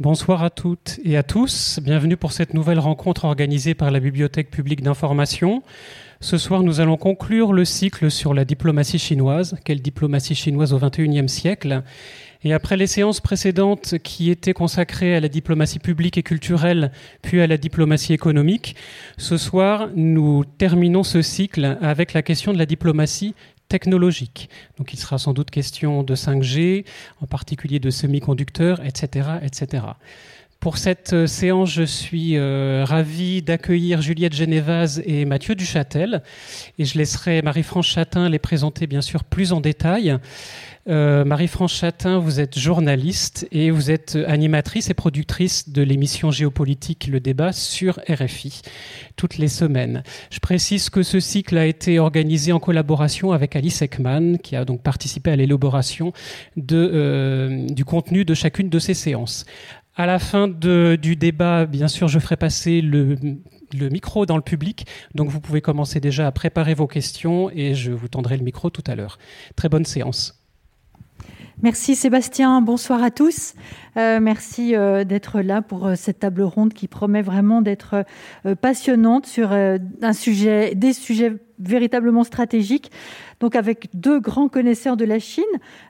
Bonsoir 0.00 0.42
à 0.42 0.48
toutes 0.48 0.98
et 1.04 1.18
à 1.18 1.22
tous. 1.22 1.78
Bienvenue 1.82 2.16
pour 2.16 2.32
cette 2.32 2.54
nouvelle 2.54 2.78
rencontre 2.78 3.26
organisée 3.26 3.74
par 3.74 3.90
la 3.90 4.00
Bibliothèque 4.00 4.50
publique 4.50 4.82
d'information. 4.82 5.62
Ce 6.22 6.38
soir, 6.38 6.62
nous 6.62 6.80
allons 6.80 6.96
conclure 6.96 7.52
le 7.52 7.66
cycle 7.66 8.10
sur 8.10 8.32
la 8.32 8.46
diplomatie 8.46 8.98
chinoise. 8.98 9.58
Quelle 9.62 9.82
diplomatie 9.82 10.34
chinoise 10.34 10.72
au 10.72 10.78
XXIe 10.78 11.28
siècle 11.28 11.82
et 12.42 12.54
après 12.54 12.78
les 12.78 12.86
séances 12.86 13.20
précédentes 13.20 13.98
qui 13.98 14.30
étaient 14.30 14.54
consacrées 14.54 15.14
à 15.14 15.20
la 15.20 15.28
diplomatie 15.28 15.78
publique 15.78 16.16
et 16.16 16.22
culturelle, 16.22 16.90
puis 17.20 17.42
à 17.42 17.46
la 17.46 17.58
diplomatie 17.58 18.14
économique, 18.14 18.76
ce 19.18 19.36
soir, 19.36 19.90
nous 19.94 20.46
terminons 20.56 21.02
ce 21.02 21.20
cycle 21.20 21.76
avec 21.82 22.14
la 22.14 22.22
question 22.22 22.54
de 22.54 22.58
la 22.58 22.64
diplomatie 22.64 23.34
technologique. 23.70 24.50
Donc 24.76 24.92
il 24.92 24.98
sera 24.98 25.16
sans 25.16 25.32
doute 25.32 25.50
question 25.50 26.02
de 26.02 26.14
5G, 26.14 26.84
en 27.22 27.26
particulier 27.26 27.78
de 27.78 27.88
semi-conducteurs, 27.88 28.84
etc., 28.84 29.30
etc. 29.42 29.84
Pour 30.60 30.76
cette 30.76 31.14
euh, 31.14 31.26
séance, 31.26 31.70
je 31.70 31.84
suis 31.84 32.36
euh, 32.36 32.84
ravi 32.86 33.40
d'accueillir 33.40 34.02
Juliette 34.02 34.34
Génévaz 34.34 35.02
et 35.06 35.24
Mathieu 35.24 35.54
Duchâtel. 35.54 36.22
Et 36.78 36.84
je 36.84 36.98
laisserai 36.98 37.40
Marie-France 37.40 37.86
Chatin 37.86 38.28
les 38.28 38.38
présenter 38.38 38.86
bien 38.86 39.00
sûr 39.00 39.24
plus 39.24 39.54
en 39.54 39.62
détail. 39.62 40.18
Euh, 40.88 41.24
Marie-France 41.24 41.72
Chatin, 41.72 42.18
vous 42.18 42.40
êtes 42.40 42.58
journaliste 42.58 43.46
et 43.52 43.70
vous 43.70 43.90
êtes 43.90 44.18
animatrice 44.26 44.90
et 44.90 44.94
productrice 44.94 45.70
de 45.70 45.80
l'émission 45.82 46.30
géopolitique 46.30 47.06
Le 47.06 47.20
Débat 47.20 47.52
sur 47.52 47.98
RFI 48.08 48.60
toutes 49.16 49.38
les 49.38 49.48
semaines. 49.48 50.02
Je 50.30 50.40
précise 50.40 50.88
que 50.90 51.02
ce 51.02 51.20
cycle 51.20 51.56
a 51.58 51.66
été 51.66 51.98
organisé 51.98 52.52
en 52.52 52.60
collaboration 52.60 53.32
avec 53.32 53.56
Alice 53.56 53.82
Ekman, 53.82 54.38
qui 54.38 54.56
a 54.56 54.64
donc 54.64 54.82
participé 54.82 55.30
à 55.30 55.36
l'élaboration 55.36 56.12
du 56.56 57.84
contenu 57.84 58.24
de 58.24 58.34
chacune 58.34 58.70
de 58.70 58.78
ces 58.78 58.94
séances. 58.94 59.44
À 59.96 60.06
la 60.06 60.18
fin 60.18 60.48
du 60.48 61.16
débat, 61.16 61.66
bien 61.66 61.88
sûr, 61.88 62.08
je 62.08 62.18
ferai 62.18 62.36
passer 62.36 62.80
le, 62.80 63.16
micro 63.74 64.24
dans 64.24 64.36
le 64.36 64.42
public. 64.42 64.86
Donc 65.14 65.28
vous 65.28 65.40
pouvez 65.40 65.60
commencer 65.60 66.00
déjà 66.00 66.26
à 66.26 66.32
préparer 66.32 66.74
vos 66.74 66.86
questions 66.86 67.50
et 67.50 67.74
je 67.74 67.92
vous 67.92 68.08
tendrai 68.08 68.36
le 68.36 68.44
micro 68.44 68.70
tout 68.70 68.84
à 68.86 68.94
l'heure. 68.94 69.18
Très 69.56 69.68
bonne 69.68 69.84
séance. 69.84 70.39
Merci 71.62 71.94
Sébastien, 71.94 72.62
bonsoir 72.62 73.02
à 73.02 73.10
tous. 73.10 73.52
Euh, 73.98 74.18
merci 74.18 74.74
euh, 74.74 75.04
d'être 75.04 75.42
là 75.42 75.60
pour 75.60 75.88
euh, 75.88 75.94
cette 75.94 76.20
table 76.20 76.40
ronde 76.40 76.72
qui 76.72 76.88
promet 76.88 77.20
vraiment 77.20 77.60
d'être 77.60 78.06
passionnante 78.62 79.26
sur 79.26 79.52
un 79.52 80.12
sujet, 80.14 80.74
des 80.74 80.94
sujets 80.94 81.34
véritablement 81.58 82.24
stratégiques. 82.24 82.90
Donc 83.40 83.56
avec 83.56 83.90
deux 83.92 84.20
grands 84.20 84.48
connaisseurs 84.48 84.96
de 84.96 85.04
la 85.04 85.18
Chine, 85.18 85.44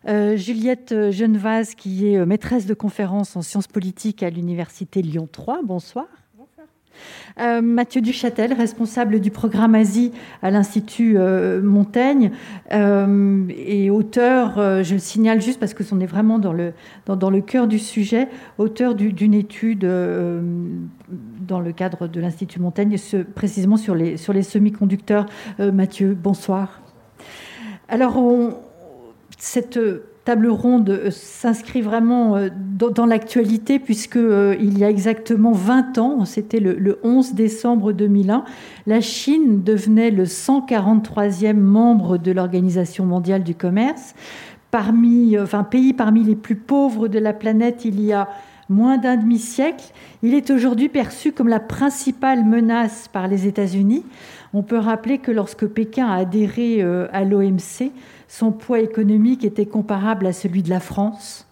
Juliette 0.07 1.11
Genevaz 1.11 1.75
qui 1.77 2.13
est 2.13 2.27
maîtresse 2.27 2.67
de 2.67 2.75
conférence 2.75 3.37
en 3.37 3.43
sciences 3.43 3.69
politiques 3.69 4.23
à 4.23 4.31
l'université 4.31 5.03
Lyon 5.03 5.29
3. 5.31 5.61
Bonsoir. 5.63 6.07
Euh, 7.41 7.61
Mathieu 7.63 8.01
Duchâtel, 8.01 8.53
responsable 8.53 9.21
du 9.21 9.31
programme 9.31 9.75
Asie 9.75 10.13
à 10.43 10.51
l'Institut 10.51 11.15
euh, 11.17 11.63
Montaigne 11.63 12.33
euh, 12.73 13.45
et 13.49 13.91
auteur, 13.91 14.83
je 14.83 14.95
le 14.95 14.99
signale 14.99 15.41
juste 15.41 15.59
parce 15.59 15.75
que 15.75 15.83
on 15.93 16.01
est 16.01 16.07
vraiment 16.07 16.39
dans 16.39 16.53
le, 16.53 17.41
cœur 17.41 17.67
du 17.67 17.79
sujet, 17.79 18.29
auteur 18.59 18.95
d'une 18.95 19.35
étude 19.35 19.81
dans 19.81 21.61
le 21.61 21.73
cadre 21.73 22.07
de 22.07 22.21
l'Institut 22.21 22.61
Montaigne, 22.61 22.97
précisément 23.35 23.77
sur 23.77 23.95
les, 23.95 24.17
semi-conducteurs. 24.17 25.27
Mathieu, 25.59 26.15
bonsoir. 26.15 26.81
Alors, 27.89 28.23
cette 29.39 29.81
table 30.25 30.49
ronde 30.49 30.91
euh, 30.91 31.11
s'inscrit 31.11 31.81
vraiment 31.81 32.37
euh, 32.37 32.49
dans, 32.53 33.07
l'actualité 33.07 33.79
puisque 33.79 34.17
euh, 34.17 34.57
il 34.61 34.79
y 34.79 34.85
a 34.85 34.91
exactement 34.91 35.53
20 35.53 35.99
ans, 35.99 36.25
c'était 36.25 36.61
le, 36.61 36.99
11 37.03 37.35
décembre 37.35 37.93
2001, 37.93 38.45
la 38.87 39.01
Chine 39.01 39.63
devenait 39.63 40.11
le 40.11 40.25
143e 40.25 41.55
membre 41.55 42.19
de 42.19 42.33
l'Organisation 42.33 43.07
mondiale 43.07 43.43
du 43.43 43.55
commerce. 43.55 44.15
Parmi, 44.71 45.37
enfin, 45.39 45.65
pays 45.65 45.93
parmi 45.93 46.23
les 46.23 46.37
plus 46.37 46.55
pauvres 46.55 47.09
de 47.09 47.19
la 47.19 47.33
planète, 47.33 47.85
il 47.85 48.01
y 48.01 48.13
a 48.13 48.29
moins 48.69 48.99
d'un 48.99 49.17
demi-siècle. 49.17 49.93
Il 50.23 50.33
est 50.33 50.51
aujourd'hui 50.51 50.89
perçu 50.89 51.33
comme 51.33 51.49
la 51.49 51.61
principale 51.61 52.45
menace 52.45 53.09
par 53.13 53.27
les 53.27 53.47
États-Unis. 53.49 54.05
On 54.53 54.63
peut 54.63 54.79
rappeler 54.79 55.19
que 55.19 55.31
lorsque 55.31 55.67
Pékin 55.67 56.07
a 56.07 56.17
adhéré 56.17 56.83
à 56.83 57.25
l'OMC, 57.25 57.93
son 58.27 58.51
poids 58.51 58.81
économique 58.81 59.45
était 59.45 59.67
comparable 59.67 60.27
à 60.27 60.33
celui 60.33 60.63
de 60.63 60.71
la 60.71 60.81
France. 60.81 61.47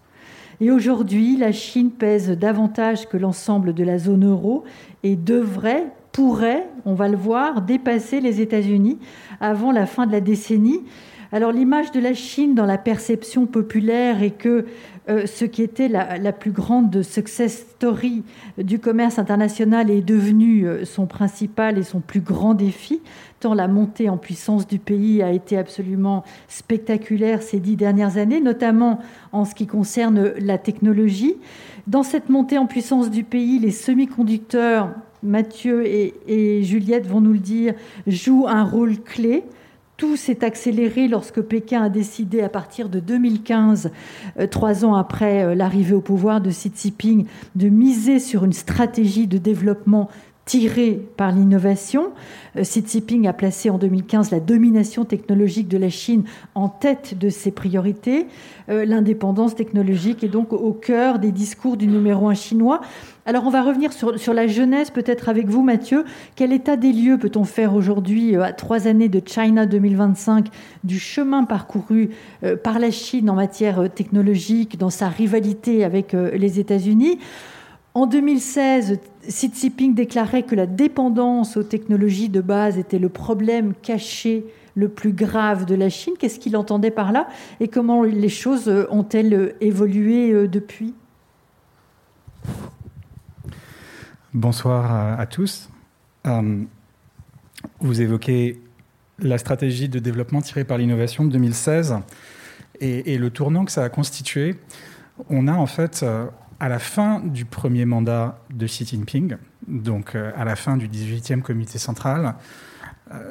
Et 0.61 0.71
aujourd'hui, 0.71 1.37
la 1.37 1.53
Chine 1.53 1.91
pèse 1.91 2.29
davantage 2.31 3.07
que 3.07 3.15
l'ensemble 3.15 3.73
de 3.73 3.83
la 3.83 3.97
zone 3.97 4.25
euro 4.25 4.65
et 5.03 5.15
devrait, 5.15 5.87
pourrait, 6.11 6.67
on 6.85 6.93
va 6.93 7.07
le 7.07 7.15
voir, 7.15 7.61
dépasser 7.61 8.19
les 8.19 8.41
États-Unis 8.41 8.97
avant 9.39 9.71
la 9.71 9.85
fin 9.85 10.05
de 10.05 10.11
la 10.11 10.19
décennie. 10.19 10.81
Alors 11.31 11.53
l'image 11.53 11.91
de 11.91 12.01
la 12.01 12.13
Chine 12.13 12.55
dans 12.55 12.65
la 12.65 12.77
perception 12.77 13.45
populaire 13.45 14.21
est 14.21 14.31
que 14.31 14.65
euh, 15.09 15.25
ce 15.25 15.43
qui 15.43 15.63
était 15.63 15.87
la, 15.87 16.31
plus 16.31 16.51
grande 16.51 17.01
success 17.01 17.65
story 17.71 18.23
du 18.59 18.77
commerce 18.77 19.17
international 19.17 19.89
est 19.89 20.01
devenu 20.01 20.67
euh, 20.67 20.85
son 20.85 21.07
principal 21.07 21.79
et 21.79 21.83
son 21.83 21.99
plus 21.99 22.19
grand 22.19 22.53
défi, 22.53 23.01
tant 23.39 23.55
la 23.55 23.67
montée 23.67 24.07
en 24.07 24.17
puissance 24.17 24.67
du 24.67 24.77
pays 24.77 25.23
a 25.23 25.31
été 25.31 25.57
absolument 25.57 26.23
spectaculaire 26.47 27.41
ces 27.41 27.59
dix 27.59 27.75
dernières 27.75 28.17
années, 28.17 28.39
notamment 28.39 28.99
en 29.31 29.45
ce 29.45 29.55
qui 29.55 29.65
concerne 29.65 30.33
la 30.39 30.59
technologie. 30.59 31.35
Dans 31.87 32.03
cette 32.03 32.29
montée 32.29 32.59
en 32.59 32.67
puissance 32.67 33.09
du 33.09 33.23
pays, 33.23 33.57
les 33.57 33.71
semi-conducteurs, 33.71 34.91
Mathieu 35.23 35.85
et 35.85 36.63
Juliette 36.63 37.07
vont 37.07 37.19
nous 37.19 37.33
le 37.33 37.39
dire, 37.39 37.73
jouent 38.05 38.47
un 38.47 38.63
rôle 38.63 38.99
clé. 38.99 39.43
Tout 39.99 40.15
s'est 40.15 40.45
accéléré 40.45 41.09
lorsque 41.09 41.41
Pékin 41.41 41.83
a 41.83 41.89
décidé, 41.89 42.39
à 42.39 42.47
partir 42.47 42.87
de 42.87 43.01
2015, 43.01 43.91
euh, 44.39 44.47
trois 44.47 44.85
ans 44.85 44.95
après 44.95 45.43
euh, 45.43 45.55
l'arrivée 45.55 45.93
au 45.93 45.99
pouvoir 45.99 46.39
de 46.39 46.51
Xi 46.51 46.71
Jinping, 46.73 47.25
de 47.55 47.67
miser 47.67 48.19
sur 48.19 48.45
une 48.45 48.53
stratégie 48.53 49.27
de 49.27 49.37
développement 49.37 50.09
tirée 50.45 51.05
par 51.17 51.33
l'innovation. 51.33 52.13
Euh, 52.55 52.61
Xi 52.61 52.81
Jinping 52.87 53.27
a 53.27 53.33
placé 53.33 53.69
en 53.69 53.77
2015 53.77 54.31
la 54.31 54.39
domination 54.39 55.03
technologique 55.03 55.67
de 55.67 55.77
la 55.77 55.89
Chine 55.89 56.23
en 56.55 56.69
tête 56.69 57.17
de 57.19 57.27
ses 57.27 57.51
priorités. 57.51 58.27
L'indépendance 58.69 59.55
technologique 59.55 60.23
est 60.23 60.29
donc 60.29 60.53
au 60.53 60.73
cœur 60.73 61.19
des 61.19 61.31
discours 61.31 61.75
du 61.75 61.87
numéro 61.87 62.29
un 62.29 62.35
chinois. 62.35 62.81
Alors 63.29 63.45
on 63.45 63.51
va 63.51 63.61
revenir 63.61 63.93
sur, 63.93 64.33
la 64.33 64.47
jeunesse 64.47 64.89
peut-être 64.89 65.29
avec 65.29 65.49
vous 65.49 65.61
Mathieu. 65.61 66.03
Quel 66.35 66.51
état 66.51 66.77
des 66.77 66.91
lieux 66.91 67.19
peut-on 67.19 67.43
faire 67.43 67.75
aujourd'hui 67.75 68.35
euh, 68.35 68.41
à 68.41 68.53
trois 68.53 68.87
années 68.87 69.07
de 69.07 69.21
China 69.23 69.67
2025 69.67 70.47
du 70.83 70.97
chemin 70.97 71.43
parcouru 71.43 72.09
euh, 72.43 72.55
par 72.55 72.79
la 72.79 72.89
Chine 72.89 73.29
en 73.29 73.35
matière 73.35 73.81
euh, 73.81 73.87
technologique, 73.87 74.79
dans 74.79 74.89
sa 74.89 75.09
rivalité 75.09 75.83
avec 75.83 76.13
les 76.13 76.59
États-Unis? 76.59 77.19
En 77.93 78.07
2016, 78.07 78.97
Xi 79.27 79.51
Jinping 79.53 79.93
déclarait 79.93 80.41
que 80.41 80.55
la 80.55 80.65
dépendance 80.65 81.55
aux 81.55 81.61
technologies 81.61 82.29
de 82.29 82.41
base 82.41 82.79
était 82.79 82.97
le 82.97 83.09
problème 83.09 83.75
caché 83.79 84.43
le 84.73 84.89
plus 84.89 85.13
grave 85.13 85.65
de 85.65 85.75
la 85.75 85.89
Chine. 85.89 86.15
Qu'est-ce 86.17 86.39
qu'il 86.39 86.57
entendait 86.57 86.89
par 86.89 87.11
là? 87.11 87.27
Et 87.59 87.67
comment 87.67 88.01
les 88.01 88.27
choses 88.27 88.87
ont-elles 88.89 89.53
évolué 89.61 90.47
depuis? 90.47 90.95
Bonsoir 94.35 95.19
à, 95.19 95.25
tous. 95.25 95.71
Euh, 96.27 96.63
vous 97.79 98.01
évoquez 98.01 98.61
la 99.17 99.39
stratégie 99.39 99.89
de 99.89 99.97
développement 99.97 100.39
tirée 100.41 100.65
par 100.65 100.77
l'innovation 100.77 101.25
de 101.25 101.31
2016 101.31 101.97
et, 102.79 103.17
le 103.17 103.29
tournant 103.31 103.65
que 103.65 103.71
ça 103.71 103.83
a 103.83 103.89
constitué. 103.89 104.55
On 105.29 105.47
a 105.47 105.53
en 105.53 105.65
fait, 105.65 106.01
euh, 106.03 106.27
à 106.59 106.69
la 106.69 106.77
fin 106.77 107.21
du 107.21 107.43
premier 107.43 107.85
mandat 107.85 108.39
de 108.53 108.67
Xi 108.67 108.85
Jinping, 108.85 109.35
donc 109.67 110.13
euh, 110.13 110.31
à 110.35 110.45
la 110.45 110.55
fin 110.55 110.77
du 110.77 110.87
18e 110.87 111.41
comité 111.41 111.79
central, 111.79 112.35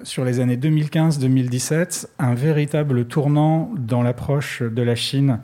sur 0.03 0.25
les 0.25 0.41
années 0.41 0.57
2015-2017, 0.57 2.09
un 2.19 2.35
véritable 2.35 3.05
tournant 3.07 3.71
dans 3.77 4.03
l'approche 4.03 4.61
de 4.61 4.83
la 4.83 4.97
Chine 4.97 5.39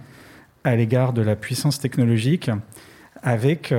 à 0.65 0.75
l'égard 0.75 1.13
de 1.13 1.23
la 1.23 1.37
puissance 1.37 1.79
technologique, 1.79 2.51
avec 3.23 3.73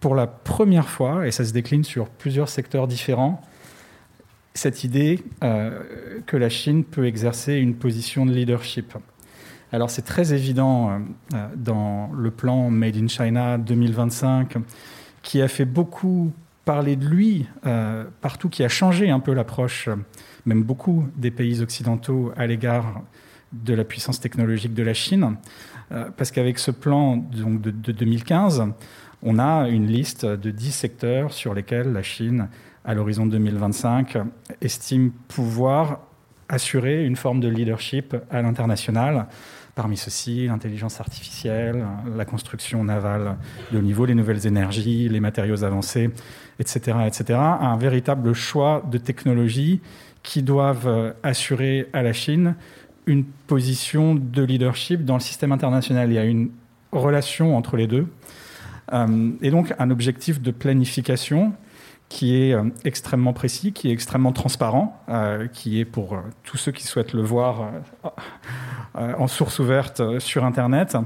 pour 0.00 0.14
la 0.14 0.26
première 0.26 0.88
fois, 0.88 1.26
et 1.26 1.30
ça 1.30 1.44
se 1.44 1.52
décline 1.52 1.84
sur 1.84 2.08
plusieurs 2.08 2.48
secteurs 2.48 2.86
différents, 2.86 3.42
cette 4.54 4.84
idée 4.84 5.24
euh, 5.42 5.80
que 6.26 6.36
la 6.36 6.48
Chine 6.48 6.84
peut 6.84 7.06
exercer 7.06 7.54
une 7.54 7.74
position 7.74 8.26
de 8.26 8.32
leadership. 8.32 8.94
Alors 9.72 9.90
c'est 9.90 10.02
très 10.02 10.32
évident 10.34 10.90
euh, 10.90 10.98
euh, 11.34 11.48
dans 11.56 12.10
le 12.12 12.30
plan 12.30 12.70
Made 12.70 12.96
in 12.96 13.08
China 13.08 13.58
2025, 13.58 14.56
qui 15.22 15.42
a 15.42 15.48
fait 15.48 15.64
beaucoup 15.64 16.32
parler 16.64 16.96
de 16.96 17.06
lui 17.06 17.46
partout, 18.20 18.50
qui 18.50 18.62
a 18.62 18.68
changé 18.68 19.08
un 19.08 19.20
peu 19.20 19.32
l'approche, 19.32 19.88
même 20.44 20.62
beaucoup 20.62 21.06
des 21.16 21.30
pays 21.30 21.62
occidentaux 21.62 22.30
à 22.36 22.46
l'égard 22.46 23.00
de 23.52 23.72
la 23.72 23.84
puissance 23.84 24.20
technologique 24.20 24.74
de 24.74 24.82
la 24.82 24.92
Chine, 24.92 25.36
parce 25.88 26.30
qu'avec 26.30 26.58
ce 26.58 26.70
plan 26.70 27.16
donc, 27.16 27.62
de, 27.62 27.70
de 27.70 27.92
2015, 27.92 28.64
on 29.22 29.38
a 29.38 29.68
une 29.68 29.86
liste 29.86 30.24
de 30.24 30.50
10 30.50 30.72
secteurs 30.72 31.32
sur 31.32 31.54
lesquels 31.54 31.92
la 31.92 32.02
Chine, 32.02 32.48
à 32.84 32.94
l'horizon 32.94 33.26
2025, 33.26 34.18
estime 34.60 35.10
pouvoir 35.28 36.00
assurer 36.48 37.04
une 37.04 37.16
forme 37.16 37.40
de 37.40 37.48
leadership 37.48 38.16
à 38.30 38.40
l'international. 38.42 39.26
Parmi 39.74 39.96
ceux-ci, 39.96 40.46
l'intelligence 40.46 41.00
artificielle, 41.00 41.84
la 42.16 42.24
construction 42.24 42.82
navale 42.82 43.36
de 43.70 43.78
haut 43.78 43.82
niveau, 43.82 44.06
les 44.06 44.14
nouvelles 44.14 44.46
énergies, 44.46 45.08
les 45.08 45.20
matériaux 45.20 45.62
avancés, 45.62 46.10
etc., 46.58 46.98
etc. 47.06 47.38
Un 47.38 47.76
véritable 47.76 48.32
choix 48.32 48.82
de 48.90 48.98
technologies 48.98 49.80
qui 50.22 50.42
doivent 50.42 51.14
assurer 51.22 51.88
à 51.92 52.02
la 52.02 52.12
Chine 52.12 52.54
une 53.06 53.24
position 53.24 54.14
de 54.14 54.42
leadership 54.42 55.04
dans 55.04 55.14
le 55.14 55.20
système 55.20 55.52
international. 55.52 56.10
Il 56.10 56.14
y 56.14 56.18
a 56.18 56.24
une 56.24 56.50
relation 56.92 57.56
entre 57.56 57.76
les 57.76 57.86
deux. 57.86 58.06
Euh, 58.92 59.30
et 59.42 59.50
donc 59.50 59.74
un 59.78 59.90
objectif 59.90 60.40
de 60.40 60.50
planification 60.50 61.52
qui 62.08 62.36
est 62.36 62.54
euh, 62.54 62.64
extrêmement 62.84 63.32
précis, 63.32 63.72
qui 63.72 63.90
est 63.90 63.92
extrêmement 63.92 64.32
transparent, 64.32 65.02
euh, 65.08 65.46
qui 65.46 65.78
est 65.78 65.84
pour 65.84 66.18
tous 66.42 66.56
ceux 66.56 66.72
qui 66.72 66.84
souhaitent 66.84 67.12
le 67.12 67.22
voir 67.22 67.70
en 68.94 69.26
source 69.26 69.58
ouverte 69.58 70.18
sur 70.18 70.44
Internet, 70.44 70.96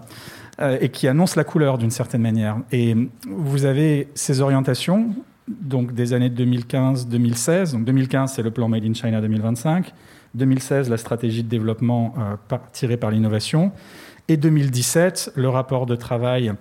et 0.80 0.90
qui 0.90 1.08
annonce 1.08 1.34
la 1.34 1.44
couleur 1.44 1.76
d'une 1.78 1.90
certaine 1.90 2.22
manière. 2.22 2.58
Et 2.70 2.94
vous 3.26 3.64
avez 3.64 4.08
ces 4.14 4.40
orientations, 4.40 5.14
donc 5.48 5.92
des 5.92 6.12
années 6.12 6.28
2015-2016. 6.28 7.72
Donc 7.72 7.84
2015, 7.84 8.34
c'est 8.34 8.42
le 8.42 8.50
plan 8.50 8.68
Made 8.68 8.84
in 8.84 8.94
China 8.94 9.20
2025. 9.20 9.92
2016, 10.34 10.88
la 10.88 10.98
stratégie 10.98 11.42
de 11.42 11.48
développement 11.48 12.14
tirée 12.72 12.96
par 12.96 13.10
l'innovation. 13.10 13.72
Et 14.28 14.36
2017, 14.36 15.32
le 15.34 15.48
rapport 15.48 15.86
de 15.86 15.96
travail 15.96 16.52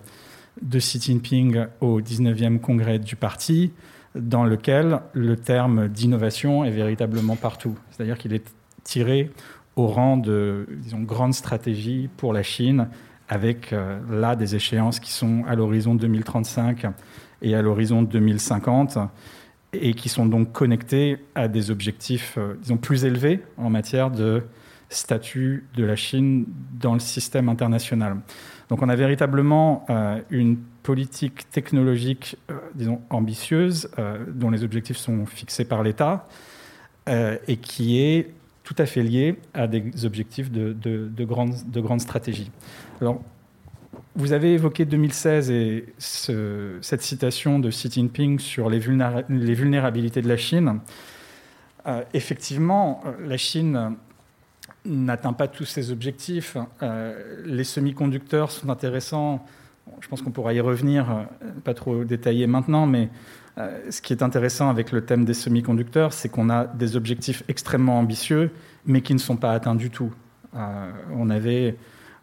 de 0.61 0.79
Xi 0.79 0.99
Jinping 0.99 1.65
au 1.79 2.01
19e 2.01 2.59
congrès 2.59 2.99
du 2.99 3.15
parti, 3.15 3.71
dans 4.15 4.43
lequel 4.43 4.99
le 5.13 5.37
terme 5.37 5.87
d'innovation 5.87 6.65
est 6.65 6.71
véritablement 6.71 7.35
partout. 7.35 7.77
C'est-à-dire 7.91 8.17
qu'il 8.17 8.33
est 8.33 8.53
tiré 8.83 9.31
au 9.75 9.87
rang 9.87 10.17
de 10.17 10.67
grande 10.93 11.33
stratégie 11.33 12.09
pour 12.17 12.33
la 12.33 12.43
Chine, 12.43 12.87
avec 13.29 13.71
euh, 13.71 13.99
là 14.09 14.35
des 14.35 14.55
échéances 14.55 14.99
qui 14.99 15.13
sont 15.13 15.43
à 15.47 15.55
l'horizon 15.55 15.95
2035 15.95 16.87
et 17.41 17.55
à 17.55 17.61
l'horizon 17.61 18.01
2050, 18.01 18.97
et 19.73 19.93
qui 19.93 20.09
sont 20.09 20.25
donc 20.25 20.51
connectées 20.51 21.17
à 21.33 21.47
des 21.47 21.71
objectifs 21.71 22.37
euh, 22.37 22.75
plus 22.81 23.05
élevés 23.05 23.41
en 23.57 23.69
matière 23.69 24.11
de 24.11 24.43
statut 24.89 25.65
de 25.75 25.85
la 25.85 25.95
Chine 25.95 26.45
dans 26.73 26.93
le 26.93 26.99
système 26.99 27.47
international. 27.47 28.17
Donc 28.71 28.81
on 28.81 28.87
a 28.87 28.95
véritablement 28.95 29.85
euh, 29.89 30.21
une 30.29 30.55
politique 30.55 31.49
technologique, 31.51 32.37
euh, 32.49 32.55
disons, 32.73 33.01
ambitieuse, 33.09 33.91
euh, 33.99 34.23
dont 34.29 34.49
les 34.49 34.63
objectifs 34.63 34.95
sont 34.95 35.25
fixés 35.25 35.65
par 35.65 35.83
l'État, 35.83 36.27
et 37.47 37.57
qui 37.57 37.99
est 37.99 38.29
tout 38.63 38.75
à 38.77 38.85
fait 38.85 39.03
liée 39.03 39.35
à 39.53 39.67
des 39.67 40.05
objectifs 40.05 40.49
de, 40.49 40.71
de, 40.71 41.25
grande, 41.25 41.55
de 41.69 41.81
grande 41.81 41.99
stratégie. 41.99 42.49
Alors, 43.01 43.21
vous 44.15 44.31
avez 44.31 44.53
évoqué 44.53 44.85
2016 44.85 45.51
et 45.51 45.93
cette 45.97 47.01
citation 47.01 47.59
de 47.59 47.69
Xi 47.69 47.91
Jinping 47.91 48.39
sur 48.39 48.69
les 48.69 48.79
vulnérabilités 48.79 50.21
de 50.21 50.29
la 50.29 50.37
Chine. 50.37 50.79
effectivement, 52.13 53.03
la 53.25 53.35
Chine 53.35 53.97
n'atteint 54.85 55.33
pas 55.33 55.47
tous 55.47 55.65
ses 55.65 55.91
objectifs. 55.91 56.57
Euh, 56.81 57.41
les 57.45 57.63
semi-conducteurs 57.63 58.51
sont 58.51 58.69
intéressants. 58.69 59.45
Je 59.99 60.07
pense 60.07 60.21
qu'on 60.21 60.31
pourra 60.31 60.53
y 60.53 60.59
revenir, 60.59 61.09
euh, 61.09 61.23
pas 61.63 61.73
trop 61.73 62.03
détaillé 62.03 62.47
maintenant, 62.47 62.87
mais 62.87 63.09
euh, 63.57 63.79
ce 63.89 64.01
qui 64.01 64.13
est 64.13 64.23
intéressant 64.23 64.69
avec 64.69 64.91
le 64.91 65.03
thème 65.05 65.25
des 65.25 65.33
semi-conducteurs, 65.33 66.13
c'est 66.13 66.29
qu'on 66.29 66.49
a 66.49 66.65
des 66.65 66.95
objectifs 66.95 67.43
extrêmement 67.47 67.99
ambitieux, 67.99 68.51
mais 68.85 69.01
qui 69.01 69.13
ne 69.13 69.19
sont 69.19 69.37
pas 69.37 69.51
atteints 69.51 69.75
du 69.75 69.89
tout. 69.89 70.11
on 71.13 71.29
avait 71.29 71.77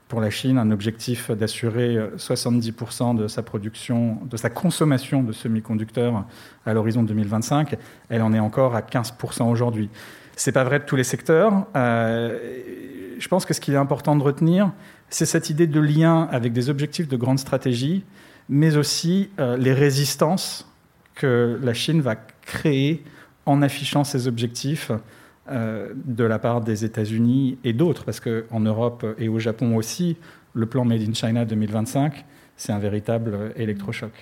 pour 0.08 0.20
la 0.20 0.30
Chine 0.30 0.58
un 0.58 0.70
objectif 0.70 1.30
d'assurer 1.30 1.98
70% 2.16 3.14
de 3.14 3.28
sa 3.28 3.42
production, 3.42 4.18
de 4.24 4.36
sa 4.36 4.50
consommation 4.50 5.22
de 5.22 5.32
semi-conducteurs 5.32 6.24
à 6.66 6.74
l'horizon 6.74 7.02
2025. 7.02 7.76
Elle 8.08 8.22
en 8.22 8.32
est 8.32 8.38
encore 8.38 8.74
à 8.74 8.80
15% 8.80 9.50
aujourd'hui. 9.50 9.90
C'est 10.38 10.52
pas 10.52 10.62
vrai 10.62 10.78
de 10.78 10.84
tous 10.84 10.94
les 10.94 11.02
secteurs. 11.02 11.66
Euh, 11.74 12.38
je 13.18 13.26
pense 13.26 13.44
que 13.44 13.52
ce 13.52 13.60
qui 13.60 13.72
est 13.72 13.76
important 13.76 14.14
de 14.14 14.22
retenir, 14.22 14.70
c'est 15.10 15.26
cette 15.26 15.50
idée 15.50 15.66
de 15.66 15.80
lien 15.80 16.28
avec 16.30 16.52
des 16.52 16.70
objectifs 16.70 17.08
de 17.08 17.16
grande 17.16 17.40
stratégie, 17.40 18.04
mais 18.48 18.76
aussi 18.76 19.30
euh, 19.40 19.56
les 19.56 19.72
résistances 19.72 20.72
que 21.16 21.58
la 21.60 21.74
Chine 21.74 22.00
va 22.00 22.14
créer 22.42 23.02
en 23.46 23.62
affichant 23.62 24.04
ses 24.04 24.28
objectifs 24.28 24.92
euh, 25.50 25.92
de 26.04 26.22
la 26.22 26.38
part 26.38 26.60
des 26.60 26.84
États-Unis 26.84 27.58
et 27.64 27.72
d'autres, 27.72 28.04
parce 28.04 28.20
qu'en 28.20 28.60
Europe 28.60 29.04
et 29.18 29.28
au 29.28 29.40
Japon 29.40 29.74
aussi, 29.74 30.18
le 30.54 30.66
plan 30.66 30.84
Made 30.84 31.02
in 31.02 31.14
China 31.14 31.44
2025, 31.44 32.24
c'est 32.56 32.70
un 32.70 32.78
véritable 32.78 33.52
électrochoc. 33.56 34.12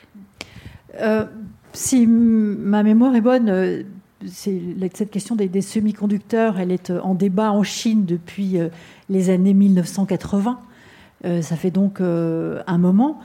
si 1.74 2.06
ma 2.06 2.82
mémoire 2.82 3.14
est 3.14 3.20
bonne, 3.20 3.84
cette 4.24 5.10
question 5.10 5.36
des, 5.36 5.60
semi-conducteurs, 5.60 6.58
elle 6.58 6.72
est 6.72 6.90
euh, 6.90 7.00
en 7.02 7.14
débat 7.14 7.52
en 7.52 7.62
Chine 7.62 8.04
depuis 8.04 8.58
euh, 8.58 8.68
les 9.08 9.30
années 9.30 9.54
1980. 9.54 10.58
Euh, 11.24 11.42
ça 11.42 11.56
fait 11.56 11.70
donc 11.70 12.00
un 12.00 12.78
moment. 12.78 13.20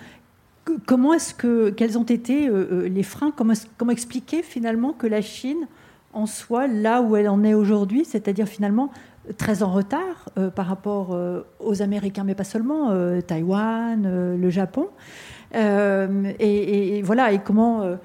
Comment 0.86 1.14
est-ce 1.14 1.34
que, 1.34 1.70
quels 1.70 1.98
ont 1.98 2.04
été 2.04 2.50
les 2.88 3.04
freins? 3.04 3.32
Comment, 3.36 3.54
expliquer 3.92 4.44
finalement 4.44 4.94
que 4.94 5.08
la 5.08 5.22
Chine 5.22 5.68
en 6.14 6.26
soit 6.26 6.68
là 6.68 7.02
où 7.02 7.16
elle 7.16 7.28
en 7.28 7.44
est 7.44 7.54
aujourd'hui, 7.54 8.06
c'est-à-dire 8.06 8.48
finalement 8.48 8.92
très 9.38 9.64
en 9.64 9.72
retard 9.72 10.30
par 10.56 10.68
rapport 10.68 11.18
aux 11.60 11.82
Américains, 11.82 12.24
mais 12.24 12.36
pas 12.36 12.44
seulement, 12.44 12.96
Taïwan, 13.22 14.38
le 14.38 14.50
Japon? 14.50 14.88
Et, 15.54 16.98
et, 16.98 17.02
voilà, 17.02 17.34
et 17.34 17.40
comment 17.40 17.98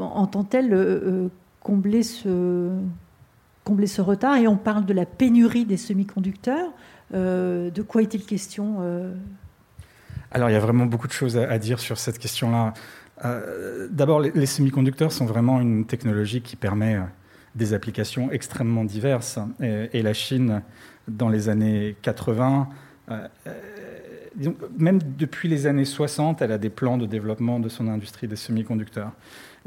entend-elle 0.00 1.30
combler 1.64 2.04
ce, 2.04 2.70
retard. 4.00 4.36
Et 4.36 4.46
on 4.46 4.56
parle 4.56 4.86
de 4.86 4.94
la 4.94 5.06
pénurie 5.06 5.64
des 5.64 5.76
semi-conducteurs. 5.76 6.70
Euh, 7.12 7.70
de 7.70 7.82
quoi 7.82 8.02
est-il 8.02 8.24
question 8.24 8.76
euh? 8.80 9.12
Alors, 10.30 10.50
il 10.50 10.52
y 10.52 10.56
a 10.56 10.60
vraiment 10.60 10.86
beaucoup 10.86 11.08
de 11.08 11.12
choses 11.12 11.36
à, 11.36 11.58
dire 11.58 11.80
sur 11.80 11.98
cette 11.98 12.18
question-là. 12.18 12.74
Euh, 13.24 13.88
d'abord, 13.90 14.20
les, 14.20 14.46
semi-conducteurs 14.46 15.12
sont 15.12 15.26
vraiment 15.26 15.60
une 15.60 15.86
technologie 15.86 16.40
qui 16.40 16.56
permet 16.56 16.98
des 17.54 17.72
applications 17.72 18.30
extrêmement 18.30 18.84
diverses. 18.84 19.38
Et, 19.60 20.02
la 20.02 20.12
Chine, 20.12 20.62
dans 21.06 21.28
les 21.28 21.48
années 21.48 21.96
80, 22.02 22.68
même 24.76 24.98
depuis 25.16 25.48
les 25.48 25.66
années 25.68 25.84
60, 25.84 26.42
elle 26.42 26.50
a 26.50 26.58
des 26.58 26.70
plans 26.70 26.98
de 26.98 27.06
développement 27.06 27.60
de 27.60 27.68
son 27.68 27.86
industrie 27.86 28.26
des 28.26 28.36
semi-conducteurs. 28.36 29.12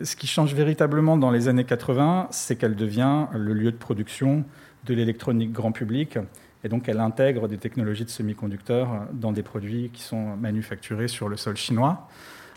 Ce 0.04 0.16
qui 0.16 0.27
change 0.27 0.54
véritablement 0.54 1.18
dans 1.18 1.32
les 1.32 1.48
années 1.48 1.63
80, 1.63 2.27
c'est 2.30 2.56
qu'elle 2.56 2.75
devient 2.75 3.25
le 3.34 3.54
lieu 3.54 3.72
de 3.72 3.77
production 3.77 4.46
de 4.86 4.94
l'électronique 4.94 5.51
grand 5.51 5.72
public. 5.72 6.20
Et 6.63 6.70
donc, 6.70 6.88
elle 6.88 7.00
intègre 7.00 7.48
des 7.48 7.58
technologies 7.58 8.06
de 8.06 8.10
semi-conducteurs 8.10 9.08
dans 9.12 9.32
des 9.32 9.42
produits 9.42 9.89
qui 9.92 10.04
sont 10.04 10.36
manufacturés 10.38 11.08
sur 11.08 11.30
le 11.30 11.38
sol 11.38 11.58
chinois. 11.58 12.08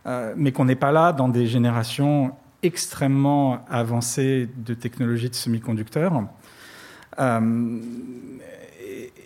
Euh, 0.06 0.34
mais 0.36 0.52
qu'on 0.52 0.64
n'est 0.64 0.76
pas 0.76 0.92
là 0.92 1.12
dans 1.12 1.28
des 1.28 1.46
générations 1.46 2.32
extrêmement 2.62 3.64
avancées 3.68 4.48
de 4.56 4.74
technologies 4.74 5.30
de 5.30 5.34
semi-conducteurs. 5.34 6.24
Euh, 7.18 7.80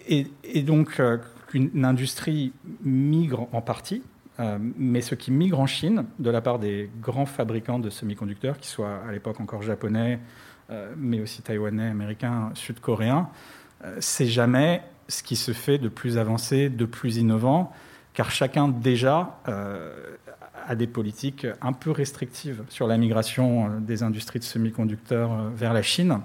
et, 0.06 0.62
donc, 0.62 1.00
euh, 1.00 1.18
qu'une 1.48 1.84
industrie 1.84 2.52
migre 2.84 3.48
en 3.52 3.60
partie 3.60 4.02
euh, 4.40 4.58
mais 4.60 5.00
ce 5.00 5.14
qui 5.14 5.30
migre 5.30 5.60
en 5.60 5.66
Chine, 5.66 6.06
de 6.18 6.30
la 6.30 6.40
part 6.40 6.58
des 6.58 6.90
grands 7.00 7.26
fabricants 7.26 7.78
de 7.78 7.90
semi-conducteurs, 7.90 8.58
qui 8.58 8.68
soient 8.68 9.00
à 9.08 9.12
l'époque 9.12 9.40
encore 9.40 9.62
japonais, 9.62 10.18
euh, 10.70 10.92
mais 10.96 11.20
aussi 11.20 11.42
taïwanais, 11.42 11.88
américains, 11.88 12.50
sud-coréens, 12.54 13.28
euh, 13.84 13.96
c'est 14.00 14.26
jamais 14.26 14.82
ce 15.06 15.22
qui 15.22 15.36
se 15.36 15.52
fait 15.52 15.78
de 15.78 15.88
plus 15.88 16.18
avancé, 16.18 16.68
de 16.68 16.84
plus 16.84 17.16
innovant, 17.16 17.72
car 18.14 18.30
chacun 18.30 18.68
déjà 18.68 19.40
a 19.44 20.74
des 20.76 20.86
politiques 20.86 21.46
un 21.60 21.72
peu 21.72 21.90
restrictives 21.90 22.62
sur 22.68 22.86
la 22.86 22.96
migration 22.96 23.80
des 23.80 24.02
industries 24.02 24.38
de 24.38 24.44
semi-conducteurs 24.44 25.50
vers 25.50 25.74
la 25.74 25.82
Chine. 25.82 26.20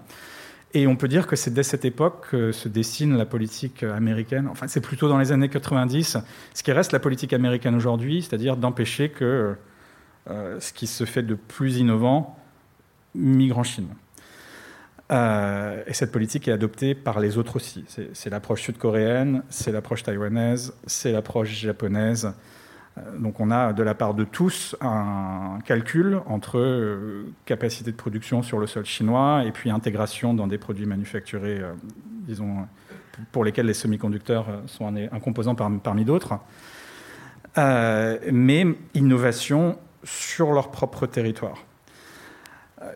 Et 0.73 0.85
on 0.85 0.95
peut 0.95 1.07
dire 1.07 1.25
que 1.25 1.35
c'est 1.35 1.51
dès 1.51 1.63
cette 1.63 1.83
époque 1.83 2.27
que 2.29 2.51
se 2.51 2.69
dessine 2.69 3.17
la 3.17 3.25
politique 3.25 3.81
américaine. 3.83 4.47
Enfin, 4.47 4.67
c'est 4.67 4.81
plutôt 4.81 5.09
dans 5.09 5.17
les 5.17 5.31
années 5.31 5.49
90, 5.49 6.17
ce 6.53 6.63
qui 6.63 6.71
reste 6.71 6.91
la 6.91 6.99
politique 6.99 7.33
américaine 7.33 7.75
aujourd'hui, 7.75 8.21
c'est-à-dire 8.21 8.55
d'empêcher 8.55 9.09
que 9.09 9.55
euh, 10.29 10.59
ce 10.59 10.71
qui 10.71 10.85
se 10.85 11.05
fait 11.05 11.23
de 11.23 11.33
plus 11.33 11.77
innovant 11.77 12.37
migre 13.15 13.57
en 13.57 13.63
Chine. 13.63 13.87
Euh, 15.11 15.81
et 15.87 15.93
cette 15.93 16.11
politique 16.11 16.47
est 16.47 16.51
adoptée 16.51 16.93
par 16.93 17.19
les 17.19 17.39
autres 17.39 17.55
aussi. 17.55 17.83
C'est 18.13 18.29
l'approche 18.29 18.61
sud-coréenne, 18.61 19.41
c'est 19.49 19.71
l'approche 19.71 20.03
taïwanaise, 20.03 20.73
c'est 20.85 21.11
l'approche 21.11 21.49
japonaise. 21.49 22.31
Donc 23.17 23.39
on 23.39 23.51
a 23.51 23.73
de 23.73 23.83
la 23.83 23.93
part 23.93 24.13
de 24.13 24.23
tous 24.23 24.75
un 24.81 25.59
calcul 25.65 26.19
entre 26.25 27.25
capacité 27.45 27.91
de 27.91 27.95
production 27.95 28.41
sur 28.41 28.59
le 28.59 28.67
sol 28.67 28.85
chinois 28.85 29.43
et 29.45 29.51
puis 29.51 29.69
intégration 29.69 30.33
dans 30.33 30.47
des 30.47 30.57
produits 30.57 30.85
manufacturés, 30.85 31.61
disons, 32.27 32.67
pour 33.31 33.43
lesquels 33.43 33.65
les 33.65 33.73
semi-conducteurs 33.73 34.47
sont 34.67 34.87
un, 34.87 35.19
composant 35.19 35.55
parmi 35.55 36.05
d'autres. 36.05 36.39
mais 37.57 38.65
innovation 38.93 39.77
sur 40.03 40.51
leur 40.51 40.71
propre 40.71 41.05
territoire. 41.05 41.65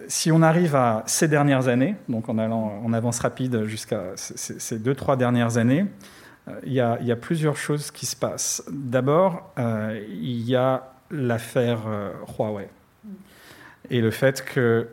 Si 0.07 0.31
on 0.31 0.41
arrive 0.41 0.75
à 0.75 1.03
ces 1.07 1.27
dernières 1.27 1.67
années, 1.67 1.95
donc 2.07 2.29
en 2.29 2.37
allant 2.37 2.81
en 2.83 2.93
avance 2.93 3.19
rapide 3.19 3.65
jusqu'à 3.65 4.03
ces 4.15 4.79
deux, 4.79 4.95
trois 4.95 5.17
dernières 5.17 5.57
années, 5.57 5.85
euh, 6.47 6.59
il 6.65 6.73
y, 6.73 6.81
a, 6.81 7.15
plusieurs 7.15 7.57
choses 7.57 7.91
qui 7.91 8.05
se 8.05 8.15
passent. 8.15 8.63
D'abord, 8.71 9.53
euh, 9.57 10.01
il 10.09 10.41
y 10.41 10.55
a 10.55 10.91
l'affaire 11.09 11.81
euh, 11.87 12.11
Huawei 12.37 12.69
et 13.89 13.99
le 13.99 14.11
fait 14.11 14.45
que 14.45 14.87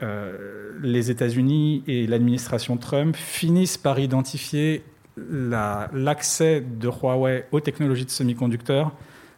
les 0.82 1.12
États-Unis 1.12 1.84
et 1.86 2.08
l'administration 2.08 2.76
Trump 2.76 3.14
finissent 3.14 3.78
par 3.78 4.00
identifier 4.00 4.82
l'accès 5.16 6.60
de 6.60 6.88
Huawei 6.88 7.46
aux 7.52 7.60
technologies 7.60 8.04
de 8.04 8.10
semi-conducteurs 8.10 8.92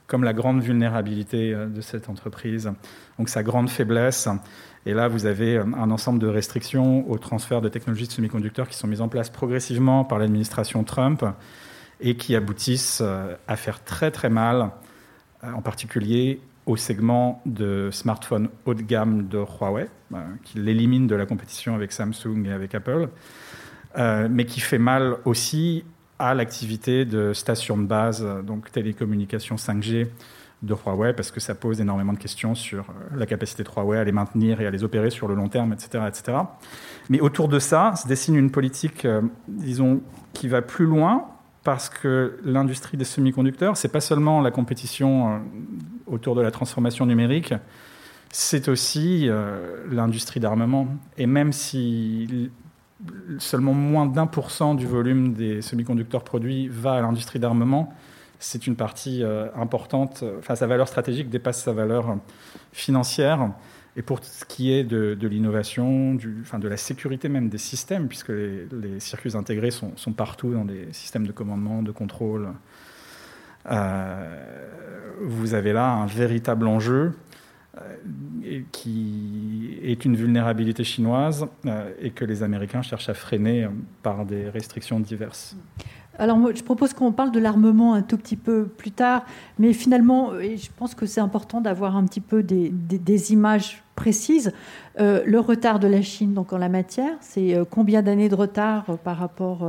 comme 0.06 0.24
la 0.24 0.32
grande 0.32 0.62
vulnérabilité 0.62 1.54
de 1.54 1.80
cette 1.82 2.08
entreprise, 2.08 2.72
donc 3.18 3.28
sa 3.28 3.42
grande 3.42 3.68
faiblesse. 3.68 4.26
Et 4.86 4.94
là, 4.94 5.08
vous 5.08 5.26
avez 5.26 5.58
un 5.58 5.90
ensemble 5.90 6.18
de 6.18 6.28
restrictions 6.28 7.08
au 7.10 7.18
transfert 7.18 7.60
de 7.60 7.68
technologies 7.68 8.06
de 8.06 8.12
semi-conducteurs 8.12 8.68
qui 8.68 8.76
sont 8.76 8.88
mises 8.88 9.02
en 9.02 9.08
place 9.08 9.28
progressivement 9.28 10.04
par 10.04 10.18
l'administration 10.18 10.82
Trump 10.82 11.22
et 12.02 12.16
qui 12.16 12.36
aboutissent 12.36 13.00
euh, 13.02 13.36
à 13.48 13.56
faire 13.56 13.82
très 13.82 14.10
très 14.10 14.28
mal, 14.28 14.70
euh, 15.44 15.52
en 15.52 15.62
particulier 15.62 16.40
au 16.66 16.76
segment 16.76 17.40
de 17.46 17.88
smartphones 17.90 18.48
haut 18.66 18.74
de 18.74 18.82
gamme 18.82 19.28
de 19.28 19.38
Huawei, 19.38 19.88
euh, 20.12 20.16
qui 20.44 20.58
l'élimine 20.58 21.06
de 21.06 21.14
la 21.14 21.26
compétition 21.26 21.74
avec 21.74 21.92
Samsung 21.92 22.44
et 22.44 22.52
avec 22.52 22.74
Apple, 22.74 23.08
mais 24.30 24.46
qui 24.46 24.60
fait 24.60 24.78
mal 24.78 25.16
aussi 25.26 25.84
à 26.18 26.34
l'activité 26.34 27.04
de 27.04 27.34
stations 27.34 27.76
de 27.76 27.84
base, 27.84 28.26
donc 28.42 28.70
télécommunications 28.72 29.56
5G 29.56 30.06
de 30.62 30.74
Huawei, 30.74 31.12
parce 31.12 31.30
que 31.30 31.40
ça 31.40 31.54
pose 31.54 31.78
énormément 31.78 32.14
de 32.14 32.18
questions 32.18 32.54
sur 32.54 32.86
la 33.14 33.26
capacité 33.26 33.64
de 33.64 33.68
Huawei 33.68 33.98
à 33.98 34.04
les 34.04 34.12
maintenir 34.12 34.62
et 34.62 34.66
à 34.66 34.70
les 34.70 34.82
opérer 34.82 35.10
sur 35.10 35.28
le 35.28 35.34
long 35.34 35.48
terme, 35.48 35.74
etc. 35.74 36.04
etc. 36.08 36.38
Mais 37.10 37.20
autour 37.20 37.48
de 37.48 37.58
ça 37.58 37.94
se 37.96 38.08
dessine 38.08 38.36
une 38.36 38.50
politique, 38.50 39.06
disons, 39.46 40.00
qui 40.32 40.48
va 40.48 40.62
plus 40.62 40.86
loin, 40.86 41.26
parce 41.64 41.88
que 41.88 42.38
l'industrie 42.44 42.96
des 42.96 43.04
semi-conducteurs, 43.04 43.76
c'est 43.76 43.88
pas 43.88 44.00
seulement 44.00 44.40
la 44.40 44.50
compétition 44.50 45.34
euh, 45.34 45.38
autour 46.06 46.34
de 46.34 46.40
la 46.40 46.50
transformation 46.50 47.06
numérique, 47.06 47.54
c'est 48.30 48.68
aussi 48.68 49.28
euh, 49.28 49.84
l'industrie 49.90 50.40
d'armement. 50.40 50.88
Et 51.18 51.26
même 51.26 51.52
si 51.52 52.50
seulement 53.38 53.74
moins 53.74 54.06
d'un 54.06 54.26
pour 54.26 54.50
cent 54.50 54.74
du 54.74 54.86
volume 54.86 55.34
des 55.34 55.60
semi-conducteurs 55.62 56.24
produits 56.24 56.68
va 56.68 56.94
à 56.94 57.00
l'industrie 57.00 57.38
d'armement, 57.38 57.92
c'est 58.38 58.66
une 58.66 58.74
partie 58.74 59.22
euh, 59.22 59.46
importante. 59.54 60.24
Enfin, 60.38 60.56
sa 60.56 60.66
valeur 60.66 60.88
stratégique 60.88 61.30
dépasse 61.30 61.62
sa 61.62 61.72
valeur 61.72 62.16
financière. 62.72 63.50
Et 63.96 64.02
pour 64.02 64.24
ce 64.24 64.44
qui 64.44 64.72
est 64.72 64.84
de, 64.84 65.26
l'innovation, 65.26 66.16
enfin 66.40 66.58
de 66.58 66.68
la 66.68 66.78
sécurité 66.78 67.28
même 67.28 67.48
des 67.48 67.58
systèmes, 67.58 68.08
puisque 68.08 68.30
les, 68.30 69.00
circuits 69.00 69.36
intégrés 69.36 69.70
sont, 69.70 70.12
partout 70.16 70.52
dans 70.52 70.64
des 70.64 70.88
systèmes 70.92 71.26
de 71.26 71.32
commandement, 71.32 71.82
de 71.82 71.92
contrôle, 71.92 72.48
euh, 73.70 74.44
vous 75.20 75.54
avez 75.54 75.72
là 75.72 75.92
un 75.92 76.06
véritable 76.06 76.66
enjeu 76.66 77.12
euh, 77.78 78.60
qui 78.72 79.78
est 79.82 80.04
une 80.04 80.16
vulnérabilité 80.16 80.84
chinoise 80.84 81.46
euh, 81.66 81.92
et 82.00 82.10
que 82.10 82.24
les 82.24 82.42
Américains 82.42 82.82
cherchent 82.82 83.08
à 83.08 83.14
freiner 83.14 83.68
par 84.02 84.24
des 84.24 84.48
restrictions 84.48 85.00
diverses. 85.00 85.56
Alors 86.22 86.38
moi, 86.38 86.52
je 86.54 86.62
propose 86.62 86.92
qu'on 86.92 87.10
parle 87.10 87.32
de 87.32 87.40
l'armement 87.40 87.94
un 87.94 88.02
tout 88.02 88.16
petit 88.16 88.36
peu 88.36 88.66
plus 88.66 88.92
tard, 88.92 89.24
mais 89.58 89.72
finalement, 89.72 90.38
et 90.38 90.56
je 90.56 90.70
pense 90.76 90.94
que 90.94 91.04
c'est 91.04 91.20
important 91.20 91.60
d'avoir 91.60 91.96
un 91.96 92.04
petit 92.04 92.20
peu 92.20 92.44
des, 92.44 93.32
images 93.32 93.82
précises. 93.96 94.52
Euh, 95.00 95.24
le 95.26 95.40
retard 95.40 95.80
de 95.80 95.88
la 95.88 96.00
Chine 96.00 96.32
donc 96.32 96.52
en 96.52 96.58
la 96.58 96.68
matière, 96.68 97.14
c'est 97.20 97.56
euh, 97.56 97.64
combien 97.68 98.02
d'années 98.02 98.28
de 98.28 98.36
retard 98.36 98.84
euh, 98.88 98.96
par 98.96 99.16
rapport 99.16 99.68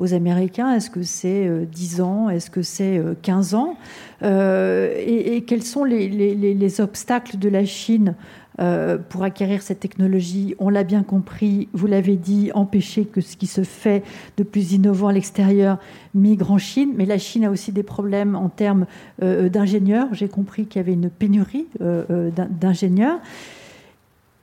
aux 0.00 0.12
Américains? 0.12 0.74
Est-ce 0.74 0.90
que 0.90 1.04
c'est 1.04 1.48
10 1.66 2.00
ans? 2.00 2.28
Est-ce 2.28 2.50
que 2.50 2.62
c'est 2.62 3.00
15 3.22 3.54
ans? 3.54 3.76
Et, 4.22 5.44
quels 5.46 5.62
sont 5.62 5.84
les 5.84 6.80
obstacles 6.80 7.38
de 7.38 7.48
la 7.48 7.64
Chine 7.64 8.16
euh, 8.60 8.98
pour 8.98 9.24
acquérir 9.24 9.62
cette 9.62 9.80
technologie, 9.80 10.54
on 10.58 10.68
l'a 10.68 10.84
bien 10.84 11.02
compris, 11.02 11.68
vous 11.72 11.86
l'avez 11.86 12.16
dit, 12.16 12.50
empêcher 12.54 13.04
que 13.04 13.20
ce 13.20 13.36
qui 13.36 13.46
se 13.46 13.62
fait 13.62 14.02
de 14.36 14.42
plus 14.42 14.72
innovant 14.72 15.08
à 15.08 15.12
l'extérieur 15.12 15.78
migre 16.14 16.52
en 16.52 16.58
Chine. 16.58 16.92
Mais 16.96 17.06
la 17.06 17.18
Chine 17.18 17.44
a 17.44 17.50
aussi 17.50 17.72
des 17.72 17.82
problèmes 17.82 18.36
en 18.36 18.48
termes 18.48 18.86
euh, 19.22 19.48
d'ingénieurs. 19.48 20.08
J'ai 20.12 20.28
compris 20.28 20.66
qu'il 20.66 20.80
y 20.80 20.84
avait 20.84 20.92
une 20.92 21.08
pénurie 21.08 21.66
euh, 21.80 22.30
d'ingénieurs. 22.50 23.20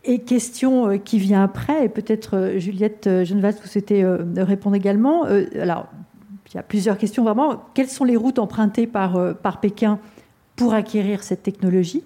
Et 0.05 0.19
question 0.19 0.97
qui 0.97 1.19
vient 1.19 1.43
après, 1.43 1.85
et 1.85 1.89
peut-être 1.89 2.53
Juliette 2.57 3.03
Genevas, 3.25 3.51
vous 3.61 3.67
souhaitez 3.67 4.03
répondre 4.37 4.75
également. 4.77 5.23
alors, 5.23 5.87
il 6.47 6.55
y 6.55 6.57
a 6.57 6.63
plusieurs 6.63 6.97
questions 6.97 7.23
vraiment. 7.25 7.61
Quelles 7.73 7.89
sont 7.89 8.05
les 8.05 8.15
routes 8.15 8.39
empruntées 8.39 8.87
par, 8.87 9.35
par 9.35 9.59
Pékin 9.59 9.99
pour 10.55 10.73
acquérir 10.73 11.21
cette 11.21 11.43
technologie? 11.43 12.03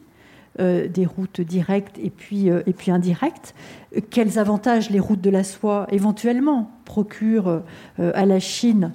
Euh, 0.59 0.87
des 0.87 1.07
routes 1.07 1.41
directes 1.41 1.97
et 1.97 2.11
puis, 2.11 2.51
euh, 2.51 2.61
et 2.67 2.73
puis 2.73 2.91
indirectes. 2.91 3.55
Quels 4.11 4.37
avantages 4.37 4.91
les 4.91 4.99
routes 4.99 5.19
de 5.19 5.31
la 5.31 5.43
soie 5.43 5.87
éventuellement 5.89 6.69
procurent 6.85 7.63
euh, 7.99 8.11
à 8.13 8.27
la 8.27 8.39
Chine 8.39 8.91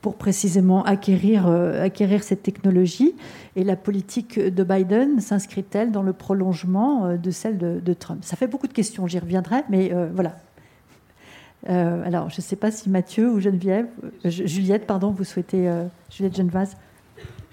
pour 0.00 0.14
précisément 0.14 0.84
acquérir, 0.84 1.48
acquérir 1.48 2.22
cette 2.22 2.44
technologie? 2.44 3.16
Et 3.56 3.64
la 3.64 3.74
politique 3.74 4.38
de 4.38 4.62
Biden 4.62 5.18
s'inscrit-elle 5.18 5.90
dans 5.90 6.02
le 6.02 6.12
prolongement 6.12 7.16
de 7.16 7.30
celle 7.32 7.58
de, 7.58 7.92
Trump? 7.92 8.20
Ça 8.22 8.36
fait 8.36 8.46
beaucoup 8.46 8.68
de 8.68 8.72
questions, 8.72 9.08
j'y 9.08 9.18
reviendrai, 9.18 9.64
mais 9.68 9.92
voilà. 10.14 10.36
alors, 11.66 12.30
je 12.30 12.36
ne 12.38 12.42
sais 12.42 12.56
pas 12.56 12.70
si 12.70 12.88
Mathieu 12.88 13.30
ou 13.30 13.38
Geneviève, 13.38 13.86
Juliette, 14.24 14.86
pardon, 14.86 15.10
vous 15.10 15.24
souhaitez, 15.24 15.70
Juliette 16.10 16.36
Genevaz 16.36 16.76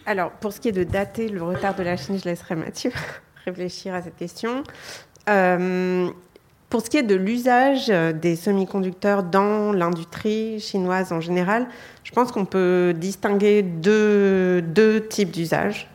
alors, 0.10 0.32
pour 0.32 0.54
ce 0.54 0.60
qui 0.60 0.70
est 0.70 0.72
de 0.72 0.84
dater 0.84 1.30
le 1.30 1.44
retard 1.44 1.76
de 1.76 1.84
la 1.84 1.96
Chine, 1.96 2.18
je 2.18 2.28
laisserai 2.28 2.56
Mathieu 2.56 2.92
réfléchir 3.46 3.94
à 3.94 4.02
cette 4.02 4.16
question. 4.16 4.64
Euh, 5.30 6.10
pour 6.68 6.82
ce 6.82 6.90
qui 6.90 6.98
est 6.98 7.04
de 7.04 7.14
l'usage 7.14 7.90
des 7.90 8.36
semi-conducteurs 8.36 9.22
dans 9.22 9.72
l'industrie 9.72 10.60
chinoise 10.60 11.12
en 11.12 11.22
général, 11.22 11.68
je 12.04 12.12
pense 12.12 12.32
qu'on 12.32 12.46
peut 12.46 12.96
distinguer 12.98 13.62
deux, 13.62 15.06
types 15.12 15.30
d'usages. 15.30 15.88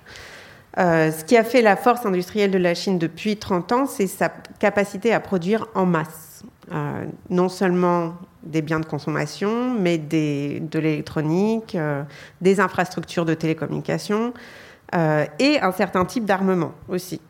Euh, 0.78 1.11
ce 1.11 1.25
qui 1.25 1.37
a 1.37 1.42
fait 1.42 1.61
la 1.61 1.75
force 1.75 2.06
industrielle 2.06 2.52
de 2.52 2.59
la 2.59 2.76
Chine 2.76 3.00
depuis 3.00 3.37
30 3.37 3.73
ans, 3.73 3.87
c'est 3.87 4.06
sa 4.06 4.28
capacité 4.61 5.12
à 5.12 5.18
produire 5.18 5.66
en 5.75 5.87
masse. 5.87 6.44
Euh, 6.73 7.04
non 7.30 7.49
seulement 7.49 8.14
des 8.45 8.63
biens 8.63 8.81
de 8.81 8.87
consommation, 8.87 9.75
mais 9.75 9.99
de 9.99 10.79
l'électronique, 10.79 11.75
euh, 11.75 12.03
des 12.41 12.61
infrastructures 12.61 13.25
de 13.25 13.35
télécommunication 13.35 14.35
euh, 14.95 15.25
et 15.39 15.61
un 15.61 15.73
certain 15.73 16.05
type 16.05 16.25
d'armement 16.25 16.73
aussi. 16.89 17.21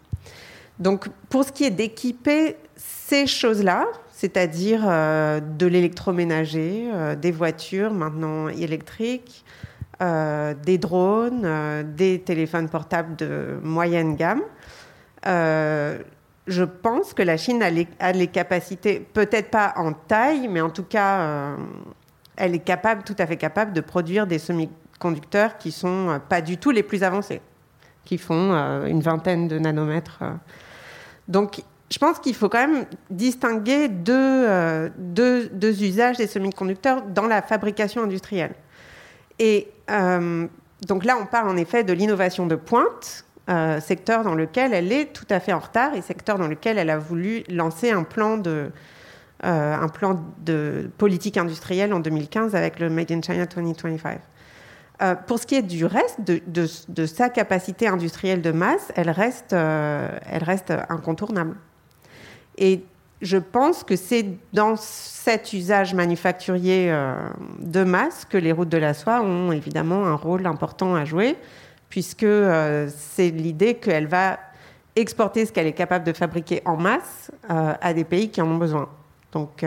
Donc 0.78 1.08
pour 1.28 1.44
ce 1.44 1.52
qui 1.52 1.64
est 1.64 1.70
d'équiper 1.70 2.56
ces 2.76 3.26
choses-là, 3.26 3.86
c'est-à-dire 4.12 4.82
euh, 4.86 5.40
de 5.40 5.66
l'électroménager, 5.66 6.88
des 7.20 7.30
voitures 7.30 7.92
maintenant 7.92 8.48
électriques, 8.48 9.44
des 10.00 10.78
drones, 10.78 11.84
des 11.96 12.20
téléphones 12.20 12.68
portables 12.68 13.16
de 13.16 13.58
moyenne 13.62 14.16
gamme, 14.16 14.42
je 16.46 16.62
pense 16.62 17.14
que 17.14 17.22
la 17.22 17.36
Chine 17.36 17.62
a 17.62 18.12
les, 18.12 18.26
capacités, 18.26 19.00
peut-être 19.00 19.50
pas 19.50 19.72
en 19.76 19.92
taille, 19.92 20.48
mais 20.48 20.60
en 20.60 20.70
tout 20.70 20.82
cas, 20.82 21.20
euh, 21.20 21.56
elle 22.36 22.54
est 22.54 22.60
capable, 22.60 23.02
tout 23.02 23.16
à 23.18 23.26
fait 23.26 23.36
capable 23.36 23.72
de 23.72 23.80
produire 23.80 24.26
des 24.26 24.38
semi-conducteurs 24.38 25.56
qui 25.56 25.72
sont 25.72 26.10
euh, 26.10 26.18
pas 26.18 26.42
du 26.42 26.58
tout 26.58 26.70
les 26.70 26.82
plus 26.82 27.02
avancés, 27.02 27.40
qui 28.04 28.18
font 28.18 28.52
euh, 28.52 28.86
une 28.86 29.00
vingtaine 29.00 29.48
de 29.48 29.58
nanomètres. 29.58 30.22
Donc, 31.28 31.62
je 31.90 31.98
pense 31.98 32.18
qu'il 32.18 32.34
faut 32.34 32.50
quand 32.50 32.66
même 32.66 32.84
distinguer 33.08 33.88
deux, 33.88 34.90
deux, 34.98 35.82
usages 35.82 36.18
des 36.18 36.26
semi-conducteurs 36.26 37.02
dans 37.02 37.26
la 37.26 37.40
fabrication 37.40 38.02
industrielle. 38.02 38.54
Et 39.38 39.68
donc 39.88 41.04
là, 41.04 41.16
on 41.20 41.26
parle 41.26 41.48
en 41.48 41.56
effet 41.56 41.84
de 41.84 41.92
l'innovation 41.92 42.46
de 42.46 42.56
pointe, 42.56 43.24
euh, 43.50 43.78
secteur 43.78 44.24
dans 44.24 44.34
lequel 44.34 44.72
elle 44.72 44.90
est 44.90 45.12
tout 45.12 45.26
à 45.28 45.38
fait 45.38 45.52
en 45.52 45.58
retard 45.58 45.94
et 45.94 46.00
secteur 46.00 46.38
dans 46.38 46.48
lequel 46.48 46.78
elle 46.78 46.88
a 46.88 46.96
voulu 46.96 47.44
lancer 47.50 47.90
un 47.90 48.02
plan 48.02 48.38
de, 48.38 48.70
euh, 49.44 49.74
un 49.74 49.88
plan 49.88 50.18
de 50.46 50.90
politique 50.96 51.36
industrielle 51.36 51.92
en 51.92 52.00
2015 52.00 52.54
avec 52.54 52.80
le 52.80 52.88
Made 52.88 53.12
in 53.12 53.20
China 53.20 53.44
2025. 53.44 54.18
Euh, 55.02 55.14
pour 55.14 55.38
ce 55.38 55.46
qui 55.46 55.56
est 55.56 55.62
du 55.62 55.84
reste, 55.84 56.20
de, 56.22 57.06
sa 57.06 57.28
capacité 57.28 57.86
industrielle 57.86 58.40
de 58.40 58.50
masse, 58.50 58.92
elle 58.96 59.10
reste, 59.10 59.52
elle 59.52 60.44
reste 60.44 60.72
incontournable. 60.88 61.56
Et 62.56 62.82
je 63.20 63.36
pense 63.36 63.84
que 63.84 63.96
c'est 63.96 64.24
dans 64.54 64.76
cet 64.76 65.52
usage 65.52 65.92
manufacturier 65.92 66.90
de 67.58 67.84
masse 67.84 68.24
que 68.24 68.38
les 68.38 68.52
routes 68.52 68.70
de 68.70 68.78
la 68.78 68.94
soie 68.94 69.20
ont 69.20 69.52
évidemment 69.52 70.06
un 70.06 70.14
rôle 70.14 70.46
important 70.46 70.94
à 70.94 71.04
jouer, 71.04 71.36
puisque 71.94 72.26
c'est 72.88 73.30
l'idée 73.30 73.74
qu'elle 73.74 74.08
va 74.08 74.40
exporter 74.96 75.46
ce 75.46 75.52
qu'elle 75.52 75.68
est 75.68 75.72
capable 75.74 76.04
de 76.04 76.12
fabriquer 76.12 76.60
en 76.64 76.76
masse 76.76 77.30
à 77.48 77.94
des 77.94 78.02
pays 78.02 78.30
qui 78.30 78.42
en 78.42 78.48
ont 78.48 78.56
besoin. 78.56 78.88
Donc 79.30 79.64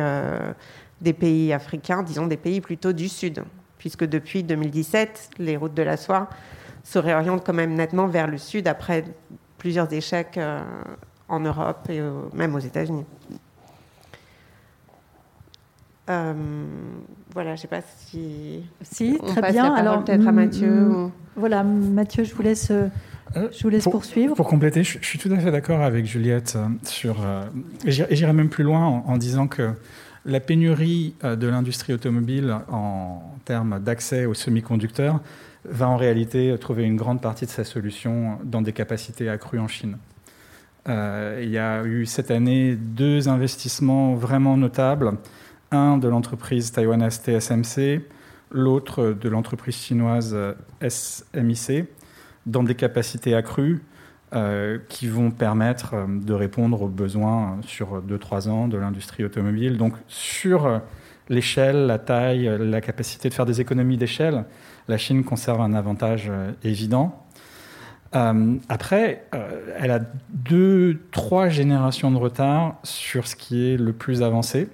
des 1.00 1.14
pays 1.14 1.54
africains, 1.54 2.04
disons 2.04 2.28
des 2.28 2.36
pays 2.36 2.60
plutôt 2.60 2.92
du 2.92 3.08
Sud 3.08 3.46
puisque 3.78 4.04
depuis 4.04 4.44
2017, 4.44 5.30
les 5.38 5.56
routes 5.56 5.74
de 5.74 5.84
la 5.84 5.96
soie 5.96 6.28
se 6.84 7.00
réorientent 7.00 7.46
quand 7.46 7.54
même 7.54 7.76
nettement 7.76 8.08
vers 8.08 8.28
le 8.28 8.38
sud 8.38 8.68
après 8.68 9.06
plusieurs 9.58 9.92
échecs 9.94 10.38
euh, 10.38 10.60
en 11.30 11.40
Europe 11.40 11.90
et 11.90 12.02
même 12.34 12.54
aux 12.56 12.60
États-Unis. 12.60 13.06
Euh, 16.10 16.34
voilà, 17.38 17.52
je 17.52 17.60
ne 17.60 17.62
sais 17.62 17.68
pas 17.68 17.82
si. 18.08 18.64
Si, 18.82 19.20
très 19.28 19.52
bien. 19.52 19.72
Alors, 19.72 20.04
peut-être 20.04 20.28
à 20.28 20.32
Mathieu. 20.32 20.90
Voilà, 21.36 21.62
Mathieu, 21.64 22.24
je 22.24 22.34
vous 22.34 22.42
laisse. 22.42 22.72
Euh, 22.72 22.88
je 23.36 23.62
vous 23.62 23.70
laisse 23.70 23.84
poursuivre. 23.84 24.34
Pour 24.34 24.48
compléter, 24.48 24.84
je, 24.84 24.98
suis 25.04 25.20
tout 25.20 25.32
à 25.32 25.38
fait 25.38 25.52
d'accord 25.52 25.84
avec 25.84 26.08
Juliette 26.08 26.58
sur. 26.82 27.18
et 27.86 27.92
j'irai 27.92 28.34
même 28.34 28.50
plus 28.50 28.64
loin 28.64 29.04
en 29.06 29.18
disant 29.18 29.46
que 29.48 29.70
la 30.26 30.40
pénurie 30.40 31.14
euh, 31.24 31.36
de 31.36 31.46
l'industrie 31.46 31.94
automobile 31.94 32.56
en 32.72 33.22
termes 33.46 33.80
d'accès 33.84 34.26
aux 34.26 34.34
semi-conducteurs 34.34 35.22
va 35.64 35.88
en 35.88 35.96
réalité 35.96 36.56
trouver 36.60 36.86
une 36.86 36.96
grande 36.96 37.22
partie 37.22 37.46
de 37.46 37.52
sa 37.52 37.64
solution 37.64 38.40
dans 38.46 38.64
des 38.64 38.74
capacités 38.74 39.30
accrues 39.30 39.60
en 39.60 39.68
Chine. 39.68 39.98
Euh, 40.90 41.42
il 41.44 41.50
y 41.50 41.60
a 41.60 41.84
eu 41.84 42.08
cette 42.08 42.32
année 42.32 42.76
deux 42.76 43.30
investissements 43.30 44.16
vraiment 44.16 44.58
notables, 44.58 45.14
un 45.72 45.98
de 45.98 46.08
l'entreprise 46.08 46.72
taïwanaise 46.72 47.22
TSMC, 47.24 48.02
l'autre 48.52 49.16
de 49.20 49.30
l'entreprise 49.30 49.76
chinoise 49.76 50.36
SMIC, 50.88 51.86
dans 52.46 52.64
des 52.64 52.76
capacités 52.76 53.36
accrues 53.36 53.82
euh, 54.34 54.78
qui 54.90 55.08
vont 55.08 55.32
permettre 55.32 55.94
euh, 55.94 56.06
de 56.06 56.34
répondre 56.34 56.82
aux 56.82 56.90
besoins 56.90 57.60
sur 57.62 58.02
2-3 58.02 58.50
ans 58.50 58.68
de 58.68 58.78
l'industrie 58.78 59.24
automobile. 59.24 59.78
Donc 59.78 59.94
sur 60.10 60.82
l'échelle, 61.30 61.86
la 61.86 61.98
taille, 61.98 62.52
la 62.60 62.82
capacité 62.82 63.30
de 63.30 63.34
faire 63.34 63.46
des 63.46 63.62
économies 63.62 63.96
d'échelle, 63.96 64.44
la 64.90 64.98
Chine 64.98 65.24
conserve 65.24 65.62
un 65.62 65.74
avantage 65.74 66.28
euh, 66.30 66.52
évident. 66.66 67.24
après, 68.12 69.26
elle 69.80 69.92
a 69.92 70.00
deux, 70.30 71.00
trois 71.12 71.48
générations 71.48 72.12
de 72.12 72.18
retard 72.18 72.76
sur 72.84 73.28
ce 73.28 73.36
qui 73.38 73.70
est 73.70 73.78
le 73.78 73.94
plus 73.94 74.24
avancé 74.24 74.68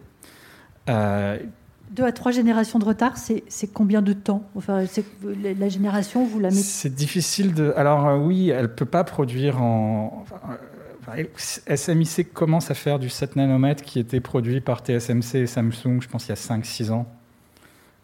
deux 1.93 2.03
à 2.03 2.11
trois 2.11 2.31
générations 2.31 2.79
de 2.79 2.85
retard, 2.85 3.17
c'est 3.17 3.73
combien 3.73 4.01
de 4.01 4.13
temps? 4.13 4.43
Enfin, 4.55 4.83
la 5.23 5.69
génération, 5.69 6.25
vous 6.25 6.39
la 6.39 6.49
mettez? 6.49 6.61
C'est 6.61 6.93
difficile 6.93 7.53
de. 7.53 7.71
Alors 7.77 8.07
euh, 8.07 8.17
oui, 8.17 8.49
elle 8.49 8.73
peut 8.73 8.85
pas 8.85 9.03
produire 9.03 9.61
en. 9.61 10.25
SMIC 11.37 12.33
commence 12.33 12.71
à 12.71 12.73
faire 12.73 12.97
du 12.97 13.09
7 13.09 13.35
nanomètres 13.35 13.83
qui 13.83 13.99
était 13.99 14.21
produit 14.21 14.61
par 14.61 14.79
TSMC 14.79 15.35
et 15.35 15.47
Samsung, 15.47 15.99
je 15.99 16.07
pense, 16.07 16.27
il 16.27 16.29
y 16.29 16.31
a 16.31 16.35
5-6 16.35 16.91
ans. 16.91 17.05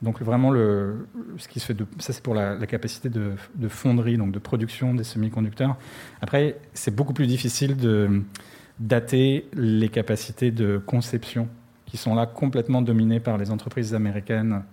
Donc 0.02 0.22
vraiment, 0.22 0.52
le, 0.52 1.08
ce 1.38 1.48
qui 1.48 1.62
se 1.62 1.66
fait 1.66 1.74
de, 1.74 1.86
ça 1.98 2.12
c'est 2.12 2.22
pour 2.22 2.36
la, 2.36 2.58
capacité 2.68 3.08
de, 3.08 3.32
de, 3.56 3.68
fonderie, 3.70 4.18
donc 4.18 4.32
de 4.32 4.40
production 4.40 4.94
des 4.94 5.06
semi-conducteurs. 5.06 5.78
Après, 6.22 6.58
c'est 6.74 6.94
beaucoup 6.94 7.14
plus 7.14 7.28
difficile 7.28 7.78
de 7.78 8.22
dater 8.80 9.48
les 9.54 9.90
capacités 9.90 10.52
de 10.52 10.78
conception 10.78 11.48
qui 11.90 11.98
sont 11.98 12.16
là 12.16 12.26
complètement 12.26 12.82
dominés 12.82 13.20
par 13.20 13.38
les 13.38 13.52
entreprises 13.52 13.96
américaines 13.96 14.64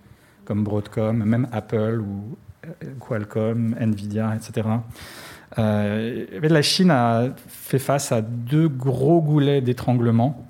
comme 0.45 0.63
Broadcom, 0.63 1.23
même 1.23 1.47
Apple 1.51 1.99
ou 2.01 2.37
euh, 2.65 2.93
Qualcomm, 2.99 3.75
Nvidia, 3.79 4.35
etc. 4.35 4.67
Euh, 5.57 6.25
la 6.41 6.61
Chine 6.61 6.91
a 6.91 7.29
fait 7.47 7.79
face 7.79 8.11
à 8.11 8.21
deux 8.21 8.69
gros 8.69 9.21
goulets 9.21 9.61
d'étranglement. 9.61 10.45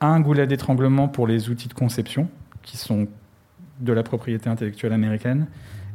Un 0.00 0.20
goulet 0.20 0.46
d'étranglement 0.46 1.08
pour 1.08 1.26
les 1.26 1.50
outils 1.50 1.68
de 1.68 1.74
conception, 1.74 2.28
qui 2.62 2.76
sont 2.76 3.06
de 3.80 3.92
la 3.92 4.02
propriété 4.02 4.48
intellectuelle 4.48 4.92
américaine, 4.92 5.46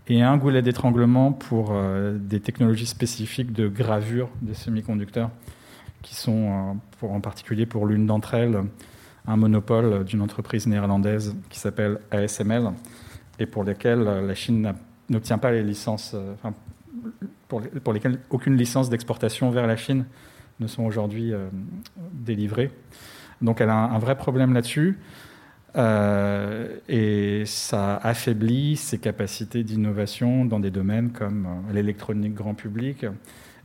et 0.08 0.22
un 0.22 0.38
goulet 0.38 0.62
d'étranglement 0.62 1.32
pour 1.32 1.70
euh, 1.72 2.18
des 2.20 2.39
technologies 2.39 2.86
spécifiques 2.86 3.54
de 3.54 3.68
gravure 3.68 4.30
des 4.41 4.54
semi-conducteurs, 4.54 5.32
qui 6.04 6.13
sont, 6.13 6.78
en 7.02 7.20
particulier 7.20 7.65
pour 7.65 7.88
l'une 7.88 8.06
d'entre 8.06 8.36
elles, 8.36 8.62
un 9.27 9.38
monopole 9.38 10.03
d'une 10.03 10.21
entreprise 10.21 10.67
néerlandaise 10.67 11.35
qui 11.49 11.59
s'appelle 11.59 11.99
ASML 12.11 12.71
et 13.39 13.45
pour 13.45 13.63
lesquels 13.63 14.03
la 14.03 14.35
Chine 14.35 14.73
n'obtient 15.09 15.38
pas 15.38 15.51
les 15.51 15.63
licences, 15.63 16.13
euh, 16.15 16.33
enfin, 16.33 16.53
pour, 17.47 17.61
pour, 17.61 17.93
lesquelles 17.93 18.19
aucune 18.29 18.57
licence 18.57 18.89
d'exportation 18.89 19.49
vers 19.49 19.67
la 19.67 19.75
Chine 19.75 20.05
ne 20.59 20.67
sont 20.67 20.83
aujourd'hui 20.83 21.33
euh, 21.33 21.47
délivrées. 22.13 22.71
Donc 23.41 23.61
elle 23.61 23.69
a 23.69 23.75
un, 23.75 23.99
vrai 23.99 24.17
problème 24.17 24.53
là-dessus. 24.53 24.97
Euh, 25.77 26.77
et 26.88 27.43
ça 27.45 27.97
affaiblit 27.97 28.77
ses 28.77 28.97
capacités 28.97 29.63
d'innovation 29.63 30.45
dans 30.45 30.61
des 30.61 30.71
domaines 30.71 31.11
comme 31.11 31.47
l'électronique 31.73 32.33
grand 32.33 32.53
public. 32.53 33.05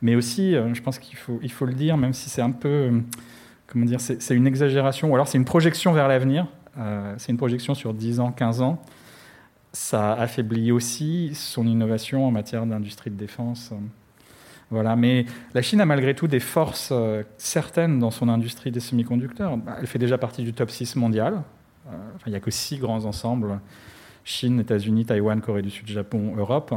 Mais 0.02 0.16
aussi, 0.16 0.54
je 0.54 0.82
pense 0.82 0.98
qu'il 0.98 1.16
faut, 1.16 1.38
il 1.40 1.52
faut 1.52 1.66
le 1.66 1.74
dire, 1.74 1.96
même 1.96 2.12
si 2.12 2.28
c'est 2.28 2.42
un 2.42 2.50
peu 2.50 2.90
comment 3.70 3.86
dire, 3.86 4.00
c'est 4.00 4.34
une 4.34 4.46
exagération, 4.46 5.10
ou 5.10 5.14
alors 5.14 5.28
c'est 5.28 5.38
une 5.38 5.44
projection 5.44 5.92
vers 5.92 6.08
l'avenir, 6.08 6.46
euh, 6.78 7.14
c'est 7.18 7.30
une 7.30 7.38
projection 7.38 7.74
sur 7.74 7.94
10 7.94 8.20
ans, 8.20 8.32
15 8.32 8.62
ans. 8.62 8.82
Ça 9.72 10.12
affaiblit 10.14 10.72
aussi 10.72 11.32
son 11.34 11.66
innovation 11.66 12.26
en 12.26 12.32
matière 12.32 12.66
d'industrie 12.66 13.10
de 13.10 13.16
défense. 13.16 13.72
Voilà. 14.70 14.96
Mais 14.96 15.26
la 15.54 15.62
Chine 15.62 15.80
a 15.80 15.86
malgré 15.86 16.14
tout 16.14 16.26
des 16.26 16.40
forces 16.40 16.90
euh, 16.92 17.22
certaines 17.38 18.00
dans 18.00 18.10
son 18.10 18.28
industrie 18.28 18.72
des 18.72 18.80
semi-conducteurs. 18.80 19.56
Elle 19.78 19.86
fait 19.86 19.98
déjà 20.00 20.18
partie 20.18 20.42
du 20.42 20.52
top 20.52 20.70
6 20.70 20.96
mondial. 20.96 21.42
Euh, 21.88 21.96
il 22.26 22.30
n'y 22.30 22.36
a 22.36 22.40
que 22.40 22.50
six 22.50 22.78
grands 22.78 23.04
ensembles 23.04 23.60
Chine, 24.24 24.60
États-Unis, 24.60 25.06
Taïwan, 25.06 25.40
Corée 25.40 25.62
du 25.62 25.70
Sud, 25.70 25.88
Japon, 25.88 26.34
Europe. 26.36 26.74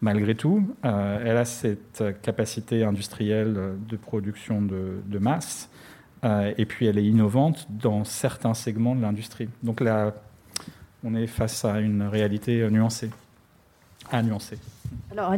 Malgré 0.00 0.34
tout, 0.34 0.74
elle 0.82 1.36
a 1.36 1.44
cette 1.44 2.02
capacité 2.22 2.84
industrielle 2.84 3.76
de 3.86 3.96
production 3.96 4.62
de 4.62 5.18
masse 5.18 5.68
euh, 6.24 6.52
et 6.58 6.66
puis 6.66 6.86
elle 6.86 6.98
est 6.98 7.04
innovante 7.04 7.66
dans 7.70 8.04
certains 8.04 8.54
segments 8.54 8.94
de 8.94 9.00
l'industrie. 9.00 9.48
Donc 9.62 9.80
là, 9.80 10.14
on 11.04 11.14
est 11.14 11.26
face 11.26 11.64
à 11.64 11.80
une 11.80 12.02
réalité 12.02 12.68
nuancée, 12.70 13.10
à 14.10 14.22
nuancer. 14.22 14.58
Alors, 15.12 15.34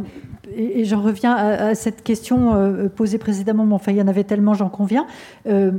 et, 0.55 0.83
j'en 0.85 1.01
reviens 1.01 1.35
à, 1.35 1.75
cette 1.75 2.03
question 2.03 2.53
euh, 2.53 2.89
posée 2.89 3.17
précédemment, 3.17 3.65
mais 3.65 3.75
enfin 3.75 3.91
il 3.91 3.97
y 3.97 4.01
en 4.01 4.07
avait 4.07 4.23
tellement, 4.23 4.53
j'en 4.53 4.69
conviens. 4.69 5.07
Euh, 5.47 5.71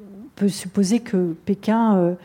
on 0.00 0.28
peut 0.36 0.48
supposer 0.48 1.00
que 1.00 1.34
Pékin 1.44 2.16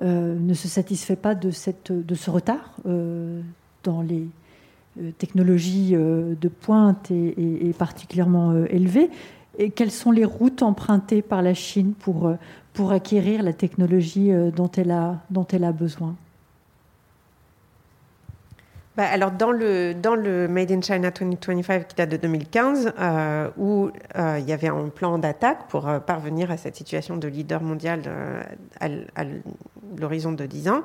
ne 0.00 0.54
se 0.54 0.68
satisfait 0.68 1.16
pas 1.16 1.34
de, 1.34 1.50
ce 1.50 2.30
retard 2.30 2.76
dans 2.84 4.02
les 4.02 4.28
technologies 5.18 5.92
de 5.94 6.48
pointe 6.48 7.10
et 7.10 7.74
particulièrement 7.76 8.64
élevées. 8.66 9.10
Et 9.58 9.70
quelles 9.70 9.90
sont 9.90 10.10
les 10.10 10.24
routes 10.24 10.62
empruntées 10.62 11.22
par 11.22 11.42
la 11.42 11.54
Chine 11.54 11.94
pour, 11.94 12.26
euh, 12.26 12.34
pour 12.72 12.92
acquérir 12.92 13.42
la 13.42 13.52
technologie 13.52 14.32
euh, 14.32 14.50
dont 14.50 14.70
elle 14.76 14.90
a, 14.90 15.20
dont 15.30 15.46
elle 15.52 15.64
a 15.64 15.72
besoin? 15.72 16.16
Bah, 18.96 19.04
alors 19.10 19.32
dans 19.32 19.50
le, 19.50 19.92
dans 19.92 20.14
le 20.14 20.46
Made 20.46 20.70
in 20.70 20.80
China 20.80 21.10
2025 21.10 21.88
qui 21.88 21.96
date 21.96 22.10
de 22.10 22.16
2015, 22.16 22.92
euh, 22.98 23.50
où 23.56 23.90
il 24.16 24.44
y 24.44 24.52
avait 24.52 24.68
un 24.68 24.88
plan 24.88 25.18
d'attaque 25.18 25.66
pour 25.68 25.88
parvenir 26.06 26.52
à 26.52 26.56
cette 26.56 26.76
situation 26.76 27.16
de 27.16 27.26
leader 27.26 27.60
mondial 27.60 28.02
à, 28.80 29.24
l'horizon 29.98 30.30
de 30.30 30.46
10 30.46 30.68
ans, 30.68 30.82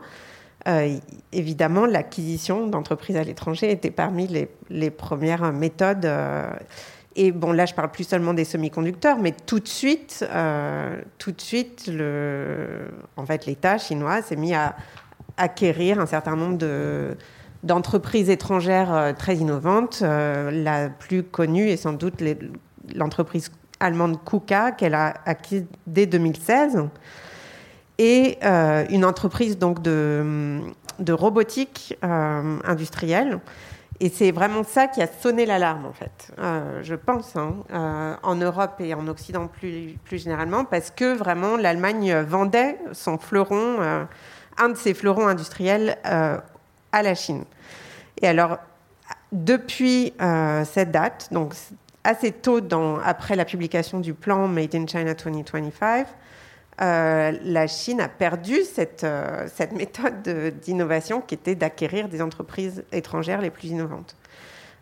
évidemment 1.31 1.85
l'acquisition 1.85 2.65
d'entreprises 2.65 3.15
à 3.15 3.23
l'étranger 3.23 3.71
était 3.71 3.91
parmi 3.91 4.25
les, 4.25 4.49
les 4.71 4.89
premières 4.89 5.53
méthodes 5.53 6.07
et 7.15 7.31
bon, 7.31 7.51
là, 7.51 7.65
je 7.65 7.73
parle 7.73 7.89
plus 7.89 8.07
seulement 8.07 8.33
des 8.33 8.45
semi-conducteurs, 8.45 9.17
mais 9.17 9.33
tout 9.45 9.59
de 9.59 9.67
suite, 9.67 10.25
euh, 10.31 11.01
tout 11.17 11.31
de 11.31 11.41
suite, 11.41 11.89
en 13.17 13.25
fait, 13.25 13.45
l'État 13.45 13.77
chinois 13.77 14.21
s'est 14.21 14.35
mis 14.35 14.53
à 14.53 14.75
acquérir 15.37 15.99
un 15.99 16.05
certain 16.05 16.35
nombre 16.35 16.57
de, 16.57 17.17
d'entreprises 17.63 18.29
étrangères 18.29 18.93
euh, 18.93 19.13
très 19.13 19.37
innovantes. 19.37 19.99
Euh, 20.03 20.51
la 20.51 20.89
plus 20.89 21.23
connue 21.23 21.69
est 21.69 21.77
sans 21.77 21.93
doute 21.93 22.23
l'entreprise 22.93 23.51
allemande 23.79 24.23
KUKA 24.23 24.73
qu'elle 24.73 24.93
a 24.93 25.15
acquise 25.25 25.65
dès 25.87 26.05
2016 26.05 26.85
et 27.97 28.37
une 28.89 29.03
entreprise 29.03 29.57
donc 29.57 29.81
de 29.81 30.61
robotique 31.09 31.97
industrielle 32.01 33.39
et 34.01 34.09
c'est 34.09 34.31
vraiment 34.31 34.63
ça 34.63 34.87
qui 34.87 35.01
a 35.01 35.07
sonné 35.07 35.45
l'alarme, 35.45 35.85
en 35.85 35.91
fait, 35.91 36.31
euh, 36.39 36.81
je 36.83 36.95
pense, 36.95 37.35
hein, 37.35 37.55
euh, 37.71 38.15
en 38.23 38.35
Europe 38.35 38.79
et 38.79 38.93
en 38.93 39.05
Occident 39.07 39.47
plus, 39.47 39.97
généralement, 40.09 40.63
parce 40.63 40.89
que 40.89 41.17
vraiment 41.17 41.57
l'Allemagne 41.57 42.21
vendait 42.21 42.77
son 42.93 43.17
fleuron, 43.17 43.81
euh, 43.81 44.05
un 44.57 44.69
de 44.69 44.77
ses 44.77 44.93
fleurons 44.93 45.27
industriels 45.27 45.97
à 46.03 47.03
la 47.03 47.15
Chine. 47.15 47.43
Et 48.21 48.27
alors, 48.27 48.57
depuis 49.31 50.13
cette 50.65 50.91
date, 50.91 51.29
donc 51.31 51.53
assez 52.03 52.33
tôt 52.33 52.59
après 53.05 53.37
la 53.37 53.45
publication 53.45 54.01
du 54.01 54.13
plan 54.13 54.49
Made 54.49 54.75
in 54.75 54.85
China 54.85 55.13
2025, 55.13 56.07
euh, 56.81 57.33
la 57.43 57.67
Chine 57.67 57.99
a 57.99 58.07
perdu 58.07 58.63
cette, 58.63 59.03
euh, 59.03 59.47
méthode 59.75 60.21
d'innovation 60.61 61.21
qui 61.21 61.35
était 61.35 61.55
d'acquérir 61.55 62.07
des 62.07 62.21
entreprises 62.21 62.83
étrangères 62.91 63.41
les 63.41 63.49
plus 63.49 63.69
innovantes. 63.69 64.15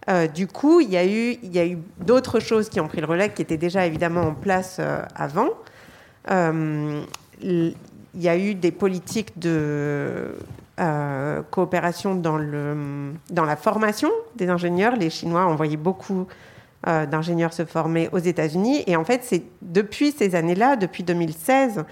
Euh, 0.10 0.28
du 0.28 0.48
coup, 0.48 0.80
il 0.80 0.90
y 0.90 0.98
a 0.98 1.06
eu, 1.06 1.78
d'autres 2.00 2.40
choses 2.40 2.70
qui 2.70 2.80
ont 2.80 2.88
pris 2.88 3.02
le 3.02 3.08
relais, 3.08 3.30
qui 3.30 3.42
étaient 3.42 3.58
déjà 3.58 3.86
évidemment 3.86 4.22
en 4.22 4.34
place 4.34 4.80
avant. 5.16 5.50
il 6.30 7.76
y 8.16 8.30
a 8.30 8.38
eu 8.38 8.54
des 8.54 8.72
politiques 8.72 9.38
de 9.40 10.36
coopération 11.50 12.14
dans, 12.14 12.40
dans 13.30 13.46
la 13.46 13.56
formation 13.56 14.12
des 14.36 14.50
ingénieurs. 14.50 14.96
Les 14.96 15.10
Chinois 15.10 15.46
envoyé 15.46 15.78
beaucoup 15.78 16.28
d'ingénieurs 16.86 17.54
se 17.54 17.66
former 17.66 18.08
aux 18.12 18.20
États-Unis. 18.20 18.84
Et 18.88 18.96
en 18.96 19.04
fait, 19.04 19.22
c'est 19.24 19.44
depuis 19.62 20.12
ces 20.12 20.36
années-là, 20.36 20.76
depuis 20.76 21.04
2016, 21.04 21.84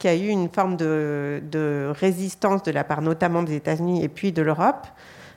qu'il 0.00 0.10
y 0.10 0.12
a 0.14 0.16
eu 0.16 0.28
une 0.28 0.48
forme 0.48 0.76
de, 0.76 1.92
résistance 2.00 2.62
de 2.64 2.72
la 2.72 2.82
part 2.82 3.02
notamment 3.02 3.42
des 3.44 3.54
États-Unis 3.54 4.02
et 4.02 4.08
puis 4.08 4.32
de 4.32 4.42
l'Europe 4.42 4.86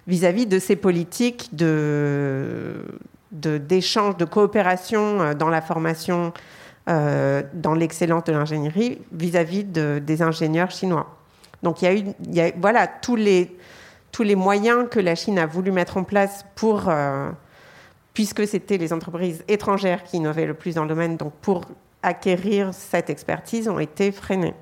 vis-à-vis 0.08 0.48
de 0.48 0.58
ces 0.58 0.76
politiques 0.76 1.50
de, 1.54 2.76
d'échange, 3.32 4.18
de, 4.18 4.26
coopération 4.26 5.22
euh, 5.22 5.34
dans 5.34 5.50
la 5.50 5.62
formation, 5.62 6.34
euh, 6.90 7.44
dans 7.54 7.74
l'excellence 7.74 8.24
de 8.24 8.32
l'ingénierie 8.32 9.00
vis-à-vis 9.12 9.66
des 9.66 10.22
ingénieurs 10.22 10.72
chinois. 10.72 11.18
Donc 11.62 11.82
il 11.82 12.14
y 12.34 12.40
a 12.42 12.48
eu, 12.48 12.54
voilà, 12.60 12.88
tous 12.88 13.16
les, 13.16 13.56
tous 14.12 14.24
les 14.24 14.36
moyens 14.36 14.88
que 14.90 15.00
la 15.00 15.16
Chine 15.16 15.40
a 15.40 15.46
voulu 15.46 15.72
mettre 15.72 15.98
en 15.98 16.04
place 16.04 16.46
pour 16.56 16.90
puisque 18.14 18.48
c'était 18.48 18.78
les 18.78 18.94
entreprises 18.94 19.44
étrangères 19.48 20.04
qui 20.04 20.18
innovaient 20.18 20.46
le 20.46 20.54
plus 20.54 20.76
dans 20.76 20.84
le 20.84 20.90
domaine, 20.90 21.18
donc 21.18 21.34
pour 21.42 21.62
acquérir 22.02 22.74
cette 22.74 23.10
expertise, 23.10 23.68
ont 23.68 23.80
été 23.80 24.12
freinées. 24.12 24.54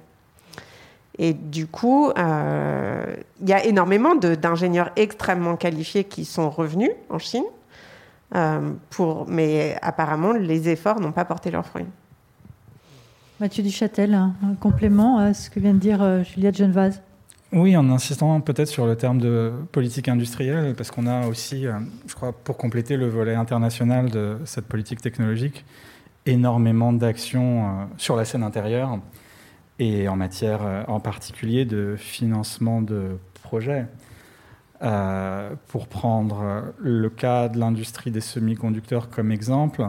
Et 1.17 1.33
du 1.33 1.67
coup, 1.67 2.09
euh, 2.09 3.15
il 3.41 3.49
y 3.49 3.53
a 3.53 3.65
énormément 3.65 4.15
d'ingénieurs 4.15 4.91
extrêmement 4.95 5.57
qualifiés 5.57 6.05
qui 6.05 6.23
sont 6.25 6.49
revenus 6.49 6.91
en 7.09 7.19
Chine, 7.19 7.43
euh, 8.35 8.71
mais 9.27 9.77
apparemment, 9.81 10.31
les 10.31 10.69
efforts 10.69 10.99
n'ont 10.99 11.11
pas 11.11 11.25
porté 11.25 11.51
leurs 11.51 11.65
fruits. 11.65 11.85
Mathieu 13.41 13.63
Duchâtel, 13.63 14.13
un 14.13 14.55
complément 14.59 15.17
à 15.17 15.33
ce 15.33 15.49
que 15.49 15.59
vient 15.59 15.73
de 15.73 15.79
dire 15.79 16.01
euh, 16.01 16.23
Juliette 16.23 16.57
Genevaz 16.57 17.01
oui, 17.53 17.75
en 17.75 17.89
insistant 17.89 18.39
peut-être 18.39 18.69
sur 18.69 18.85
le 18.85 18.95
terme 18.95 19.19
de 19.19 19.51
politique 19.73 20.07
industrielle, 20.07 20.73
parce 20.73 20.89
qu'on 20.89 21.05
a 21.05 21.27
aussi, 21.27 21.67
euh, 21.67 21.73
je 22.07 22.15
crois, 22.15 22.31
pour 22.31 22.55
compléter 22.55 22.95
le 22.95 23.09
volet 23.09 23.35
international 23.35 24.09
de 24.09 24.37
cette 24.45 24.67
politique 24.67 25.01
technologique, 25.01 25.65
énormément 26.25 26.93
d'actions 26.93 27.65
euh, 27.65 27.83
sur 27.97 28.15
la 28.15 28.23
scène 28.23 28.43
intérieure 28.43 28.99
et 29.79 30.07
en 30.07 30.15
matière 30.15 30.61
euh, 30.63 30.83
en 30.87 31.01
particulier 31.01 31.65
de 31.65 31.95
financement 31.97 32.81
de 32.81 33.17
projets. 33.33 33.85
pour 35.67 35.87
prendre 35.87 36.73
le 36.79 37.09
cas 37.09 37.49
de 37.49 37.59
l'industrie 37.59 38.11
des 38.11 38.21
semi-conducteurs 38.21 39.09
comme 39.09 39.31
exemple, 39.31 39.85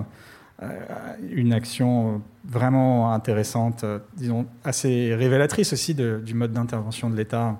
une 1.30 1.52
action 1.52 2.22
vraiment 2.44 3.12
intéressante, 3.12 3.84
euh, 3.84 3.98
disons 4.16 4.46
assez 4.64 5.14
révélatrice 5.14 5.72
aussi 5.72 5.94
du 5.94 6.34
mode 6.34 6.52
d'intervention 6.52 7.10
de 7.10 7.16
l'État 7.16 7.58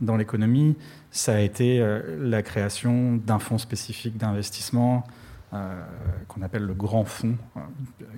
dans 0.00 0.16
l'économie, 0.16 0.76
ça 1.10 1.34
a 1.34 1.40
été 1.40 1.80
euh, 1.80 2.18
la 2.20 2.42
création 2.42 3.16
d'un 3.16 3.38
fonds 3.38 3.58
spécifique 3.58 4.16
d'investissement 4.16 5.04
euh, 5.52 5.82
qu'on 6.28 6.42
appelle 6.42 6.64
le 6.64 6.74
Grand 6.74 7.04
Fonds, 7.04 7.36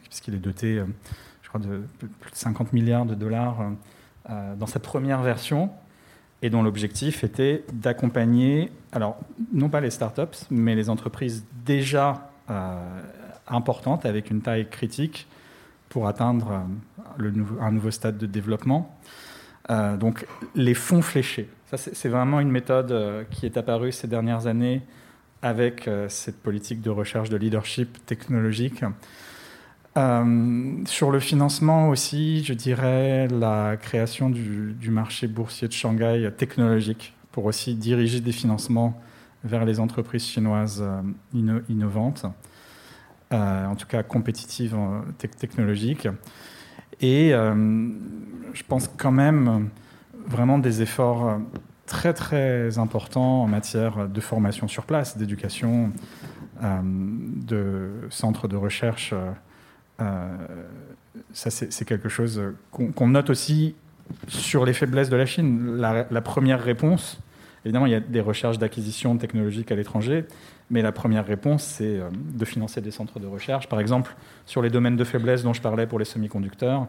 puisqu'il 0.04 0.34
est 0.34 0.38
doté, 0.38 0.80
je 1.42 1.48
crois, 1.48 1.60
de 1.60 1.82
plus 2.20 2.30
de 2.30 2.36
50 2.36 2.72
milliards 2.72 3.06
de 3.06 3.16
dollars 3.16 3.72
dans 4.28 4.66
sa 4.66 4.78
première 4.78 5.20
version, 5.20 5.70
et 6.42 6.48
dont 6.48 6.62
l'objectif 6.62 7.24
était 7.24 7.64
d'accompagner, 7.72 8.70
alors 8.92 9.18
non 9.52 9.68
pas 9.68 9.80
les 9.80 9.90
startups, 9.90 10.46
mais 10.48 10.76
les 10.76 10.88
entreprises 10.90 11.44
déjà 11.66 12.30
importantes 13.48 14.06
avec 14.06 14.30
une 14.30 14.40
taille 14.40 14.68
critique 14.70 15.26
pour 15.94 16.08
atteindre 16.08 16.66
euh, 17.20 17.44
un 17.60 17.70
nouveau 17.70 17.92
stade 17.92 18.18
de 18.18 18.26
développement. 18.26 18.98
Euh, 19.70 19.96
donc 19.96 20.26
les 20.56 20.74
fonds 20.74 21.02
fléchés, 21.02 21.48
ça 21.66 21.76
c'est 21.76 22.08
vraiment 22.08 22.40
une 22.40 22.50
méthode 22.50 22.90
euh, 22.90 23.22
qui 23.30 23.46
est 23.46 23.56
apparue 23.56 23.92
ces 23.92 24.08
dernières 24.08 24.48
années 24.48 24.82
avec 25.40 25.88
cette 26.08 26.42
politique 26.42 26.80
de 26.80 26.88
recherche 26.88 27.28
de 27.28 27.36
leadership 27.36 28.04
technologique. 28.06 28.82
sur 30.86 31.10
le 31.10 31.20
financement 31.20 31.90
aussi, 31.90 32.42
je 32.42 32.54
dirais 32.54 33.28
la 33.28 33.76
création 33.76 34.30
du, 34.30 34.90
marché 34.90 35.28
boursier 35.28 35.68
de 35.68 35.74
Shanghai 35.74 36.30
technologique 36.34 37.14
pour 37.30 37.44
aussi 37.44 37.74
diriger 37.74 38.20
des 38.20 38.32
financements 38.32 38.98
vers 39.44 39.66
les 39.66 39.80
entreprises 39.80 40.24
chinoises 40.26 40.82
innovantes. 41.68 42.24
Euh, 43.32 43.66
en 43.66 43.74
tout 43.74 43.86
cas 43.86 44.02
compétitive 44.02 44.76
technologique. 45.18 46.08
Et 47.00 47.32
euh, 47.32 47.88
je 48.52 48.62
pense 48.68 48.88
quand 48.96 49.10
même 49.10 49.70
vraiment 50.26 50.58
des 50.58 50.82
efforts 50.82 51.40
très 51.86 52.12
très 52.12 52.78
importants 52.78 53.42
en 53.42 53.46
matière 53.46 54.08
de 54.08 54.20
formation 54.20 54.68
sur 54.68 54.84
place, 54.84 55.16
d'éducation, 55.16 55.90
euh, 56.62 56.80
de 56.84 57.90
centres 58.10 58.46
de 58.46 58.56
recherche. 58.56 59.14
ça, 59.98 61.50
c'est 61.50 61.84
quelque 61.86 62.10
chose 62.10 62.42
qu'on 62.70 63.08
note 63.08 63.30
aussi 63.30 63.74
sur 64.28 64.66
les 64.66 64.74
faiblesses 64.74 65.08
de 65.08 65.16
la 65.16 65.26
Chine. 65.26 65.76
La, 65.76 66.20
première 66.20 66.62
réponse, 66.62 67.18
évidemment, 67.64 67.86
il 67.86 67.92
y 67.92 67.96
a 67.96 68.00
des 68.00 68.20
recherches 68.20 68.58
d'acquisition 68.58 69.16
technologique 69.16 69.72
à 69.72 69.76
l'étranger, 69.76 70.26
mais 70.70 70.82
la 70.82 70.92
première 70.92 71.26
réponse, 71.26 71.62
c'est 71.62 71.98
euh, 71.98 72.08
de 72.12 72.44
financer 72.44 72.80
des 72.80 72.90
centres 72.90 73.20
de 73.20 73.26
recherche. 73.26 73.68
Par 73.68 73.80
exemple, 73.80 74.14
sur 74.46 74.62
les 74.62 74.70
domaines 74.70 74.96
de 74.96 75.04
faiblesse 75.04 75.42
dont 75.42 75.52
je 75.52 75.60
parlais 75.60 75.86
pour 75.86 75.98
les 75.98 76.04
semi-conducteurs, 76.04 76.86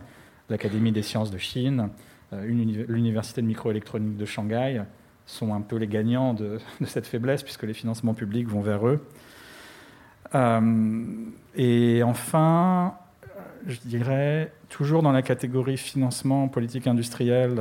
l'Académie 0.49 0.91
des 0.91 1.01
sciences 1.01 1.31
de 1.31 1.37
Chine, 1.37 1.89
euh, 2.33 2.45
l'Université 2.87 3.41
de 3.41 3.47
microélectronique 3.47 4.17
de 4.17 4.25
Shanghai 4.25 4.81
sont 5.25 5.53
un 5.53 5.61
peu 5.61 5.75
les 5.75 5.87
gagnants 5.87 6.33
de, 6.33 6.59
cette 6.85 7.07
faiblesse, 7.07 7.43
puisque 7.43 7.63
les 7.63 7.73
financements 7.73 8.13
publics 8.13 8.47
vont 8.47 8.61
vers 8.61 8.87
eux. 8.87 9.05
Euh, 10.33 11.03
et 11.55 12.01
enfin, 12.03 12.95
je 13.67 13.77
dirais, 13.85 14.53
toujours 14.69 15.01
dans 15.01 15.11
la 15.11 15.21
catégorie 15.21 15.77
financement, 15.77 16.47
politique 16.47 16.87
industrielle, 16.87 17.59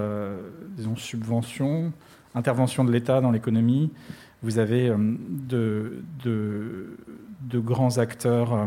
disons 0.76 0.96
subvention, 0.96 1.92
intervention 2.34 2.84
de 2.84 2.92
l'État 2.92 3.20
dans 3.20 3.30
l'économie, 3.30 3.90
vous 4.44 4.58
avez 4.58 4.90
euh, 4.90 4.96
de, 5.48 7.60
grands 7.60 7.96
acteurs 7.96 8.52
euh, 8.52 8.66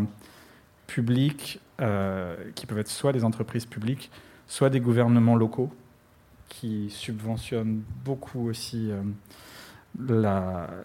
publics 0.88 1.60
euh, 1.80 2.36
qui 2.56 2.66
peuvent 2.66 2.80
être 2.80 2.90
soit 2.90 3.14
des 3.14 3.24
entreprises 3.24 3.68
publiques, 3.68 4.10
soit 4.48 4.72
des 4.72 4.80
gouvernements 4.80 5.36
locaux 5.36 5.72
qui 6.50 6.90
subventionnent 6.90 7.84
beaucoup 8.04 8.48
aussi 8.48 8.90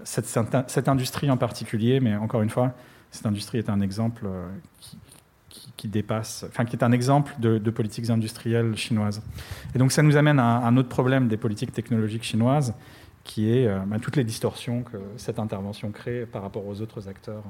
cette, 0.04 0.88
industrie 0.88 1.30
en 1.30 1.36
particulier. 1.36 2.00
Mais 2.00 2.16
encore 2.16 2.42
une 2.42 2.50
fois, 2.50 2.74
cette 3.12 3.26
industrie 3.26 3.58
est 3.58 3.70
un 3.70 3.80
exemple 3.80 4.26
qui, 5.76 5.86
dépasse, 5.86 6.44
enfin 6.48 6.64
qui 6.64 6.74
est 6.74 6.82
un 6.82 6.90
exemple 6.90 7.32
de, 7.38 7.70
politiques 7.70 8.10
industrielles 8.10 8.76
chinoises. 8.76 9.22
Et 9.74 9.78
donc 9.78 9.92
ça 9.92 10.02
nous 10.02 10.16
amène 10.16 10.40
à 10.40 10.66
un 10.66 10.76
autre 10.76 10.88
problème 10.88 11.28
des 11.28 11.36
politiques 11.36 11.72
technologiques 11.72 12.24
chinoises, 12.24 12.74
qui 13.24 13.52
est 13.52 13.66
euh, 13.66 13.78
bah, 13.86 13.96
toutes 14.00 14.16
les 14.16 14.24
distorsions 14.24 14.82
que 14.82 14.96
cette 15.16 15.38
intervention 15.38 15.90
crée 15.90 16.26
par 16.26 16.42
rapport 16.42 16.66
aux 16.66 16.80
autres 16.80 17.08
acteurs 17.08 17.44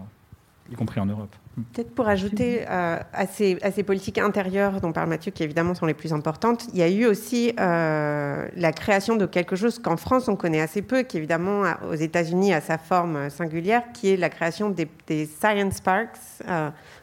y 0.71 0.77
compris 0.77 1.01
en 1.01 1.07
Europe. 1.07 1.35
Peut-être 1.73 1.93
pour 1.93 2.07
ajouter 2.07 2.65
euh, 2.71 2.99
à, 3.13 3.27
ces, 3.27 3.83
politiques 3.85 4.19
intérieures 4.19 4.81
dont 4.81 4.93
parle 4.93 5.09
Mathieu, 5.09 5.33
qui 5.33 5.43
évidemment 5.43 5.75
sont 5.75 5.87
les 5.87 5.93
plus 5.93 6.13
importantes, 6.13 6.69
il 6.73 6.79
y 6.79 6.83
a 6.83 6.89
eu 6.89 7.05
aussi 7.05 7.53
euh, 7.59 8.47
la 8.55 8.73
création 8.73 9.17
de 9.17 9.27
quelque 9.27 9.57
chose 9.57 9.81
qu'en 9.81 9.97
France 9.97 10.29
on 10.29 10.37
connaît 10.37 10.61
assez 10.61 10.81
peu, 10.81 11.03
qui 11.03 11.19
évidemment 11.19 11.65
aux 11.91 11.95
États-Unis 11.95 12.55
a 12.55 12.61
sa 12.61 12.79
forme 12.79 13.29
singulière, 13.29 13.83
qui 13.93 14.11
est 14.11 14.17
la 14.17 14.31
création 14.31 14.71
des, 14.71 15.27
science 15.27 15.81
parks 15.81 16.17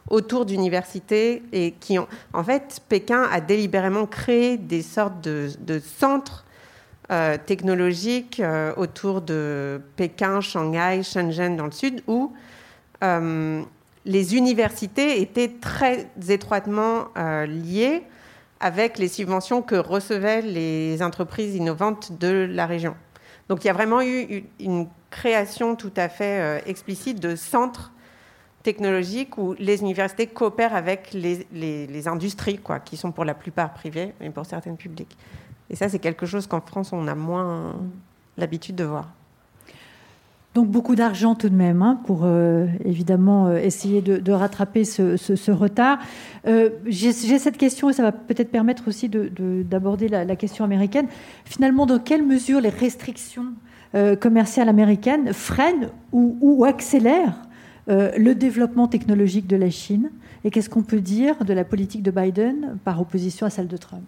autour 0.09 0.45
d'universités 0.45 1.43
et 1.51 1.73
qui 1.73 1.99
en 1.99 2.43
fait, 2.43 2.81
Pékin 2.87 3.27
a 3.29 3.41
délibérément 3.41 4.05
créé 4.05 4.57
des 4.57 4.81
sortes 4.81 5.21
de 5.21 5.79
centres 5.79 6.45
technologiques 7.45 8.41
autour 8.77 9.21
de 9.21 9.81
Pékin, 9.95 10.41
Shanghai, 10.41 11.01
Shenzhen 11.03 11.55
dans 11.55 11.65
le 11.65 11.71
sud, 11.71 12.03
où 12.07 12.33
les 13.01 14.35
universités 14.35 15.19
étaient 15.21 15.51
très 15.59 16.07
étroitement 16.29 17.07
liées 17.47 18.03
avec 18.59 18.97
les 18.97 19.07
subventions 19.07 19.61
que 19.61 19.75
recevaient 19.75 20.41
les 20.41 21.01
entreprises 21.01 21.55
innovantes 21.55 22.17
de 22.19 22.47
la 22.49 22.65
région. 22.65 22.95
Donc 23.47 23.63
il 23.63 23.67
y 23.67 23.69
a 23.69 23.73
vraiment 23.73 24.01
eu 24.01 24.45
une 24.59 24.87
création 25.09 25.75
tout 25.75 25.93
à 25.97 26.07
fait 26.07 26.39
euh, 26.41 26.59
explicite 26.67 27.19
de 27.19 27.35
centres 27.35 27.91
technologiques 28.61 29.37
où 29.37 29.55
les 29.57 29.81
universités 29.81 30.27
coopèrent 30.27 30.75
avec 30.75 31.13
les, 31.13 32.07
industries, 32.07 32.59
quoi, 32.59 32.79
qui 32.79 32.97
sont 32.97 33.11
pour 33.11 33.25
la 33.25 33.33
plupart 33.33 33.73
privées, 33.73 34.13
mais 34.19 34.29
pour 34.29 34.45
certaines 34.45 34.77
publiques. 34.77 35.17
Et 35.69 35.75
ça, 35.75 35.89
c'est 35.89 35.99
quelque 35.99 36.25
chose 36.25 36.47
qu'en 36.47 36.61
France, 36.61 36.93
on 36.93 37.07
a 37.07 37.15
moins 37.15 37.75
l'habitude 38.37 38.75
de 38.75 38.83
voir. 38.83 39.09
Donc 40.55 40.67
beaucoup 40.67 40.95
d'argent 40.95 41.35
tout 41.35 41.49
de 41.49 41.55
même 41.55 41.83
hein, 41.83 42.01
pour 42.05 42.21
euh, 42.23 42.65
évidemment 42.83 43.47
euh, 43.47 43.57
essayer 43.57 44.01
de, 44.01 44.31
rattraper 44.31 44.83
ce, 44.83 45.51
retard. 45.51 45.99
Euh, 46.47 46.69
j'ai 46.87 47.11
cette 47.11 47.57
question 47.57 47.89
et 47.89 47.93
ça 47.93 48.01
va 48.01 48.11
peut-être 48.11 48.49
permettre 48.49 48.87
aussi 48.87 49.09
d'aborder 49.09 50.07
la, 50.07 50.35
question 50.35 50.65
américaine. 50.65 51.07
Finalement, 51.45 51.85
dans 51.85 51.99
quelle 51.99 52.25
mesure 52.25 52.61
les 52.61 52.69
restrictions 52.69 53.53
commerciales 54.19 54.69
américaines 54.69 55.33
freinent 55.33 55.89
ou, 56.11 56.63
accélèrent 56.65 57.41
le 57.87 58.33
développement 58.33 58.87
technologique 58.87 59.47
de 59.47 59.55
la 59.55 59.69
Chine? 59.69 60.11
Et 60.43 60.51
qu'est-ce 60.51 60.69
qu'on 60.69 60.83
peut 60.83 61.01
dire 61.01 61.43
de 61.43 61.53
la 61.53 61.63
politique 61.63 62.03
de 62.03 62.11
Biden 62.11 62.77
par 62.83 63.01
opposition 63.01 63.45
à 63.45 63.49
celle 63.49 63.67
de 63.67 63.77
Trump? 63.77 64.03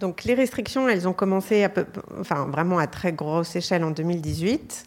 Donc 0.00 0.24
les 0.24 0.34
restrictions, 0.34 0.88
elles 0.88 1.08
ont 1.08 1.12
commencé 1.12 1.64
à 1.64 1.68
peu, 1.68 1.86
enfin, 2.20 2.46
vraiment 2.46 2.78
à 2.78 2.86
très 2.86 3.12
grosse 3.12 3.56
échelle 3.56 3.82
en 3.82 3.90
2018. 3.90 4.84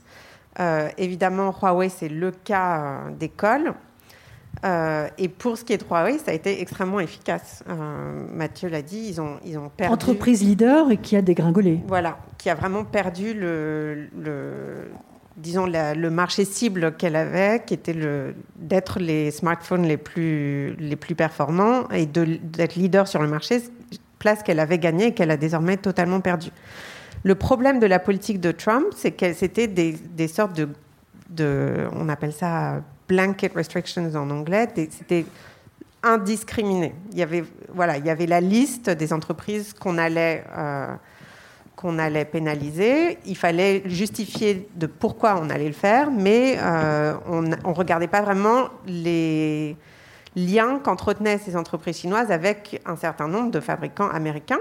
Euh, 0.59 0.89
évidemment, 0.97 1.51
Huawei, 1.51 1.89
c'est 1.89 2.09
le 2.09 2.31
cas 2.31 2.81
euh, 2.81 3.11
d'école. 3.11 3.73
Euh, 4.65 5.07
et 5.17 5.29
pour 5.29 5.57
ce 5.57 5.63
qui 5.63 5.73
est 5.73 5.77
de 5.77 5.85
Huawei, 5.89 6.17
ça 6.19 6.31
a 6.31 6.33
été 6.33 6.61
extrêmement 6.61 6.99
efficace. 6.99 7.63
Mathieu 8.33 8.69
l'a 8.69 8.81
dit, 8.81 9.07
ils 9.09 9.21
ont, 9.21 9.37
ils 9.45 9.57
ont 9.57 9.69
perdu. 9.69 9.93
Entreprise 9.93 10.43
leader 10.43 10.91
et 10.91 10.97
qui 10.97 11.15
a 11.15 11.21
dégringolé. 11.21 11.79
Voilà, 11.87 12.19
qui 12.37 12.49
a 12.49 12.55
vraiment 12.55 12.83
perdu 12.83 13.33
le, 13.33 14.09
disons, 15.37 15.65
le 15.65 16.09
marché 16.09 16.45
cible 16.45 16.95
qu'elle 16.97 17.15
avait, 17.15 17.63
qui 17.65 17.73
était 17.73 17.95
d'être 18.57 18.99
les 18.99 19.31
smartphones 19.31 19.83
les 19.83 19.97
plus, 19.97 20.75
les 20.75 20.95
plus 20.97 21.15
performants 21.15 21.87
et 21.89 22.05
d'être 22.05 22.75
leader 22.75 23.07
sur 23.07 23.21
le 23.21 23.29
marché, 23.29 23.61
place 24.19 24.43
qu'elle 24.43 24.59
avait 24.59 24.77
gagnée 24.77 25.07
et 25.07 25.13
qu'elle 25.13 25.31
a 25.31 25.37
désormais 25.37 25.77
totalement 25.77 26.19
perdue. 26.19 26.51
Le 27.23 27.35
problème 27.35 27.79
de 27.79 27.87
la 27.87 27.99
politique 27.99 28.39
de 28.39 28.51
Trump, 28.51 28.87
c'est 28.95 29.11
que 29.11 29.33
c'était 29.33 29.67
des, 29.67 30.27
sortes 30.27 30.59
de, 31.29 31.87
on 31.93 32.07
appelle 32.09 32.33
ça 32.33 32.81
blanket 33.07 33.53
restrictions 33.55 34.09
en 34.15 34.29
anglais, 34.29 34.67
c'était 34.75 35.25
indiscriminé. 36.03 36.93
Il 37.11 37.17
y 37.17 37.23
avait, 37.23 37.43
voilà, 37.73 37.97
il 37.97 38.05
y 38.05 38.09
avait 38.09 38.27
la 38.27 38.39
liste 38.39 38.89
des 38.89 39.11
entreprises 39.11 39.73
qu'on 39.73 39.97
allait, 39.97 40.43
euh, 40.55 40.93
qu'on 41.75 41.99
allait 41.99 42.23
pénaliser. 42.23 43.17
Il 43.25 43.35
fallait 43.35 43.81
justifier 43.85 44.69
de 44.75 44.85
pourquoi 44.85 45.39
on 45.41 45.49
allait 45.49 45.67
le 45.67 45.73
faire, 45.73 46.11
mais 46.11 46.57
euh, 46.61 47.15
on 47.27 47.41
ne 47.41 47.55
regardait 47.63 48.07
pas 48.07 48.21
vraiment 48.21 48.69
les 48.85 49.75
liens 50.35 50.79
qu'entretenaient 50.79 51.37
ces 51.37 51.55
entreprises 51.55 51.97
chinoises 51.97 52.31
avec 52.31 52.81
un 52.85 52.95
certain 52.95 53.27
nombre 53.27 53.51
de 53.51 53.59
fabricants 53.59 54.09
américains 54.09 54.59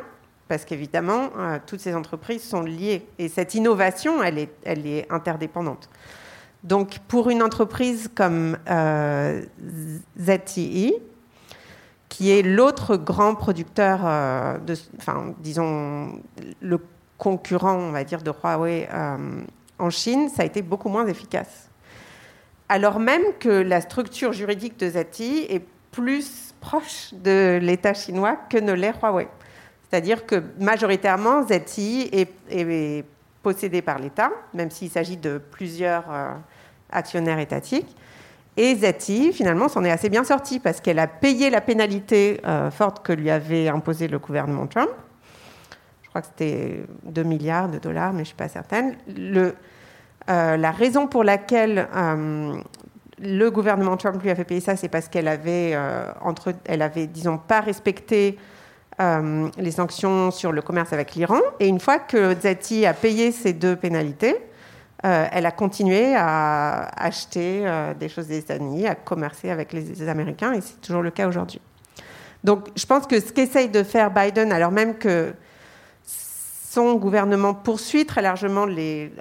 parce 0.49 0.65
qu'évidemment, 0.65 1.29
euh, 1.39 1.59
toutes 1.65 1.81
ces 1.81 1.95
entreprises 1.95 2.43
sont 2.43 2.63
liées. 2.63 3.07
Et 3.19 3.29
cette 3.29 3.55
innovation, 3.55 4.23
elle 4.23 4.39
est, 4.39 5.07
interdépendante. 5.11 5.89
Donc, 6.65 6.99
pour 7.07 7.31
une 7.31 7.43
entreprise 7.43 8.11
comme 8.15 8.57
euh, 8.69 9.43
ZTE, 10.19 10.95
qui 12.09 12.31
est 12.31 12.43
l'autre 12.43 12.97
grand 12.97 13.35
producteur, 13.35 14.01
euh, 14.05 14.59
enfin, 14.97 15.35
disons, 15.39 16.21
le 16.61 16.81
concurrent, 17.19 17.75
on 17.75 17.93
va 17.93 18.03
dire, 18.05 18.23
de 18.23 18.33
Huawei 18.33 18.89
en 19.79 19.91
Chine, 19.91 20.29
ça 20.29 20.43
a 20.43 20.45
été 20.47 20.63
beaucoup 20.63 20.89
moins 20.89 21.07
efficace. 21.07 21.68
Alors 22.69 22.99
même 22.99 23.23
que 23.39 23.49
la 23.49 23.81
structure 23.81 24.33
juridique 24.33 24.79
de 24.79 24.91
ZTE 24.91 25.51
est 25.51 25.63
plus 25.91 26.55
proche 26.61 27.15
de 27.15 27.59
l'État 27.63 27.95
chinois 27.95 28.37
que 28.51 28.59
ne 28.59 28.73
l'est 28.73 28.93
Huawei. 29.03 29.29
C'est-à-dire 29.89 30.27
que 30.27 30.43
majoritairement, 30.61 31.43
ZTI 31.45 32.11
est, 32.13 33.05
possédé 33.43 33.81
par 33.81 33.99
l'État, 33.99 34.31
même 34.53 34.71
s'il 34.71 34.91
s'agit 34.91 35.17
de 35.17 35.39
plusieurs 35.39 36.05
euh, 36.11 36.33
actionnaires 36.91 37.39
étatiques. 37.39 37.97
Et 38.57 38.75
ZTI, 38.75 39.33
finalement, 39.33 39.69
s'en 39.69 39.85
est 39.85 39.91
assez 39.91 40.11
bien 40.11 40.25
sortie 40.25 40.59
parce 40.59 40.81
qu'elle 40.81 40.99
a 40.99 41.07
payé 41.07 41.49
la 41.49 41.61
pénalité 41.61 42.41
euh, 42.45 42.71
forte 42.71 43.07
que 43.07 43.13
lui 43.13 43.31
avait 43.31 43.69
imposée 43.69 44.09
le 44.09 44.19
gouvernement 44.19 44.67
Trump. 44.67 44.91
Je 46.03 46.09
crois 46.09 46.21
que 46.21 46.27
c'était 46.27 46.85
2 47.05 47.23
milliards 47.23 47.69
de 47.69 47.79
dollars, 47.79 48.13
mais 48.13 48.19
je 48.19 48.23
ne 48.23 48.27
suis 48.27 48.35
pas 48.35 48.49
certaine. 48.49 48.97
La 50.29 50.71
raison 50.71 51.07
pour 51.07 51.25
laquelle 51.25 51.88
le 53.21 53.49
gouvernement 53.51 53.97
Trump 53.97 54.23
lui 54.23 54.31
a 54.31 54.35
fait 54.35 54.45
payer 54.45 54.61
ça, 54.61 54.77
c'est 54.77 54.88
parce 54.88 55.09
qu'elle 55.09 55.29
avait, 55.29 55.75
avait, 56.69 57.07
disons, 57.07 57.38
pas 57.38 57.61
respecté 57.61 58.38
euh, 59.01 59.49
les 59.57 59.71
sanctions 59.71 60.33
sur 60.33 60.51
le 60.51 60.61
commerce 60.61 60.93
avec 60.93 61.14
l'Iran. 61.14 61.38
Et 61.61 61.69
une 61.69 61.79
fois 61.79 62.01
que 62.01 62.35
Zati 62.35 62.85
a 62.85 62.95
payé 62.95 63.31
ces 63.31 63.53
deux 63.53 63.77
pénalités, 63.77 64.37
euh, 65.05 65.27
elle 65.31 65.47
a 65.47 65.53
continué 65.53 66.17
à 66.17 66.88
acheter 66.97 67.62
euh, 67.64 67.95
des 67.95 68.09
choses 68.09 68.27
des 68.27 68.38
États-Unis, 68.38 68.88
à 68.88 68.97
commercer 68.97 69.51
avec 69.51 69.73
les, 69.73 70.09
Américains, 70.09 70.53
et 70.53 70.61
c'est 70.61 70.81
toujours 70.81 71.03
le 71.03 71.12
cas 71.12 71.29
aujourd'hui. 71.29 71.61
Donc 72.43 72.67
je 72.75 72.85
pense 72.87 73.07
que 73.07 73.21
ce 73.21 73.33
qu'essaye 73.33 73.69
de 73.69 73.85
faire 73.85 74.11
Biden, 74.11 74.51
alors 74.51 74.73
même 74.73 74.99
que 74.99 75.33
son 76.71 76.97
gouvernement 76.97 77.55
poursuit 77.55 78.05
très 78.05 78.21
largement, 78.21 78.67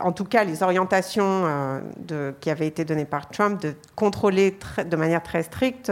en 0.01 0.11
tout 0.11 0.25
cas 0.25 0.43
les 0.43 0.63
orientations 0.63 1.81
de, 1.97 2.33
qui 2.41 2.49
avaient 2.49 2.67
été 2.67 2.83
données 2.83 3.05
par 3.05 3.29
Trump, 3.29 3.61
de 3.61 3.73
contrôler 3.95 4.57
de 4.85 4.95
manière 4.97 5.23
très 5.23 5.43
stricte 5.43 5.91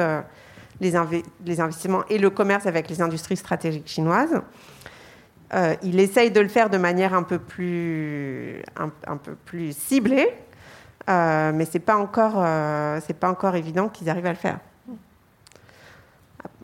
les, 0.81 0.95
investissements 0.95 2.03
et 2.09 2.17
le 2.17 2.29
commerce 2.29 2.65
avec 2.65 2.89
les 2.89 3.01
industries 3.01 3.37
stratégiques 3.37 3.87
chinoises. 3.87 4.41
Euh, 5.53 5.75
il 5.83 5.99
essaye 5.99 6.31
de 6.31 6.41
le 6.41 6.47
faire 6.47 6.69
de 6.69 6.77
manière 6.77 7.13
un 7.13 7.23
peu 7.23 7.39
plus, 7.39 8.61
ciblée, 9.71 10.27
euh, 11.09 11.51
mais 11.53 11.65
ce 11.65 11.73
n'est 11.73 11.79
pas, 11.79 11.97
euh, 11.97 12.99
pas 13.19 13.29
encore 13.29 13.55
évident 13.55 13.89
qu'ils 13.89 14.09
arrivent 14.09 14.25
à 14.25 14.33
le 14.33 14.37
faire. 14.37 14.59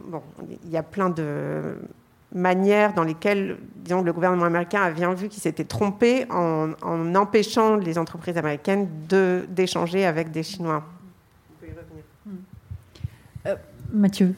Bon, 0.04 0.24
il 0.64 0.70
y 0.70 0.78
a 0.78 0.84
plein 0.84 1.10
de 1.10 1.78
manières 2.34 2.94
dans 2.94 3.04
lesquelles 3.04 3.58
disons, 3.76 4.02
le 4.02 4.14
gouvernement 4.14 4.46
américain 4.46 4.82
a 4.82 4.92
bien 4.92 5.14
vu 5.14 5.28
qu'il 5.28 5.42
s'était 5.42 5.64
trompé 5.64 6.26
en, 6.30 6.72
en, 6.82 7.16
empêchant 7.16 7.76
les 7.76 7.98
entreprises 7.98 8.38
américaines 8.38 8.88
d'échanger 9.50 10.06
avec 10.06 10.32
des 10.32 10.44
Chinois. 10.44 10.84
Mathieu 13.94 14.36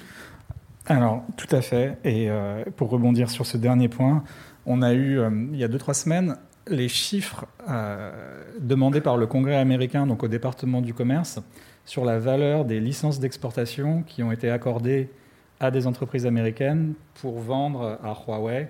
Alors, 0.88 1.24
tout 1.38 1.54
à 1.56 1.62
fait. 1.62 1.98
Et 2.04 2.30
euh, 2.30 2.64
pour 2.76 2.90
rebondir 2.90 3.30
sur 3.30 3.46
ce 3.46 3.58
dernier 3.58 3.88
point, 3.88 4.24
on 4.66 4.82
a 4.82 4.94
eu, 4.94 5.20
euh, 5.20 5.30
il 5.52 5.58
y 5.58 5.64
a 5.64 5.68
deux, 5.68 5.78
trois 5.78 5.94
semaines, 5.94 6.38
les 6.68 6.88
chiffres 6.88 7.46
euh, 7.70 8.12
demandés 8.60 9.02
par 9.02 9.18
le 9.18 9.28
Congrès 9.28 9.58
américain, 9.58 10.08
donc 10.08 10.24
au 10.24 10.28
département 10.28 10.82
du 10.82 10.94
commerce, 10.94 11.40
sur 11.86 12.06
la 12.06 12.18
valeur 12.18 12.66
des 12.66 12.80
licences 12.80 13.20
d'exportation 13.20 14.04
qui 14.04 14.24
ont 14.24 14.32
été 14.32 14.50
accordées 14.50 15.10
à 15.60 15.72
des 15.72 15.88
entreprises 15.88 16.26
américaines 16.26 16.94
pour 17.22 17.40
vendre 17.40 18.00
à 18.04 18.14
Huawei, 18.14 18.70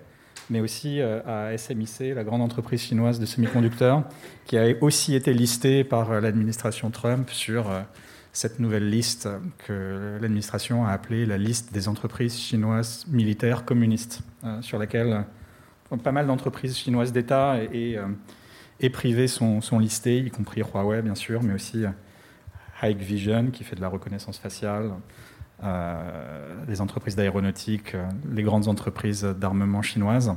mais 0.50 0.60
aussi 0.60 1.02
à 1.02 1.58
SMIC, 1.58 2.14
la 2.16 2.24
grande 2.24 2.42
entreprise 2.42 2.82
chinoise 2.82 3.20
de 3.20 3.26
semi-conducteurs, 3.26 4.04
qui 4.46 4.58
a 4.58 4.66
aussi 4.82 5.16
été 5.16 5.34
listée 5.34 5.84
par 5.84 6.22
l'administration 6.22 6.92
Trump 6.92 7.30
sur 7.30 7.66
cette 8.34 8.60
nouvelle 8.60 8.90
liste 8.90 9.30
que 9.60 10.18
l'administration 10.20 10.86
a 10.86 10.90
appelée 10.90 11.28
la 11.28 11.38
liste 11.38 11.72
des 11.72 11.88
entreprises 11.88 12.38
chinoises 12.38 13.06
militaires 13.08 13.64
communistes, 13.64 14.22
euh, 14.44 14.60
sur 14.64 14.80
laquelle 14.80 15.26
euh, 15.92 15.98
pas 15.98 16.12
mal 16.12 16.26
d'entreprises 16.26 16.76
chinoises 16.76 17.14
d'État 17.14 17.64
et, 17.64 17.92
et, 17.92 17.98
euh, 18.00 18.90
privées 18.90 19.28
sont, 19.28 19.62
sont, 19.62 19.78
listées, 19.78 20.18
y 20.18 20.32
compris 20.32 20.62
Huawei 20.62 21.04
bien 21.04 21.14
sûr, 21.14 21.44
mais 21.44 21.54
aussi 21.54 21.84
Hikvision 22.82 23.52
qui 23.52 23.64
fait 23.64 23.76
de 23.76 23.82
la 23.82 23.88
reconnaissance 23.88 24.40
faciale, 24.40 24.92
les 26.68 26.82
entreprises 26.82 27.16
d'aéronautique, 27.16 27.96
les 28.32 28.44
grandes 28.44 28.68
entreprises 28.68 29.24
d'armement 29.24 29.82
chinoises. 29.82 30.34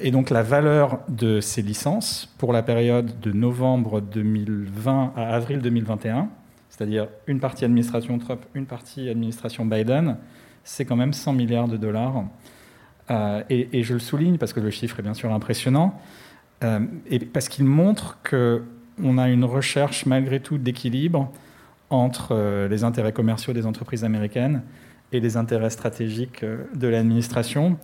Et 0.00 0.10
donc 0.10 0.30
la 0.30 0.42
valeur 0.42 1.00
de 1.08 1.40
ces 1.40 1.62
licences 1.62 2.32
pour 2.38 2.52
la 2.52 2.62
période 2.62 3.20
de 3.20 3.32
novembre 3.32 4.00
2020 4.00 5.12
à 5.16 5.34
avril 5.34 5.60
2021 5.60 6.28
c'est-à-dire 6.72 7.08
une 7.26 7.38
partie 7.38 7.66
administration 7.66 8.18
Trump, 8.18 8.40
une 8.54 8.64
partie 8.64 9.10
administration 9.10 9.66
Biden, 9.66 10.16
c'est 10.64 10.86
quand 10.86 10.96
même 10.96 11.12
100 11.12 11.34
milliards 11.34 11.68
de 11.68 11.76
dollars. 11.76 12.24
et, 13.50 13.82
je 13.82 13.92
le 13.92 14.00
souligne 14.00 14.38
parce 14.38 14.54
que 14.54 14.60
le 14.60 14.70
chiffre 14.70 14.98
est 14.98 15.02
bien 15.02 15.12
sûr 15.12 15.30
impressionnant, 15.32 16.00
et 17.10 17.18
parce 17.18 17.50
qu'il 17.50 17.66
montre 17.66 18.18
qu'on 18.28 19.18
a 19.18 19.28
une 19.28 19.44
recherche 19.44 20.06
malgré 20.06 20.40
tout 20.40 20.56
d'équilibre 20.56 21.30
entre 21.92 22.66
les 22.68 22.84
intérêts 22.84 23.12
commerciaux 23.12 23.52
des 23.52 23.66
entreprises 23.66 24.04
américaines 24.04 24.62
et 25.12 25.20
les 25.20 25.36
intérêts 25.36 25.70
stratégiques 25.70 26.44
de 26.74 26.88
l'administration. 26.88 27.78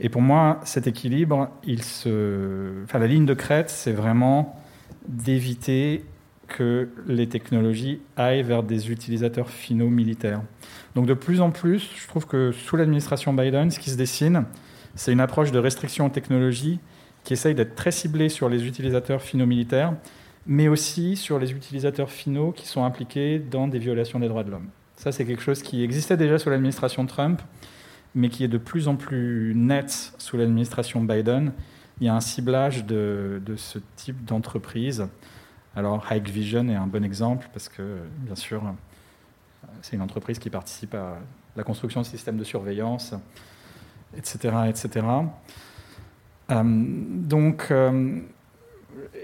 Et 0.00 0.08
pour 0.08 0.22
moi, 0.22 0.60
cet 0.64 0.86
équilibre, 0.86 1.50
la 1.66 3.06
ligne 3.06 3.26
de 3.26 3.34
crête, 3.34 3.70
c'est 3.70 3.92
vraiment 3.92 4.58
d'éviter 5.06 6.04
que 6.48 6.88
les 7.06 7.28
technologies 7.28 8.00
aillent 8.16 8.42
vers 8.42 8.62
des 8.62 8.90
utilisateurs 8.90 9.50
finaux 9.50 9.88
militaires. 9.88 10.42
Donc 10.94 11.06
de 11.06 11.14
plus 11.14 11.40
en 11.40 11.50
plus, 11.50 11.90
je 11.96 12.08
trouve 12.08 12.26
que 12.26 12.50
sous 12.50 12.76
l'administration 12.76 13.32
Biden, 13.32 13.70
ce 13.70 13.78
qui 13.78 13.90
se 13.90 13.96
dessine, 13.96 14.44
c'est 14.94 15.12
une 15.12 15.20
approche 15.20 15.52
de 15.52 15.58
restriction 15.58 16.06
aux 16.06 16.10
technologies 16.10 16.80
qui 17.22 17.34
essaye 17.34 17.54
d'être 17.54 17.74
très 17.74 17.92
ciblée 17.92 18.28
sur 18.28 18.48
les 18.48 18.66
utilisateurs 18.66 19.22
finaux 19.22 19.46
militaires, 19.46 19.94
mais 20.46 20.68
aussi 20.68 21.16
sur 21.16 21.38
les 21.38 21.52
utilisateurs 21.52 22.10
finaux 22.10 22.52
qui 22.52 22.66
sont 22.66 22.84
impliqués 22.84 23.38
dans 23.38 23.68
des 23.68 23.78
violations 23.78 24.18
des 24.18 24.28
droits 24.28 24.44
de 24.44 24.50
l'homme. 24.50 24.68
Ça, 24.96 25.12
c'est 25.12 25.24
quelque 25.24 25.42
chose 25.42 25.62
qui 25.62 25.82
existait 25.82 26.16
déjà 26.16 26.38
sous 26.38 26.50
l'administration 26.50 27.06
Trump, 27.06 27.40
mais 28.14 28.28
qui 28.28 28.44
est 28.44 28.48
de 28.48 28.58
plus 28.58 28.88
en 28.88 28.96
plus 28.96 29.54
net 29.54 30.12
sous 30.18 30.36
l'administration 30.36 31.02
Biden. 31.02 31.52
Il 32.00 32.06
y 32.06 32.08
a 32.08 32.14
un 32.14 32.20
ciblage 32.20 32.84
de, 32.84 33.40
ce 33.56 33.78
type 33.96 34.24
d'entreprise. 34.24 35.06
Alors, 35.76 36.04
Hikvision 36.10 36.68
est 36.68 36.74
un 36.74 36.86
bon 36.86 37.04
exemple 37.04 37.48
parce 37.52 37.68
que, 37.68 37.98
bien 38.18 38.34
sûr, 38.34 38.62
c'est 39.82 39.96
une 39.96 40.02
entreprise 40.02 40.38
qui 40.38 40.50
participe 40.50 40.94
à 40.94 41.18
la 41.56 41.62
construction 41.62 42.00
de 42.00 42.06
systèmes 42.06 42.36
de 42.36 42.44
surveillance, 42.44 43.14
etc. 44.16 44.54
etc. 44.68 45.06
Euh, 46.50 46.62
donc, 46.64 47.68
euh, 47.70 48.20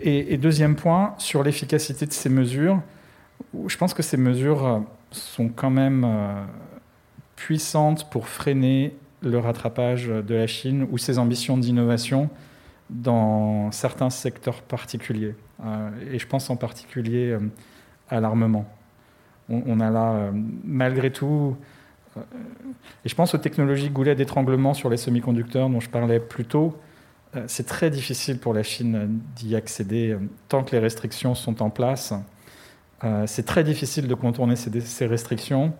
et, 0.03 0.37
deuxième 0.37 0.77
point, 0.77 1.15
sur 1.19 1.43
l'efficacité 1.43 2.07
de 2.07 2.13
ces 2.13 2.29
mesures, 2.29 2.81
je 3.67 3.77
pense 3.77 3.95
que 3.95 4.03
ces 4.03 4.17
mesures 4.17 4.85
sont 5.11 5.49
quand 5.49 5.71
même 5.71 6.05
euh, 6.05 6.45
puissante 7.37 8.11
pour 8.11 8.29
freiner 8.29 8.95
le 9.23 9.39
rattrapage 9.39 10.09
de 10.09 10.35
la 10.35 10.47
Chine 10.47 10.87
ou 10.91 10.99
ses 10.99 11.19
ambitions 11.19 11.57
d'innovation 11.57 12.29
dans 12.91 13.71
certains 13.73 14.11
secteurs 14.11 14.63
particuliers. 14.63 15.35
Euh, 15.65 15.91
et 16.13 16.19
je 16.19 16.27
pense 16.27 16.51
en 16.51 16.57
particulier 16.57 17.31
euh, 17.31 17.41
à 18.09 18.21
l'armement. 18.21 18.67
On, 19.49 19.79
a 19.79 19.91
là, 19.91 20.13
euh, 20.13 20.31
malgré 20.65 21.13
tout, 21.13 21.57
et 22.17 23.09
je 23.09 23.15
pense 23.15 23.33
aux 23.35 23.39
technologies 23.39 23.91
goulet 23.91 24.17
d'étranglement 24.17 24.75
sur 24.75 24.91
les 24.91 24.97
semi-conducteurs 24.97 25.71
dont 25.71 25.79
je 25.79 25.89
parlais 25.89 26.19
plus 26.19 26.45
tôt, 26.45 26.77
c'est 27.47 27.67
très 27.67 27.91
difficile 27.91 28.39
pour 28.39 28.55
la 28.55 28.63
Chine 28.63 29.21
d'y 29.37 29.57
accéder 29.57 30.17
tant 30.49 30.65
que 30.65 30.73
les 30.73 30.79
restrictions 30.79 31.35
sont 31.35 31.63
en 31.63 31.71
place. 31.71 32.13
c'est 33.27 33.45
très 33.45 33.65
difficile 33.65 34.09
de 34.09 34.15
contourner 34.15 34.57
ces 34.57 35.07
restrictions. 35.07 35.73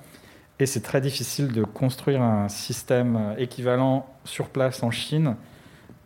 Et 0.59 0.67
c'est 0.67 0.81
très 0.81 1.01
difficile 1.01 1.53
de 1.53 1.65
construire 1.65 2.23
un 2.23 2.49
système 2.49 3.35
équivalent 3.39 4.07
sur 4.25 4.49
place 4.49 4.83
en 4.83 4.91
Chine 4.91 5.37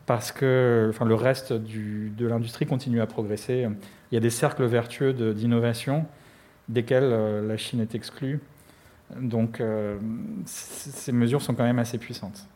parce 0.07 0.33
que 0.33 0.89
enfin, 0.91 1.05
le 1.05 1.15
reste 1.15 1.53
de 1.53 2.27
l'industrie 2.27 2.67
continue 2.67 3.01
à 3.01 3.07
progresser. 3.07 3.69
Il 4.11 4.15
y 4.15 4.19
a 4.19 4.21
des 4.21 4.31
cercles 4.31 4.65
vertueux 4.65 5.13
d'innovation 5.13 6.05
desquels 6.69 7.05
euh, 7.05 7.47
la 7.47 7.57
Chine 7.57 7.81
est 7.81 7.95
exclue. 7.95 8.41
Donc 9.21 9.61
euh, 9.61 9.99
ces 10.47 11.13
mesures 11.13 11.43
sont 11.43 11.55
quand 11.55 11.63
même 11.63 11.79
assez 11.79 11.99
puissantes. 11.99 12.49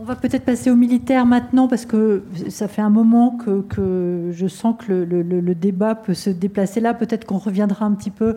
On 0.00 0.04
va 0.04 0.16
peut-être 0.16 0.46
passer 0.46 0.70
aux 0.70 0.76
militaires 0.76 1.26
maintenant 1.26 1.68
parce 1.68 1.84
que 1.84 2.22
ça 2.48 2.68
fait 2.68 2.80
un 2.80 2.88
moment 2.88 3.36
que, 3.36 4.30
je 4.32 4.46
sens 4.46 4.74
que 4.78 4.90
le, 4.90 5.54
débat 5.54 5.94
peut 5.94 6.14
se 6.14 6.30
déplacer 6.30 6.80
là. 6.80 6.94
Peut-être 6.94 7.26
qu'on 7.26 7.36
reviendra 7.36 7.84
un 7.84 7.92
petit 7.92 8.10
peu 8.10 8.34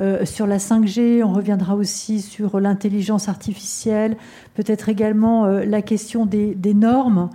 euh, 0.00 0.24
sur 0.24 0.46
la 0.46 0.56
5G, 0.56 1.22
on 1.22 1.34
reviendra 1.34 1.74
aussi 1.74 2.22
sur 2.22 2.60
l'intelligence 2.60 3.28
artificielle, 3.28 4.16
peut-être 4.54 4.88
également 4.88 5.44
euh, 5.44 5.66
la 5.66 5.82
question 5.82 6.24
des, 6.24 6.56
normes. 6.74 7.28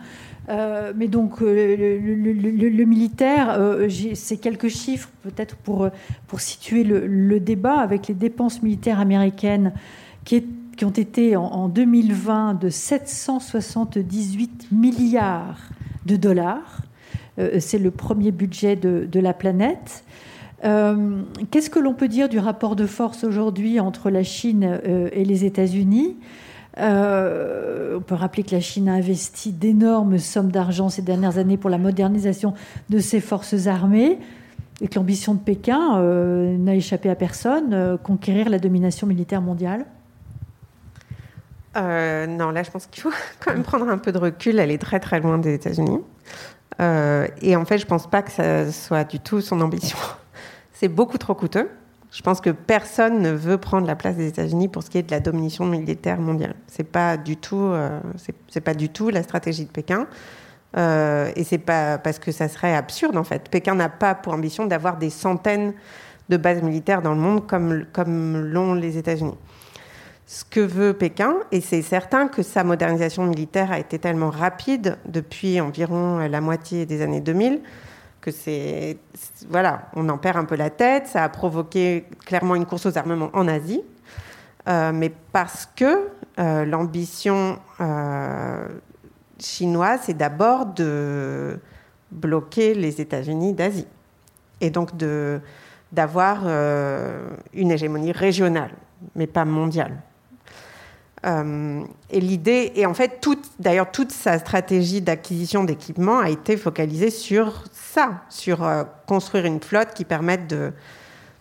Euh, 0.49 0.91
mais 0.95 1.07
donc 1.07 1.41
le, 1.41 2.83
militaire, 2.83 3.59
c'est 4.15 4.37
quelques 4.37 4.69
chiffres 4.69 5.11
peut-être 5.21 5.55
pour, 5.55 5.87
pour 6.25 6.39
situer 6.39 6.83
le, 6.83 7.39
débat 7.39 7.77
avec 7.77 8.07
les 8.07 8.15
dépenses 8.15 8.63
militaires 8.63 8.99
américaines 8.99 9.71
qui, 10.25 10.43
qui 10.77 10.85
ont 10.85 10.91
été 10.91 11.35
en, 11.35 11.67
2020 11.67 12.53
de 12.53 12.69
778 12.69 14.67
milliards 14.71 15.69
de 16.05 16.15
dollars. 16.15 16.83
c'est 17.59 17.79
le 17.79 17.91
premier 17.91 18.31
budget 18.31 18.75
de, 18.75 19.07
de 19.11 19.19
la 19.19 19.33
planète. 19.33 20.03
Euh, 20.63 21.21
qu'est-ce 21.51 21.69
que 21.69 21.79
l'on 21.79 21.93
peut 21.93 22.07
dire 22.07 22.29
du 22.29 22.39
rapport 22.39 22.75
de 22.75 22.85
force 22.85 23.23
aujourd'hui 23.23 23.79
entre 23.79 24.09
la 24.09 24.23
Chine 24.23 24.79
euh, 24.85 25.09
et 25.11 25.23
les 25.23 25.45
États-Unis? 25.45 26.15
Euh, 26.79 27.97
on 27.97 28.01
peut 28.01 28.15
rappeler 28.15 28.43
que 28.43 28.53
la 28.53 28.61
Chine 28.61 28.89
a 28.89 28.93
investi 28.93 29.51
d'énormes 29.51 30.17
sommes 30.17 30.51
d'argent 30.51 30.89
ces 30.89 31.01
dernières 31.01 31.37
années 31.37 31.57
pour 31.57 31.69
la 31.69 31.77
modernisation 31.77 32.53
de 32.89 32.99
ses 32.99 33.19
forces 33.19 33.67
armées 33.67 34.19
et 34.81 34.87
que 34.87 34.95
l'ambition 34.95 35.33
de 35.33 35.39
Pékin 35.39 35.99
n'a 36.59 36.75
échappé 36.75 37.09
à 37.09 37.15
personne, 37.15 37.97
conquérir 38.03 38.47
la 38.47 38.59
domination 38.59 39.07
militaire 39.07 39.41
mondiale 39.41 39.87
Non, 41.77 42.51
là 42.51 42.63
je 42.63 42.71
pense 42.71 42.87
qu'il 42.87 43.03
faut 43.03 43.11
quand 43.39 43.51
même 43.51 43.63
prendre 43.63 43.87
un 43.89 43.97
peu 43.97 44.11
de 44.11 44.17
recul. 44.17 44.59
Elle 44.59 44.71
est 44.71 44.81
très 44.81 44.99
très 44.99 45.19
loin 45.19 45.37
des 45.37 45.53
États-Unis. 45.53 46.01
et 46.79 47.55
en 47.55 47.65
fait, 47.65 47.77
je 47.77 47.85
pense 47.85 48.07
pas 48.07 48.21
que 48.21 48.31
ça 48.31 48.71
soit 48.71 49.03
du 49.03 49.19
tout 49.19 49.41
son 49.41 49.61
ambition 49.61 49.97
c'est 50.73 50.87
beaucoup 50.87 51.17
trop 51.17 51.33
coûteux. 51.33 51.69
Je 52.11 52.21
pense 52.21 52.39
que 52.39 52.51
personne 52.51 53.21
ne 53.21 53.31
veut 53.31 53.57
prendre 53.57 53.85
la 53.85 53.95
place 53.95 54.15
des 54.15 54.27
États-Unis 54.27 54.69
pour 54.69 54.83
ce 54.83 54.89
qui 54.89 54.97
est 54.97 55.03
de 55.03 55.11
la 55.11 55.19
domination 55.19 55.65
militaire 55.65 56.19
mondiale. 56.19 56.55
C'est 56.67 56.85
pas 56.85 57.17
du 57.17 57.35
tout, 57.35 57.59
euh, 57.59 57.99
c'est 58.47 58.61
pas 58.61 58.73
du 58.73 58.89
tout 58.89 59.09
la 59.09 59.23
stratégie 59.23 59.65
de 59.65 59.71
Pékin. 59.71 60.07
Euh, 60.77 61.31
et 61.35 61.43
c'est 61.43 61.57
pas 61.57 61.97
parce 61.97 62.19
que 62.19 62.31
ça 62.31 62.47
serait 62.47 62.75
absurde 62.75 63.17
en 63.17 63.23
fait. 63.23 63.49
Pékin 63.49 63.75
n'a 63.75 63.89
pas 63.89 64.15
pour 64.15 64.33
ambition 64.33 64.65
d'avoir 64.65 64.97
des 64.97 65.09
centaines 65.09 65.73
de 66.29 66.37
bases 66.37 66.61
militaires 66.61 67.01
dans 67.01 67.13
le 67.13 67.19
monde 67.19 67.47
comme, 67.47 67.85
comme 67.93 68.37
l'ont 68.37 68.73
les 68.73 68.97
États-Unis. 68.97 69.37
Ce 70.27 70.43
que 70.43 70.59
veut 70.59 70.93
Pékin, 70.93 71.35
et 71.51 71.61
c'est 71.61 71.81
certain 71.81 72.27
que 72.27 72.43
sa 72.43 72.63
modernisation 72.63 73.25
militaire 73.25 73.71
a 73.71 73.79
été 73.79 73.97
tellement 73.97 74.29
rapide 74.29 74.97
depuis 75.05 75.59
environ 75.61 76.19
la 76.19 76.41
moitié 76.41 76.85
des 76.85 77.01
années 77.01 77.21
2000, 77.21 77.61
c'est 78.31 78.97
voilà, 79.49 79.89
on 79.95 80.07
en 80.09 80.17
perd 80.17 80.37
un 80.37 80.45
peu 80.45 80.55
la 80.55 80.69
tête. 80.69 81.07
Ça 81.07 81.23
a 81.23 81.29
provoqué 81.29 82.05
clairement 82.25 82.55
une 82.55 82.65
course 82.65 82.85
aux 82.85 82.97
armements 82.97 83.29
en 83.33 83.47
Asie, 83.47 83.81
euh, 84.67 84.91
mais 84.93 85.11
parce 85.31 85.67
que 85.75 86.09
euh, 86.39 86.65
l'ambition 86.65 87.59
euh, 87.79 88.67
chinoise, 89.39 90.01
c'est 90.03 90.17
d'abord 90.17 90.65
de 90.65 91.59
bloquer 92.11 92.73
les 92.73 93.01
États-Unis 93.01 93.53
d'Asie 93.53 93.87
et 94.61 94.69
donc 94.69 94.91
d'avoir 95.91 96.47
une 97.53 97.71
hégémonie 97.71 98.11
régionale, 98.11 98.71
mais 99.15 99.27
pas 99.27 99.45
mondiale. 99.45 99.97
Euh, 101.25 101.83
et 102.11 102.19
l'idée, 102.19 102.71
et 102.75 102.85
en 102.85 102.93
fait, 102.93 103.25
d'ailleurs, 103.59 103.91
toute 103.91 104.11
sa 104.11 104.37
stratégie 104.37 105.01
d'acquisition 105.01 105.63
d'équipements 105.63 106.19
a 106.19 106.29
été 106.29 106.57
focalisée 106.57 107.09
sur 107.09 107.63
ça, 107.71 108.21
sur 108.29 108.63
euh, 108.63 108.83
construire 109.07 109.45
une 109.45 109.59
flotte 109.59 109.93
qui 109.95 110.05
permette 110.05 110.47
de, 110.47 110.71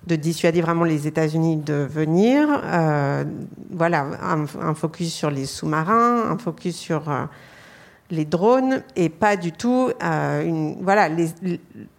de 0.07 0.17
dissuader 0.17 0.62
vraiment 0.62 0.85
les 0.85 1.07
États-Unis 1.07 1.59
de 1.59 1.75
venir. 1.75 2.49
Euh, 2.65 3.25
voilà, 3.71 4.07
un, 4.23 4.75
focus 4.75 5.12
sur 5.12 5.31
les 5.31 5.45
sous-marins, 5.45 6.31
un 6.31 6.39
focus 6.39 6.77
sur 6.77 7.03
les 8.11 8.25
drones, 8.25 8.83
et 8.95 9.11
pas 9.11 9.37
du 9.37 9.53
tout. 9.53 9.91
voilà, 10.81 11.11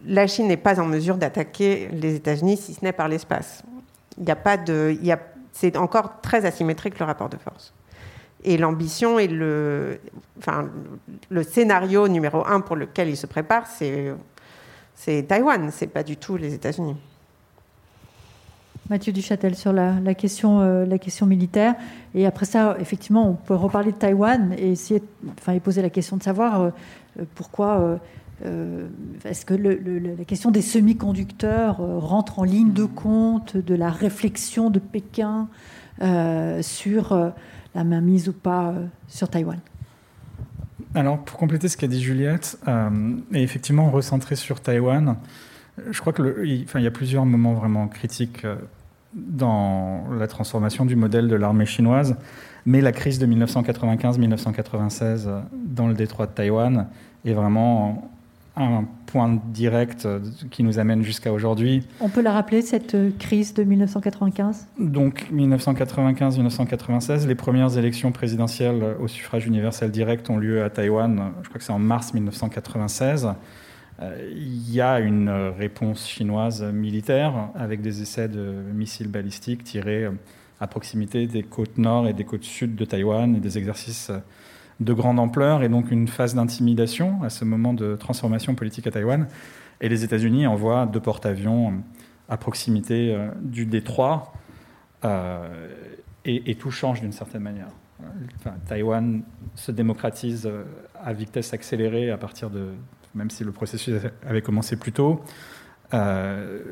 la 0.06 0.28
Chine 0.28 0.48
n'est 0.48 0.58
pas 0.58 0.80
en 0.80 0.86
mesure 0.86 1.18
d'attaquer 1.18 1.90
les 1.92 2.16
États-Unis 2.16 2.58
si 2.58 2.74
ce 2.74 2.84
n'est 2.84 2.92
par 2.94 3.08
l'espace. 3.08 3.62
Il 4.18 4.24
n'y 4.24 4.32
a 4.32 4.36
pas 4.36 4.58
de, 4.58 4.98
c'est 5.60 5.76
encore 5.76 6.22
très 6.22 6.46
asymétrique 6.46 7.00
le 7.00 7.06
rapport 7.06 7.30
de 7.30 7.38
force. 7.38 7.74
Et 8.44 8.58
l'ambition 8.58 9.18
et 9.18 9.28
le, 9.28 10.00
enfin, 10.38 10.70
le 11.30 11.44
scénario 11.44 12.08
numéro 12.08 12.46
un 12.46 12.62
pour 12.62 12.76
lequel 12.76 13.10
il 13.10 13.18
se 13.18 13.26
prépare, 13.26 13.66
c'est, 13.66 14.14
c'est 14.94 15.24
Taïwan, 15.24 15.72
c'est 15.72 15.88
pas 15.88 16.04
du 16.04 16.16
tout 16.16 16.38
les 16.38 16.54
États-Unis. 16.54 16.96
Mathieu 18.88 19.12
Duchâtel 19.12 19.56
sur 19.56 19.74
la, 19.74 20.14
question, 20.14 20.62
euh, 20.62 20.86
la 20.86 21.00
question 21.00 21.26
militaire. 21.26 21.74
Et 22.14 22.28
après 22.28 22.46
ça, 22.46 22.78
effectivement, 22.80 23.28
on 23.28 23.34
peut 23.34 23.56
reparler 23.56 23.92
de 23.92 23.98
Taïwan 23.98 24.54
et 24.58 24.74
essayer, 24.74 25.02
enfin, 25.40 25.54
et 25.54 25.60
poser 25.60 25.82
la 25.82 25.90
question 25.90 26.18
de 26.18 26.24
savoir 26.24 26.62
euh, 26.62 26.70
pourquoi 27.34 27.80
euh, 27.80 27.98
est-ce 28.44 29.46
que 29.46 29.54
la 29.54 30.26
question 30.26 30.52
des 30.52 30.62
semi-conducteurs 30.62 31.82
euh, 31.82 31.98
rentre 31.98 32.40
en 32.40 32.44
ligne 32.44 32.74
de 32.74 32.86
compte 32.86 33.58
de 33.58 33.76
la 33.76 33.90
réflexion 33.90 34.70
de 34.70 34.80
Pékin 34.80 35.50
euh, 36.02 36.62
sur 36.62 37.34
la 37.74 37.84
mainmise 37.84 38.30
ou 38.30 38.34
pas 38.34 38.74
sur 39.08 39.30
Taïwan? 39.30 39.60
Alors, 40.94 41.24
pour 41.24 41.38
compléter 41.38 41.68
ce 41.68 41.78
qu'a 41.78 41.88
dit 41.88 42.02
Juliette, 42.02 42.60
et 43.34 43.44
effectivement 43.44 43.92
recentrer 43.92 44.36
sur 44.36 44.62
Taïwan, 44.62 45.18
je 45.92 46.00
crois 46.00 46.14
qu'il 46.14 46.64
enfin, 46.64 46.80
y 46.80 46.88
a 46.88 46.92
plusieurs 46.92 47.26
moments 47.26 47.54
vraiment 47.54 47.88
critiques 47.88 48.46
dans 49.14 50.06
la 50.18 50.28
transformation 50.28 50.86
du 50.86 50.96
modèle 50.96 51.28
de 51.28 51.36
l'armée 51.36 51.66
chinoise. 51.66 52.16
Mais 52.66 52.82
la 52.82 52.92
crise 52.92 53.20
de 53.20 53.28
1995-1996 53.28 55.30
dans 55.54 55.88
le 55.88 55.94
détroit 55.94 56.28
de 56.28 56.32
Taïwan 56.32 56.88
est 57.26 57.34
vraiment 57.34 58.12
un 58.58 58.86
point 59.06 59.40
direct 59.54 60.08
qui 60.52 60.64
nous 60.64 60.80
amène 60.80 61.04
jusqu'à 61.04 61.32
aujourd'hui. 61.32 61.88
On 62.02 62.10
peut 62.10 62.22
la 62.22 62.32
rappeler, 62.32 62.62
cette 62.62 62.98
crise 63.18 63.54
de 63.54 63.64
1995 63.64 64.68
Donc 64.80 65.28
1995-1996, 65.34 67.28
les 67.28 67.36
premières 67.36 67.78
élections 67.78 68.12
présidentielles 68.12 68.96
au 69.00 69.08
suffrage 69.08 69.48
universel 69.48 69.92
direct 69.92 70.30
ont 70.30 70.38
lieu 70.38 70.64
à 70.64 70.70
Taïwan, 70.70 71.32
je 71.44 71.50
crois 71.50 71.60
que 71.60 71.64
c'est 71.64 71.72
en 71.72 71.80
mars 71.80 72.14
1996. 72.14 73.30
Euh, 74.00 74.30
il 74.32 74.72
y 74.72 74.82
a 74.82 75.00
une 75.00 75.30
réponse 75.58 76.08
chinoise 76.08 76.64
militaire 76.64 77.50
avec 77.56 77.82
des 77.82 78.02
essais 78.02 78.28
de 78.28 78.54
missiles 78.74 79.08
balistiques 79.08 79.64
tirés 79.64 80.08
à 80.60 80.68
proximité 80.68 81.28
des 81.28 81.44
côtes 81.44 81.78
nord 81.78 82.08
et 82.08 82.14
des 82.14 82.24
côtes 82.24 82.44
sud 82.44 82.76
de 82.76 82.86
Taïwan 82.86 83.36
et 83.36 83.40
des 83.40 83.58
exercices 83.58 84.12
de 84.80 84.94
grande 84.94 85.20
ampleur 85.20 85.64
et 85.64 85.70
donc 85.70 85.92
une 85.92 86.08
phase 86.08 86.36
d'intimidation 86.36 87.24
à 87.24 87.30
ce 87.30 87.46
moment 87.46 87.74
de 87.74 87.96
transformation 87.96 88.56
politique 88.56 88.88
à 88.88 88.92
Taïwan. 88.92 89.28
Et 89.82 89.90
les 89.90 90.04
États-Unis 90.04 90.48
envoient 90.48 90.86
deux 90.86 91.00
porte-avions 91.00 91.82
à 92.30 92.38
proximité 92.38 93.14
euh, 93.14 93.30
du 93.42 93.66
détroit 93.66 94.34
euh, 95.06 95.48
et, 96.26 96.56
tout 96.56 96.72
change 96.72 97.02
d'une 97.02 97.14
certaine 97.14 97.44
manière. 97.44 97.70
Taïwan 98.68 99.24
se 99.56 99.72
démocratise 99.72 100.46
euh, 100.46 100.64
à 101.02 101.14
vitesse 101.14 101.54
accélérée 101.54 102.12
à 102.12 102.18
partir 102.18 102.50
de, 102.50 102.72
même 103.16 103.30
si 103.30 103.44
le 103.44 103.52
processus 103.52 103.96
avait 104.28 104.42
commencé 104.42 104.76
plus 104.76 104.92
tôt, 104.92 105.22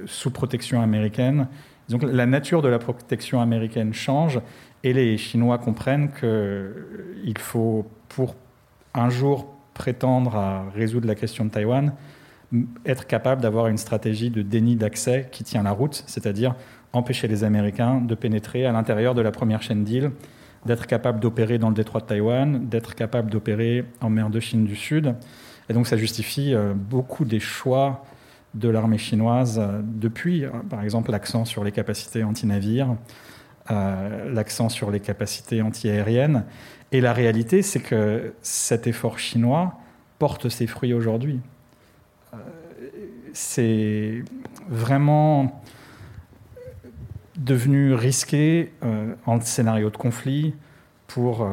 sous 0.07 0.31
protection 0.31 0.81
américaine. 0.81 1.47
Donc 1.89 2.03
la 2.03 2.25
nature 2.25 2.61
de 2.61 2.67
la 2.67 2.79
protection 2.79 3.41
américaine 3.41 3.93
change 3.93 4.41
et 4.83 4.93
les 4.93 5.17
Chinois 5.17 5.57
comprennent 5.57 6.11
qu'il 6.11 7.37
faut, 7.37 7.85
pour 8.09 8.35
un 8.93 9.09
jour 9.09 9.53
prétendre 9.73 10.35
à 10.35 10.65
résoudre 10.73 11.07
la 11.07 11.15
question 11.15 11.45
de 11.45 11.49
Taïwan, 11.49 11.93
être 12.85 13.07
capable 13.07 13.41
d'avoir 13.41 13.67
une 13.67 13.77
stratégie 13.77 14.29
de 14.29 14.41
déni 14.41 14.75
d'accès 14.75 15.27
qui 15.31 15.43
tient 15.43 15.63
la 15.63 15.71
route, 15.71 16.03
c'est-à-dire 16.07 16.55
empêcher 16.93 17.27
les 17.27 17.43
Américains 17.43 18.01
de 18.01 18.15
pénétrer 18.15 18.65
à 18.65 18.71
l'intérieur 18.71 19.13
de 19.13 19.21
la 19.21 19.31
première 19.31 19.61
chaîne 19.61 19.83
d'îles, 19.83 20.11
d'être 20.65 20.87
capable 20.87 21.19
d'opérer 21.19 21.57
dans 21.57 21.69
le 21.69 21.75
détroit 21.75 22.01
de 22.01 22.05
Taïwan, 22.05 22.67
d'être 22.67 22.95
capable 22.95 23.29
d'opérer 23.29 23.85
en 24.01 24.09
mer 24.09 24.29
de 24.29 24.39
Chine 24.39 24.65
du 24.65 24.75
Sud. 24.75 25.15
Et 25.69 25.73
donc 25.73 25.87
ça 25.87 25.97
justifie 25.97 26.53
euh, 26.53 26.73
beaucoup 26.73 27.25
des 27.25 27.39
choix 27.39 28.05
de 28.55 28.69
l'armée 28.69 28.97
chinoise 28.97 29.59
euh, 29.59 29.81
depuis, 29.83 30.45
euh, 30.45 30.49
par 30.69 30.81
exemple, 30.81 31.11
l'accent 31.11 31.45
sur 31.45 31.63
les 31.63 31.71
capacités 31.71 32.23
anti-navires, 32.23 32.95
euh, 33.69 34.33
l'accent 34.33 34.69
sur 34.69 34.91
les 34.91 35.01
capacités 35.01 35.61
anti-aériennes. 35.61 36.45
Et 36.91 37.01
la 37.01 37.13
réalité, 37.13 37.61
c'est 37.61 37.81
que 37.81 38.33
cet 38.41 38.87
effort 38.87 39.19
chinois 39.19 39.77
porte 40.17 40.49
ses 40.49 40.67
fruits 40.67 40.93
aujourd'hui. 40.93 41.39
c'est 43.33 44.23
vraiment 44.69 45.61
devenu 47.35 47.93
risqué 47.93 48.71
en 49.25 49.41
scénario 49.41 49.89
de 49.89 49.97
conflit 49.97 50.53
pour 51.07 51.45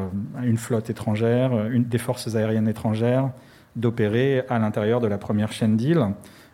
une 0.45 0.59
flotte 0.59 0.91
étrangère, 0.91 1.67
une, 1.73 1.83
des 1.83 1.99
forces 1.99 2.37
aériennes 2.37 2.69
étrangères, 2.69 3.33
d'opérer 3.75 4.45
à 4.49 4.61
l'intérieur 4.61 5.01
de 5.01 5.09
la 5.09 5.19
première 5.19 5.51
chaîne 5.51 5.77
d'îles. 5.77 6.07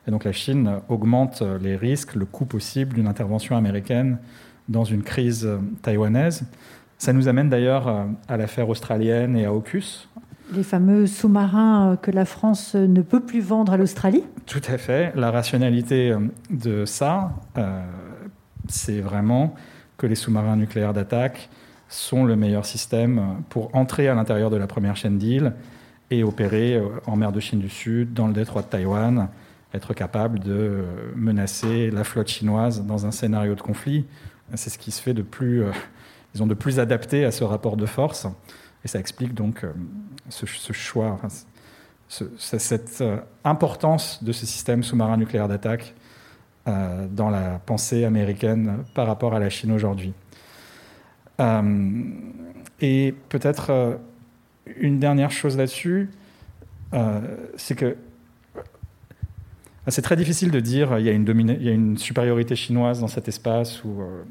Et 0.09 0.11
donc 0.11 0.24
la 0.24 0.32
Chine 0.32 0.80
augmente 0.88 1.42
les 1.61 1.76
risques, 1.76 2.14
le 2.14 2.24
coût 2.24 2.46
possible 2.46 2.94
d'une 2.94 3.06
intervention 3.06 3.59
américaine 3.59 4.16
dans 4.70 4.84
une 4.84 5.02
crise 5.02 5.46
taïwanaise. 5.82 6.44
Ça 6.96 7.12
nous 7.12 7.28
amène 7.28 7.50
d'ailleurs 7.50 8.06
à 8.26 8.36
l'affaire 8.38 8.70
australienne 8.70 9.36
et 9.36 9.44
à 9.44 9.52
AUKUS. 9.52 10.09
Les 10.54 10.62
fameux 10.62 11.06
sous-marins 11.06 11.98
que 12.00 12.11
la 12.11 12.24
France 12.24 12.74
ne 12.74 13.02
peut 13.02 13.20
plus 13.20 13.40
vendre 13.40 13.74
à 13.74 13.76
l'Australie 13.76 14.24
Tout 14.46 14.62
à 14.66 14.78
fait. 14.78 15.12
La 15.14 15.30
rationalité 15.30 16.16
de 16.48 16.86
ça, 16.86 17.34
euh, 17.59 17.82
c'est 18.66 19.00
vraiment 19.00 19.54
que 19.98 20.06
les 20.06 20.14
sous-marins 20.14 20.56
nucléaires 20.56 20.94
d'attaque 20.94 21.50
sont 21.90 22.24
le 22.24 22.34
meilleur 22.34 22.64
système 22.64 23.42
pour 23.50 23.74
entrer 23.74 24.09
à 24.09 24.14
l'intérieur 24.14 24.48
de 24.48 24.56
la 24.56 24.66
première 24.66 24.96
chaîne 24.96 25.18
d'îles 25.18 25.52
et 26.11 26.24
opérer 26.24 26.82
en 27.06 27.16
mer 27.16 27.30
de 27.30 27.40
Chine 27.40 27.59
du 27.59 27.68
Sud, 27.68 28.14
dans 28.14 28.26
le 28.26 28.32
détroit 28.32 28.62
de 28.62 28.68
Taïwan, 28.68 29.28
être 29.74 29.92
capable 29.94 30.38
de 30.38 30.84
menacer 31.14 31.90
la 31.90 32.04
flotte 32.04 32.28
chinoise 32.28 32.84
dans 32.84 33.06
un 33.06 33.10
scénario 33.10 33.54
de 33.54 33.60
conflit. 33.60 34.06
C'est 34.54 34.70
ce 34.70 34.78
qui 34.78 34.90
se 34.90 35.02
fait 35.02 35.14
de 35.14 35.22
plus, 35.22 35.62
euh, 35.62 35.72
disons, 36.32 36.46
de 36.46 36.54
plus 36.54 36.80
adapté 36.80 37.24
à 37.24 37.30
ce 37.30 37.44
rapport 37.44 37.76
de 37.76 37.86
force. 37.86 38.26
Et 38.84 38.88
ça 38.88 38.98
explique 38.98 39.34
donc 39.34 39.64
euh, 39.64 39.72
ce, 40.30 40.72
choix, 40.72 41.20
cette 42.08 43.00
euh, 43.02 43.18
importance 43.44 44.24
de 44.24 44.32
ce 44.32 44.46
système 44.46 44.82
sous-marin 44.82 45.16
nucléaire 45.16 45.48
d'attaque 45.48 45.94
dans 47.10 47.30
la 47.30 47.60
pensée 47.64 48.04
américaine 48.04 48.84
par 48.92 49.06
rapport 49.06 49.34
à 49.34 49.38
la 49.38 49.48
Chine 49.48 49.72
aujourd'hui. 49.72 50.12
et 52.82 53.14
peut-être 53.30 53.98
une 54.76 54.98
dernière 54.98 55.30
chose 55.30 55.56
là-dessus, 55.56 56.10
c'est 57.56 57.74
que 57.74 57.96
c'est 59.91 60.03
très 60.03 60.16
difficile 60.16 60.51
de 60.51 60.61
dire 60.61 60.99
il 60.99 61.05
y 61.05 61.09
a 61.09 61.12
une, 61.12 61.26
il 61.61 61.62
y 61.62 61.68
a 61.68 61.72
une 61.72 61.97
supériorité 61.99 62.57
chinoise 62.57 63.01
dans 63.01 63.09
cet 63.09 63.28
espace. 63.28 63.82
Ou, 63.84 64.03
euh, 64.03 64.22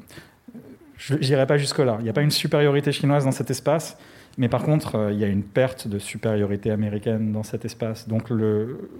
je 0.96 1.14
n'irai 1.14 1.46
pas 1.46 1.58
jusque-là. 1.58 1.96
Il 2.00 2.04
n'y 2.04 2.10
a 2.10 2.12
pas 2.12 2.22
une 2.22 2.30
supériorité 2.30 2.92
chinoise 2.92 3.24
dans 3.24 3.32
cet 3.32 3.50
espace, 3.50 3.96
mais 4.36 4.48
par 4.48 4.62
contre, 4.62 4.96
euh, 4.96 5.12
il 5.12 5.18
y 5.18 5.24
a 5.24 5.28
une 5.28 5.42
perte 5.42 5.88
de 5.88 5.98
supériorité 5.98 6.70
américaine 6.70 7.32
dans 7.32 7.42
cet 7.42 7.64
espace. 7.64 8.08
Donc 8.08 8.30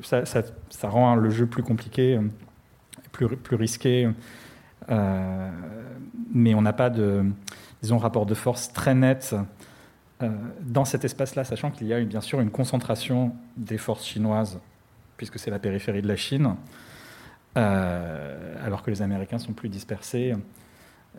ça, 0.03 0.89
rend 0.89 1.17
le 1.17 1.31
jeu 1.31 1.47
plus 1.47 1.63
compliqué, 1.63 2.19
plus, 3.13 3.57
risqué. 3.57 4.09
Euh, 4.91 5.51
mais 6.33 6.55
on 6.55 6.63
n'a 6.63 6.73
pas 6.73 6.91
de 6.91 7.25
disons, 7.83 7.99
rapport 7.99 8.27
de 8.27 8.35
force 8.35 8.73
très 8.73 8.95
net 8.95 9.35
dans 10.63 10.85
cet 10.85 11.05
espace-là, 11.05 11.45
sachant 11.45 11.71
qu'il 11.71 11.87
y 11.87 11.95
a 11.95 12.01
bien 12.01 12.21
sûr 12.21 12.41
une 12.41 12.51
concentration 12.51 13.37
des 13.57 13.79
forces 13.79 14.05
chinoises 14.05 14.59
puisque 15.19 15.39
c'est 15.39 15.51
la 15.51 15.59
périphérie 15.59 16.01
de 16.01 16.09
la 16.09 16.17
Chine, 16.17 16.55
euh, 17.59 18.55
alors 18.65 18.83
que 18.83 18.91
les 18.91 19.03
Américains 19.03 19.39
sont 19.39 19.53
plus 19.53 19.69
dispersés. 19.69 20.33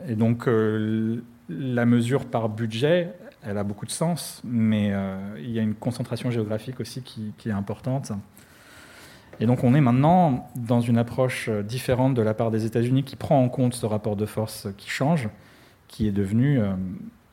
Et 0.07 0.15
donc 0.15 0.47
euh, 0.47 1.21
la 1.49 1.85
mesure 1.85 2.25
par 2.25 2.49
budget, 2.49 3.13
elle 3.43 3.57
a 3.57 3.63
beaucoup 3.63 3.85
de 3.85 3.91
sens, 3.91 4.41
mais 4.43 4.91
euh, 4.91 5.17
il 5.37 5.51
y 5.51 5.59
a 5.59 5.61
une 5.61 5.75
concentration 5.75 6.31
géographique 6.31 6.79
aussi 6.79 7.03
qui, 7.03 7.33
est 7.45 7.51
importante. 7.51 8.11
Et 9.41 9.45
donc 9.45 9.63
on 9.63 9.75
est 9.75 9.81
maintenant 9.81 10.49
dans 10.55 10.81
une 10.81 10.97
approche 10.97 11.49
différente 11.49 12.13
de 12.13 12.21
la 12.21 12.33
part 12.33 12.51
des 12.51 12.65
États-Unis 12.65 13.03
qui 13.03 13.15
prend 13.15 13.43
en 13.43 13.49
compte 13.49 13.73
ce 13.73 13.85
rapport 13.85 14.15
de 14.15 14.25
force 14.25 14.67
qui 14.77 14.89
change, 14.89 15.29
qui 15.87 16.07
est 16.07 16.11
devenu 16.11 16.59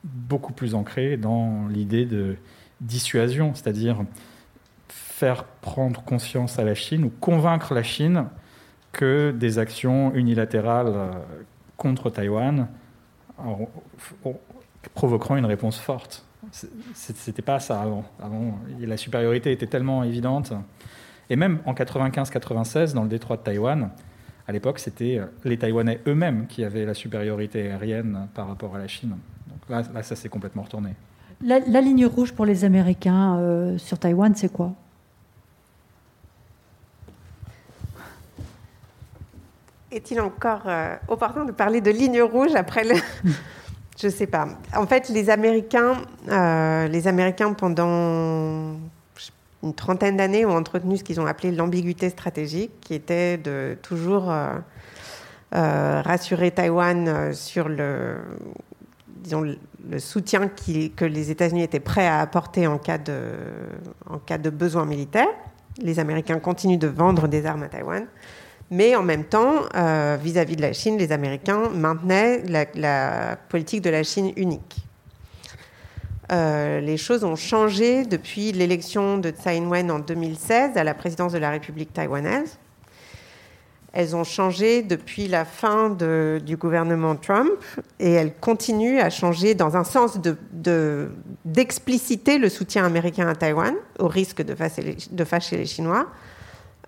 beaucoup 0.03 0.53
plus 0.53 0.73
ancré 0.73 1.17
dans 1.17 1.67
l'idée 1.67 2.05
de 2.05 2.37
dissuasion, 2.81 3.53
c'est-à-dire 3.55 4.05
faire 5.17 5.45
prendre 5.45 6.03
conscience 6.03 6.59
à 6.59 6.63
la 6.63 6.75
Chine 6.75 7.05
ou 7.05 7.09
convaincre 7.09 7.73
la 7.73 7.81
Chine 7.81 8.25
que 8.91 9.31
des 9.31 9.57
actions 9.57 10.13
unilatérales 10.13 10.93
euh, 10.93 11.11
contre 11.75 12.11
Taïwan 12.11 12.67
provoqueront 14.93 15.37
une 15.37 15.47
réponse 15.47 15.79
forte. 15.79 16.23
C'était 16.93 17.41
pas 17.41 17.59
ça 17.59 17.81
avant. 17.81 18.05
Avant, 18.21 18.59
la 18.79 18.95
supériorité 18.95 19.51
était 19.51 19.65
tellement 19.65 20.03
évidente. 20.03 20.53
Et 21.31 21.35
même 21.35 21.61
en 21.65 21.73
95-96, 21.73 22.93
dans 22.93 23.01
le 23.01 23.09
détroit 23.09 23.37
de 23.37 23.41
Taïwan, 23.41 23.89
à 24.47 24.51
l'époque, 24.51 24.77
c'était 24.77 25.17
euh, 25.17 25.25
les 25.43 25.57
Taïwanais 25.57 25.99
eux-mêmes 26.05 26.45
qui 26.45 26.63
avaient 26.63 26.85
la 26.85 26.93
supériorité 26.93 27.71
aérienne 27.71 28.27
par 28.35 28.47
rapport 28.47 28.75
à 28.75 28.77
la 28.77 28.87
Chine. 28.87 29.15
Donc 29.47 29.67
là, 29.67 30.03
ça 30.03 30.15
s'est 30.15 30.29
complètement 30.29 30.61
retourné. 30.61 30.91
La, 31.41 31.59
ligne 31.81 32.05
rouge 32.05 32.33
pour 32.33 32.45
les 32.45 32.65
Américains 32.65 33.39
euh, 33.39 33.79
sur 33.79 33.97
Taïwan, 33.97 34.35
c'est 34.35 34.53
quoi? 34.53 34.75
Est-il 39.89 40.19
encore 40.19 40.63
euh, 40.65 40.95
opportun 41.07 41.45
de 41.45 41.53
parler 41.53 41.79
de 41.79 41.91
ligne 41.91 42.21
rouge 42.21 42.55
après 42.55 42.83
le... 42.83 42.95
Je 43.99 44.07
ne 44.07 44.11
sais 44.11 44.27
pas. 44.27 44.47
En 44.75 44.85
fait, 44.85 45.09
les 45.09 45.29
Américains, 45.29 46.01
euh, 46.29 46.87
les 46.87 47.07
Américains 47.07 47.53
pendant 47.53 48.75
une 49.63 49.73
trentaine 49.75 50.17
d'années 50.17 50.45
ont 50.45 50.55
entretenu 50.55 50.97
ce 50.97 51.03
qu'ils 51.03 51.19
ont 51.19 51.25
appelé 51.25 51.51
l'ambiguïté 51.51 52.09
stratégique, 52.09 52.71
qui 52.81 52.93
était 52.93 53.37
de 53.37 53.75
toujours 53.81 54.29
euh, 54.29 54.59
rassurer 55.51 56.51
Taïwan 56.51 57.33
sur 57.33 57.69
le, 57.69 58.17
disons, 59.07 59.41
le 59.41 59.99
soutien 59.99 60.47
que 60.47 61.05
les 61.05 61.31
États-Unis 61.31 61.63
étaient 61.63 61.79
prêts 61.79 62.07
à 62.07 62.19
apporter 62.19 62.67
en 62.67 62.77
cas, 62.77 62.99
de, 62.99 63.31
en 64.07 64.19
cas 64.19 64.37
de 64.37 64.51
besoin 64.51 64.85
militaire. 64.85 65.29
Les 65.81 65.97
Américains 65.97 66.37
continuent 66.37 66.77
de 66.77 66.87
vendre 66.87 67.27
des 67.27 67.47
armes 67.47 67.63
à 67.63 67.67
Taïwan. 67.67 68.05
Mais 68.69 68.95
en 68.95 69.03
même 69.03 69.23
temps, 69.23 69.61
euh, 69.75 70.17
vis-à-vis 70.21 70.57
de 70.57 70.61
la 70.61 70.73
Chine, 70.73 70.97
les 70.97 71.11
Américains 71.11 71.69
maintenaient 71.69 72.43
la, 72.43 73.37
politique 73.49 73.81
de 73.81 73.89
la 73.89 74.03
Chine 74.03 74.33
unique. 74.35 74.75
Euh, 76.31 76.81
les 76.81 76.97
choses 76.97 77.23
ont 77.23 77.37
changé 77.37 78.03
depuis 78.03 78.51
l'élection 78.51 79.17
de 79.17 79.29
Tsai 79.29 79.55
Ing-wen 79.55 79.89
en 79.89 79.99
2016 79.99 80.75
à 80.75 80.83
la 80.83 80.93
présidence 80.93 81.31
de 81.31 81.37
la 81.37 81.51
République 81.51 81.93
taïwanaise. 81.93 82.57
Elles 83.93 84.17
ont 84.17 84.25
changé 84.25 84.83
depuis 84.83 85.29
la 85.29 85.45
fin 85.45 85.89
du 85.89 86.57
gouvernement 86.57 87.15
Trump 87.15 87.49
et 87.99 88.11
elles 88.11 88.33
continuent 88.33 88.99
à 88.99 89.09
changer 89.09 89.55
dans 89.55 89.77
un 89.77 89.85
sens 89.85 90.19
d'expliciter 91.45 92.37
de, 92.37 92.43
le 92.43 92.49
soutien 92.49 92.83
américain 92.85 93.29
à 93.29 93.33
Taïwan 93.33 93.73
au 93.97 94.07
risque 94.07 94.43
de 94.43 94.53
fâcher 95.23 95.57
les, 95.57 95.65
Chinois 95.65 96.07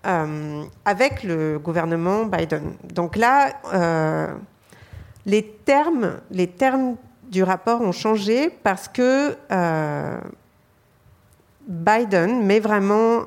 euh, 0.06 0.64
avec 0.86 1.22
le 1.24 1.58
gouvernement 1.58 2.24
Biden. 2.24 2.72
Donc 2.94 3.16
là, 3.16 3.52
euh, 3.74 4.28
les, 5.26 5.44
termes, 5.44 6.20
les 6.30 6.46
termes 6.46 6.96
du 7.30 7.42
rapport 7.42 7.82
ont 7.82 7.92
changé 7.92 8.48
parce 8.48 8.88
que 8.88 9.36
euh, 9.52 10.18
Biden 11.68 12.46
met 12.46 12.60
vraiment 12.60 13.24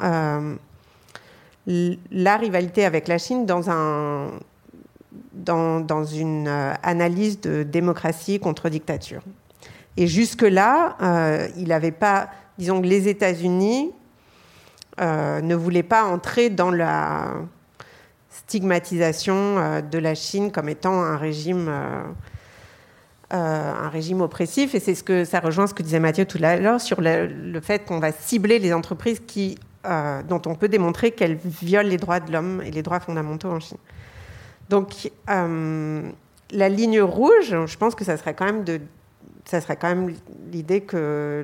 la 1.67 2.37
rivalité 2.37 2.85
avec 2.85 3.07
la 3.07 3.19
Chine 3.19 3.45
dans, 3.45 3.69
un, 3.69 4.31
dans, 5.33 5.79
dans 5.79 6.05
une 6.05 6.47
analyse 6.81 7.39
de 7.39 7.61
démocratie 7.61 8.39
contre 8.39 8.69
dictature. 8.69 9.21
Et 9.95 10.07
jusque-là, 10.07 10.97
il 11.55 11.67
n'avait 11.67 11.91
pas, 11.91 12.29
disons 12.57 12.81
que 12.81 12.87
les 12.87 13.07
États-Unis 13.07 13.91
euh, 14.99 15.41
ne 15.41 15.55
voulaient 15.55 15.83
pas 15.83 16.03
entrer 16.03 16.49
dans 16.49 16.71
la 16.71 17.33
stigmatisation 18.29 19.81
de 19.81 19.97
la 19.97 20.15
Chine 20.15 20.51
comme 20.51 20.67
étant 20.69 21.01
un 21.01 21.17
régime, 21.17 21.71
un 23.29 23.89
régime 23.89 24.21
oppressif. 24.21 24.75
Et 24.75 24.79
c'est 24.79 24.95
ce 24.95 25.03
que 25.03 25.23
ça 25.23 25.39
rejoint 25.39 25.67
ce 25.67 25.73
que 25.73 25.83
disait 25.83 25.99
Mathieu 25.99 26.25
tout 26.25 26.39
à 26.41 26.57
l'heure 26.57 26.81
sur 26.81 26.99
le, 26.99 27.27
le 27.27 27.61
fait 27.61 27.85
qu'on 27.85 27.99
va 27.99 28.11
cibler 28.11 28.59
les 28.59 28.73
entreprises 28.73 29.21
qui 29.25 29.57
euh, 29.85 30.23
dont 30.23 30.41
on 30.45 30.55
peut 30.55 30.69
démontrer 30.69 31.11
qu'elle 31.11 31.35
viole 31.35 31.87
les 31.87 31.97
droits 31.97 32.21
de 32.21 32.31
l'homme 32.31 32.61
et 32.65 32.71
les 32.71 32.81
droits 32.81 33.01
fondamentaux 33.01 33.49
en 33.49 33.59
Chine. 33.59 33.77
Donc, 34.69 35.11
euh, 35.29 36.01
la 36.51 36.69
ligne 36.69 37.01
rouge, 37.01 37.53
je 37.65 37.77
pense 37.77 37.93
que 37.93 38.05
ça 38.05 38.15
serait 38.15 38.33
quand 38.33 38.45
même 38.45 38.63
de, 38.63 38.79
ça 39.45 39.61
serait 39.61 39.75
quand 39.75 39.89
même 39.89 40.15
l'idée 40.51 40.81
que 40.81 41.43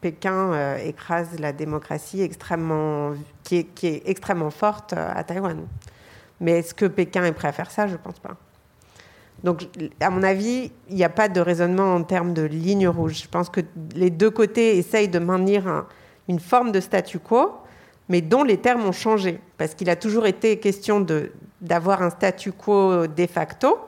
Pékin 0.00 0.52
euh, 0.52 0.76
écrase 0.78 1.38
la 1.38 1.52
démocratie 1.52 2.22
extrêmement, 2.22 3.12
qui 3.42 3.58
est, 3.58 3.64
qui 3.64 3.86
est 3.86 4.02
extrêmement 4.06 4.50
forte 4.50 4.92
à 4.92 5.22
Taïwan. 5.24 5.66
Mais 6.40 6.58
est-ce 6.58 6.74
que 6.74 6.86
Pékin 6.86 7.24
est 7.24 7.32
prêt 7.32 7.48
à 7.48 7.52
faire 7.52 7.70
ça? 7.70 7.86
Je 7.86 7.92
ne 7.92 7.98
pense 7.98 8.18
pas. 8.18 8.36
Donc, 9.44 9.66
à 10.00 10.10
mon 10.10 10.22
avis, 10.22 10.72
il 10.88 10.96
n'y 10.96 11.04
a 11.04 11.08
pas 11.08 11.28
de 11.28 11.40
raisonnement 11.40 11.94
en 11.94 12.02
termes 12.02 12.34
de 12.34 12.42
ligne 12.42 12.88
rouge. 12.88 13.22
Je 13.22 13.28
pense 13.28 13.48
que 13.48 13.60
les 13.94 14.10
deux 14.10 14.30
côtés 14.30 14.76
essayent 14.76 15.08
de 15.08 15.18
maintenir 15.18 15.86
une 16.28 16.40
forme 16.40 16.72
de 16.72 16.80
statu 16.80 17.18
quo, 17.18 17.52
mais 18.08 18.20
dont 18.20 18.42
les 18.42 18.58
termes 18.58 18.84
ont 18.84 18.92
changé, 18.92 19.40
parce 19.56 19.74
qu'il 19.74 19.90
a 19.90 19.96
toujours 19.96 20.26
été 20.26 20.58
question 20.58 21.04
d'avoir 21.60 22.02
un 22.02 22.10
statu 22.10 22.52
quo 22.52 23.06
de 23.06 23.26
facto, 23.26 23.78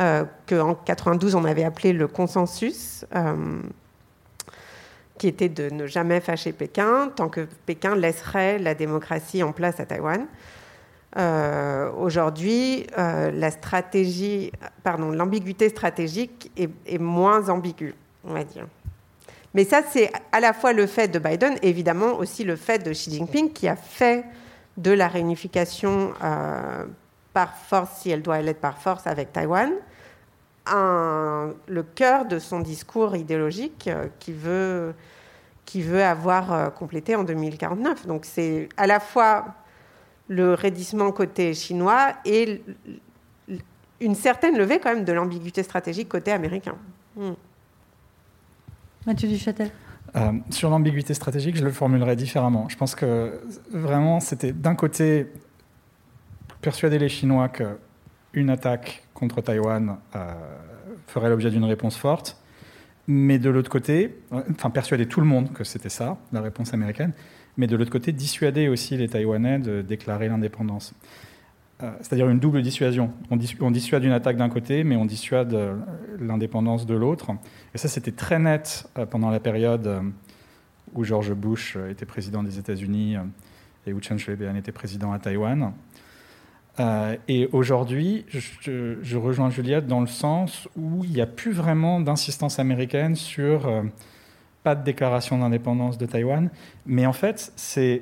euh, 0.00 0.24
qu'en 0.48 0.74
92 0.74 1.34
on 1.34 1.44
avait 1.44 1.64
appelé 1.64 1.92
le 1.92 2.08
consensus, 2.08 3.04
euh, 3.14 3.60
qui 5.18 5.28
était 5.28 5.50
de 5.50 5.68
ne 5.68 5.86
jamais 5.86 6.20
fâcher 6.20 6.52
Pékin, 6.52 7.12
tant 7.14 7.28
que 7.28 7.46
Pékin 7.66 7.94
laisserait 7.94 8.58
la 8.58 8.74
démocratie 8.74 9.42
en 9.42 9.52
place 9.52 9.80
à 9.80 9.86
Taïwan. 9.86 10.26
Euh, 11.18 11.90
aujourd'hui, 11.92 12.86
l'ambiguïté 12.96 15.68
stratégique 15.68 16.50
est, 16.56 16.98
moins 16.98 17.50
ambiguë, 17.50 17.94
on 18.24 18.32
va 18.32 18.44
dire. 18.44 18.66
Mais 19.52 19.64
ça, 19.64 19.82
c'est 19.86 20.10
à 20.32 20.40
la 20.40 20.54
fois 20.54 20.72
le 20.72 20.86
fait 20.86 21.08
de 21.08 21.18
Biden, 21.18 21.56
évidemment 21.60 22.14
aussi 22.14 22.44
le 22.44 22.56
fait 22.56 22.78
de 22.78 22.92
Xi 22.92 23.10
Jinping, 23.10 23.52
qui 23.52 23.68
a 23.68 23.76
fait 23.76 24.24
de 24.78 24.90
la 24.90 25.08
réunification 25.08 26.14
par 27.32 27.54
force, 27.56 28.00
si 28.00 28.10
elle 28.10 28.22
doit 28.22 28.40
l'être 28.40 28.60
par 28.60 28.78
force, 28.78 29.06
avec 29.06 29.32
Taïwan, 29.32 29.72
le 30.66 31.82
cœur 31.94 32.26
de 32.26 32.38
son 32.38 32.60
discours 32.60 33.16
idéologique 33.16 33.88
euh, 33.88 34.06
qui 34.20 34.32
veut, 34.32 34.94
qui 35.64 35.82
veut 35.82 36.04
avoir 36.04 36.52
euh, 36.52 36.70
complété 36.70 37.16
en 37.16 37.24
2049. 37.24 38.06
Donc 38.06 38.24
c'est 38.24 38.68
à 38.76 38.86
la 38.86 39.00
fois 39.00 39.46
le 40.28 40.54
raidissement 40.54 41.10
côté 41.10 41.52
chinois 41.54 42.12
et 42.24 42.62
une 44.00 44.14
certaine 44.14 44.56
levée 44.56 44.78
quand 44.78 44.94
même 44.94 45.04
de 45.04 45.12
l'ambiguïté 45.12 45.62
stratégique 45.62 46.08
côté 46.08 46.32
américain. 46.32 46.76
Hmm. 47.16 47.32
Mathieu 49.06 49.28
Duchâtel 49.28 49.70
euh, 50.14 50.32
sur 50.50 50.68
l'ambiguïté 50.68 51.14
stratégique, 51.14 51.56
je 51.56 51.64
le 51.64 51.72
formulerai 51.72 52.16
différemment. 52.16 52.68
Je 52.68 52.76
pense 52.76 52.94
que 52.94 53.40
vraiment, 53.70 54.20
c'était 54.20 54.52
d'un 54.52 54.74
côté 54.74 55.26
persuader 56.62 56.98
les 56.98 57.08
Chinois 57.08 57.50
qu'une 57.50 58.48
attaque 58.48 59.02
contre 59.12 59.42
Taïwan 59.42 59.98
euh, 60.16 60.32
ferait 61.08 61.28
l'objet 61.28 61.50
d'une 61.50 61.64
réponse 61.64 61.96
forte, 61.96 62.38
mais 63.08 63.38
de 63.38 63.50
l'autre 63.50 63.68
côté, 63.68 64.16
enfin 64.30 64.70
persuader 64.70 65.06
tout 65.06 65.20
le 65.20 65.26
monde 65.26 65.52
que 65.52 65.64
c'était 65.64 65.88
ça, 65.88 66.16
la 66.32 66.40
réponse 66.40 66.72
américaine, 66.72 67.12
mais 67.56 67.66
de 67.66 67.76
l'autre 67.76 67.90
côté, 67.90 68.12
dissuader 68.12 68.68
aussi 68.68 68.96
les 68.96 69.08
Taïwanais 69.08 69.58
de 69.58 69.82
déclarer 69.82 70.28
l'indépendance. 70.28 70.94
Euh, 71.82 71.90
c'est-à-dire 72.00 72.30
une 72.30 72.38
double 72.38 72.62
dissuasion. 72.62 73.12
On, 73.30 73.70
dissuade 73.70 74.04
une 74.04 74.12
attaque 74.12 74.36
d'un 74.36 74.48
côté, 74.48 74.84
mais 74.84 74.94
on 74.94 75.04
dissuade 75.04 75.52
euh, 75.52 75.74
l'indépendance 76.20 76.86
de 76.86 76.94
l'autre. 76.94 77.32
Et 77.74 77.78
ça, 77.78 77.88
c'était 77.88 78.12
très 78.12 78.38
net 78.38 78.88
pendant 79.10 79.30
la 79.30 79.40
période 79.40 80.02
où 80.94 81.02
George 81.02 81.34
Bush 81.34 81.76
était 81.90 82.06
président 82.06 82.44
des 82.44 82.58
États-Unis 82.58 83.16
et 83.86 83.92
où 83.92 84.00
Chen 84.00 84.18
Shui-bian 84.18 84.54
était 84.54 84.72
président 84.72 85.12
à 85.12 85.18
Taïwan. 85.18 85.72
Et 86.78 87.48
aujourd'hui, 87.52 88.24
je, 88.28 89.16
rejoins 89.16 89.50
Juliette 89.50 89.86
dans 89.86 90.00
le 90.00 90.06
sens 90.06 90.68
où 90.76 91.04
il 91.04 91.10
n'y 91.10 91.20
a 91.20 91.26
plus 91.26 91.52
vraiment 91.52 92.00
d'insistance 92.00 92.58
américaine 92.58 93.14
sur 93.14 93.68
pas 94.62 94.74
de 94.74 94.84
déclaration 94.84 95.38
d'indépendance 95.38 95.98
de 95.98 96.06
Taïwan, 96.06 96.50
mais 96.86 97.06
en 97.06 97.12
fait, 97.12 97.52
euh, 97.76 97.98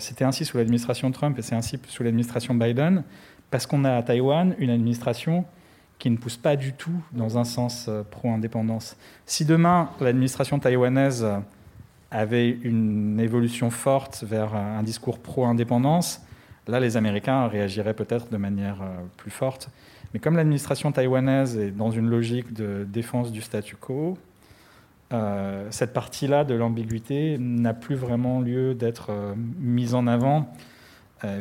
c'était 0.00 0.24
ainsi 0.24 0.44
sous 0.44 0.56
l'administration 0.56 1.10
Trump 1.10 1.38
et 1.38 1.42
c'est 1.42 1.54
ainsi 1.54 1.78
sous 1.88 2.02
l'administration 2.02 2.54
Biden, 2.54 3.04
parce 3.50 3.66
qu'on 3.66 3.84
a 3.84 3.94
à 3.94 4.02
Taïwan 4.02 4.54
une 4.58 4.70
administration 4.70 5.44
qui 5.98 6.10
ne 6.10 6.16
pousse 6.16 6.36
pas 6.36 6.56
du 6.56 6.72
tout 6.72 7.04
dans 7.12 7.38
un 7.38 7.44
sens 7.44 7.86
euh, 7.88 8.02
pro-indépendance. 8.02 8.96
Si 9.26 9.44
demain 9.44 9.90
l'administration 10.00 10.58
taïwanaise 10.58 11.24
avait 12.14 12.48
une 12.48 13.18
évolution 13.18 13.70
forte 13.70 14.22
vers 14.22 14.54
un 14.54 14.84
discours 14.84 15.18
pro-indépendance, 15.18 16.22
là 16.68 16.78
les 16.78 16.96
Américains 16.96 17.48
réagiraient 17.48 17.92
peut-être 17.92 18.30
de 18.30 18.36
manière 18.36 18.82
euh, 18.82 18.94
plus 19.16 19.32
forte. 19.32 19.68
Mais 20.12 20.20
comme 20.20 20.36
l'administration 20.36 20.92
taïwanaise 20.92 21.58
est 21.58 21.72
dans 21.72 21.90
une 21.90 22.08
logique 22.08 22.52
de 22.52 22.86
défense 22.88 23.32
du 23.32 23.42
statu 23.42 23.74
quo, 23.74 24.16
euh, 25.12 25.66
cette 25.70 25.92
partie-là 25.92 26.44
de 26.44 26.54
l'ambiguïté 26.54 27.36
n'a 27.40 27.74
plus 27.74 27.96
vraiment 27.96 28.40
lieu 28.40 28.74
d'être 28.74 29.08
euh, 29.10 29.34
mise 29.58 29.94
en 29.94 30.06
avant. 30.06 30.52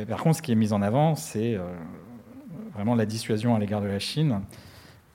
Par 0.07 0.23
contre, 0.23 0.37
ce 0.37 0.41
qui 0.41 0.53
est 0.53 0.55
mis 0.55 0.71
en 0.71 0.81
avant, 0.81 1.15
c'est 1.15 1.57
vraiment 2.73 2.95
la 2.95 3.05
dissuasion 3.05 3.53
à 3.53 3.59
l'égard 3.59 3.81
de 3.81 3.87
la 3.87 3.99
Chine. 3.99 4.39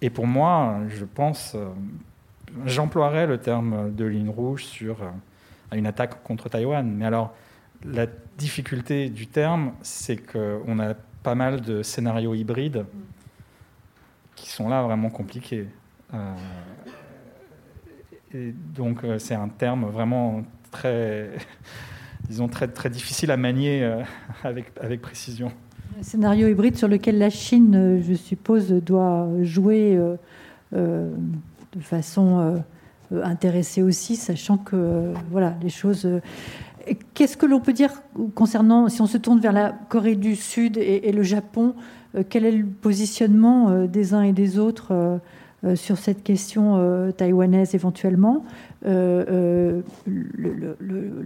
Et 0.03 0.11
pour 0.11 0.27
moi, 0.27 0.81
je 0.89 1.07
pense, 1.07 1.57
j'emploierais 2.67 3.27
le 3.27 3.39
terme 3.39 3.95
de 3.95 4.05
ligne 4.05 4.29
rouge 4.29 4.67
sur 4.67 4.99
une 5.77 5.87
attaque 5.87 6.23
contre 6.23 6.49
Taïwan. 6.49 6.89
Mais 6.89 7.05
alors, 7.05 7.35
la 7.85 8.07
difficulté 8.37 9.09
du 9.09 9.27
terme, 9.27 9.73
c'est 9.83 10.17
qu'on 10.17 10.79
a 10.79 10.95
pas 11.23 11.35
mal 11.35 11.61
de 11.61 11.83
scénarios 11.83 12.35
hybrides 12.35 12.87
qui 14.35 14.49
sont 14.51 14.69
là 14.69 14.83
vraiment 14.83 15.11
compliqués. 15.11 15.67
Et 18.35 18.53
donc 18.75 19.05
euh, 19.05 19.19
c'est 19.19 19.35
un 19.35 19.49
terme 19.49 19.87
vraiment 19.87 20.43
très, 20.71 21.31
disons, 22.29 22.49
très, 22.49 22.69
très 22.69 22.91
difficile 22.91 23.31
à 23.31 23.37
manier 23.37 23.83
euh, 23.83 24.03
avec, 24.45 24.67
avec 24.81 25.01
précision. 25.01 25.51
Un 25.99 26.03
scénario 26.03 26.49
hybride 26.49 26.77
sur 26.77 26.89
lequel 26.89 27.19
la 27.19 27.31
Chine, 27.31 27.75
euh, 27.75 28.03
je 28.03 28.15
suppose, 28.15 28.71
doit 28.71 29.27
jouer 29.43 29.99
de 30.73 31.81
façon 31.81 32.63
intéressée 33.23 33.83
aussi, 33.83 34.17
sachant 34.17 34.59
que 34.59 35.13
voilà, 35.31 35.55
les 35.63 35.69
choses 35.69 36.09
Qu'est-ce 37.15 37.37
que 37.37 37.47
l'on 37.47 37.61
peut 37.61 37.73
dire 37.73 37.91
concernant, 38.35 38.89
si 38.89 39.03
on 39.03 39.07
se 39.07 39.19
tourne 39.19 39.41
vers 39.41 39.53
la 39.53 39.75
Corée 39.89 40.17
du 40.17 40.37
Sud 40.37 40.79
et, 40.79 41.13
le 41.13 41.23
Japon, 41.23 41.75
quel 42.31 42.47
est 42.47 42.53
le 42.53 42.65
positionnement 42.65 43.85
des 43.87 44.15
uns 44.15 44.23
et 44.23 44.33
des 44.33 44.59
autres 44.59 45.21
sur 45.75 45.99
cette 45.99 46.23
question 46.23 47.13
taïwanaise 47.15 47.75
éventuellement 47.75 48.45
le, 48.87 49.83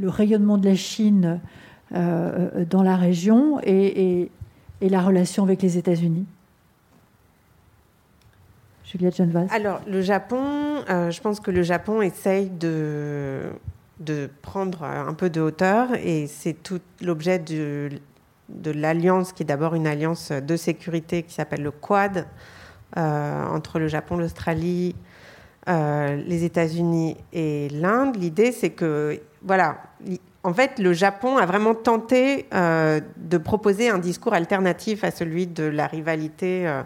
rayonnement 0.02 0.58
de 0.58 0.68
la 0.68 0.74
Chine 0.74 1.38
dans 1.92 2.82
la 2.82 2.96
région 2.96 3.60
et 3.62 4.30
la 4.80 5.00
relation 5.00 5.44
avec 5.44 5.62
les 5.62 5.78
États-Unis? 5.78 6.26
Alors, 9.50 9.80
le 9.86 10.00
Japon, 10.02 10.42
euh, 10.90 11.10
je 11.10 11.20
pense 11.20 11.40
que 11.40 11.50
le 11.50 11.62
Japon 11.62 12.02
essaye 12.02 12.50
de, 12.50 13.50
prendre 14.42 14.82
un 14.82 15.14
peu 15.14 15.30
de 15.30 15.40
hauteur 15.40 15.94
et 15.94 16.26
c'est 16.26 16.54
tout 16.54 16.80
l'objet 17.00 17.38
de, 17.38 17.88
de 18.48 18.70
l'alliance 18.70 19.32
qui 19.32 19.44
est 19.44 19.46
d'abord 19.46 19.74
une 19.74 19.86
alliance 19.86 20.32
de 20.32 20.56
sécurité 20.56 21.22
qui 21.22 21.32
s'appelle 21.32 21.62
le 21.62 21.70
Quad 21.70 22.26
euh, 22.96 23.46
entre 23.46 23.78
le 23.78 23.88
Japon, 23.88 24.16
l'Australie, 24.16 24.96
euh, 25.68 26.20
les 26.26 26.44
États-Unis 26.44 27.16
et 27.32 27.68
l'Inde. 27.70 28.16
L'idée, 28.16 28.52
c'est 28.52 28.70
que, 28.70 29.20
voilà, 29.42 29.78
en 30.42 30.52
fait, 30.52 30.78
le 30.80 30.92
Japon 30.92 31.36
a 31.36 31.46
vraiment 31.46 31.74
tenté 31.74 32.46
de 32.52 33.38
proposer 33.38 33.88
un 33.88 33.98
discours 33.98 34.34
alternatif 34.34 35.04
à 35.04 35.12
celui 35.12 35.46
de 35.46 35.62
la 35.62 35.86
rivalité 35.86 36.82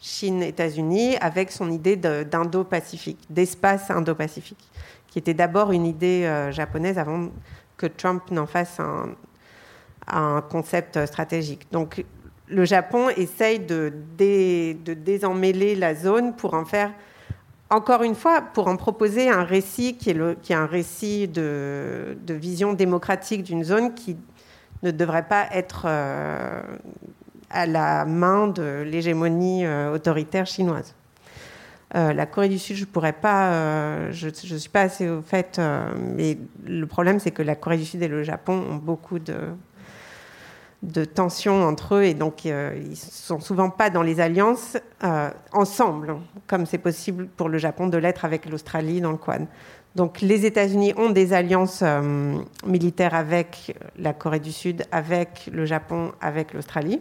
Chine-États-Unis 0.00 1.16
avec 1.16 1.50
son 1.50 1.70
idée 1.70 1.96
d'Indo-Pacifique, 1.96 3.18
d'espace 3.30 3.90
Indo-Pacifique, 3.90 4.68
qui 5.08 5.18
était 5.18 5.34
d'abord 5.34 5.72
une 5.72 5.86
idée 5.86 6.24
euh, 6.24 6.52
japonaise 6.52 6.98
avant 6.98 7.30
que 7.76 7.86
Trump 7.86 8.30
n'en 8.30 8.46
fasse 8.46 8.80
un, 8.80 9.14
concept 10.50 11.04
stratégique. 11.04 11.66
Donc 11.70 12.02
le 12.48 12.64
Japon 12.64 13.10
essaye 13.10 13.58
de, 13.58 13.92
de, 14.18 14.94
désemmêler 14.94 15.74
la 15.74 15.94
zone 15.94 16.34
pour 16.34 16.54
en 16.54 16.64
faire, 16.64 16.92
encore 17.68 18.02
une 18.02 18.14
fois, 18.14 18.40
pour 18.40 18.68
en 18.68 18.76
proposer 18.76 19.28
un 19.28 19.44
récit 19.44 19.98
qui 19.98 20.10
est, 20.10 20.14
le, 20.14 20.34
qui 20.40 20.54
est 20.54 20.56
un 20.56 20.66
récit 20.66 21.28
de, 21.28 22.16
vision 22.26 22.72
démocratique 22.72 23.42
d'une 23.42 23.64
zone 23.64 23.94
qui 23.94 24.16
ne 24.82 24.90
devrait 24.90 25.28
pas 25.28 25.46
être 25.52 25.82
euh, 25.84 26.62
à 27.50 27.66
la 27.66 28.04
main 28.04 28.48
de 28.48 28.82
l'hégémonie 28.82 29.64
euh, 29.64 29.94
autoritaire 29.94 30.46
chinoise. 30.46 30.94
Euh, 31.94 32.12
la 32.12 32.26
Corée 32.26 32.50
du 32.50 32.58
Sud, 32.58 32.76
je 32.76 32.84
pourrais 32.84 33.14
pas, 33.14 33.52
euh, 33.52 34.12
je 34.12 34.28
ne 34.28 34.58
suis 34.58 34.68
pas 34.68 34.82
assez 34.82 35.08
au 35.08 35.22
fait, 35.22 35.60
mais 35.96 36.38
le 36.66 36.86
problème 36.86 37.18
c'est 37.18 37.30
que 37.30 37.42
la 37.42 37.56
Corée 37.56 37.78
du 37.78 37.86
Sud 37.86 38.02
et 38.02 38.08
le 38.08 38.22
Japon 38.22 38.62
ont 38.70 38.76
beaucoup 38.76 39.18
de, 39.18 39.36
de 40.82 41.04
tensions 41.04 41.64
entre 41.64 41.96
eux 41.96 42.04
et 42.04 42.14
donc 42.14 42.44
ils 42.44 42.96
sont 42.96 43.40
souvent 43.40 43.68
pas 43.68 43.90
dans 43.90 44.02
les 44.02 44.20
alliances 44.20 44.76
ensemble, 45.52 46.16
comme 46.46 46.66
c'est 46.66 46.78
possible 46.78 47.26
pour 47.26 47.48
le 47.48 47.58
Japon 47.58 47.88
de 47.88 47.98
l'être 47.98 48.24
avec 48.24 48.46
l'Australie 48.46 49.00
dans 49.00 49.10
le 49.10 49.16
Quad. 49.16 49.46
Donc 49.96 50.20
les 50.20 50.46
États-Unis 50.46 50.94
ont 50.96 51.10
des 51.10 51.32
alliances 51.32 51.82
militaires 52.64 53.16
avec 53.16 53.76
la 53.98 54.12
Corée 54.12 54.38
du 54.38 54.52
Sud, 54.52 54.84
avec 54.92 55.50
le 55.52 55.64
Japon, 55.66 56.12
avec 56.20 56.54
l'Australie. 56.54 57.00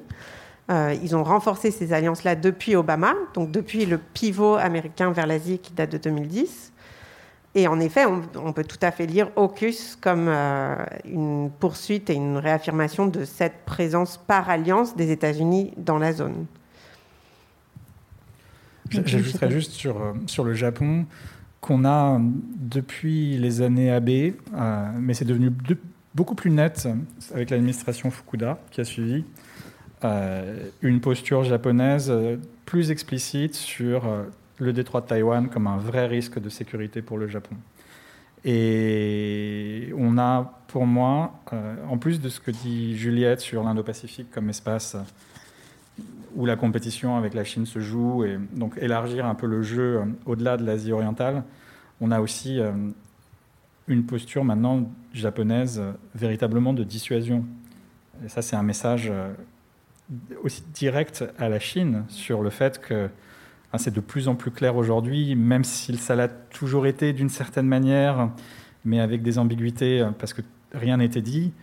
Euh, 0.69 0.95
ils 1.01 1.15
ont 1.15 1.23
renforcé 1.23 1.71
ces 1.71 1.93
alliances-là 1.93 2.35
depuis 2.35 2.75
Obama, 2.75 3.13
donc 3.33 3.51
depuis 3.51 3.85
le 3.85 3.97
pivot 3.97 4.55
américain 4.55 5.11
vers 5.11 5.25
l'Asie 5.25 5.59
qui 5.59 5.71
date 5.73 5.91
de 5.91 5.97
2010. 5.97 6.73
Et 7.57 7.67
en 7.67 7.79
effet, 7.79 8.05
on, 8.05 8.53
peut 8.53 8.63
tout 8.63 8.77
à 8.81 8.91
fait 8.91 9.07
lire 9.07 9.29
AUKUS 9.35 9.97
comme 9.99 10.27
euh, 10.27 10.75
une 11.05 11.49
poursuite 11.59 12.09
et 12.11 12.13
une 12.13 12.37
réaffirmation 12.37 13.07
de 13.07 13.25
cette 13.25 13.65
présence 13.65 14.17
par 14.17 14.49
alliance 14.49 14.95
des 14.95 15.11
États-Unis 15.11 15.73
dans 15.75 15.97
la 15.97 16.13
zone. 16.13 16.45
J'ajouterais 18.91 19.49
juste 19.49 19.71
sur, 19.71 19.99
euh, 19.99 20.13
sur 20.27 20.43
le 20.43 20.53
Japon 20.53 21.07
qu'on 21.59 21.83
a 21.83 22.21
depuis 22.57 23.37
les 23.37 23.63
années 23.63 23.91
AB, 23.91 24.35
mais 24.99 25.15
c'est 25.15 25.25
devenu 25.25 25.51
beaucoup 26.13 26.35
plus 26.35 26.51
net 26.51 26.87
avec 27.33 27.49
l'administration 27.49 28.11
Fukuda 28.11 28.59
qui 28.69 28.81
a 28.81 28.85
suivi, 28.85 29.25
euh, 30.03 30.69
une 30.83 31.01
posture 31.01 31.43
japonaise 31.43 32.11
euh, 32.11 32.37
plus 32.65 32.91
explicite 32.91 33.55
sur 33.55 34.05
euh, 34.05 34.25
le 34.59 34.73
détroit 34.73 35.01
de 35.01 35.07
Taïwan 35.07 35.49
comme 35.49 35.67
un 35.67 35.77
vrai 35.77 36.07
risque 36.07 36.39
de 36.39 36.49
sécurité 36.49 37.01
pour 37.01 37.17
le 37.17 37.27
Japon. 37.27 37.55
Et 38.45 39.91
on 39.97 40.17
a, 40.17 40.61
pour 40.67 40.85
moi, 40.85 41.41
en 41.89 41.97
plus 41.97 42.21
de 42.21 42.29
ce 42.29 42.39
que 42.39 42.51
dit 42.51 42.97
Juliette 42.97 43.41
sur 43.41 43.63
l'Indo-Pacifique 43.63 44.31
comme 44.31 44.49
espace 44.49 44.95
où 46.35 46.45
la 46.45 46.55
compétition 46.55 47.17
avec 47.17 47.33
la 47.33 47.43
Chine 47.43 47.65
se 47.65 47.79
joue, 47.79 48.23
et 48.23 48.37
donc 48.53 48.77
élargir 48.77 49.25
un 49.25 49.33
peu 49.33 49.47
le 49.47 49.63
jeu 49.63 50.01
au-delà 50.25 50.55
de 50.55 50.63
l'Asie 50.63 50.91
orientale, 50.91 51.43
on 51.99 52.11
a 52.11 52.21
aussi 52.21 52.59
une 53.87 54.05
posture 54.05 54.43
maintenant 54.43 54.91
japonaise 55.13 55.81
véritablement 56.13 56.73
de 56.73 56.83
dissuasion. 56.83 57.43
Et 58.23 58.29
ça, 58.29 58.43
c'est 58.43 58.55
un 58.55 58.63
message 58.63 59.11
aussi 60.43 60.63
direct 60.73 61.25
à 61.39 61.49
la 61.49 61.59
Chine 61.59 62.03
sur 62.07 62.43
le 62.43 62.51
fait 62.51 62.79
que 62.79 63.09
c'est 63.77 63.93
de 63.93 63.99
plus 63.99 64.27
en 64.27 64.35
plus 64.35 64.51
clair 64.51 64.75
aujourd'hui, 64.75 65.35
même 65.35 65.63
si 65.63 65.95
ça 65.97 66.15
l'a 66.15 66.27
toujours 66.27 66.87
été 66.87 67.13
d'une 67.13 67.29
certaine 67.29 67.67
manière, 67.67 68.29
mais 68.85 68.99
avec 68.99 69.21
des 69.21 69.39
ambiguïtés 69.39 70.07
parce 70.19 70.33
que 70.33 70.41
rien 70.73 70.97
n'était 70.97 71.21
dit, 71.21 71.53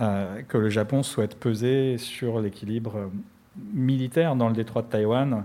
euh, 0.00 0.42
que 0.42 0.58
le 0.58 0.68
Japon 0.68 1.02
souhaite 1.02 1.36
peser 1.38 1.98
sur 1.98 2.40
l'équilibre 2.40 3.10
militaire 3.72 4.36
dans 4.36 4.48
le 4.48 4.54
détroit 4.54 4.82
de 4.82 4.88
Taïwan 4.88 5.44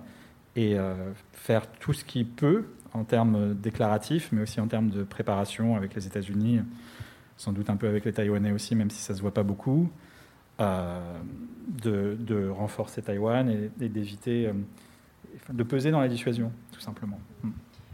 et 0.55 0.77
euh, 0.77 0.93
faire 1.31 1.67
tout 1.79 1.93
ce 1.93 2.03
qu'il 2.03 2.27
peut 2.27 2.65
en 2.93 3.03
termes 3.03 3.53
déclaratifs, 3.53 4.29
mais 4.31 4.41
aussi 4.41 4.59
en 4.59 4.67
termes 4.67 4.89
de 4.89 5.03
préparation 5.03 5.77
avec 5.77 5.95
les 5.95 6.07
États-Unis, 6.07 6.59
sans 7.37 7.53
doute 7.53 7.69
un 7.69 7.77
peu 7.77 7.87
avec 7.87 8.03
les 8.03 8.11
Taïwanais 8.11 8.51
aussi, 8.51 8.75
même 8.75 8.89
si 8.89 9.01
ça 9.01 9.13
ne 9.13 9.17
se 9.17 9.21
voit 9.21 9.33
pas 9.33 9.43
beaucoup. 9.43 9.89
Euh, 10.61 10.99
de, 11.83 12.49
renforcer 12.49 13.01
Taïwan 13.01 13.49
et, 13.79 13.89
d'éviter, 13.89 14.47
euh, 14.47 14.53
de 15.51 15.63
peser 15.63 15.91
dans 15.91 15.99
la 15.99 16.07
dissuasion, 16.07 16.51
tout 16.71 16.79
simplement. 16.79 17.19
Hmm. 17.43 17.49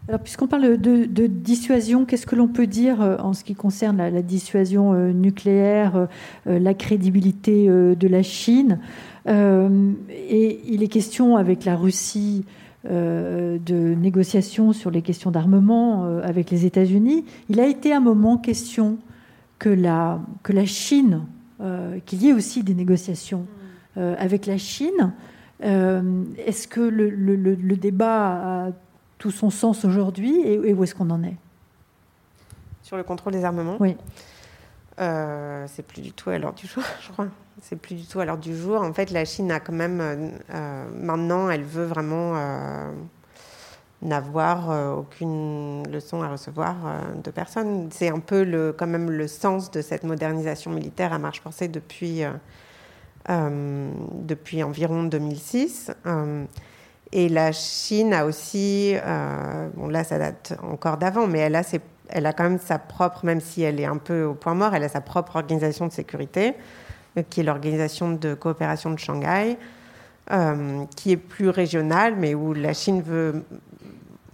Alors, 0.08 0.22
puisqu'on 0.22 0.48
parle 0.48 0.78
de, 0.78 1.28
dissuasion, 1.28 2.06
qu'est-ce 2.06 2.26
que 2.26 2.36
l'on 2.36 2.48
peut 2.48 2.68
dire 2.68 3.02
euh, 3.02 3.18
en 3.18 3.34
ce 3.34 3.44
qui 3.44 3.56
concerne 3.56 3.98
la, 3.98 4.22
dissuasion 4.22 4.94
nucléaire, 5.12 6.08
la 6.46 6.74
crédibilité 6.74 7.68
de 7.68 8.08
la 8.08 8.24
Chine 8.24 8.80
Et 9.28 10.62
il 10.66 10.82
est 10.82 10.88
question 10.88 11.36
avec 11.36 11.66
la 11.66 11.76
Russie 11.76 12.46
de 12.86 13.96
négociations 13.96 14.72
sur 14.72 14.92
les 14.92 15.02
questions 15.02 15.30
d'armement 15.30 16.06
avec 16.24 16.52
les 16.52 16.66
États-Unis. 16.66 17.26
Il 17.50 17.60
a 17.60 17.68
été 17.68 17.92
un 17.92 18.00
moment 18.00 18.38
question 18.38 19.00
que 19.60 19.68
la, 19.68 20.22
que 20.44 20.54
la 20.54 20.66
Chine 20.66 21.24
euh, 21.60 21.98
qu'il 22.06 22.22
y 22.22 22.30
ait 22.30 22.34
aussi 22.34 22.62
des 22.62 22.76
négociations 22.76 23.48
euh, 23.98 24.16
avec 24.20 24.46
la 24.46 24.60
Chine. 24.60 25.14
Euh, 25.64 26.24
est-ce 26.38 26.68
que 26.68 26.82
le, 26.82 27.76
débat 27.76 28.66
a 28.66 28.72
tout 29.18 29.32
son 29.32 29.50
sens 29.50 29.86
aujourd'hui 29.86 30.42
et, 30.46 30.74
où 30.74 30.84
est-ce 30.84 30.96
qu'on 30.96 31.10
en 31.10 31.24
est? 31.24 31.36
Sur 32.84 32.98
le 32.98 33.04
contrôle 33.04 33.34
des 33.34 33.44
armements? 33.44 33.78
Oui. 33.80 33.98
c'est 34.98 35.86
plus 35.86 36.02
du 36.02 36.12
tout 36.14 36.30
à 36.30 36.38
l'heure 36.38 36.54
du 36.54 36.68
jour, 36.68 36.84
je 37.02 37.12
crois. 37.12 37.28
C'est 37.62 37.76
plus 37.76 37.96
du 37.96 38.06
tout 38.06 38.20
à 38.20 38.26
l'heure 38.26 38.38
du 38.38 38.56
jour. 38.56 38.82
En 38.82 38.94
fait, 38.94 39.10
la 39.10 39.26
Chine 39.26 39.52
a 39.52 39.60
quand 39.60 39.74
même 39.74 40.32
maintenant, 41.02 41.50
elle 41.50 41.64
veut 41.64 41.86
vraiment 41.86 42.36
n'avoir 44.02 44.70
euh, 44.70 44.94
aucune 44.94 45.84
leçon 45.92 46.22
à 46.22 46.30
recevoir 46.30 46.76
euh, 46.86 47.00
de 47.24 47.32
personne. 47.32 47.90
C'est 47.92 48.10
un 48.10 48.20
peu 48.20 48.44
le, 48.44 48.74
quand 48.74 48.88
même 48.88 49.10
le 49.10 49.28
sens 49.28 49.72
de 49.72 49.82
cette 49.82 50.04
modernisation 50.04 50.72
militaire 50.72 51.14
à 51.14 51.20
marche 51.20 51.42
forcée 51.42 51.68
depuis, 51.68 52.24
euh, 52.24 52.32
depuis 53.28 54.64
environ 54.64 55.04
2006. 55.04 55.92
et 57.12 57.30
la 57.30 57.52
Chine 57.52 58.14
a 58.14 58.26
aussi, 58.26 58.96
bon 59.76 59.88
là 59.88 60.04
ça 60.04 60.18
date 60.18 60.58
encore 60.64 60.98
d'avant, 60.98 61.28
mais 61.28 61.40
elle 61.40 61.56
a, 61.56 61.64
elle 62.10 62.26
a 62.26 62.34
quand 62.34 62.44
même 62.44 62.60
sa 62.60 62.80
propre, 62.80 63.26
même 63.26 63.42
si 63.42 63.64
elle 63.64 63.80
est 63.80 63.86
un 63.86 63.98
peu 63.98 64.24
au 64.24 64.34
point 64.34 64.54
mort, 64.54 64.74
elle 64.74 64.84
a 64.84 64.90
sa 64.90 65.02
propre 65.02 65.36
organisation 65.36 65.88
de 65.88 65.92
sécurité, 65.92 66.54
qui 67.30 67.42
est 67.42 67.44
l'organisation 67.44 68.12
de 68.12 68.34
coopération 68.34 68.92
de 68.92 69.00
Shanghai. 69.00 69.58
qui 70.96 71.12
est 71.12 71.18
plus 71.18 71.50
régionale, 71.50 72.16
mais 72.18 72.34
où 72.34 72.54
la 72.54 72.74
Chine 72.74 73.02
veut 73.02 73.44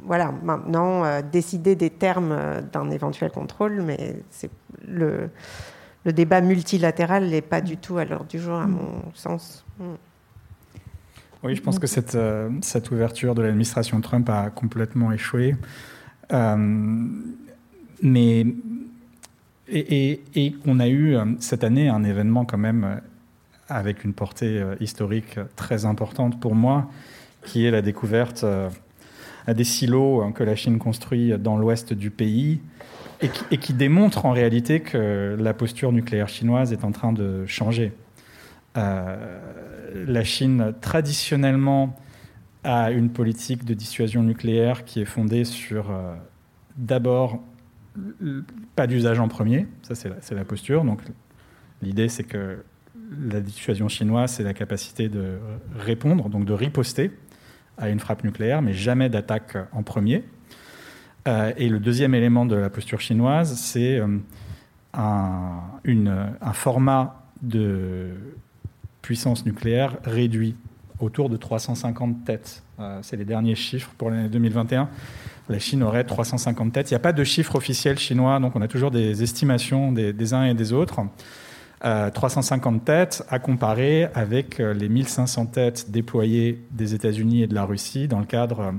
voilà, 0.06 0.34
maintenant, 0.44 1.06
euh, 1.06 1.22
décider 1.22 1.76
des 1.76 1.90
termes 1.90 2.32
euh, 2.32 2.62
d'un 2.62 2.90
éventuel 2.92 3.32
contrôle, 3.32 3.82
mais 3.82 4.18
c'est 4.30 4.52
le, 4.88 5.30
le, 6.06 6.14
débat 6.14 6.42
multilatéral 6.42 7.28
n'est 7.28 7.42
pas 7.42 7.62
du 7.62 7.78
tout 7.78 7.98
à 7.98 8.06
l'heure 8.06 8.26
du 8.26 8.40
jour, 8.40 8.56
à 8.56 8.68
mon 8.68 9.04
sens. 9.14 9.66
Oui, 11.44 11.56
je 11.56 11.62
pense 11.62 11.80
que 11.80 11.88
cette, 11.88 12.16
euh, 12.16 12.50
ouverture 12.92 13.36
de 13.36 13.42
l'administration 13.42 14.00
Trump 14.02 14.30
a 14.30 14.50
complètement 14.50 15.12
échoué. 15.12 15.56
mais 18.02 18.46
et, 19.70 20.56
on 20.66 20.80
a 20.80 20.88
eu 20.90 21.18
cette 21.40 21.64
année 21.64 21.90
un 21.90 22.04
événement 22.04 22.46
quand 22.46 22.58
même 22.58 23.02
avec 23.70 24.04
une 24.04 24.14
portée 24.14 24.62
historique 24.80 25.40
très 25.56 25.86
importante 25.86 26.40
pour 26.40 26.54
moi, 26.54 26.90
qui 27.46 27.66
est 27.66 27.72
la 27.72 27.82
découverte 27.82 28.46
des 29.48 29.64
silos 29.64 30.22
hein, 30.22 30.32
que 30.32 30.44
la 30.44 30.56
Chine 30.56 30.80
construit 30.80 31.38
dans 31.38 31.58
l'ouest 31.58 31.94
du 31.94 32.12
pays 32.12 32.62
et 33.22 33.30
qui, 33.30 33.44
et 33.52 33.58
qui, 33.58 33.74
démontre 33.74 34.26
en 34.26 34.32
réalité 34.32 34.80
que 34.80 35.36
la 35.40 35.54
posture 35.54 35.92
nucléaire 35.92 36.30
chinoise 36.30 36.74
est 36.74 36.84
en 36.84 36.92
train 36.92 37.14
de 37.14 37.46
changer. 37.46 37.94
Euh, 38.78 39.40
la 40.08 40.24
Chine, 40.24 40.74
traditionnellement, 40.82 41.98
a 42.64 42.92
une 42.92 43.10
politique 43.10 43.66
de 43.66 43.74
dissuasion 43.74 44.24
nucléaire 44.24 44.86
qui 44.86 45.02
est 45.02 45.06
fondée 45.06 45.44
sur 45.44 45.92
euh, 45.92 46.16
d'abord 46.78 47.42
pas 48.76 48.88
d'usage 48.88 49.20
en 49.20 49.28
premier, 49.28 49.68
ça 49.84 49.96
c'est 49.96 50.10
la, 50.10 50.16
la, 50.32 50.46
posture. 50.46 50.84
Donc 50.84 51.02
l'idée 51.82 52.10
c'est 52.10 52.24
que 52.24 52.64
la 53.30 53.42
dissuasion 53.42 53.88
chinoise 53.88 54.32
c'est 54.32 54.44
la 54.44 54.54
capacité 54.54 55.10
de 55.10 55.38
répondre, 55.78 56.30
donc 56.30 56.46
de 56.46 56.54
riposter 56.54 57.12
à 57.78 57.90
une 57.90 58.00
frappe 58.00 58.24
nucléaire, 58.24 58.62
mais 58.62 58.74
jamais 58.74 59.10
d'attaque 59.10 59.58
en 59.72 59.84
premier. 59.84 60.24
Euh, 61.28 61.54
et 61.58 61.70
le 61.70 61.80
deuxième 61.80 62.14
élément 62.16 62.46
de 62.46 62.56
la 62.56 62.70
posture 62.70 63.00
chinoise, 63.00 63.56
c'est 63.58 64.00
euh, 64.00 64.18
un, 64.94 66.54
format 66.54 67.24
de 67.42 68.10
puissance 69.02 69.46
nucléaire 69.46 69.98
réduit 70.04 70.56
autour 71.00 71.30
de 71.30 71.38
350 71.38 72.26
têtes. 72.26 72.64
Euh, 72.80 73.00
c'est 73.02 73.18
les 73.18 73.26
derniers 73.26 73.56
chiffres 73.56 73.92
pour 73.98 74.10
l'année 74.10 74.30
2021. 74.30 74.90
La 75.50 75.60
Chine 75.60 75.84
aurait 75.84 76.04
350 76.04 76.74
têtes. 76.74 76.92
Il 76.92 76.94
n'y 76.94 76.98
a 76.98 77.00
pas 77.00 77.14
de 77.14 77.24
chiffre 77.24 77.56
officiel 77.56 78.00
chinois, 78.00 78.40
donc 78.40 78.56
on 78.56 78.62
a 78.62 78.68
toujours 78.68 78.92
des 78.92 79.24
estimations 79.24 79.92
des 79.92 80.34
uns 80.34 80.46
et 80.46 80.54
des 80.54 80.72
autres. 80.72 81.02
350 81.84 82.76
euh, 82.76 82.80
têtes 82.80 83.26
à 83.30 83.40
comparer 83.40 84.06
avec 84.14 84.60
euh, 84.60 84.74
les 84.74 84.88
1500 84.88 85.48
têtes 85.48 85.92
déployées 85.92 86.64
des 86.72 86.94
États-Unis 86.96 87.44
et 87.44 87.48
de 87.48 87.54
la 87.54 87.66
Russie 87.66 88.08
dans 88.08 88.20
le 88.20 88.26
cadre 88.26 88.60
euh, 88.60 88.72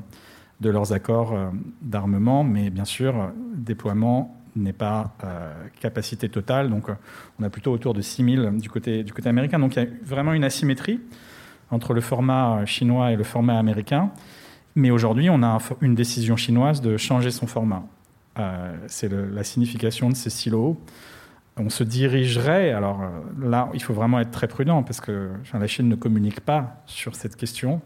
de 0.61 0.71
leurs 0.71 0.93
accords 0.93 1.37
d'armement. 1.83 2.45
Mais 2.45 2.71
bien 2.71 2.87
sûr, 2.87 3.33
déploiement 3.55 4.41
n'est 4.55 4.73
pas 4.73 5.13
capacité 5.81 6.29
totale. 6.29 6.71
Donc 6.71 6.87
on 7.39 7.43
a 7.43 7.51
plutôt 7.51 7.73
autour 7.73 7.93
de 7.93 8.01
6000 8.01 8.53
du 8.59 8.71
côté, 8.71 9.05
américain. 9.25 9.59
Donc 9.59 9.75
il 9.75 9.83
y 9.83 9.87
a 9.87 9.89
vraiment 10.05 10.33
une 10.33 10.45
asymétrie 10.45 11.01
entre 11.73 11.93
le 11.93 12.01
format 12.01 12.65
chinois 12.67 13.11
et 13.11 13.17
le 13.17 13.25
format 13.25 13.59
américain. 13.59 14.13
Mais 14.77 14.93
aujourd'hui, 14.93 15.29
on 15.29 15.43
a 15.43 15.59
une 15.81 15.97
décision 15.97 16.37
chinoise 16.37 16.81
de 16.81 16.97
changer 16.97 17.33
son 17.33 17.49
format. 17.49 17.83
C'est 18.87 19.11
la 19.13 19.43
signification 19.43 20.09
de 20.09 20.15
ces 20.15 20.31
silos 20.31 20.79
on 21.57 21.71
se 21.71 21.85
dirigerait, 21.85 22.73
alors 22.73 23.03
euh, 23.03 23.09
là, 23.41 23.69
il 23.75 23.83
faut 23.83 23.95
vraiment 23.95 24.19
être 24.19 24.31
très 24.31 24.49
prudent 24.49 24.83
parce 24.83 25.01
que 25.01 25.31
la 25.53 25.67
Chine 25.67 25.89
ne 25.89 25.95
communique 25.95 26.41
pas 26.41 26.83
sur 26.87 27.15
cette 27.15 27.37
question, 27.37 27.81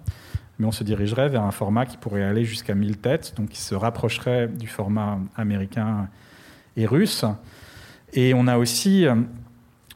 mais 0.59 0.67
on 0.67 0.73
se 0.73 0.85
dirigerait 0.85 1.29
vers 1.29 1.43
un 1.43 1.51
format 1.51 1.85
qui 1.85 1.99
pourrait 1.99 2.25
aller 2.25 2.45
jusqu'à 2.45 2.75
1000 2.75 2.99
têtes, 2.99 3.35
donc 3.37 3.51
qui 3.51 3.61
se 3.61 3.75
rapprocherait 3.75 4.49
du 4.49 4.67
format 4.67 5.19
américain 5.37 6.09
et 6.77 6.87
russe. 6.87 7.25
Et 8.15 8.33
on 8.33 8.47
a 8.47 8.57
aussi, 8.57 9.07
euh, 9.07 9.17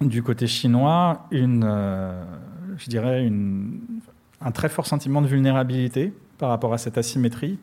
du 0.02 0.22
côté 0.22 0.46
chinois, 0.46 1.26
une, 1.30 1.64
euh, 1.66 2.22
je 2.76 2.90
dirais 2.90 3.30
un 4.42 4.50
très 4.50 4.68
fort 4.68 4.86
sentiment 4.86 5.22
de 5.22 5.28
vulnérabilité 5.28 6.12
par 6.36 6.50
rapport 6.50 6.74
à 6.74 6.78
cette 6.78 6.98
asymétrie 6.98 7.58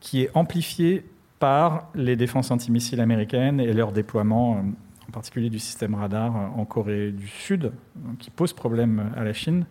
qui 0.00 0.22
est 0.22 0.30
amplifiée 0.34 1.04
par 1.38 1.88
les 1.94 2.16
défenses 2.16 2.50
antimissiles 2.50 3.00
américaines 3.00 3.60
et 3.60 3.72
leur 3.72 3.92
déploiement 3.92 4.64
en 5.08 5.12
particulier 5.12 5.50
du 5.50 5.58
système 5.58 5.94
radar 5.94 6.34
en 6.34 6.64
Corée 6.64 7.12
du 7.12 7.28
Sud, 7.28 7.72
qui 8.18 8.30
pose 8.30 8.52
problème 8.52 9.12
à 9.16 9.24
la 9.24 9.32
Chine, 9.32 9.66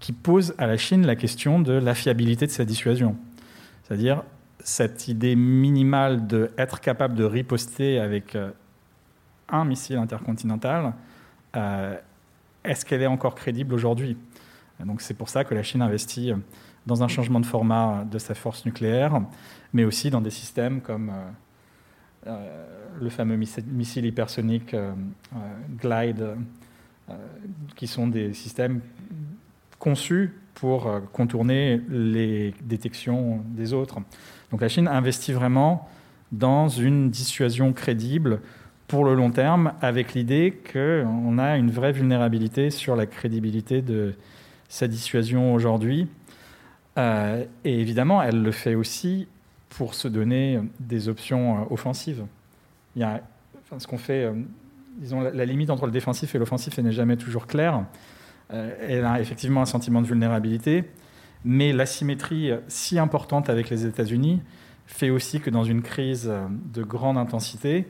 qui 0.00 0.12
pose 0.12 0.54
à 0.58 0.66
la 0.66 0.76
Chine 0.76 1.06
la 1.06 1.16
question 1.16 1.60
de 1.60 1.72
la 1.72 1.94
fiabilité 1.94 2.46
de 2.46 2.50
sa 2.50 2.64
dissuasion. 2.64 3.16
C'est-à-dire 3.82 4.22
cette 4.60 5.08
idée 5.08 5.36
minimale 5.36 6.26
d'être 6.26 6.80
capable 6.80 7.14
de 7.14 7.24
riposter 7.24 7.98
avec 8.00 8.34
euh, 8.34 8.50
un 9.48 9.64
missile 9.64 9.96
intercontinental, 9.96 10.92
euh, 11.56 11.96
est-ce 12.64 12.84
qu'elle 12.84 13.02
est 13.02 13.06
encore 13.06 13.34
crédible 13.34 13.74
aujourd'hui? 13.74 14.16
Donc 14.84 15.00
c'est 15.00 15.14
pour 15.14 15.28
ça 15.28 15.44
que 15.44 15.54
la 15.54 15.62
Chine 15.62 15.82
investit 15.82 16.32
dans 16.86 17.02
un 17.02 17.08
changement 17.08 17.40
de 17.40 17.46
format 17.46 18.04
de 18.10 18.18
sa 18.18 18.34
force 18.34 18.66
nucléaire, 18.66 19.20
mais 19.72 19.84
aussi 19.84 20.10
dans 20.10 20.20
des 20.20 20.30
systèmes 20.30 20.80
comme 20.80 21.12
euh, 22.26 22.85
le 23.00 23.08
fameux 23.10 23.36
missile 23.36 24.06
hypersonique 24.06 24.74
euh, 24.74 24.92
euh, 25.34 25.38
Glide, 25.80 26.36
qui 27.76 27.86
sont 27.86 28.08
des 28.08 28.34
systèmes 28.34 28.80
conçus 29.78 30.32
pour 30.54 30.90
contourner 31.12 31.80
les 31.88 32.52
détections 32.64 33.44
des 33.46 33.72
autres. 33.72 33.98
Donc 34.50 34.60
la 34.60 34.68
Chine 34.68 34.88
investit 34.88 35.30
vraiment 35.30 35.88
dans 36.32 36.68
une 36.68 37.08
dissuasion 37.10 37.72
crédible 37.72 38.40
pour 38.88 39.04
le 39.04 39.14
long 39.14 39.30
terme, 39.30 39.72
avec 39.80 40.14
l'idée 40.14 40.58
qu'on 40.72 41.38
a 41.38 41.56
une 41.56 41.70
vraie 41.70 41.92
vulnérabilité 41.92 42.70
sur 42.70 42.96
la 42.96 43.06
crédibilité 43.06 43.82
de 43.82 44.14
sa 44.68 44.88
dissuasion 44.88 45.54
aujourd'hui. 45.54 46.08
et 46.96 47.46
évidemment, 47.64 48.20
elle 48.20 48.42
le 48.42 48.50
fait 48.50 48.74
aussi 48.74 49.28
pour 49.76 49.94
se 49.94 50.08
donner 50.08 50.60
des 50.80 51.08
options 51.08 51.58
euh, 51.58 51.64
offensives. 51.70 52.24
Il 52.96 53.00
y 53.00 53.04
a, 53.04 53.22
ce 53.78 53.86
qu'on 53.86 53.98
fait, 53.98 54.24
euh, 54.24 54.32
disons, 54.98 55.20
la, 55.20 55.44
limite 55.44 55.70
entre 55.70 55.86
le 55.86 55.92
défensif 55.92 56.34
et 56.34 56.38
l'offensif 56.38 56.78
n'est 56.78 56.92
jamais 56.92 57.16
toujours 57.16 57.46
claire. 57.46 57.84
Euh, 58.52 58.74
elle 58.80 59.04
a 59.04 59.20
effectivement 59.20 59.62
un 59.62 59.66
sentiment 59.66 60.02
de 60.02 60.06
vulnérabilité, 60.06 60.84
mais 61.44 61.72
l'asymétrie 61.72 62.50
si 62.68 62.98
importante 62.98 63.50
avec 63.50 63.70
les 63.70 63.86
États-Unis 63.86 64.42
fait 64.86 65.10
aussi 65.10 65.40
que 65.40 65.50
dans 65.50 65.64
une 65.64 65.82
crise 65.82 66.32
de 66.72 66.82
grande 66.82 67.18
intensité, 67.18 67.86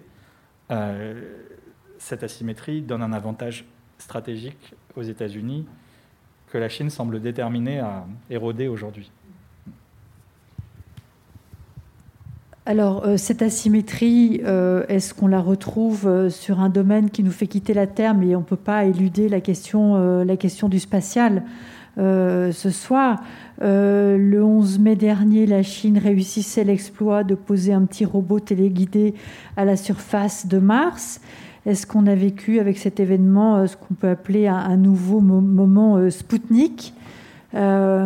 cette 1.99 2.23
asymétrie 2.23 2.81
donne 2.83 3.03
un 3.03 3.13
avantage 3.13 3.67
stratégique 3.99 4.75
aux 4.97 5.03
États-Unis 5.03 5.67
que 6.51 6.59
la 6.59 6.69
Chine 6.69 6.91
semble 6.91 7.21
déterminée 7.21 7.81
à 7.81 8.07
éroder 8.31 8.69
aujourd'hui. 8.69 9.11
Alors, 12.69 13.07
euh, 13.07 13.17
cette 13.17 13.43
asymétrie, 13.43 14.41
euh, 14.45 14.85
est-ce 14.89 15.15
qu'on 15.15 15.29
la 15.29 15.41
retrouve 15.41 16.09
euh, 16.09 16.31
sur 16.31 16.59
un 16.59 16.69
domaine 16.69 17.11
qui 17.11 17.23
nous 17.23 17.31
fait 17.31 17.47
quitter 17.47 17.75
la 17.75 17.87
Terre, 17.87 18.17
mais 18.17 18.35
on 18.35 18.41
ne 18.41 18.45
peut 18.45 18.57
pas 18.57 18.87
éluder 18.87 19.29
la 19.29 19.41
question, 19.41 20.25
du 20.69 20.81
spatial 20.81 21.45
ce 21.97 22.71
soir 22.71 23.23
Le 23.61 24.41
11 24.43 24.81
mai 24.81 24.97
dernier, 24.97 25.47
la 25.47 25.63
Chine 25.63 25.97
réussissait 25.97 26.65
l'exploit 26.65 27.23
de 27.23 27.37
poser 27.37 27.73
un 27.73 27.85
petit 27.87 28.05
robot 28.05 28.41
téléguidé 28.41 29.15
à 29.57 29.65
la 29.65 29.77
surface 29.77 30.47
de 30.47 30.59
Mars. 30.59 31.21
Est-ce 31.65 31.87
qu'on 31.87 32.07
a 32.07 32.15
vécu 32.15 32.59
avec 32.59 32.77
cet 32.77 33.01
événement 33.01 33.67
ce 33.67 33.77
qu'on 33.77 33.95
peut 33.95 34.11
appeler 34.11 34.47
un, 34.47 34.77
nouveau 34.77 35.21
moment 35.21 36.11
Spoutnik 36.11 36.93
Voilà, 37.53 38.05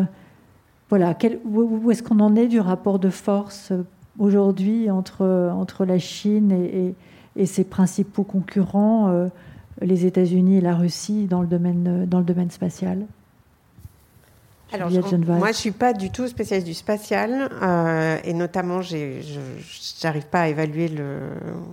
où 1.46 1.90
est-ce 1.90 2.02
qu'on 2.02 2.20
en 2.20 2.36
est 2.36 2.46
du 2.46 2.60
rapport 2.60 3.00
de 3.00 3.10
force 3.10 3.72
aujourd'hui 4.20 4.90
entre, 4.90 5.50
entre 5.52 5.84
la 5.84 5.98
Chine 5.98 6.52
et, 6.52 6.94
et, 7.36 7.46
ses 7.46 7.64
principaux 7.64 8.22
concurrents, 8.22 9.08
euh, 9.08 9.26
les 9.80 10.06
États-Unis 10.06 10.58
et 10.58 10.60
la 10.60 10.76
Russie, 10.76 11.26
dans 11.26 11.40
le 11.40 11.48
domaine, 11.48 12.06
dans 12.06 12.18
le 12.18 12.24
domaine 12.24 12.50
spatial 12.50 13.06
alors, 14.72 14.88
moi, 15.26 15.48
je 15.48 15.56
suis 15.56 15.72
pas 15.72 15.92
du 15.92 16.10
tout 16.10 16.28
spécialiste 16.28 16.64
du 16.64 16.74
spatial, 16.74 17.50
euh, 17.60 18.18
et 18.22 18.32
notamment, 18.32 18.82
je 18.82 19.18
n'arrive 20.04 20.26
pas 20.26 20.42
à 20.42 20.48
évaluer 20.48 20.88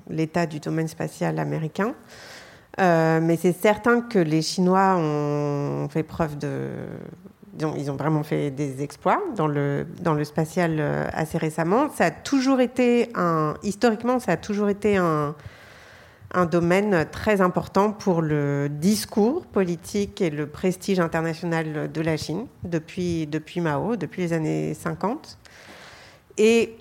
l'état 0.10 0.48
du 0.48 0.60
domaine 0.60 0.88
spatial 0.88 1.38
américain. 1.38 1.94
Euh, 2.80 3.20
mais 3.22 3.38
c'est 3.38 3.54
certain 3.54 4.02
que 4.02 4.20
les 4.20 4.42
Chinois 4.42 4.98
ont 4.98 5.88
fait 5.90 6.04
preuve 6.04 6.38
de, 6.38 6.70
ils 7.60 7.92
ont 7.92 7.96
vraiment 7.96 8.24
fait 8.24 8.52
des 8.52 8.84
exploits 8.84 9.22
dans 9.36 9.48
le, 9.48 9.86
dans 10.02 10.14
le 10.14 10.24
spatial 10.24 10.78
euh, 10.80 11.08
assez 11.14 11.38
récemment. 11.38 11.90
Ça 11.90 12.06
a 12.06 12.12
toujours 12.12 12.60
été 12.60 13.10
un, 13.16 13.56
historiquement, 13.64 14.20
ça 14.20 14.34
a 14.34 14.38
toujours 14.38 14.70
été 14.70 14.98
un, 14.98 15.36
un 16.34 16.46
domaine 16.46 17.06
très 17.12 17.42
important 17.42 17.92
pour 17.92 18.22
le 18.22 18.68
discours 18.70 19.46
politique 19.46 20.22
et 20.22 20.30
le 20.30 20.48
prestige 20.48 21.00
international 21.00 21.92
de 21.92 22.02
la 22.02 22.18
Chine 22.18 22.48
depuis, 22.64 23.28
depuis 23.28 23.62
Mao, 23.62 23.96
depuis 23.96 24.22
les 24.22 24.34
années 24.34 24.74
50. 24.74 25.38
Et 26.38 26.76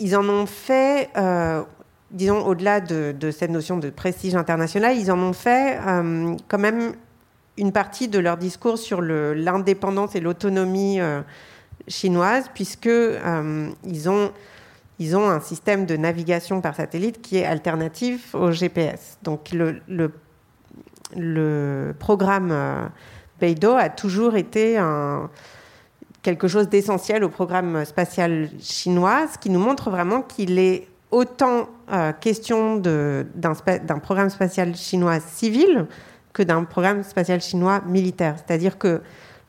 ils 0.00 0.16
en 0.16 0.28
ont 0.28 0.46
fait, 0.46 1.08
euh, 1.16 1.62
disons, 2.10 2.44
au-delà 2.46 2.80
de, 2.80 3.30
cette 3.30 3.50
notion 3.50 3.76
de 3.78 3.90
prestige 3.90 4.34
international, 4.34 4.96
ils 4.98 5.10
en 5.10 5.18
ont 5.18 5.32
fait 5.32 5.78
euh, 5.86 6.36
quand 6.48 6.58
même 6.58 6.94
une 7.56 7.72
partie 7.72 8.08
de 8.08 8.18
leur 8.18 8.36
discours 8.36 8.78
sur 8.78 9.00
l'indépendance 9.00 10.14
et 10.14 10.20
l'autonomie 10.20 11.00
euh, 11.00 11.20
chinoise, 11.88 12.50
puisque 12.54 12.86
euh, 12.86 13.68
ont 14.06 14.30
ils 15.00 15.16
ont 15.16 15.28
un 15.28 15.40
système 15.40 15.86
de 15.86 15.96
navigation 15.96 16.60
par 16.60 16.76
satellite 16.76 17.20
qui 17.20 17.38
est 17.38 17.44
alternatif 17.44 18.32
au 18.32 18.52
GPS. 18.52 19.18
Donc 19.24 19.50
le, 19.50 19.80
le, 21.16 21.94
programme 21.98 22.50
euh, 22.52 22.86
Beidou 23.40 23.72
a 23.72 23.88
toujours 23.88 24.36
été 24.36 24.80
quelque 26.22 26.46
chose 26.46 26.68
d'essentiel 26.68 27.24
au 27.24 27.28
programme 27.28 27.84
spatial 27.84 28.48
chinois, 28.60 29.26
ce 29.32 29.36
qui 29.36 29.50
nous 29.50 29.58
montre 29.58 29.90
vraiment 29.90 30.22
qu'il 30.22 30.60
est 30.60 30.86
autant 31.10 31.68
question 32.20 32.76
d'un 32.76 33.98
programme 34.00 34.30
spatial 34.30 34.76
chinois 34.76 35.18
civil 35.18 35.88
que 36.34 36.42
d'un 36.42 36.64
programme 36.64 37.02
spatial 37.02 37.40
chinois 37.40 37.80
militaire. 37.86 38.36
C'est-à-dire 38.36 38.76
que 38.76 39.00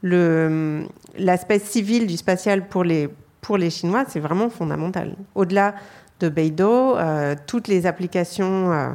l'aspect 0.01 1.59
civil 1.59 2.07
du 2.07 2.15
spatial 2.15 2.69
pour 2.69 2.85
les, 2.85 3.09
pour 3.41 3.57
les 3.57 3.69
Chinois, 3.69 4.05
c'est 4.07 4.21
vraiment 4.21 4.49
fondamental. 4.49 5.15
Au-delà 5.33 5.75
de 6.21 6.29
Beidou, 6.29 6.63
euh, 6.95 7.35
toutes 7.47 7.67
les 7.67 7.85
applications 7.85 8.71
euh, 8.71 8.89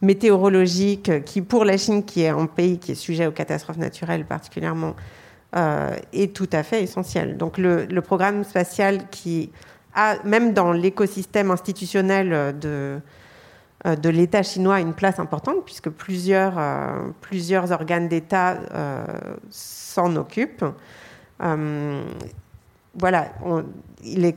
météorologiques 0.00 1.24
qui, 1.24 1.42
pour 1.42 1.66
la 1.66 1.76
Chine, 1.76 2.04
qui 2.04 2.22
est 2.22 2.28
un 2.28 2.46
pays 2.46 2.78
qui 2.78 2.92
est 2.92 2.94
sujet 2.94 3.26
aux 3.26 3.32
catastrophes 3.32 3.76
naturelles 3.76 4.24
particulièrement, 4.24 4.94
est 6.12 6.34
tout 6.34 6.48
à 6.50 6.64
fait 6.64 6.82
essentiel. 6.82 7.36
Donc 7.36 7.58
le, 7.58 7.84
le 7.84 8.00
programme 8.00 8.42
spatial 8.42 9.08
qui 9.08 9.52
même 10.24 10.52
dans 10.52 10.72
l'écosystème 10.72 11.50
institutionnel 11.50 12.58
de, 12.58 12.68
euh, 12.68 12.98
de 13.84 14.08
l'État 14.08 14.42
chinois, 14.42 14.80
une 14.80 14.94
place 14.94 15.18
importante, 15.18 15.56
puisque 15.64 15.90
plusieurs, 15.90 16.58
euh, 16.58 17.10
plusieurs 17.20 17.70
organes 17.70 18.08
d'État 18.08 18.58
euh, 18.72 19.04
s'en 19.50 20.16
occupent. 20.16 20.64
voilà, 22.98 23.28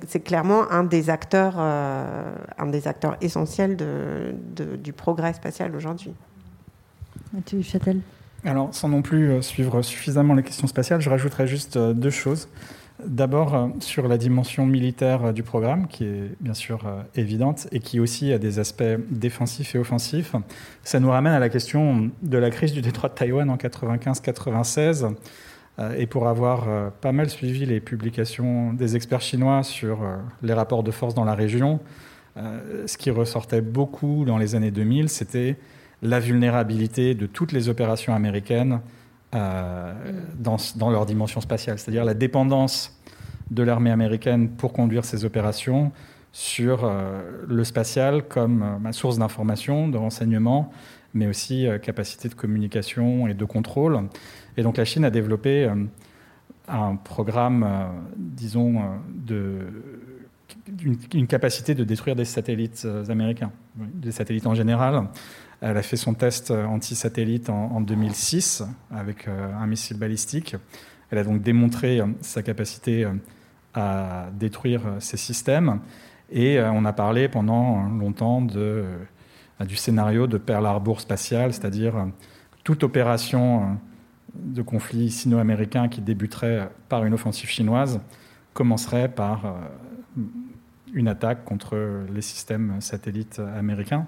c'est 0.08 0.20
clairement 0.20 0.70
un 0.72 0.84
des 0.84 1.10
acteurs, 1.10 1.60
un 1.60 2.68
des 2.68 2.88
acteurs 2.88 3.16
essentiels 3.22 3.78
de, 3.78 4.34
du 4.76 4.94
progrès 4.94 5.34
spatial 5.34 5.76
aujourd'hui. 5.76 6.14
Mathieu 7.34 7.62
Châtel. 7.62 8.02
Alors, 8.44 8.74
sans 8.74 8.90
non 8.90 9.02
plus 9.02 9.42
suivre 9.44 9.82
suffisamment 9.82 10.34
les 10.34 10.44
questions 10.44 10.68
spatiales, 10.68 11.02
je 11.02 11.10
rajouterais 11.10 11.48
juste 11.48 11.78
deux 11.78 12.10
choses. 12.10 12.50
D'abord 13.08 13.56
euh, 13.56 13.68
sur 13.80 14.10
la 14.10 14.18
dimension 14.18 14.66
militaire 14.66 15.26
euh, 15.26 15.32
du 15.32 15.42
programme, 15.42 15.88
qui 15.88 16.04
est 16.04 16.36
bien 16.42 16.54
sûr 16.54 16.86
euh, 16.86 17.02
évidente 17.16 17.68
et 17.72 17.80
qui 17.80 18.02
aussi 18.02 18.34
a 18.34 18.38
des 18.38 18.60
aspects 18.60 18.84
défensifs 19.10 19.76
et 19.76 19.80
offensifs. 19.80 20.36
Ça 20.84 21.00
nous 21.00 21.10
ramène 21.10 21.32
à 21.32 21.40
la 21.40 21.48
question 21.48 22.12
de 22.22 22.38
la 22.38 22.50
crise 22.50 22.74
du 22.74 22.82
détroit 22.82 23.08
de 23.08 23.16
Taïwan 23.16 23.50
en 23.50 23.56
95-96. 23.56 25.16
Et 25.96 26.08
pour 26.08 26.28
avoir 26.28 26.92
pas 27.02 27.12
mal 27.12 27.30
suivi 27.30 27.64
les 27.68 27.80
publications 27.80 28.74
des 28.74 28.96
experts 28.96 29.22
chinois 29.22 29.62
sur 29.62 30.00
les 30.42 30.54
rapports 30.54 30.82
de 30.82 30.90
force 30.90 31.14
dans 31.14 31.24
la 31.24 31.36
région, 31.36 31.80
ce 32.36 32.98
qui 32.98 33.12
ressortait 33.12 33.62
beaucoup 33.62 34.26
dans 34.26 34.40
les 34.40 34.56
années 34.56 34.72
2000, 34.72 35.08
c'était 35.08 35.56
la 36.02 36.20
vulnérabilité 36.20 37.14
de 37.14 37.28
toutes 37.28 37.52
les 37.52 37.70
opérations 37.70 38.16
américaines 38.16 38.80
dans, 39.32 40.58
leur 40.90 41.06
dimension 41.06 41.42
spatiale, 41.42 41.78
c'est-à-dire 41.78 42.06
la 42.06 42.16
dépendance 42.16 42.97
de 43.52 43.64
l'armée 43.64 43.92
américaine 43.92 44.50
pour 44.50 44.74
conduire 44.74 45.06
ces 45.06 45.26
opérations 45.26 45.92
sur 46.32 46.84
euh, 46.84 47.22
le 47.48 47.64
spatial 47.64 48.24
comme 48.28 48.80
euh, 48.86 48.92
source 48.92 49.18
d'information, 49.18 49.88
de 49.88 49.98
renseignement, 49.98 50.72
mais 51.14 51.28
aussi 51.28 51.68
capacité 51.82 52.30
de 52.30 52.36
communication 52.36 53.28
et 53.28 53.34
de 53.34 53.46
contrôle. 53.46 54.02
Et 54.58 54.64
donc 54.64 54.78
la 54.78 54.86
Chine 54.86 55.04
a 55.04 55.10
développé 55.10 55.68
un 56.68 56.96
programme, 56.96 57.66
disons, 58.18 58.84
de, 59.10 59.62
capacité 61.28 61.74
de 61.74 61.84
détruire 61.86 62.16
des 62.16 62.26
satellites 62.26 62.86
américains, 63.10 63.52
des 63.76 64.12
satellites 64.12 64.46
en 64.46 64.54
général, 64.54 65.08
elle 65.62 65.78
a 65.78 65.82
fait 65.82 65.98
son 65.98 66.14
test 66.14 66.52
anti-satellite 66.52 67.50
en, 67.50 67.82
2006 67.82 68.64
avec 68.92 69.28
euh, 69.28 69.52
un 69.54 69.66
missile 69.66 69.98
balistique. 69.98 70.56
Elle 71.10 71.18
a 71.18 71.24
donc 71.24 71.42
démontré 71.42 72.00
euh, 72.00 72.06
sa 72.22 72.44
capacité 72.44 73.06
euh, 73.06 73.14
à 73.78 74.30
détruire 74.34 74.82
ces 75.00 75.18
systèmes. 75.18 75.80
Et 76.32 76.60
on 76.60 76.84
a 76.84 76.94
parlé 76.94 77.30
pendant 77.30 77.84
longtemps 77.84 78.42
de, 78.42 78.84
du 79.66 79.76
scénario 79.76 80.28
de 80.28 80.38
Pearl 80.38 80.66
Harbor 80.66 81.00
spatial, 81.00 81.54
c'est-à-dire 81.54 82.08
toute 82.64 82.84
opération 82.84 83.78
de 84.34 84.62
conflit 84.62 85.10
sino-américain 85.10 85.88
qui 85.88 86.02
débuterait 86.02 86.70
par 86.90 87.06
une 87.06 87.14
offensive 87.14 87.50
chinoise 87.50 88.02
commencerait 88.54 89.08
par 89.08 89.56
une 90.94 91.08
attaque 91.08 91.46
contre 91.46 91.78
les 92.14 92.22
systèmes 92.22 92.82
satellites 92.82 93.40
américains. 93.58 94.06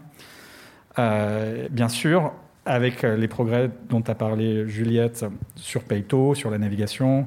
Euh, 0.97 1.67
bien 1.69 1.87
sûr, 1.89 2.33
avec 2.65 3.03
euh, 3.03 3.15
les 3.15 3.27
progrès 3.27 3.69
dont 3.89 4.01
a 4.01 4.15
parlé 4.15 4.67
Juliette 4.67 5.25
sur 5.55 5.83
Peito, 5.83 6.35
sur 6.35 6.49
la 6.49 6.57
navigation, 6.57 7.21
euh, 7.21 7.23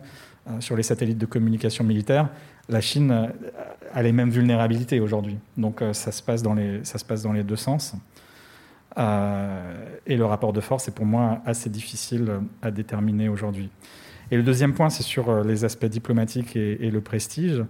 sur 0.61 0.77
les 0.77 0.83
satellites 0.83 1.19
de 1.19 1.27
communication 1.27 1.85
militaire, 1.85 2.29
la 2.69 2.81
Chine 2.81 3.31
a 3.93 4.03
les 4.03 4.13
mêmes 4.13 4.31
vulnérabilités 4.31 5.01
aujourd'hui. 5.01 5.39
Donc 5.57 5.83
ça, 5.93 6.13
se 6.13 6.23
passe 6.23 6.43
dans 6.43 6.55
les, 6.55 6.85
ça 6.85 6.99
se 6.99 7.05
passe 7.05 7.23
dans 7.23 7.33
les 7.33 7.43
deux 7.43 7.57
sens. 7.57 7.95
et 8.97 10.17
le 10.17 10.25
rapport 10.25 10.53
de 10.53 10.61
force 10.61 10.89
est 10.89 10.95
pour 10.95 11.07
moi 11.07 11.41
assez 11.47 11.71
difficile 11.71 12.41
à 12.61 12.71
déterminer 12.71 13.29
aujourd'hui. 13.29 13.71
Et 14.31 14.37
le 14.37 14.43
deuxième 14.43 14.75
point, 14.75 14.91
c'est 14.91 15.03
sur 15.03 15.45
les 15.45 15.65
aspects 15.65 15.87
diplomatiques 15.87 16.57
et, 16.57 16.91
le 16.91 17.01
prestige. 17.01 17.65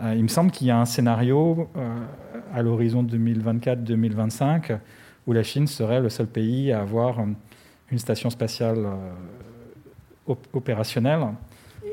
il 0.00 0.22
me 0.22 0.28
semble 0.28 0.50
qu'il 0.50 0.66
y 0.66 0.70
a 0.70 0.78
un 0.78 0.86
scénario 0.86 1.68
à 2.52 2.62
l'horizon 2.62 3.04
2024-2025 3.04 4.78
où 5.28 5.32
la 5.32 5.42
Chine 5.42 5.66
serait 5.66 6.00
le 6.00 6.08
seul 6.08 6.26
pays 6.26 6.72
à 6.72 6.80
avoir 6.80 7.20
euh, 7.20 7.26
une 7.92 7.98
station 7.98 8.30
spatiale 8.30 8.78
euh, 8.86 10.34
opérationnelle. 10.54 11.20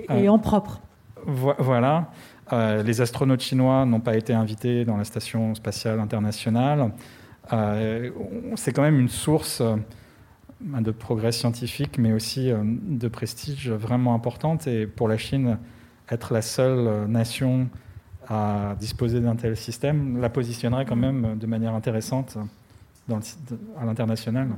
Et, 0.10 0.30
en 0.30 0.40
propre. 0.40 0.82
voilà. 1.26 2.12
Euh, 2.54 2.84
les 2.84 3.02
astronautes 3.02 3.42
chinois 3.42 3.86
n'ont 3.86 4.00
pas 4.00 4.16
été 4.16 4.34
invités 4.34 4.86
dans 4.86 4.98
la 4.98 5.04
station 5.04 5.56
spatiale 5.56 6.00
internationale. 6.00 6.92
c'est 7.50 8.74
quand 8.74 8.82
même 8.82 9.00
une 9.00 9.10
source 9.10 9.62
de 10.62 10.92
progrès 10.92 11.32
scientifique, 11.32 11.98
mais 11.98 12.14
aussi 12.14 12.52
de 12.52 13.08
prestige 13.08 13.70
vraiment 13.70 14.14
importante. 14.14 14.68
Et 14.68 14.88
pour 14.88 15.08
la 15.08 15.18
Chine, 15.18 15.58
être 16.10 16.34
la 16.34 16.42
seule 16.42 17.08
nation 17.08 17.68
à 18.28 18.76
disposer 18.80 19.20
d'un 19.20 19.36
tel 19.36 19.56
système 19.56 20.20
la 20.20 20.30
positionnerait 20.30 20.86
quand 20.86 20.96
même 20.96 21.38
de 21.38 21.48
manière 21.48 21.74
intéressante 21.74 22.38
dans 23.08 23.20
à 23.80 23.86
l'international 23.86 24.50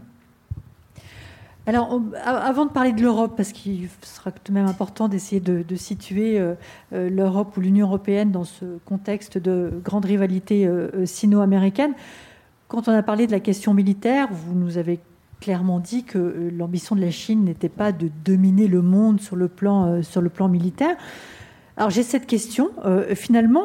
alors, 1.68 2.02
avant 2.24 2.66
de 2.66 2.72
parler 2.72 2.94
de 2.94 3.02
l'Europe, 3.02 3.34
parce 3.36 3.52
qu'il 3.52 3.90
sera 4.02 4.32
tout 4.32 4.54
de 4.54 4.58
même 4.58 4.68
important 4.68 5.10
d'essayer 5.10 5.42
de, 5.42 5.76
situer 5.76 6.40
euh, 6.40 6.54
euh, 6.94 7.10
l'Europe 7.10 7.58
ou 7.58 7.60
l'Union 7.60 7.88
européenne 7.88 8.32
dans 8.32 8.46
ce 8.46 8.64
contexte 8.86 9.38
de 9.38 9.74
grande 9.84 10.06
rivalité 10.06 10.66
euh, 10.66 11.06
sino-américaine, 11.06 11.92
quand 12.70 12.88
on 12.88 12.94
a 12.94 13.04
parlé 13.04 13.28
de 13.28 13.34
la 13.34 13.42
question 13.42 13.74
militaire, 13.74 14.30
vous 14.32 14.56
nous 14.56 14.78
avez 14.78 15.02
clairement 15.42 15.82
dit 15.82 16.06
que 16.06 16.50
l'ambition 16.58 16.96
de 16.96 17.02
la 17.02 17.12
Chine 17.12 17.44
n'était 17.44 17.68
pas 17.68 17.92
de 17.92 18.10
dominer 18.24 18.68
le 18.68 18.82
monde 18.82 19.20
sur 19.20 19.36
le 19.36 19.50
plan, 19.50 20.02
sur 20.04 20.22
le 20.22 20.30
plan 20.30 20.48
militaire. 20.48 20.96
Alors 21.76 21.90
j'ai 21.90 22.04
cette 22.04 22.26
question. 22.26 22.72
finalement, 23.14 23.64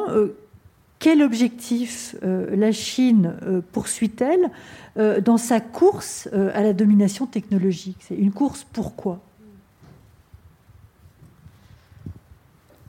quel 1.03 1.21
objectif 1.21 2.15
euh, 2.23 2.55
la 2.55 2.71
Chine 2.71 3.35
euh, 3.43 3.59
poursuit-elle 3.73 4.49
euh, 4.95 5.19
dans 5.19 5.35
sa 5.35 5.59
course 5.59 6.29
à 6.31 6.63
la 6.63 6.71
domination 6.71 7.25
technologique? 7.25 7.97
C'est 7.99 8.15
une 8.15 8.31
course 8.31 8.65
pourquoi? 8.71 9.19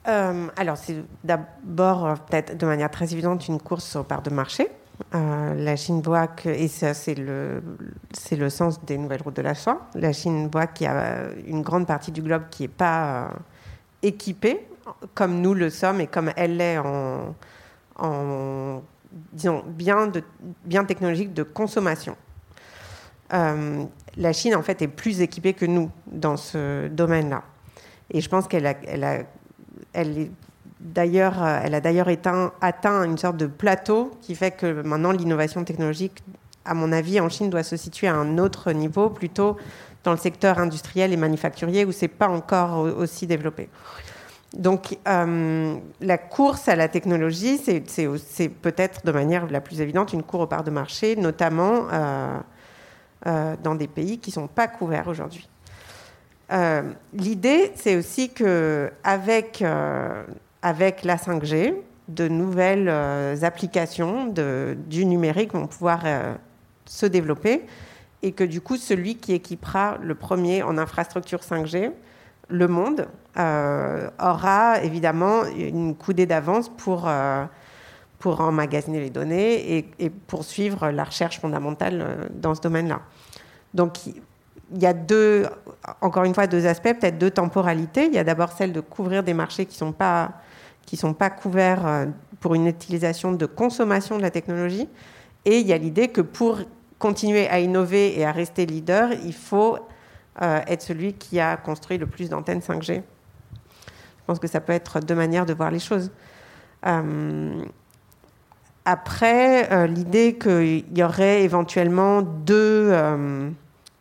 Alors, 0.07 0.77
c'est 0.77 1.03
d'abord, 1.25 2.19
peut-être 2.27 2.59
de 2.59 2.67
manière 2.67 2.91
très 2.91 3.13
évidente, 3.15 3.49
une 3.49 3.59
course 3.59 3.97
aux 3.97 4.05
parts 4.05 4.21
de 4.21 4.29
marché. 4.29 4.69
la 5.13 5.77
Chine 5.77 6.03
voit 6.03 6.27
que, 6.27 6.51
et 6.51 6.69
ça, 6.69 6.93
c'est 6.93 7.15
le, 7.15 7.63
c'est 8.13 8.37
le 8.37 8.51
sens 8.51 8.85
des 8.85 8.99
nouvelles 8.99 9.23
routes 9.23 9.37
de 9.37 9.43
la 9.43 9.55
soie, 9.55 9.89
la 9.95 10.13
Chine 10.13 10.51
voit 10.53 10.67
qu'il 10.67 10.85
y 10.85 10.91
a 10.91 11.31
une 11.47 11.63
grande 11.63 11.87
partie 11.87 12.13
du 12.13 12.21
globe 12.21 12.43
qui 12.51 12.65
n'est 12.65 12.69
pas 12.69 13.31
équipée, 14.03 14.67
comme 15.15 15.41
nous 15.41 15.55
le 15.55 15.71
sommes 15.71 16.03
et 16.03 16.07
comme 16.07 16.31
elle 16.37 16.59
l'est 16.59 16.77
en, 16.77 17.35
en 17.97 18.83
disons, 19.33 19.63
bien, 19.67 20.07
de, 20.07 20.23
bien 20.65 20.85
technologique 20.85 21.35
de 21.35 21.43
consommation. 21.43 22.17
Euh, 23.33 23.85
la 24.17 24.33
Chine, 24.33 24.55
en 24.55 24.63
fait, 24.63 24.83
est 24.83 24.89
plus 24.89 25.21
équipée 25.21 25.55
que 25.55 25.67
nous 25.67 25.91
dans 26.07 26.37
ce 26.37 26.89
domaine-là. 26.89 27.43
Et 28.11 28.21
je 28.21 28.29
pense 28.29 28.49
qu'elle 28.49 28.67
a, 28.67 28.75
elle 28.87 29.05
a, 29.05 29.19
elle 29.93 30.31
d'ailleurs, 30.81 31.43
elle 31.43 31.75
a 31.75 31.81
d'ailleurs 31.81 32.09
atteint 32.61 33.05
une 33.05 33.17
sorte 33.17 33.37
de 33.37 33.47
plateau 33.47 34.11
qui 34.21 34.35
fait 34.35 34.51
que 34.51 34.83
maintenant 34.83 35.13
l'innovation 35.13 35.65
technologique, 35.65 36.23
à 36.65 36.75
mon 36.75 36.93
avis, 36.93 37.21
en 37.21 37.29
Chine 37.29 37.51
doit 37.51 37.63
se 37.63 37.77
situer 37.77 38.09
à 38.09 38.15
un 38.15 38.39
autre 38.39 38.73
niveau, 38.73 39.11
plutôt 39.11 39.57
dans 40.03 40.13
le 40.13 40.19
secteur 40.19 40.59
industriel 40.59 41.13
et 41.13 41.17
manufacturier 41.17 41.85
où 41.85 41.93
c'est 41.93 42.09
pas 42.09 42.29
encore 42.29 42.79
aussi 42.79 43.27
développé. 43.27 43.69
Donc, 44.55 44.99
la 45.07 46.19
course 46.19 46.69
à 46.69 46.77
la 46.77 46.89
technologie, 46.89 47.59
c'est 47.59 48.49
peut-être 48.49 49.05
de 49.05 49.13
manière 49.13 49.51
la 49.51 49.61
plus 49.61 49.81
évidente 49.81 50.13
une 50.13 50.23
course 50.23 50.45
aux 50.45 50.47
parts 50.47 50.65
de 50.65 50.71
marché, 50.71 51.17
notamment 51.17 51.89
dans 53.25 53.75
des 53.75 53.89
pays 53.89 54.19
qui 54.19 54.31
ne 54.31 54.35
sont 54.35 54.47
pas 54.47 54.69
couverts 54.69 55.09
aujourd'hui. 55.09 55.49
L'idée, 57.13 57.73
c'est 57.75 57.97
aussi 57.97 58.31
qu'avec 58.31 59.65
avec 60.65 61.03
la 61.03 61.17
5G, 61.17 61.75
de 62.09 62.27
nouvelles 62.27 62.89
euh, 62.89 63.37
applications 63.43 64.27
du 64.27 65.05
numérique 65.05 65.53
vont 65.53 65.67
pouvoir 65.67 66.01
euh, 66.05 66.35
se 66.87 67.05
développer 67.07 67.63
et 68.23 68.33
que 68.33 68.45
du 68.45 68.63
coup, 68.63 68.79
celui 68.79 69.17
qui 69.17 69.35
équipera 69.35 69.99
le 70.01 70.15
premier 70.15 70.63
en 70.63 70.79
infrastructure 70.79 71.41
5G, 71.41 71.93
le 72.49 72.69
monde, 72.69 73.07
euh, 73.37 74.11
aura 74.21 74.83
évidemment 74.83 75.45
une 75.45 75.95
coudée 75.95 76.27
d'avance 76.27 76.69
pour, 76.69 77.09
pour 78.19 78.41
emmagasiner 78.41 79.01
les 79.01 79.11
données 79.11 79.87
et, 79.99 80.11
poursuivre 80.11 80.91
la 80.91 81.05
recherche 81.05 81.41
fondamentale 81.41 82.29
dans 82.35 82.55
ce 82.55 82.61
domaine-là. 82.61 83.01
Donc, 83.73 84.07
il 84.73 84.83
y 84.83 84.87
a 84.87 84.93
deux, 84.93 85.47
encore 86.01 86.25
une 86.25 86.35
fois, 86.35 86.47
deux 86.47 86.67
aspects, 86.67 86.95
peut-être 86.99 87.19
deux 87.19 87.31
temporalités. 87.31 88.07
Il 88.07 88.15
y 88.15 88.19
a 88.19 88.25
d'abord 88.25 88.53
celle 88.53 88.73
de 88.73 88.81
couvrir 88.81 89.23
des 89.23 89.35
marchés 89.35 89.67
qui 89.67 89.75
ne 89.75 89.91
sont 89.91 89.95
sont 90.97 91.15
pas 91.15 91.31
couverts 91.31 91.87
euh, 91.87 92.07
pour 92.41 92.55
une 92.55 92.67
utilisation 92.67 93.33
de 93.33 93.47
consommation 93.47 94.17
de 94.17 94.23
la 94.23 94.31
technologie. 94.31 94.89
Et 95.45 95.59
il 95.59 95.67
y 95.67 95.73
a 95.73 95.79
l'idée 95.79 96.09
que 96.09 96.21
pour 96.21 96.61
continuer 96.99 97.49
à 97.49 97.61
innover 97.61 98.19
et 98.19 98.25
à 98.25 98.33
rester 98.33 98.67
leader, 98.67 99.11
il 99.25 99.35
faut 99.35 99.77
euh, 99.77 99.79
être 100.41 100.83
celui 100.83 101.15
qui 101.15 101.39
a 101.41 101.57
construit 101.57 101.99
le 101.99 102.07
plus 102.07 102.29
d'antennes 102.29 102.61
5G. 102.61 102.95
Je 102.97 104.25
pense 104.27 104.39
que 104.39 104.49
ça 104.49 104.61
peut 104.61 104.73
être 104.73 105.01
deux 105.01 105.15
manières 105.15 105.47
de 105.47 105.53
voir 105.53 105.71
les 105.71 105.79
choses. 105.79 106.11
Euh, 106.87 107.63
après, 108.85 109.87
l'idée 109.87 110.37
qu'il 110.37 110.99
y 110.99 111.03
aurait 111.03 111.43
éventuellement 111.43 112.23
deux, 112.23 112.93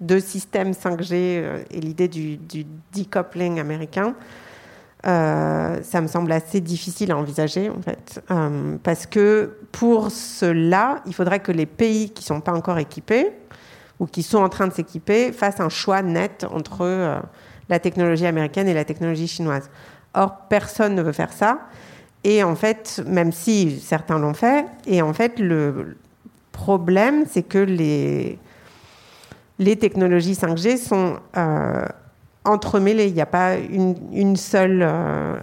deux 0.01 0.19
systèmes 0.19 0.71
5G 0.71 1.65
et 1.71 1.79
l'idée 1.79 2.07
du, 2.07 2.37
du, 2.37 2.65
decoupling 2.93 3.59
américain, 3.59 4.15
euh, 5.05 5.79
ça 5.83 5.99
me 5.99 6.07
semble 6.07 6.31
assez 6.31 6.61
difficile 6.61 7.11
à 7.11 7.17
envisager, 7.17 7.69
en 7.69 7.81
fait. 7.81 8.23
Euh, 8.31 8.77
parce 8.83 9.05
que 9.05 9.57
pour 9.71 10.11
cela, 10.11 11.01
il 11.05 11.13
faudrait 11.13 11.41
que 11.41 11.51
les 11.51 11.65
pays 11.65 12.09
qui 12.11 12.23
ne 12.23 12.37
sont 12.37 12.41
pas 12.41 12.53
encore 12.53 12.77
équipés 12.77 13.31
ou 13.99 14.05
qui 14.05 14.23
sont 14.23 14.39
en 14.39 14.49
train 14.49 14.67
de 14.67 14.73
s'équiper 14.73 15.31
fassent 15.31 15.59
un 15.59 15.69
choix 15.69 16.01
net 16.01 16.45
entre 16.51 16.81
euh, 16.81 17.19
la 17.69 17.79
technologie 17.79 18.25
américaine 18.25 18.67
et 18.67 18.73
la 18.73 18.85
technologie 18.85 19.27
chinoise. 19.27 19.69
Or, 20.13 20.47
personne 20.49 20.95
ne 20.95 21.01
veut 21.01 21.11
faire 21.11 21.33
ça. 21.33 21.59
Et 22.23 22.43
en 22.43 22.55
fait, 22.55 23.03
même 23.05 23.31
si 23.31 23.79
certains 23.79 24.17
l'ont 24.17 24.33
fait, 24.33 24.65
et 24.85 25.01
en 25.01 25.13
fait, 25.13 25.39
le 25.39 25.97
problème, 26.51 27.25
c'est 27.29 27.43
que 27.43 27.57
les, 27.57 28.39
les 29.59 29.75
technologies 29.75 30.33
5G 30.33 30.77
sont 30.77 31.19
entremêlés. 32.45 33.07
Il 33.07 33.13
n'y 33.13 33.21
a 33.21 33.25
pas 33.25 33.55
une, 33.57 34.35
seule, 34.35 34.81
euh, 34.83 35.35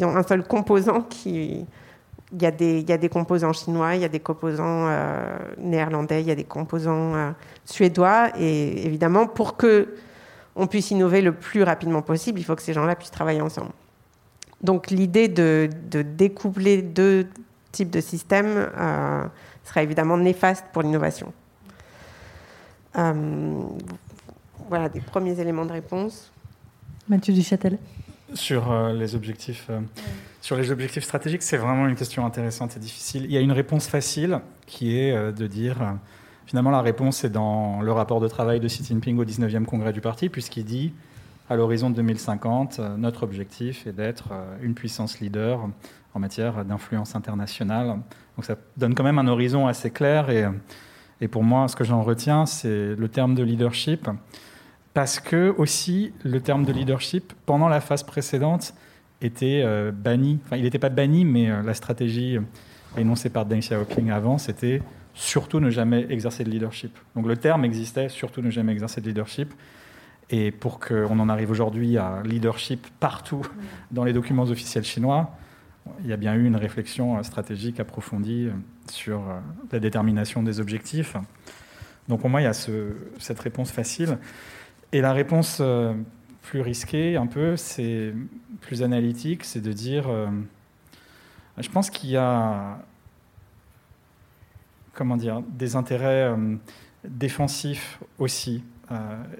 un 0.00 0.22
seul 0.22 0.44
composant 0.44 1.02
qui. 1.02 1.66
Il 2.32 2.42
y, 2.42 2.46
a 2.46 2.50
des, 2.52 2.78
il 2.78 2.88
y 2.88 2.92
a 2.92 2.98
des 2.98 3.08
composants 3.08 3.52
chinois, 3.52 3.96
il 3.96 4.02
y 4.02 4.04
a 4.04 4.08
des 4.08 4.20
composants 4.20 4.86
euh, 4.86 5.36
néerlandais, 5.58 6.20
il 6.20 6.28
y 6.28 6.30
a 6.30 6.36
des 6.36 6.44
composants 6.44 7.14
euh, 7.14 7.30
suédois. 7.64 8.30
Et 8.38 8.86
évidemment, 8.86 9.26
pour 9.26 9.56
que 9.56 9.94
on 10.54 10.66
puisse 10.66 10.90
innover 10.90 11.22
le 11.22 11.32
plus 11.32 11.62
rapidement 11.62 12.02
possible, 12.02 12.38
il 12.38 12.44
faut 12.44 12.54
que 12.54 12.62
ces 12.62 12.72
gens-là 12.72 12.94
puissent 12.94 13.10
travailler 13.10 13.40
ensemble. 13.40 13.70
Donc 14.62 14.90
l'idée 14.90 15.26
de, 15.28 15.68
de, 15.90 16.02
découpler 16.02 16.82
deux 16.82 17.26
types 17.72 17.90
de 17.90 18.00
systèmes 18.00 18.68
serait 19.64 19.84
évidemment 19.84 20.18
néfaste 20.18 20.66
pour 20.72 20.82
l'innovation. 20.82 21.32
voilà 22.94 24.88
des 24.92 25.00
premiers 25.00 25.40
éléments 25.40 25.64
de 25.64 25.72
réponse. 25.72 26.30
Mathieu 27.10 27.34
Duchâtel. 27.34 27.76
Sur 28.34 28.70
euh, 28.70 28.92
les 28.92 29.16
objectifs, 29.16 29.66
euh, 29.68 29.80
sur 30.40 30.56
les 30.56 30.70
objectifs 30.70 31.04
stratégiques, 31.04 31.42
c'est 31.42 31.56
vraiment 31.56 31.86
une 31.86 31.96
question 31.96 32.24
intéressante 32.24 32.76
et 32.76 32.80
difficile. 32.80 33.24
Il 33.24 33.32
y 33.32 33.36
a 33.36 33.40
une 33.40 33.52
réponse 33.52 33.86
facile 33.86 34.40
qui 34.66 34.98
est 34.98 35.12
euh, 35.12 35.32
de 35.32 35.46
dire, 35.46 35.76
finalement, 36.46 36.70
la 36.70 36.82
réponse 36.82 37.24
est 37.24 37.30
dans 37.30 37.82
le 37.82 37.92
rapport 37.92 38.20
de 38.20 38.28
travail 38.28 38.60
de 38.60 38.66
Xi 38.66 38.84
Jinping 38.84 39.18
au 39.18 39.24
19e 39.24 39.64
congrès 39.64 39.92
du 39.92 40.00
parti, 40.00 40.28
puisqu'il 40.28 40.64
dit, 40.64 40.92
à 41.48 41.56
l'horizon 41.56 41.90
de 41.90 41.96
2050, 41.96 42.80
notre 42.96 43.24
objectif 43.24 43.86
est 43.86 43.92
d'être 43.92 44.28
une 44.62 44.74
puissance 44.74 45.18
leader 45.18 45.68
en 46.14 46.20
matière 46.20 46.64
d'influence 46.64 47.16
internationale. 47.16 47.98
Donc 48.36 48.44
ça 48.44 48.56
donne 48.76 48.94
quand 48.94 49.02
même 49.02 49.18
un 49.18 49.26
horizon 49.26 49.66
assez 49.66 49.90
clair 49.90 50.30
et, 50.30 50.46
et 51.20 51.28
pour 51.28 51.42
moi, 51.42 51.66
ce 51.66 51.74
que 51.74 51.82
j'en 51.84 52.02
retiens, 52.02 52.46
c'est 52.46 52.94
le 52.94 53.08
terme 53.08 53.34
de 53.34 53.42
leadership 53.42 54.08
parce 54.94 55.20
que 55.20 55.54
aussi 55.56 56.12
le 56.24 56.40
terme 56.40 56.64
de 56.64 56.72
leadership 56.72 57.32
pendant 57.46 57.68
la 57.68 57.80
phase 57.80 58.02
précédente 58.02 58.74
était 59.22 59.62
euh, 59.64 59.92
banni. 59.92 60.38
Enfin, 60.44 60.56
il 60.56 60.62
n'était 60.62 60.78
pas 60.78 60.88
banni, 60.88 61.24
mais 61.24 61.50
euh, 61.50 61.62
la 61.62 61.74
stratégie 61.74 62.36
euh, 62.36 62.42
énoncée 62.98 63.30
par 63.30 63.46
Deng 63.46 63.60
Xiaoping 63.60 64.10
avant, 64.10 64.38
c'était 64.38 64.82
surtout 65.14 65.60
ne 65.60 65.70
jamais 65.70 66.06
exercer 66.08 66.44
de 66.44 66.50
leadership. 66.50 66.96
Donc 67.14 67.26
le 67.26 67.36
terme 67.36 67.64
existait, 67.64 68.08
surtout 68.08 68.42
ne 68.42 68.50
jamais 68.50 68.72
exercer 68.72 69.00
de 69.00 69.06
leadership. 69.06 69.52
Et 70.30 70.52
pour 70.52 70.78
qu'on 70.78 71.18
en 71.18 71.28
arrive 71.28 71.50
aujourd'hui 71.50 71.98
à 71.98 72.22
leadership 72.24 72.86
partout 73.00 73.42
dans 73.90 74.04
les 74.04 74.12
documents 74.12 74.44
officiels 74.44 74.84
chinois, 74.84 75.36
il 76.02 76.06
y 76.06 76.12
a 76.12 76.16
bien 76.16 76.34
eu 76.34 76.46
une 76.46 76.54
réflexion 76.54 77.20
stratégique 77.24 77.80
approfondie 77.80 78.48
sur 78.88 79.22
la 79.72 79.80
détermination 79.80 80.44
des 80.44 80.60
objectifs. 80.60 81.16
Donc 82.06 82.20
pour 82.20 82.30
moi, 82.30 82.40
il 82.40 82.44
y 82.44 82.46
a 82.46 82.52
ce, 82.52 82.92
cette 83.18 83.40
réponse 83.40 83.72
facile. 83.72 84.18
Et 84.92 85.00
la 85.00 85.12
réponse 85.12 85.60
plus 86.50 86.62
risquée, 86.62 87.16
un 87.16 87.28
peu, 87.28 87.56
c'est 87.56 88.12
plus 88.60 88.82
analytique, 88.82 89.44
c'est 89.44 89.60
de 89.60 89.72
dire, 89.72 90.08
euh, 90.08 90.26
je 91.58 91.68
pense 91.68 91.90
qu'il 91.90 92.10
y 92.10 92.16
a, 92.16 92.78
comment 94.92 95.16
dire, 95.16 95.42
des 95.48 95.76
intérêts 95.76 96.24
euh, 96.32 96.56
défensifs 97.04 98.00
aussi, 98.18 98.64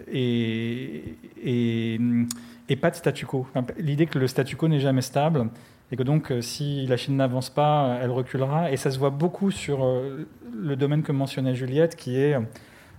et, 0.06 1.16
et, 1.42 2.76
pas 2.80 2.90
de 2.90 2.94
statu 2.94 3.26
quo. 3.26 3.44
L'idée 3.76 4.06
que 4.06 4.20
le 4.20 4.28
statu 4.28 4.54
quo 4.54 4.68
n'est 4.68 4.78
jamais 4.78 5.02
stable, 5.02 5.48
et 5.90 5.96
que 5.96 6.04
donc 6.04 6.32
si 6.40 6.86
la 6.86 6.96
Chine 6.96 7.16
n'avance 7.16 7.50
pas, 7.50 7.98
elle 8.00 8.12
reculera, 8.12 8.70
et 8.70 8.76
ça 8.76 8.92
se 8.92 9.00
voit 9.00 9.10
beaucoup 9.10 9.50
sur 9.50 9.80
le 9.82 10.76
domaine 10.76 11.02
que 11.02 11.10
mentionnait 11.10 11.56
Juliette, 11.56 11.96
qui 11.96 12.16
est 12.16 12.36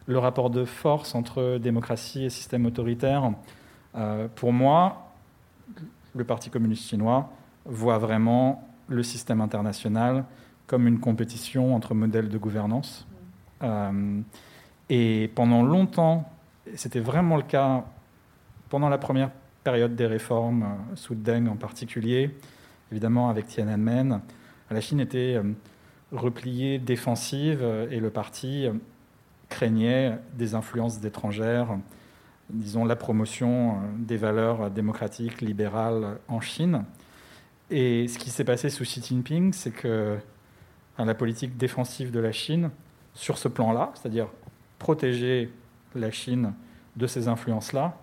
le 0.05 0.19
rapport 0.19 0.49
de 0.49 0.65
force 0.65 1.15
entre 1.15 1.57
démocratie 1.57 2.25
et 2.25 2.29
système 2.29 2.65
autoritaire, 2.65 3.31
euh, 3.95 4.27
pour 4.35 4.53
moi, 4.53 5.11
le 6.15 6.23
Parti 6.23 6.49
communiste 6.49 6.89
chinois 6.89 7.29
voit 7.65 7.97
vraiment 7.97 8.67
le 8.87 9.03
système 9.03 9.41
international 9.41 10.25
comme 10.67 10.87
une 10.87 10.99
compétition 10.99 11.75
entre 11.75 11.93
modèles 11.93 12.29
de 12.29 12.37
gouvernance. 12.37 13.07
Euh, 13.63 14.21
et 14.89 15.31
pendant 15.35 15.63
longtemps, 15.63 16.29
c'était 16.75 16.99
vraiment 16.99 17.37
le 17.37 17.43
cas 17.43 17.85
pendant 18.69 18.89
la 18.89 18.97
première 18.97 19.31
période 19.63 19.95
des 19.95 20.07
réformes, 20.07 20.63
euh, 20.63 20.95
sous 20.95 21.15
Deng 21.15 21.47
en 21.47 21.55
particulier, 21.55 22.35
évidemment 22.91 23.29
avec 23.29 23.47
Tiananmen, 23.47 24.21
la 24.69 24.81
Chine 24.81 25.01
était 25.01 25.41
repliée 26.13 26.79
défensive 26.79 27.61
et 27.91 27.99
le 27.99 28.09
parti 28.09 28.67
craignait 29.49 30.17
des 30.33 30.55
influences 30.55 31.03
étrangères, 31.03 31.77
disons 32.53 32.85
la 32.85 32.95
promotion 32.95 33.71
euh, 33.71 33.73
des 33.97 34.17
valeurs 34.17 34.69
démocratiques, 34.69 35.41
libérales 35.41 36.19
en 36.27 36.41
Chine. 36.41 36.83
Et 37.69 38.07
ce 38.07 38.17
qui 38.17 38.29
s'est 38.29 38.43
passé 38.43 38.69
sous 38.69 38.83
Xi 38.83 39.01
Jinping, 39.01 39.53
c'est 39.53 39.71
que 39.71 40.17
la 40.97 41.13
politique 41.15 41.57
défensive 41.57 42.11
de 42.11 42.19
la 42.19 42.31
Chine, 42.31 42.69
sur 43.13 43.37
ce 43.37 43.47
plan-là, 43.47 43.91
c'est-à-dire 43.95 44.27
protéger 44.77 45.51
la 45.95 46.11
Chine 46.11 46.53
de 46.95 47.07
ces 47.07 47.27
influences-là, 47.27 47.97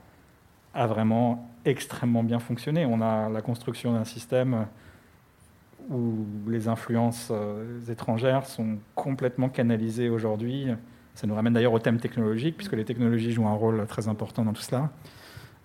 a 0.74 0.86
vraiment 0.86 1.50
extrêmement 1.64 2.22
bien 2.22 2.38
fonctionné. 2.38 2.86
On 2.86 3.00
a 3.00 3.28
la 3.28 3.42
construction 3.42 3.92
d'un 3.92 4.04
système 4.04 4.66
où 5.90 6.26
les 6.46 6.68
influences 6.68 7.28
euh, 7.30 7.80
étrangères 7.88 8.46
sont 8.46 8.78
complètement 8.94 9.48
canalisées 9.48 10.08
aujourd'hui 10.08 10.68
ça 11.18 11.26
nous 11.26 11.34
ramène 11.34 11.52
d'ailleurs 11.52 11.72
au 11.72 11.80
thème 11.80 11.98
technologique, 11.98 12.56
puisque 12.56 12.74
les 12.74 12.84
technologies 12.84 13.32
jouent 13.32 13.48
un 13.48 13.54
rôle 13.54 13.84
très 13.88 14.06
important 14.06 14.44
dans 14.44 14.52
tout 14.52 14.62
cela. 14.62 14.88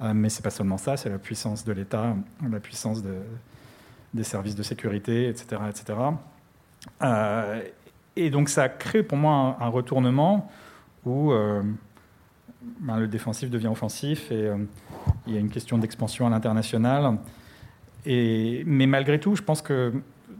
Euh, 0.01 0.11
mais 0.15 0.29
ce 0.29 0.39
n'est 0.39 0.41
pas 0.41 0.49
seulement 0.49 0.79
ça, 0.79 0.97
c'est 0.97 1.09
la 1.09 1.19
puissance 1.19 1.63
de 1.63 1.71
l'État, 1.71 2.15
la 2.49 2.59
puissance 2.59 3.03
des 3.03 4.23
services 4.23 4.55
de 4.55 4.63
sécurité, 4.63 5.29
etc. 5.29 5.61
etc. 5.69 5.93
Euh, 7.03 7.61
et 8.15 8.31
donc 8.31 8.49
ça 8.49 8.67
crée 8.67 9.03
pour 9.03 9.19
moi 9.19 9.55
un, 9.59 9.67
retournement 9.67 10.49
où 11.05 11.31
euh, 11.31 11.61
ben, 12.79 12.97
le 12.97 13.07
défensif 13.07 13.51
devient 13.51 13.67
offensif 13.67 14.31
et 14.31 14.49
il 15.27 15.33
y 15.35 15.37
a 15.37 15.39
une 15.39 15.51
question 15.51 15.77
d'expansion 15.77 16.25
à 16.25 16.31
l'international. 16.31 17.19
Mais 18.07 18.87
malgré 18.87 19.19
tout, 19.19 19.35
je 19.35 19.43
pense 19.43 19.61
que 19.61 19.93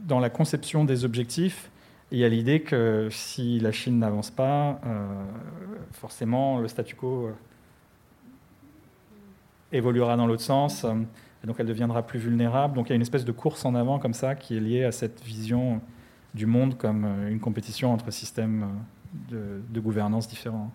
dans 0.08 0.18
la 0.18 0.28
conception 0.28 0.84
des 0.84 1.04
objectifs, 1.04 1.70
il 2.10 2.18
y 2.18 2.24
a 2.24 2.28
l'idée 2.28 2.60
que 2.60 3.08
si 3.10 3.58
la 3.60 3.72
Chine 3.72 3.98
n'avance 3.98 4.30
pas, 4.30 4.80
forcément 5.92 6.58
le 6.58 6.68
statu 6.68 6.94
quo 6.94 7.30
évoluera 9.72 10.16
dans 10.16 10.26
l'autre 10.26 10.42
sens, 10.42 10.84
et 10.84 11.46
donc 11.46 11.56
elle 11.58 11.66
deviendra 11.66 12.02
plus 12.02 12.18
vulnérable. 12.18 12.74
Donc 12.74 12.86
il 12.86 12.90
y 12.90 12.92
a 12.92 12.96
une 12.96 13.02
espèce 13.02 13.24
de 13.24 13.32
course 13.32 13.64
en 13.64 13.74
avant 13.74 13.98
comme 13.98 14.14
ça 14.14 14.34
qui 14.34 14.56
est 14.56 14.60
liée 14.60 14.84
à 14.84 14.92
cette 14.92 15.22
vision 15.24 15.80
du 16.34 16.46
monde 16.46 16.76
comme 16.76 17.06
une 17.28 17.40
compétition 17.40 17.92
entre 17.92 18.10
systèmes 18.12 18.68
de, 19.30 19.80
gouvernance 19.80 20.28
différents. 20.28 20.70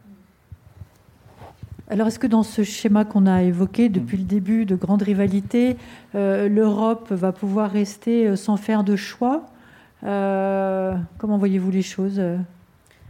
Alors, 1.90 2.08
est-ce 2.08 2.20
que 2.20 2.28
dans 2.28 2.44
ce 2.44 2.64
schéma 2.64 3.04
qu'on 3.04 3.26
a 3.26 3.42
évoqué 3.42 3.90
depuis 3.90 4.18
le 4.18 4.24
début 4.24 4.66
de 4.66 4.76
grande 4.76 5.02
rivalité, 5.02 5.76
euh, 6.14 6.48
l'Europe 6.48 7.12
va 7.12 7.32
pouvoir 7.32 7.72
rester 7.72 8.28
euh, 8.28 8.36
sans 8.36 8.58
faire 8.58 8.84
de 8.84 8.96
choix? 8.96 9.48
euh, 9.48 9.59
Comment 10.02 11.38
voyez-vous 11.38 11.72
les 11.72 11.82
choses 11.82 12.22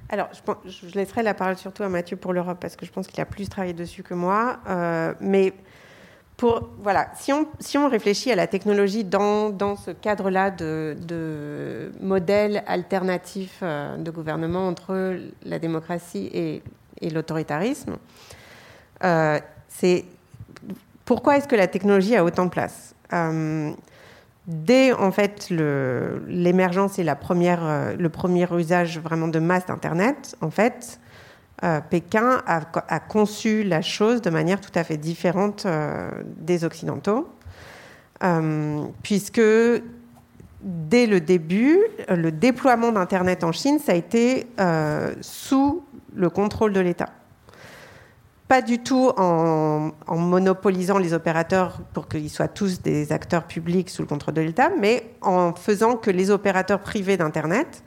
Alors, 0.09 0.29
je, 0.65 0.95
laisserai 0.95 1.23
la 1.23 1.33
parole 1.33 1.57
surtout 1.57 1.83
à 1.83 1.89
Mathieu 1.89 2.17
pour 2.17 2.33
l'Europe 2.33 2.57
parce 2.59 2.75
que 2.75 2.85
je 2.85 2.91
pense 2.91 3.07
qu'il 3.07 3.21
a 3.21 3.25
plus 3.25 3.47
travaillé 3.49 3.73
dessus 3.73 4.03
que 4.03 4.13
moi. 4.13 4.59
mais 5.21 5.53
pour, 6.39 6.69
voilà, 6.79 7.11
si 7.15 7.33
on, 7.77 7.89
réfléchit 7.89 8.31
à 8.31 8.35
la 8.35 8.47
technologie 8.47 9.03
dans, 9.03 9.75
ce 9.75 9.91
cadre-là 9.91 10.51
de, 10.51 10.95
de 11.01 11.91
modèles 11.99 12.63
alternatifs 12.65 13.61
de 13.61 14.09
gouvernement 14.09 14.69
entre 14.69 15.19
la 15.43 15.59
démocratie 15.59 16.29
et, 16.33 17.09
l'autoritarisme, 17.09 17.97
euh, 19.03 19.39
c'est 19.67 20.05
pourquoi 21.03 21.37
est-ce 21.37 21.47
que 21.47 21.57
la 21.57 21.67
technologie 21.67 22.15
a 22.15 22.23
autant 22.23 22.45
de 22.45 22.49
place? 22.49 22.95
Euh, 23.11 23.71
Dès 24.49 24.93
en 24.93 25.11
fait 25.11 25.51
l'émergence 25.51 26.97
et 26.97 27.03
la 27.03 27.15
première, 27.15 27.63
euh, 27.63 27.95
le 27.95 28.09
premier 28.09 28.47
usage 28.51 28.97
vraiment 28.97 29.27
de 29.27 29.37
masse 29.37 29.67
d'Internet, 29.67 30.35
en 30.41 30.49
fait, 30.49 30.99
Pékin 31.89 32.41
a, 32.47 32.61
a, 32.87 32.99
conçu 32.99 33.63
la 33.63 33.81
chose 33.81 34.21
de 34.21 34.29
manière 34.29 34.61
tout 34.61 34.71
à 34.73 34.85
fait 34.85 34.95
différente 34.95 35.67
des 36.37 36.63
Occidentaux, 36.63 37.27
puisque 39.03 39.41
dès 40.61 41.05
le 41.05 41.19
début, 41.19 41.77
le 42.07 42.31
déploiement 42.31 42.93
d'Internet 42.93 43.43
en 43.43 43.51
Chine, 43.51 43.77
ça 43.77 43.91
a 43.91 43.95
été 43.95 44.47
sous 45.19 45.83
le 46.15 46.29
contrôle 46.29 46.71
de 46.71 46.79
l'État 46.79 47.09
pas 48.49 48.63
du 48.63 48.79
tout 48.79 49.11
en, 49.15 49.91
monopolisant 50.09 50.97
les 50.97 51.13
opérateurs 51.13 51.81
pour 51.93 52.07
qu'ils 52.07 52.31
soient 52.31 52.47
tous 52.47 52.81
des 52.81 53.11
acteurs 53.11 53.43
publics 53.43 53.91
sous 53.91 54.01
le 54.01 54.07
contrôle 54.07 54.33
de 54.33 54.41
l'État, 54.41 54.71
mais 54.77 55.03
en 55.21 55.53
faisant 55.53 55.95
que 55.95 56.09
les 56.09 56.31
opérateurs 56.31 56.79
privés 56.79 57.15
d'Internet 57.15 57.83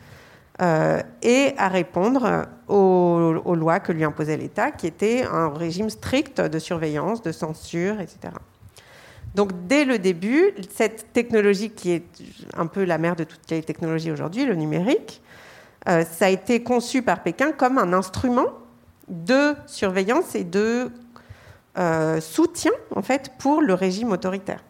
euh, 0.63 1.03
aient 1.23 1.55
à 1.59 1.67
répondre 1.67 2.47
aux, 2.69 3.55
lois 3.57 3.81
que 3.81 3.91
lui 3.91 4.05
imposait 4.05 4.37
l'État, 4.37 4.71
qui 4.71 4.87
était 4.87 5.25
un 5.25 5.49
régime 5.49 5.91
strict 5.91 6.41
de 6.41 6.59
surveillance, 6.61 7.23
de 7.23 7.33
censure, 7.33 8.01
etc. 8.01 8.33
Donc 9.35 9.67
dès 9.67 9.85
le 9.85 9.99
début, 9.99 10.55
cette 10.73 11.13
technologie 11.13 11.71
qui 11.71 11.91
est 11.91 12.05
un 12.57 12.67
peu 12.67 12.85
la 12.85 12.99
mère 12.99 13.17
de 13.17 13.25
toutes 13.25 13.51
les 13.51 13.65
technologies 13.65 14.13
aujourd'hui, 14.13 14.45
le 14.45 14.55
numérique, 14.55 15.23
euh, 15.89 16.05
ça 16.05 16.27
a 16.27 16.29
été 16.29 16.63
conçu 16.63 17.03
par 17.03 17.25
Pékin 17.25 17.51
comme 17.51 17.79
un 17.79 17.93
instrument 17.93 18.62
de 19.09 19.55
surveillance 19.67 20.35
et 20.35 20.45
de 20.45 20.91
euh, 21.79 22.21
soutien 22.21 22.73
en 22.95 23.01
fait 23.01 23.31
pour 23.39 23.63
le 23.63 23.73
régime 23.73 24.13
autoritaire. 24.13 24.63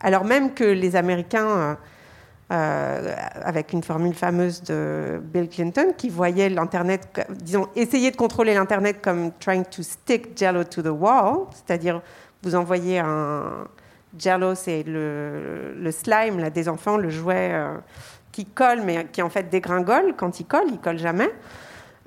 Alors 0.00 0.24
même 0.24 0.54
que 0.54 0.64
les 0.64 0.96
Américains, 0.96 1.46
euh, 1.46 1.74
euh, 2.52 3.14
avec 3.42 3.74
une 3.74 3.82
formule 3.82 4.14
fameuse 4.14 4.62
de 4.62 5.20
Bill 5.22 5.50
Clinton, 5.50 5.92
qui 5.96 6.08
voyait 6.08 6.48
l'Internet, 6.48 7.26
disons, 7.30 7.68
essayer 7.76 8.10
de 8.10 8.16
contrôler 8.16 8.54
l'Internet 8.54 9.02
comme 9.02 9.32
trying 9.40 9.64
to 9.64 9.82
stick 9.82 10.38
Jello 10.38 10.64
to 10.64 10.80
the 10.80 10.86
wall, 10.86 11.48
c'est-à-dire 11.52 12.00
vous 12.42 12.54
envoyez 12.54 12.98
un 13.00 13.66
Jello, 14.18 14.54
c'est 14.54 14.84
le, 14.84 15.90
slime 15.90 16.38
là, 16.38 16.48
des 16.48 16.68
enfants, 16.70 16.96
le 16.96 17.10
jouet 17.10 17.52
qui 18.32 18.46
colle, 18.46 18.80
mais 18.82 19.06
qui 19.12 19.20
en 19.20 19.28
fait 19.28 19.50
dégringole. 19.50 20.14
Quand 20.16 20.40
il 20.40 20.46
colle, 20.46 20.68
il 20.70 20.78
colle 20.78 20.98
jamais. 20.98 21.28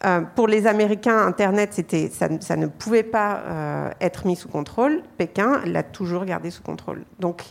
Euh, 0.03 0.21
pour 0.21 0.47
les 0.47 0.65
Américains, 0.65 1.17
Internet, 1.27 1.79
ça, 2.11 2.57
ne 2.57 2.65
pouvait 2.65 3.03
pas 3.03 3.37
euh, 3.45 3.89
être 4.01 4.25
mis 4.25 4.35
sous 4.35 4.47
contrôle. 4.47 5.03
Pékin 5.17 5.61
l'a 5.65 5.83
toujours 5.83 6.25
gardé 6.25 6.49
sous 6.49 6.63
contrôle. 6.63 7.03
Donc, 7.19 7.43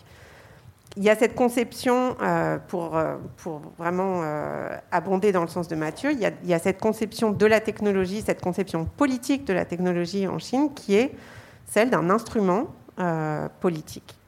il 0.96 1.05
y 1.05 1.11
a 1.11 1.14
cette 1.14 1.36
conception, 1.36 2.16
euh, 2.20 2.59
pour, 2.66 2.98
vraiment 3.78 4.22
abonder 4.90 5.30
dans 5.30 5.42
le 5.42 5.48
sens 5.48 5.68
de 5.68 5.76
Mathieu, 5.76 6.11
il 6.11 6.18
y, 6.18 6.55
a, 6.55 6.59
cette 6.59 6.80
conception 6.80 7.30
de 7.30 7.46
la 7.46 7.61
technologie, 7.61 8.22
cette 8.22 8.42
conception 8.42 8.84
politique 8.84 9.46
de 9.46 9.53
la 9.53 9.64
technologie 9.64 10.26
en 10.26 10.40
Chine 10.40 10.74
qui 10.74 10.96
est 10.96 11.14
celle 11.66 11.90
d'un 11.90 12.11
instrument 12.11 12.66
politique 13.61 14.18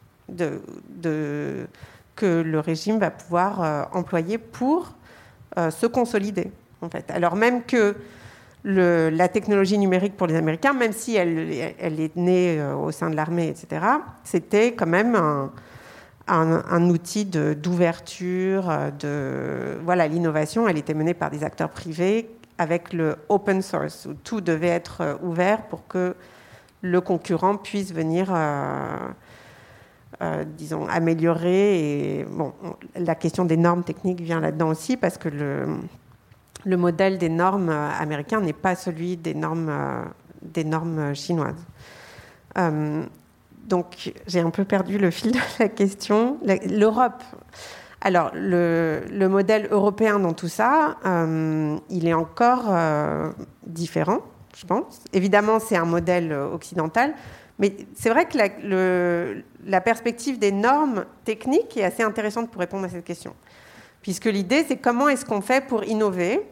que 2.14 2.42
le 2.42 2.60
régime 2.60 2.98
va 3.00 3.10
pouvoir 3.10 3.88
employer 3.92 4.38
pour 4.38 4.94
se 5.56 5.86
consolider 5.86 6.52
Alors 7.08 7.36
même 7.36 7.62
que 7.62 7.96
la 8.64 9.28
technologie 9.28 9.78
numérique 9.78 10.16
pour 10.16 10.26
les 10.26 10.36
Américains, 10.36 10.72
même 10.72 10.92
si 10.92 11.16
elle, 11.16 11.50
est 11.50 12.16
née 12.16 12.58
euh, 12.58 12.76
au 12.76 12.92
sein 12.92 13.10
de 13.10 13.16
l'armée, 13.16 13.48
etc., 13.48 13.84
c'était 14.24 14.72
quand 14.72 14.86
même 14.86 15.18
un, 16.28 16.88
outil 16.88 17.24
d'ouverture, 17.24 18.70
euh, 18.70 18.90
de, 18.90 19.82
voilà, 19.84 20.06
l'innovation, 20.06 20.68
elle 20.68 20.78
était 20.78 20.94
menée 20.94 21.14
par 21.14 21.30
des 21.30 21.42
acteurs 21.44 21.70
privés 21.70 22.30
avec 22.58 22.92
le 22.92 23.16
open 23.28 23.62
source, 23.62 24.06
où 24.06 24.14
tout 24.14 24.40
devait 24.40 24.68
être 24.68 25.00
euh, 25.00 25.14
ouvert 25.22 25.62
pour 25.62 25.86
que 25.88 26.14
le 26.82 27.00
concurrent 27.00 27.56
puisse 27.56 27.92
venir, 27.94 28.34
disons, 30.58 30.88
améliorer. 30.88 32.26
Bon, 32.28 32.52
la 32.96 33.14
question 33.14 33.44
des 33.44 33.56
normes 33.56 33.84
techniques 33.84 34.20
vient 34.20 34.40
là-dedans 34.40 34.70
aussi, 34.70 34.96
parce 34.96 35.16
que 35.16 35.28
le, 35.28 35.78
le 36.64 36.76
modèle 36.76 37.18
des 37.18 37.28
normes 37.28 37.68
euh, 37.68 37.90
américains 37.98 38.40
n'est 38.40 38.52
pas 38.52 38.74
celui 38.74 39.16
des 39.16 39.34
normes, 39.34 39.68
euh, 39.68 40.04
des 40.42 40.64
normes 40.64 41.14
chinoises. 41.14 41.64
Euh, 42.58 43.04
donc 43.64 44.12
j'ai 44.26 44.40
un 44.40 44.50
peu 44.50 44.64
perdu 44.64 44.98
le 44.98 45.10
fil 45.10 45.32
de 45.32 45.38
la 45.58 45.68
question. 45.68 46.38
L'Europe. 46.68 47.22
Alors 48.00 48.32
le, 48.34 49.28
modèle 49.28 49.68
européen 49.70 50.18
dans 50.18 50.32
tout 50.32 50.48
ça, 50.48 50.96
il 51.88 52.08
est 52.08 52.14
encore 52.14 52.64
différent, 53.64 54.18
je 54.56 54.66
pense. 54.66 55.04
Évidemment, 55.12 55.60
c'est 55.60 55.76
un 55.76 55.84
modèle 55.84 56.32
occidental, 56.32 57.14
mais 57.60 57.76
c'est 57.94 58.10
vrai 58.10 58.26
que 58.26 59.44
la 59.64 59.80
perspective 59.80 60.40
des 60.40 60.50
normes 60.50 61.04
techniques 61.24 61.76
est 61.76 61.84
assez 61.84 62.02
intéressante 62.02 62.50
pour 62.50 62.58
répondre 62.58 62.86
à 62.86 62.88
cette 62.88 63.04
question 63.04 63.36
puisque 64.02 64.26
l'idée, 64.26 64.64
c'est 64.66 64.76
comment 64.76 65.08
est-ce 65.08 65.24
qu'on 65.24 65.40
fait 65.40 65.66
pour 65.66 65.84
innover 65.84 66.42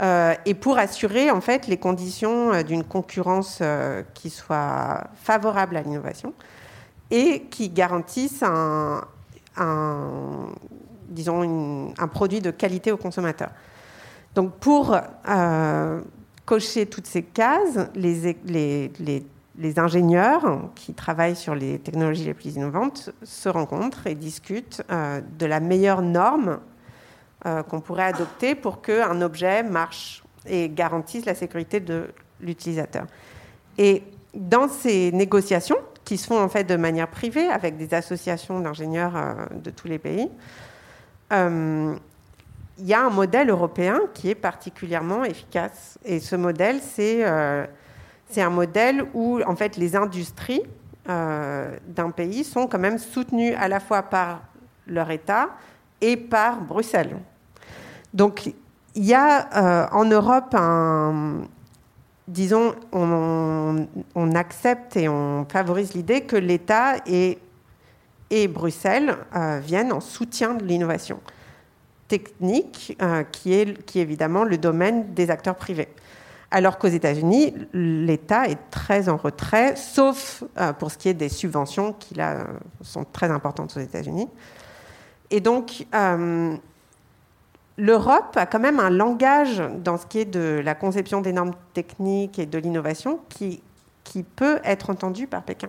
euh, 0.00 0.34
et 0.46 0.54
pour 0.54 0.78
assurer 0.78 1.28
en 1.32 1.40
fait 1.40 1.66
les 1.66 1.76
conditions 1.76 2.52
euh, 2.52 2.62
d'une 2.62 2.84
concurrence 2.84 3.58
euh, 3.60 4.04
qui 4.14 4.30
soit 4.30 5.08
favorable 5.16 5.76
à 5.76 5.82
l'innovation 5.82 6.34
et 7.10 7.42
qui 7.50 7.68
garantisse 7.68 8.44
un, 8.44 9.02
disons 11.08 11.92
un 11.98 12.06
produit 12.06 12.40
de 12.40 12.52
qualité 12.52 12.92
aux 12.92 12.96
consommateurs. 12.96 13.50
Donc 14.36 14.52
pour 14.58 14.96
cocher 16.44 16.86
toutes 16.86 17.06
ces 17.06 17.22
cases, 17.22 17.88
les, 17.94 19.26
les 19.58 19.78
ingénieurs 19.80 20.70
qui 20.76 20.94
travaillent 20.94 21.36
sur 21.36 21.54
les 21.54 21.78
technologies 21.80 22.24
les 22.24 22.34
plus 22.34 22.54
innovantes 22.54 23.10
se 23.24 23.48
rencontrent 23.48 24.06
et 24.06 24.14
discutent 24.14 24.82
euh, 24.90 25.20
de 25.38 25.46
la 25.46 25.58
meilleure 25.60 26.00
norme 26.00 26.60
euh, 27.44 27.62
qu'on 27.64 27.80
pourrait 27.80 28.04
adopter 28.04 28.54
pour 28.54 28.80
qu'un 28.80 29.20
objet 29.20 29.64
marche 29.64 30.22
et 30.46 30.68
garantisse 30.68 31.26
la 31.26 31.34
sécurité 31.34 31.80
de 31.80 32.08
l'utilisateur. 32.40 33.06
Et 33.76 34.04
dans 34.34 34.68
ces 34.68 35.10
négociations, 35.12 35.78
qui 36.04 36.16
se 36.16 36.26
font 36.26 36.40
en 36.40 36.48
fait 36.48 36.64
de 36.64 36.76
manière 36.76 37.08
privée 37.08 37.48
avec 37.48 37.76
des 37.76 37.92
associations 37.92 38.60
d'ingénieurs 38.60 39.16
euh, 39.16 39.34
de 39.52 39.70
tous 39.70 39.88
les 39.88 39.98
pays, 39.98 40.30
il 41.30 42.86
y 42.86 42.94
a 42.94 43.04
un 43.04 43.10
modèle 43.10 43.50
européen 43.50 44.00
qui 44.14 44.30
est 44.30 44.34
particulièrement 44.34 45.24
efficace. 45.24 45.98
Et 46.04 46.20
ce 46.20 46.36
modèle, 46.36 46.80
c'est 46.80 47.22
c'est 48.30 48.42
un 48.42 48.50
modèle 48.50 49.04
où 49.14 49.40
en 49.46 49.56
fait 49.56 49.76
les 49.76 49.96
industries 49.96 50.62
euh, 51.08 51.76
d'un 51.86 52.10
pays 52.10 52.44
sont 52.44 52.66
quand 52.66 52.78
même 52.78 52.98
soutenues 52.98 53.54
à 53.54 53.68
la 53.68 53.80
fois 53.80 54.02
par 54.02 54.42
leur 54.86 55.10
État 55.10 55.50
et 56.00 56.16
par 56.16 56.60
Bruxelles. 56.60 57.16
Donc 58.12 58.52
il 58.94 59.04
y 59.04 59.14
a 59.14 59.48
euh, 59.56 59.86
en 59.92 60.04
Europe 60.04 60.54
disons, 62.26 62.74
on, 62.92 64.34
accepte 64.34 64.98
et 64.98 65.08
on 65.08 65.46
favorise 65.48 65.94
l'idée 65.94 66.20
que 66.20 66.36
l'État 66.36 66.96
et 67.06 67.38
Bruxelles 68.48 69.16
viennent 69.62 69.92
en 69.92 70.00
soutien 70.00 70.52
de 70.52 70.62
l'innovation 70.62 71.20
technique, 72.06 72.98
qui 73.32 73.54
est 73.54 73.96
évidemment 73.96 74.44
le 74.44 74.58
domaine 74.58 75.14
des 75.14 75.30
acteurs 75.30 75.56
privés. 75.56 75.88
Alors 76.50 76.78
qu'aux 76.78 76.88
États-Unis, 76.88 77.54
l'État 77.74 78.48
est 78.48 78.70
très 78.70 79.08
en 79.08 79.16
retrait, 79.16 79.76
sauf 79.76 80.44
pour 80.78 80.90
ce 80.90 80.96
qui 80.96 81.10
est 81.10 81.14
des 81.14 81.28
subventions 81.28 81.92
qui 81.92 82.16
sont 82.80 83.04
très 83.04 83.30
importantes 83.30 83.76
aux 83.76 83.80
États-Unis. 83.80 84.28
Et 85.30 85.40
donc, 85.40 85.86
l'Europe 87.78 88.36
a 88.36 88.44
quand 88.44 88.58
même 88.58 88.80
un 88.80 88.90
langage 88.90 89.62
dans 89.82 89.96
ce 89.96 90.06
qui 90.06 90.18
est 90.18 90.24
de 90.24 90.60
la 90.62 90.74
conception 90.74 91.20
des 91.20 91.32
normes 91.32 91.54
techniques 91.72 92.38
et 92.38 92.46
de 92.46 92.58
l'innovation 92.58 93.20
qui, 93.28 93.62
peut 94.36 94.58
être 94.64 94.90
entendu 94.90 95.26
par 95.26 95.42
Pékin. 95.42 95.68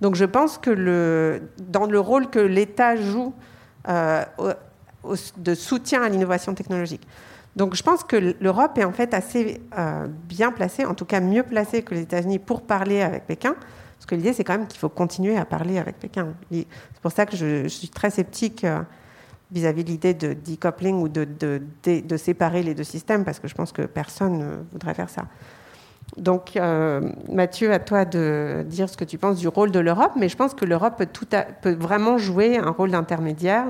Donc 0.00 0.14
je 0.14 0.24
pense 0.24 0.56
que 0.58 1.40
dans 1.58 1.86
le 1.86 2.00
rôle 2.00 2.28
que 2.28 2.38
l'État 2.38 2.96
joue 2.96 3.34
euh, 3.88 4.24
de 5.36 5.54
soutien 5.54 6.02
à 6.02 6.08
l'innovation 6.08 6.54
technologique, 6.54 7.06
donc 7.56 7.74
je 7.74 7.82
pense 7.82 8.04
que 8.04 8.34
l'Europe 8.40 8.78
est 8.78 8.84
en 8.84 8.92
fait 8.92 9.14
assez 9.14 9.60
euh, 9.78 10.06
bien 10.28 10.52
placée, 10.52 10.84
en 10.84 10.94
tout 10.94 11.06
cas 11.06 11.20
mieux 11.20 11.42
placée 11.42 11.82
que 11.82 11.94
les 11.94 12.02
États-Unis 12.02 12.38
pour 12.38 12.62
parler 12.62 13.02
avec 13.02 13.26
Pékin. 13.26 13.54
Parce 13.96 14.06
que 14.06 14.14
l'idée, 14.14 14.34
c'est 14.34 14.44
quand 14.44 14.58
même 14.58 14.66
qu'il 14.66 14.78
faut 14.78 14.90
continuer 14.90 15.38
à 15.38 15.46
parler 15.46 15.78
avec 15.78 15.98
Pékin. 15.98 16.34
C'est 16.52 16.66
pour 17.00 17.12
ça 17.12 17.24
que 17.24 17.34
je, 17.34 17.66
suis 17.66 17.88
très 17.88 18.10
sceptique. 18.10 18.64
Euh, 18.64 18.82
vis-à-vis 19.52 19.84
de 19.84 19.90
l'idée 19.90 20.14
de 20.14 20.32
decoupling 20.32 20.96
ou 20.96 21.08
de, 21.08 21.24
de, 21.24 22.16
séparer 22.16 22.62
les 22.62 22.74
deux 22.74 22.84
systèmes, 22.84 23.24
parce 23.24 23.38
que 23.38 23.48
je 23.48 23.54
pense 23.54 23.72
que 23.72 23.82
personne 23.82 24.38
ne 24.38 24.56
voudrait 24.72 24.94
faire 24.94 25.08
ça. 25.08 25.26
Donc, 26.16 26.56
euh, 26.56 27.00
Mathieu, 27.30 27.72
à 27.72 27.78
toi 27.78 28.04
de 28.04 28.64
dire 28.66 28.88
ce 28.88 28.96
que 28.96 29.04
tu 29.04 29.18
penses 29.18 29.38
du 29.38 29.48
rôle 29.48 29.70
de 29.70 29.80
l'Europe, 29.80 30.12
mais 30.16 30.28
je 30.28 30.36
pense 30.36 30.54
que 30.54 30.64
l'Europe 30.64 31.02
peut, 31.62 31.74
vraiment 31.74 32.16
jouer 32.16 32.58
un 32.58 32.70
rôle 32.70 32.90
d'intermédiaire, 32.90 33.66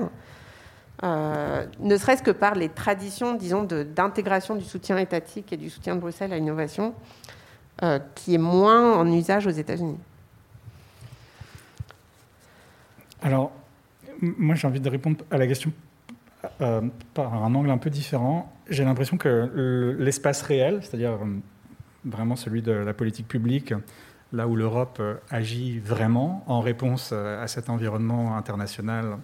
euh, 1.03 1.65
ne 1.79 1.95
serait-ce 1.97 2.23
que 2.23 2.31
par 2.31 2.55
les 2.55 2.69
traditions, 2.69 3.35
disons, 3.35 3.63
d'intégration 3.63 4.55
du 4.55 4.65
soutien 4.65 4.97
étatique 4.97 5.53
et 5.53 5.57
du 5.57 5.69
soutien 5.69 5.95
de 5.95 6.01
Bruxelles 6.01 6.33
à 6.33 6.37
l'innovation, 6.37 6.95
euh, 7.83 7.99
qui 8.15 8.33
est 8.33 8.39
moins 8.39 8.97
en 8.97 9.11
usage 9.11 9.45
aux 9.45 9.51
États-Unis. 9.51 9.97
Alors, 13.21 13.51
moi, 14.21 14.55
j'ai 14.55 14.67
envie 14.67 14.79
de 14.79 14.89
répondre 14.89 15.23
à 15.29 15.37
la 15.37 15.45
question 15.45 15.71
euh, 16.61 16.81
par 17.13 17.33
un 17.43 17.53
angle 17.53 17.69
un 17.69 17.77
peu 17.77 17.91
différent. 17.91 18.51
J'ai 18.67 18.83
l'impression 18.83 19.17
que 19.17 19.95
l'espace 19.99 20.41
réel, 20.41 20.79
c'est-à-dire 20.81 21.19
vraiment 22.05 22.35
celui 22.35 22.63
de 22.63 22.71
la 22.71 22.93
politique 22.93 23.27
publique, 23.27 23.73
là 24.33 24.47
où 24.47 24.55
l'Europe 24.55 25.01
agit 25.29 25.79
vraiment 25.79 26.43
en 26.47 26.59
réponse 26.59 27.11
à 27.11 27.47
cet 27.47 27.69
environnement 27.69 28.35
international 28.35 29.17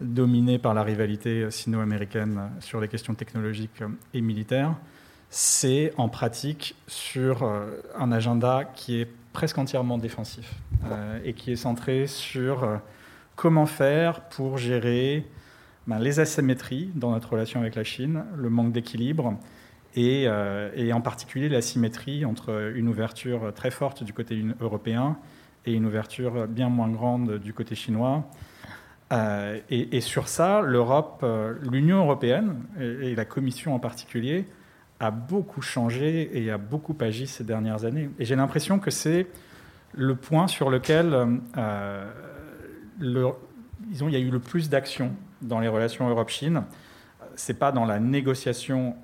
dominé 0.00 0.58
par 0.58 0.74
la 0.74 0.82
rivalité 0.82 1.50
sino-américaine 1.50 2.50
sur 2.60 2.80
les 2.80 2.88
questions 2.88 3.14
technologiques 3.14 3.82
et 4.14 4.20
militaires, 4.20 4.74
c'est 5.30 5.92
en 5.96 6.08
pratique 6.08 6.74
sur 6.86 7.42
un 7.98 8.12
agenda 8.12 8.64
qui 8.64 9.00
est 9.00 9.08
presque 9.32 9.58
entièrement 9.58 9.98
défensif 9.98 10.54
et 11.24 11.34
qui 11.34 11.52
est 11.52 11.56
centré 11.56 12.06
sur 12.06 12.80
comment 13.36 13.66
faire 13.66 14.22
pour 14.30 14.56
gérer 14.56 15.26
ben, 15.86 15.98
les 15.98 16.20
asymétries 16.20 16.90
dans 16.94 17.10
notre 17.10 17.30
relation 17.30 17.60
avec 17.60 17.74
la 17.74 17.84
Chine, 17.84 18.24
le 18.36 18.50
manque 18.50 18.72
d'équilibre 18.72 19.38
euh, 19.96 20.70
et, 20.76 20.92
en 20.92 21.00
particulier 21.00 21.48
l'asymétrie 21.48 22.24
entre 22.24 22.72
une 22.74 22.88
ouverture 22.88 23.52
très 23.54 23.70
forte 23.70 24.04
du 24.04 24.12
côté 24.12 24.44
européen 24.60 25.16
et 25.66 25.72
une 25.72 25.86
ouverture 25.86 26.46
bien 26.46 26.68
moins 26.68 26.88
grande 26.88 27.38
du 27.38 27.52
côté 27.52 27.74
chinois. 27.74 28.28
Euh, 29.12 29.58
et, 29.70 30.00
sur 30.00 30.28
ça, 30.28 30.60
l'Europe, 30.60 31.20
euh, 31.22 31.54
l'Union 31.62 31.98
européenne 31.98 32.62
et, 32.78 33.14
la 33.14 33.24
Commission 33.24 33.74
en 33.74 33.78
particulier 33.78 34.46
a 35.00 35.10
beaucoup 35.10 35.62
changé 35.62 36.30
et 36.34 36.50
a 36.50 36.58
beaucoup 36.58 36.96
agi 37.00 37.26
ces 37.26 37.44
dernières 37.44 37.84
années. 37.84 38.10
Et 38.18 38.24
j'ai 38.24 38.36
l'impression 38.36 38.78
que 38.78 38.90
c'est 38.90 39.26
le 39.94 40.14
point 40.14 40.46
sur 40.46 40.68
lequel 40.68 41.40
le, 42.98 43.28
disons, 43.86 44.08
il 44.08 44.12
y 44.12 44.16
a 44.16 44.20
eu 44.20 44.30
le 44.30 44.40
plus 44.40 44.68
d'actions 44.68 45.12
dans 45.40 45.60
les 45.60 45.68
relations 45.68 46.08
Europe-Chine. 46.08 46.64
Ce 47.36 47.52
n'est 47.52 47.58
pas 47.58 47.72
dans 47.72 47.84
la 47.84 48.00
négociation 48.00 48.96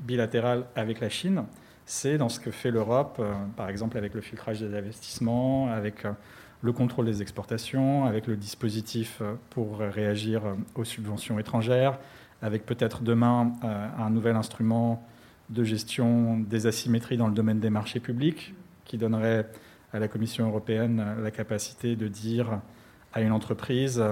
bilatérale 0.00 0.64
avec 0.76 1.00
la 1.00 1.08
Chine, 1.08 1.44
c'est 1.86 2.18
dans 2.18 2.28
ce 2.28 2.40
que 2.40 2.50
fait 2.50 2.70
l'Europe, 2.70 3.16
euh, 3.18 3.32
par 3.56 3.68
exemple 3.68 3.98
avec 3.98 4.14
le 4.14 4.20
filtrage 4.20 4.60
des 4.60 4.76
investissements, 4.76 5.68
avec 5.70 6.04
euh, 6.04 6.12
le 6.62 6.72
contrôle 6.72 7.06
des 7.06 7.22
exportations, 7.22 8.04
avec 8.04 8.26
le 8.26 8.36
dispositif 8.36 9.18
euh, 9.20 9.34
pour 9.50 9.78
réagir 9.78 10.42
aux 10.74 10.84
subventions 10.84 11.38
étrangères, 11.38 11.98
avec 12.42 12.64
peut-être 12.64 13.02
demain 13.02 13.52
un 13.62 14.08
nouvel 14.08 14.34
instrument 14.34 15.06
de 15.50 15.62
gestion 15.62 16.38
des 16.38 16.66
asymétries 16.66 17.18
dans 17.18 17.28
le 17.28 17.34
domaine 17.34 17.60
des 17.60 17.68
marchés 17.68 18.00
publics, 18.00 18.54
qui 18.86 18.96
donnerait 18.96 19.46
à 19.92 19.98
la 19.98 20.08
Commission 20.08 20.48
européenne 20.48 21.04
la 21.22 21.30
capacité 21.30 21.96
de 21.96 22.08
dire 22.08 22.60
à 23.12 23.20
une 23.20 23.32
entreprise, 23.32 24.02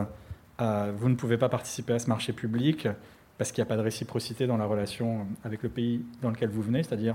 euh, 0.61 0.93
vous 0.97 1.09
ne 1.09 1.15
pouvez 1.15 1.39
pas 1.39 1.49
participer 1.49 1.95
à 1.95 1.99
ce 1.99 2.09
marché 2.09 2.33
public 2.33 2.89
parce 3.37 3.53
qu'il 3.53 3.63
n'y 3.63 3.69
a 3.69 3.69
pas 3.69 3.77
de 3.77 3.83
réciprocité 3.83 4.47
dans 4.49 4.57
la 4.57 4.67
relation 4.67 5.27
avec 5.45 5.63
le 5.63 5.69
pays 5.69 6.05
dans 6.21 6.31
lequel 6.31 6.51
vous 6.51 6.63
venez, 6.63 6.83
c'est-à-dire 6.83 7.15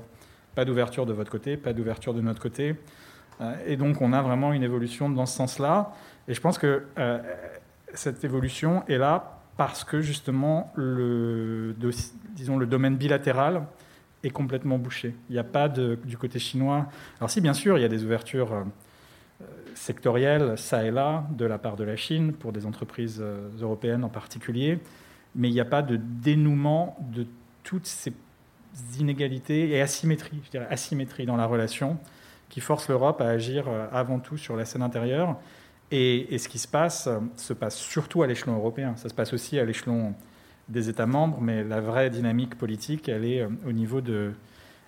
pas 0.56 0.64
d'ouverture 0.64 1.06
de 1.06 1.12
votre 1.12 1.30
côté, 1.30 1.58
pas 1.58 1.74
d'ouverture 1.74 2.14
de 2.14 2.22
notre 2.22 2.42
côté. 2.42 2.76
Euh, 3.42 3.56
et 3.66 3.78
donc 3.78 4.02
on 4.02 4.14
a 4.14 4.22
vraiment 4.22 4.54
une 4.54 4.64
évolution 4.64 5.10
dans 5.10 5.26
ce 5.26 5.36
sens-là. 5.36 5.94
Et 6.28 6.34
je 6.34 6.42
pense 6.42 6.58
que 6.58 6.84
euh, 6.98 7.20
cette 7.94 8.24
évolution 8.24 8.84
est 8.88 8.98
là 8.98 9.40
parce 9.58 9.84
que 9.84 10.02
justement 10.02 10.72
le, 10.76 11.76
disons, 12.36 12.58
le 12.58 12.66
domaine 12.66 12.96
bilatéral 12.96 13.64
est 14.24 14.30
complètement 14.30 14.78
bouché. 14.78 15.16
Il 15.30 15.34
n'y 15.34 15.40
a 15.40 15.44
pas 15.44 15.68
du 15.68 16.18
côté 16.18 16.40
chinois. 16.40 16.88
Alors 17.20 17.30
si 17.30 17.42
bien 17.42 17.54
sûr 17.54 17.78
il 17.78 17.82
y 17.82 17.86
a 17.86 17.90
des 17.90 18.04
ouvertures 18.04 18.66
sectorielle, 19.76 20.58
ça 20.58 20.84
et 20.86 20.92
là, 20.92 21.26
de 21.32 21.46
la 21.46 21.58
part 21.58 21.76
de 21.76 21.84
la 21.84 21.96
Chine, 21.96 22.34
pour 22.34 22.52
des 22.52 22.66
entreprises 22.66 23.20
euh, 23.22 23.50
européennes 23.62 24.04
en 24.04 24.10
particulier, 24.10 24.80
mais 25.36 25.50
il 25.50 25.54
n'y 25.54 25.60
a 25.60 25.66
pas 25.66 25.82
de 25.82 25.98
dénouement 25.98 26.98
de 27.14 27.26
toutes 27.64 27.86
ces 27.86 28.14
inégalités 29.00 29.70
et 29.70 29.82
asymétries, 29.82 30.42
je 30.46 30.52
dirais 30.52 30.68
asymétries 30.70 31.26
dans 31.26 31.36
la 31.36 31.46
relation, 31.46 31.98
qui 32.54 32.62
forcent 32.62 32.88
l'Europe 32.88 33.20
à 33.20 33.30
agir 33.30 33.66
euh, 33.68 33.88
avant 33.92 34.20
tout 34.20 34.38
sur 34.38 34.56
la 34.56 34.66
scène 34.66 34.84
intérieure. 34.84 35.38
Et, 35.92 36.38
ce 36.38 36.48
qui 36.48 36.60
se 36.60 36.68
passe 36.68 37.08
euh, 37.08 37.20
se 37.36 37.54
passe 37.54 37.78
surtout 37.78 38.22
à 38.22 38.28
l'échelon 38.28 38.56
européen. 38.56 38.96
Ça 38.96 39.10
se 39.10 39.14
passe 39.14 39.34
aussi 39.34 39.58
à 39.58 39.66
l'échelon 39.66 40.14
des 40.70 40.88
États 40.90 41.08
membres, 41.08 41.40
mais 41.42 41.64
la 41.64 41.82
vraie 41.82 42.10
dynamique 42.10 42.56
politique, 42.56 43.10
elle 43.10 43.26
est 43.26 43.44
au 43.44 43.72
niveau 43.72 44.02
de, 44.02 44.34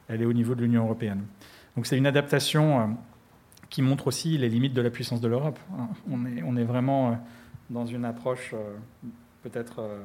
elle 0.07 0.21
est 0.21 0.25
au 0.25 0.33
niveau 0.33 0.55
de 0.55 0.61
l'Union 0.61 0.83
européenne. 0.83 1.23
Donc 1.75 1.87
c'est 1.87 1.97
une 1.97 2.07
adaptation 2.07 2.95
qui 3.69 3.81
montre 3.81 4.07
aussi 4.07 4.37
les 4.37 4.49
limites 4.49 4.73
de 4.73 4.81
la 4.81 4.89
puissance 4.89 5.21
de 5.21 5.27
l'Europe. 5.27 5.59
Hein. 5.77 5.89
On 6.09 6.25
est, 6.25 6.43
on 6.43 6.55
est 6.55 6.63
vraiment 6.63 7.09
euh, 7.09 7.15
dans 7.69 7.85
une 7.85 8.05
approche 8.05 8.51
euh, 8.53 8.73
peut-être 9.43 9.79
euh, 9.79 9.99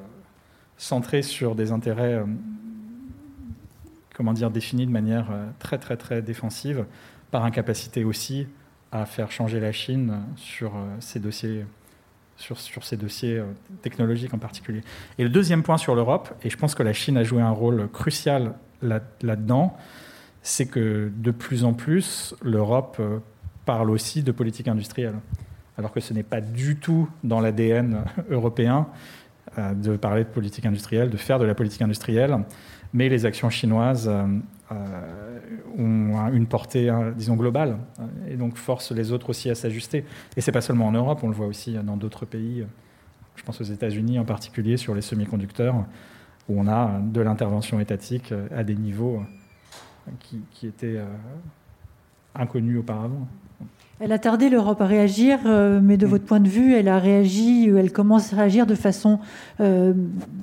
centrée 0.76 1.22
sur 1.22 1.54
des 1.54 1.72
intérêts, 1.72 2.24
comment 4.14 4.32
dire, 4.32 4.50
définis 4.50 4.86
de 4.86 4.90
manière 4.90 5.28
très 5.58 5.78
très 5.78 5.98
très 5.98 6.22
défensive, 6.22 6.86
par 7.30 7.44
incapacité 7.44 8.04
aussi 8.04 8.46
à 8.92 9.06
faire 9.06 9.30
changer 9.30 9.60
la 9.60 9.72
Chine 9.72 10.20
sur 10.36 10.72
ces 10.98 11.20
dossiers 11.20 11.64
sur, 12.36 12.56
ces 12.58 12.96
dossiers 12.96 13.42
technologiques 13.82 14.32
en 14.32 14.38
particulier. 14.38 14.80
Et 15.18 15.24
le 15.24 15.28
deuxième 15.28 15.62
point 15.62 15.76
sur 15.76 15.94
l'Europe, 15.94 16.30
et 16.42 16.48
je 16.48 16.56
pense 16.56 16.74
que 16.74 16.82
la 16.82 16.94
Chine 16.94 17.18
a 17.18 17.22
joué 17.22 17.42
un 17.42 17.50
rôle 17.50 17.86
crucial 17.92 18.54
là-dedans, 18.80 19.76
c'est 20.42 20.64
que 20.64 21.12
de 21.14 21.30
plus 21.32 21.64
en 21.64 21.74
plus, 21.74 22.34
l'Europe 22.42 22.98
parle 23.66 23.90
aussi 23.90 24.22
de 24.22 24.32
politique 24.32 24.68
industrielle, 24.68 25.16
alors 25.78 25.92
que 25.92 26.00
ce 26.00 26.12
n'est 26.12 26.22
pas 26.22 26.40
du 26.40 26.76
tout 26.76 27.08
dans 27.24 27.40
l'ADN 27.40 28.04
européen 28.30 28.88
euh, 29.58 29.74
de 29.74 29.96
parler 29.96 30.24
de 30.24 30.28
politique 30.28 30.66
industrielle, 30.66 31.10
de 31.10 31.16
faire 31.16 31.38
de 31.38 31.44
la 31.44 31.54
politique 31.54 31.82
industrielle, 31.82 32.38
mais 32.92 33.08
les 33.08 33.26
actions 33.26 33.50
chinoises 33.50 34.08
euh, 34.08 34.26
euh, 34.72 35.38
ont 35.80 36.28
une 36.32 36.46
portée, 36.46 36.88
hein, 36.88 37.12
disons, 37.16 37.36
globale, 37.36 37.78
et 38.28 38.36
donc 38.36 38.56
forcent 38.56 38.92
les 38.92 39.12
autres 39.12 39.30
aussi 39.30 39.50
à 39.50 39.54
s'ajuster. 39.54 40.04
Et 40.36 40.40
c'est 40.40 40.52
pas 40.52 40.60
seulement 40.60 40.86
en 40.86 40.92
Europe, 40.92 41.20
on 41.22 41.28
le 41.28 41.34
voit 41.34 41.46
aussi 41.46 41.74
dans 41.74 41.96
d'autres 41.96 42.26
pays, 42.26 42.66
je 43.36 43.42
pense 43.42 43.60
aux 43.60 43.64
États-Unis 43.64 44.18
en 44.18 44.24
particulier, 44.24 44.76
sur 44.76 44.94
les 44.94 45.02
semi-conducteurs, 45.02 45.74
où 46.48 46.60
on 46.60 46.68
a 46.68 47.00
de 47.00 47.20
l'intervention 47.20 47.80
étatique 47.80 48.34
à 48.54 48.64
des 48.64 48.74
niveaux 48.74 49.22
qui, 50.20 50.40
qui 50.50 50.66
étaient 50.66 51.00
inconnus 52.34 52.78
auparavant. 52.78 53.26
Elle 54.02 54.12
a 54.12 54.18
tardé 54.18 54.48
l'Europe 54.48 54.80
à 54.80 54.86
réagir, 54.86 55.40
euh, 55.44 55.78
mais 55.82 55.98
de 55.98 56.06
mm. 56.06 56.08
votre 56.08 56.24
point 56.24 56.40
de 56.40 56.48
vue, 56.48 56.74
elle 56.74 56.88
a 56.88 56.98
réagi, 56.98 57.68
elle 57.68 57.92
commence 57.92 58.32
à 58.32 58.36
réagir 58.36 58.66
de 58.66 58.74
façon 58.74 59.20
euh, 59.60 59.92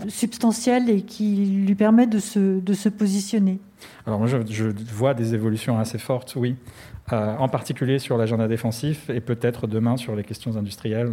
substantielle 0.08 0.92
et 0.92 1.02
qui 1.02 1.64
lui 1.66 1.74
permet 1.74 2.06
de 2.06 2.20
se, 2.20 2.60
de 2.60 2.74
se 2.74 2.88
positionner. 2.88 3.60
Alors 4.06 4.20
moi, 4.20 4.28
je, 4.28 4.66
vois 4.94 5.16
des 5.16 5.34
évolutions 5.34 5.80
assez 5.80 5.98
fortes, 5.98 6.36
oui, 6.36 6.56
euh, 7.12 7.36
en 7.38 7.50
particulier 7.50 7.98
sur 7.98 8.16
l'agenda 8.16 8.48
défensif 8.48 9.10
et 9.10 9.22
peut-être 9.22 9.66
demain 9.66 9.98
sur 9.98 10.16
les 10.16 10.24
questions 10.24 10.56
industrielles 10.56 11.12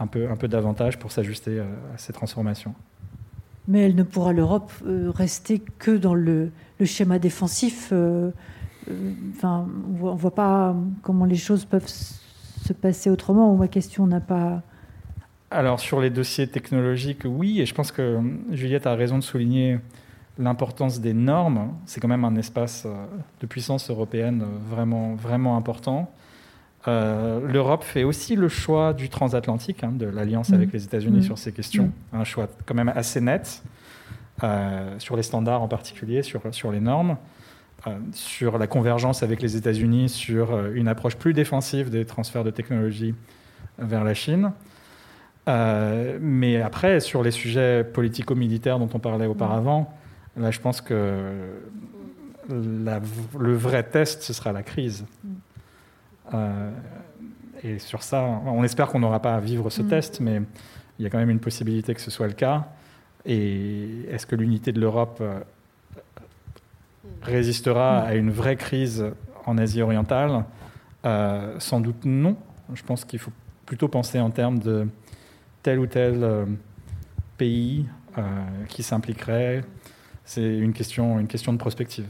un 0.00 0.08
peu, 0.08 0.28
un 0.28 0.36
peu 0.36 0.48
davantage 0.48 0.98
pour 0.98 1.12
s'ajuster 1.12 1.60
à 1.60 1.96
ces 1.96 2.12
transformations. 2.12 2.74
Mais 3.68 3.82
elle 3.82 3.94
ne 3.94 4.02
pourra 4.02 4.32
l'Europe 4.32 4.72
rester 5.14 5.62
que 5.78 5.96
dans 5.96 6.14
le, 6.14 6.50
schéma 6.84 7.18
défensif. 7.18 7.92
Enfin, 9.36 9.66
on 10.00 10.12
ne 10.12 10.18
voit 10.18 10.34
pas 10.34 10.74
comment 11.02 11.24
les 11.24 11.36
choses 11.36 11.64
peuvent 11.64 11.86
se 11.88 12.72
passer 12.72 13.10
autrement. 13.10 13.54
Ma 13.56 13.68
question 13.68 14.06
n'a 14.06 14.20
pas. 14.20 14.62
Alors 15.50 15.80
sur 15.80 16.00
les 16.00 16.10
dossiers 16.10 16.46
technologiques, 16.46 17.22
oui, 17.24 17.60
et 17.60 17.66
je 17.66 17.74
pense 17.74 17.90
que 17.90 18.20
Juliette 18.50 18.86
a 18.86 18.94
raison 18.94 19.16
de 19.16 19.22
souligner 19.22 19.78
l'importance 20.38 21.00
des 21.00 21.14
normes. 21.14 21.72
C'est 21.86 22.00
quand 22.00 22.08
même 22.08 22.24
un 22.24 22.36
espace 22.36 22.84
euh, 22.86 23.06
de 23.40 23.46
puissance 23.46 23.90
européenne 23.90 24.42
euh, 24.42 24.70
vraiment, 24.70 25.14
vraiment 25.14 25.56
important. 25.56 26.12
Euh, 26.86 27.40
L'Europe 27.46 27.82
fait 27.82 28.04
aussi 28.04 28.36
le 28.36 28.48
choix 28.48 28.92
du 28.94 29.08
transatlantique, 29.08 29.82
hein, 29.82 29.92
de 29.92 30.06
l'alliance 30.06 30.52
avec 30.52 30.68
mmh. 30.68 30.72
les 30.76 30.84
États-Unis 30.84 31.18
mmh. 31.18 31.22
sur 31.22 31.38
ces 31.38 31.52
questions. 31.52 31.90
Mmh. 32.12 32.16
Un 32.18 32.24
choix 32.24 32.48
quand 32.66 32.74
même 32.74 32.92
assez 32.94 33.20
net, 33.20 33.62
sur 34.98 35.16
les 35.16 35.24
standards 35.24 35.62
en 35.62 35.68
particulier, 35.68 36.22
sur, 36.22 36.42
sur 36.52 36.70
les 36.70 36.78
normes, 36.78 37.16
sur 38.12 38.58
la 38.58 38.66
convergence 38.66 39.22
avec 39.22 39.40
les 39.40 39.56
États-Unis, 39.56 40.08
sur 40.08 40.66
une 40.68 40.88
approche 40.88 41.16
plus 41.16 41.32
défensive 41.32 41.90
des 41.90 42.04
transferts 42.04 42.44
de 42.44 42.50
technologie 42.50 43.14
vers 43.78 44.04
la 44.04 44.14
Chine. 44.14 44.52
mais 45.46 46.60
après, 46.60 47.00
sur 47.00 47.22
les 47.22 47.30
sujets 47.30 47.84
politico-militaires 47.84 48.78
dont 48.78 48.90
on 48.92 48.98
parlait 48.98 49.26
auparavant, 49.26 49.94
Là, 50.38 50.50
je 50.50 50.60
pense 50.60 50.80
que 50.80 51.32
le 52.48 53.54
vrai 53.54 53.82
test, 53.82 54.22
ce 54.22 54.32
sera 54.32 54.52
la 54.52 54.62
crise. 54.62 55.04
Euh, 56.32 56.70
et 57.62 57.78
sur 57.78 58.02
ça, 58.02 58.22
on 58.22 58.62
espère 58.62 58.88
qu'on 58.88 59.00
n'aura 59.00 59.20
pas 59.20 59.34
à 59.34 59.40
vivre 59.40 59.70
ce 59.70 59.82
mm. 59.82 59.88
test, 59.88 60.20
mais 60.20 60.40
il 60.98 61.02
y 61.02 61.06
a 61.06 61.10
quand 61.10 61.18
même 61.18 61.30
une 61.30 61.40
possibilité 61.40 61.94
que 61.94 62.00
ce 62.00 62.10
soit 62.10 62.28
le 62.28 62.34
cas. 62.34 62.68
Et 63.26 64.04
est-ce 64.10 64.26
que 64.26 64.36
l'unité 64.36 64.72
de 64.72 64.80
l'Europe 64.80 65.18
euh, 65.20 65.40
résistera 67.22 68.00
à 68.00 68.14
une 68.14 68.30
vraie 68.30 68.56
crise 68.56 69.04
en 69.46 69.58
Asie 69.58 69.82
orientale? 69.82 70.44
Euh, 71.04 71.54
Sans 71.58 71.80
doute 71.80 72.04
non. 72.04 72.36
Je 72.74 72.82
pense 72.82 73.04
qu'il 73.04 73.18
faut 73.18 73.32
plutôt 73.66 73.88
penser 73.88 74.20
en 74.20 74.30
termes 74.30 74.58
de 74.58 74.88
tel 75.62 75.78
ou 75.78 75.86
tel 75.86 76.46
pays 77.36 77.86
qui 78.68 78.82
s'impliquerait, 78.82 79.62
c'est 80.24 80.58
une 80.58 80.74
question, 80.74 81.18
une 81.18 81.26
question 81.26 81.54
de 81.54 81.58
prospective. 81.58 82.08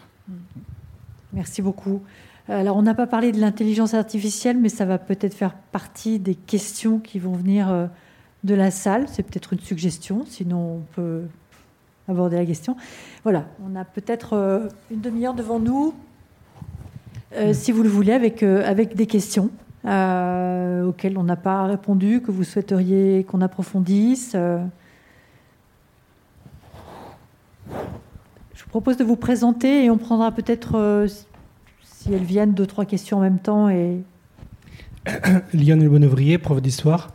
Merci 1.32 1.62
beaucoup. 1.62 2.02
Alors, 2.48 2.76
on 2.76 2.82
n'a 2.82 2.94
pas 2.94 3.06
parlé 3.06 3.30
de 3.30 3.38
l'intelligence 3.38 3.94
artificielle, 3.94 4.58
mais 4.58 4.70
ça 4.70 4.86
va 4.86 4.98
peut-être 4.98 5.34
faire 5.34 5.54
partie 5.54 6.18
des 6.18 6.34
questions 6.34 6.98
qui 6.98 7.18
vont 7.18 7.34
venir 7.34 7.70
euh, 7.70 7.86
de 8.42 8.54
la 8.54 8.70
salle. 8.70 9.06
C'est 9.06 9.22
peut-être 9.22 9.52
une 9.52 9.60
suggestion, 9.60 10.24
sinon 10.26 10.58
on 10.58 10.80
peut 10.94 11.22
aborder 12.08 12.36
la 12.36 12.46
question. 12.46 12.76
Voilà, 13.22 13.46
on 13.64 13.76
a 13.76 13.84
peut-être 13.84 14.34
euh, 14.34 14.68
une 14.90 15.00
demi-heure 15.00 15.34
devant 15.34 15.58
nous, 15.58 15.94
euh, 17.36 17.52
si 17.52 17.72
vous 17.72 17.82
le 17.82 17.88
voulez, 17.88 18.12
avec, 18.12 18.42
avec 18.42 18.96
des 18.96 19.06
questions 19.06 19.50
auxquelles 19.84 21.16
on 21.16 21.22
n'a 21.22 21.36
pas 21.36 21.64
répondu, 21.64 22.20
que 22.20 22.30
vous 22.30 22.44
souhaiteriez 22.44 23.24
qu'on 23.24 23.40
approfondisse. 23.40 24.36
Je 28.58 28.64
vous 28.64 28.70
propose 28.70 28.96
de 28.96 29.04
vous 29.04 29.16
présenter 29.16 29.84
et 29.84 29.90
on 29.90 29.98
prendra 29.98 30.32
peut-être, 30.32 30.76
euh, 30.76 31.06
si 31.82 32.12
elles 32.12 32.24
viennent, 32.24 32.54
deux, 32.54 32.66
trois 32.66 32.84
questions 32.84 33.18
en 33.18 33.20
même 33.20 33.38
temps. 33.38 33.68
Et... 33.68 34.02
Lionel 35.54 36.38
prof 36.40 36.60
d'histoire. 36.60 37.12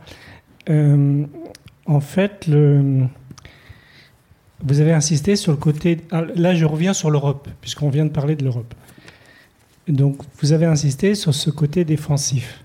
Euh, 0.70 1.26
en 1.86 2.00
fait, 2.00 2.46
le... 2.46 3.06
vous 4.64 4.80
avez 4.80 4.92
insisté 4.92 5.36
sur 5.36 5.52
le 5.52 5.58
côté. 5.58 6.00
Ah, 6.10 6.24
là, 6.34 6.54
je 6.54 6.64
reviens 6.64 6.94
sur 6.94 7.10
l'Europe, 7.10 7.48
puisqu'on 7.60 7.90
vient 7.90 8.04
de 8.04 8.10
parler 8.10 8.34
de 8.34 8.44
l'Europe. 8.44 8.74
Donc, 9.88 10.18
vous 10.40 10.52
avez 10.52 10.66
insisté 10.66 11.14
sur 11.14 11.34
ce 11.34 11.50
côté 11.50 11.84
défensif. 11.84 12.64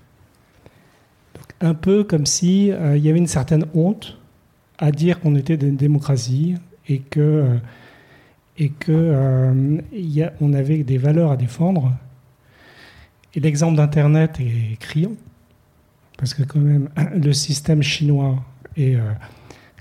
un 1.60 1.74
peu 1.74 2.04
comme 2.04 2.24
si 2.24 2.72
euh, 2.72 2.96
il 2.96 3.04
y 3.04 3.10
avait 3.10 3.18
une 3.18 3.26
certaine 3.26 3.66
honte 3.74 4.16
à 4.78 4.90
dire 4.90 5.20
qu'on 5.20 5.36
était 5.36 5.56
une 5.56 5.76
démocratie 5.76 6.54
et 6.88 7.00
que 7.00 7.58
et 8.60 8.68
qu'on 8.68 8.92
euh, 8.92 9.80
on 10.40 10.52
avait 10.52 10.82
des 10.84 10.98
valeurs 10.98 11.32
à 11.32 11.36
défendre. 11.36 11.92
Et 13.34 13.40
l'exemple 13.40 13.76
d'Internet 13.76 14.38
est 14.40 14.78
criant, 14.78 15.12
parce 16.18 16.34
que 16.34 16.42
quand 16.42 16.60
même, 16.60 16.88
le 17.14 17.32
système 17.32 17.82
chinois 17.82 18.42
est 18.76 18.96
euh, 18.96 19.12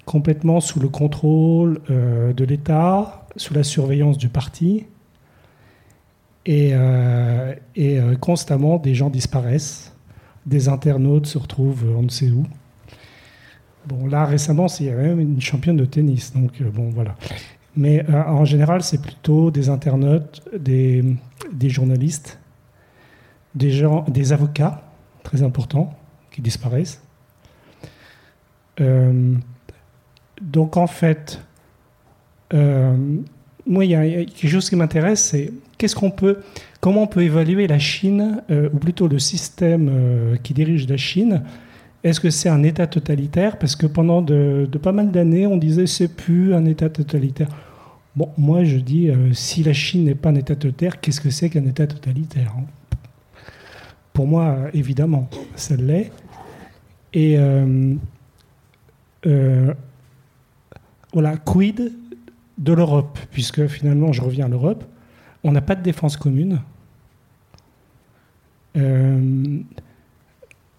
complètement 0.10 0.60
sous 0.60 0.80
le 0.80 0.90
contrôle 0.90 1.81
euh, 1.91 2.34
de 2.34 2.44
l'État, 2.44 3.27
sous 3.36 3.53
la 3.53 3.64
surveillance 3.64 4.18
du 4.18 4.27
parti, 4.27 4.86
et, 6.45 6.73
et 7.76 7.99
constamment 8.19 8.77
des 8.80 8.95
gens 8.95 9.11
disparaissent, 9.11 9.94
des 10.48 10.68
internautes 10.68 11.27
se 11.27 11.38
retrouvent 11.38 11.86
on 11.95 12.02
ne 12.02 12.10
sait 12.10 12.31
où. 12.31 12.44
Bon, 13.86 14.07
là, 14.07 14.26
récemment, 14.26 14.65
il 14.80 14.88
y 14.88 14.90
avait 14.90 15.10
même 15.10 15.19
une 15.19 15.41
championne 15.41 15.77
de 15.77 15.86
tennis. 15.86 16.34
Donc, 16.34 16.61
bon, 16.64 16.90
voilà. 16.90 17.15
Mais 17.76 18.03
euh, 18.10 18.23
en 18.23 18.45
général, 18.45 18.84
c'est 18.84 19.02
plutôt 19.02 19.52
des 19.52 19.69
internautes, 19.69 20.41
des, 20.57 21.03
journalistes, 21.69 22.40
des 23.56 24.34
avocats, 24.34 24.84
très 25.23 25.44
importants, 25.44 25.94
qui 26.31 26.41
disparaissent. 26.41 27.02
Euh, 30.41 30.45
donc 30.45 30.78
en 30.78 30.88
fait, 30.88 31.41
euh, 32.53 32.95
moi, 33.66 33.86
il 33.86 33.91
y, 33.91 33.95
a 33.95 34.03
quelque 34.03 34.48
chose 34.48 34.70
qui 34.70 34.76
m'intéresse, 34.76 35.24
c'est 35.24 35.52
qu'est-ce 35.78 35.95
qu'on 35.95 36.11
peut, 36.11 36.40
comment 36.80 37.03
on 37.03 37.07
peut 37.07 37.22
évaluer 37.22 37.68
la 37.68 37.80
Chine, 37.80 38.41
ou 38.49 38.78
plutôt 38.78 39.07
le 39.07 39.20
système 39.20 40.38
qui 40.41 40.53
dirige 40.53 40.88
la 40.88 40.98
Chine? 40.98 41.44
Est-ce 42.03 42.20
que 42.20 42.30
c'est 42.30 42.49
un 42.49 42.64
État 42.64 42.88
totalitaire? 42.88 43.60
Parce 43.60 43.76
que 43.76 43.86
pendant 43.86 44.22
de, 44.22 44.70
pas 44.82 44.91
mal 44.91 45.11
d'années, 45.11 45.45
on 45.45 45.57
disait 45.57 45.86
c'est 45.86 46.07
plus 46.07 46.53
un 46.53 46.66
État 46.66 46.90
totalitaire. 46.90 47.49
Bon, 48.16 48.30
moi 48.38 48.64
je 48.64 48.78
dis, 48.78 49.10
euh, 49.10 49.34
si 49.34 49.64
la 49.64 49.74
Chine 49.74 50.06
n'est 50.06 50.16
pas 50.16 50.30
un 50.30 50.36
État 50.36 50.56
totalitaire, 50.56 50.99
qu'est-ce 50.99 51.22
que 51.22 51.30
c'est 51.30 51.49
qu'un 51.49 51.66
État 51.66 51.88
totalitaire 51.88 52.53
hein? 52.57 52.64
Pour 54.14 54.28
moi, 54.28 54.57
évidemment, 54.74 55.30
ça 55.56 55.76
l'est. 55.78 56.11
Et 57.14 57.38
euh, 57.38 57.95
euh, 59.26 59.74
voilà, 61.14 61.38
quid 61.38 61.94
de 62.57 62.73
l'Europe 62.73 63.18
Puisque 63.31 63.68
finalement, 63.68 64.11
je 64.11 64.22
reviens 64.22 64.45
à 64.45 64.49
l'Europe, 64.49 64.84
on 65.44 65.52
n'a 65.52 65.61
pas 65.61 65.76
de 65.76 65.84
défense 65.84 66.18
commune. 66.18 66.60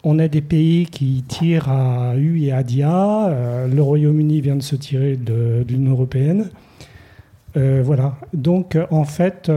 on 0.03 0.19
a 0.19 0.29
des 0.29 0.41
pays 0.41 0.87
qui 0.87 1.23
tirent 1.29 1.69
à 1.69 2.17
U 2.17 2.41
et 2.43 2.53
à 2.53 2.63
Dia. 2.63 3.29
le 3.67 3.83
Royaume-Uni 3.83 4.41
vient 4.41 4.57
de 4.57 4.63
se 4.63 4.77
tirer 4.77 5.17
de 5.17 5.65
l'Union 5.69 5.93
européenne. 5.93 6.51
Euh, 7.57 7.83
voilà. 7.85 8.17
Donc, 8.33 8.77
euh, 8.77 8.87
en 8.91 9.05
fait, 9.05 9.51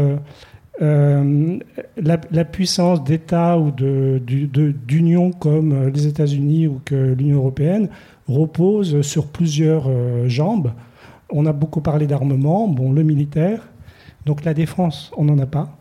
euh, 0.82 1.60
la, 1.98 2.46
puissance 2.46 3.04
d'État 3.04 3.60
ou 3.60 3.72
d'union 3.72 5.32
comme 5.32 5.88
les 5.90 6.08
États-Unis 6.08 6.68
ou 6.68 6.82
que 6.84 7.14
l'Union 7.14 7.38
européenne 7.38 7.90
repose 8.28 9.02
sur 9.02 9.28
plusieurs 9.28 9.90
jambes. 10.28 10.72
On 11.30 11.46
a 11.46 11.54
beaucoup 11.54 11.82
parlé 11.82 12.08
d'armement, 12.08 12.68
bon, 12.68 12.92
le 12.92 13.04
militaire. 13.04 13.70
Donc 14.26 14.44
la 14.46 14.54
défense, 14.54 15.12
on 15.18 15.26
n'en 15.26 15.38
a 15.38 15.46
pas. 15.46 15.78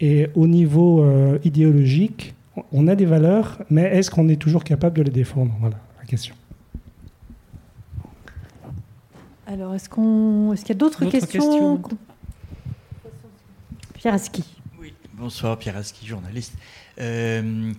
Et 0.00 0.28
au 0.36 0.46
niveau 0.46 1.04
idéologique, 1.44 2.34
on 2.72 2.86
a 2.88 2.94
des 2.94 3.06
valeurs, 3.06 3.58
mais 3.70 3.82
est-ce 3.82 4.10
qu'on 4.10 4.28
est 4.28 4.40
toujours 4.40 4.64
capable 4.64 4.96
de 4.98 5.02
les 5.02 5.10
défendre? 5.10 5.52
Voilà 5.60 5.76
la 5.98 6.06
question. 6.06 6.34
Alors, 9.46 9.74
est-ce 9.74 9.88
qu'on, 9.88 10.52
est-ce 10.52 10.62
qu'il 10.62 10.74
y 10.74 10.76
a 10.76 10.78
d'autres 10.78 11.06
questions, 11.06 11.80
Pierre 13.98 14.14
Aski. 14.14 14.44
Oui, 14.80 14.94
bonsoir, 15.14 15.58
Pierre 15.58 15.76
Aski, 15.76 16.06
journaliste. 16.06 16.54
Euh, 17.00 17.72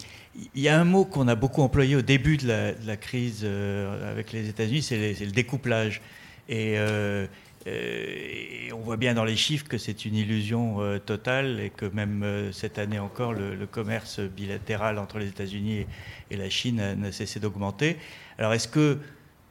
il 0.54 0.62
y 0.62 0.68
a 0.68 0.78
un 0.78 0.84
mot 0.84 1.06
qu'on 1.06 1.30
a 1.30 1.36
beaucoup 1.36 1.62
employé 1.62 1.96
au 1.96 2.02
début 2.02 2.36
de 2.36 2.76
la, 2.86 2.98
crise 2.98 3.42
euh, 3.44 4.12
avec 4.12 4.34
les 4.34 4.50
États-Unis, 4.50 4.82
c'est, 4.82 5.18
le 5.18 5.32
découplage. 5.32 6.02
Euh, 6.50 7.26
et, 7.66 8.70
on 8.74 8.80
voit 8.80 8.98
bien 8.98 9.14
dans 9.14 9.24
les 9.24 9.38
chiffres 9.38 9.66
que 9.66 9.78
c'est 9.78 10.04
une 10.04 10.16
illusion 10.16 11.00
totale 11.06 11.62
et 11.62 11.70
que 11.70 11.86
même 11.86 12.50
cette 12.52 12.80
année 12.80 13.00
encore, 13.00 13.32
le, 13.32 13.66
commerce 13.66 14.20
bilatéral 14.20 15.00
entre 15.00 15.20
les 15.20 15.28
États-Unis 15.28 15.78
et, 15.78 15.88
et 16.32 16.38
la 16.38 16.50
Chine 16.50 16.96
n'a 16.98 17.14
cessé 17.14 17.40
d'augmenter. 17.40 17.96
Alors, 18.38 18.54
est-ce 18.54 18.68
que 18.68 19.00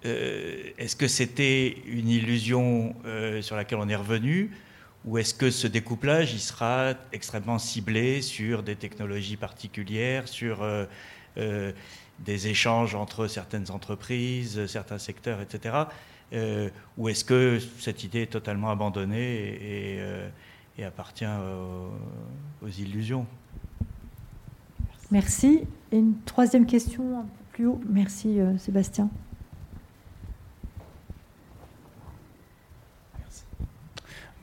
est-ce 0.04 0.96
que 0.96 1.08
c'était 1.08 1.78
une 1.86 2.08
illusion 2.08 2.94
sur 3.40 3.56
laquelle 3.56 3.78
on 3.78 3.88
est 3.88 3.96
revenu? 3.96 4.50
Ou 5.04 5.18
est-ce 5.18 5.34
que 5.34 5.50
ce 5.50 5.66
découplage 5.66 6.32
il 6.32 6.40
sera 6.40 6.94
extrêmement 7.12 7.58
ciblé 7.58 8.20
sur 8.22 8.62
des 8.62 8.76
technologies 8.76 9.36
particulières, 9.36 10.28
sur 10.28 10.62
euh, 10.62 11.72
des 12.18 12.48
échanges 12.48 12.94
entre 12.94 13.26
certaines 13.28 13.70
entreprises, 13.70 14.66
certains 14.66 14.98
secteurs, 14.98 15.40
etc. 15.40 15.74
ou 16.96 17.08
est-ce 17.08 17.24
que 17.24 17.58
cette 17.78 18.02
idée 18.02 18.22
est 18.22 18.32
totalement 18.32 18.70
abandonnée 18.70 20.00
et, 20.76 20.84
appartient 20.84 21.24
aux 21.24 22.68
illusions? 22.68 23.26
Merci. 25.10 25.62
Et 25.90 25.98
une 25.98 26.20
troisième 26.24 26.66
question 26.66 27.20
un 27.20 27.22
peu 27.22 27.44
plus 27.52 27.66
haut. 27.66 27.80
Merci 27.88 28.40
euh, 28.40 28.56
Sébastien. 28.58 29.08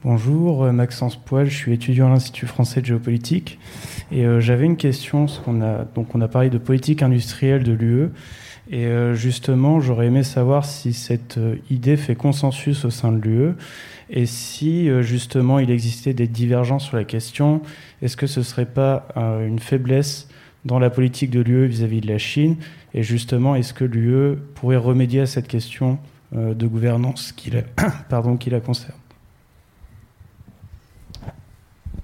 Bonjour, 0.05 0.65
euh, 0.65 0.71
Maxence 0.71 1.15
Poil, 1.15 1.49
je 1.49 1.55
suis 1.55 1.73
étudiant 1.73 2.05
à 2.05 2.09
l'Institut 2.11 2.45
français 2.45 2.79
de 2.79 2.85
géopolitique. 2.85 3.57
Et 4.11 4.23
euh, 4.23 4.39
j'avais 4.39 4.65
une 4.65 4.77
question. 4.77 5.25
On 5.47 5.63
a, 5.63 5.83
donc 5.95 6.13
on 6.13 6.21
a 6.21 6.27
parlé 6.27 6.51
de 6.51 6.59
politique 6.59 7.01
industrielle 7.01 7.63
de 7.63 7.73
l'UE 7.73 8.09
et 8.69 8.87
justement 9.13 9.79
j'aurais 9.79 10.07
aimé 10.07 10.23
savoir 10.23 10.65
si 10.65 10.93
cette 10.93 11.39
idée 11.69 11.97
fait 11.97 12.15
consensus 12.15 12.83
au 12.85 12.89
sein 12.89 13.11
de 13.11 13.19
l'UE 13.19 13.53
et 14.09 14.25
si 14.25 14.89
justement 15.01 15.59
il 15.59 15.69
existait 15.69 16.15
des 16.15 16.27
divergences 16.27 16.85
sur 16.85 16.97
la 16.97 17.03
question, 17.03 17.61
est-ce 18.01 18.17
que 18.17 18.25
ce 18.25 18.39
ne 18.39 18.43
serait 18.43 18.65
pas 18.65 19.07
une 19.15 19.59
faiblesse 19.59 20.27
dans 20.65 20.79
la 20.79 20.89
politique 20.89 21.29
de 21.29 21.41
l'UE 21.41 21.67
vis-à-vis 21.67 22.01
de 22.01 22.07
la 22.07 22.17
Chine? 22.17 22.57
Et 22.95 23.03
justement, 23.03 23.55
est-ce 23.55 23.73
que 23.73 23.85
l'UE 23.85 24.35
pourrait 24.55 24.77
remédier 24.77 25.21
à 25.21 25.25
cette 25.27 25.47
question 25.47 25.99
euh, 26.35 26.55
de 26.55 26.65
gouvernance 26.65 27.31
qui 27.31 27.51
la 27.51 27.61
concerne? 28.59 29.04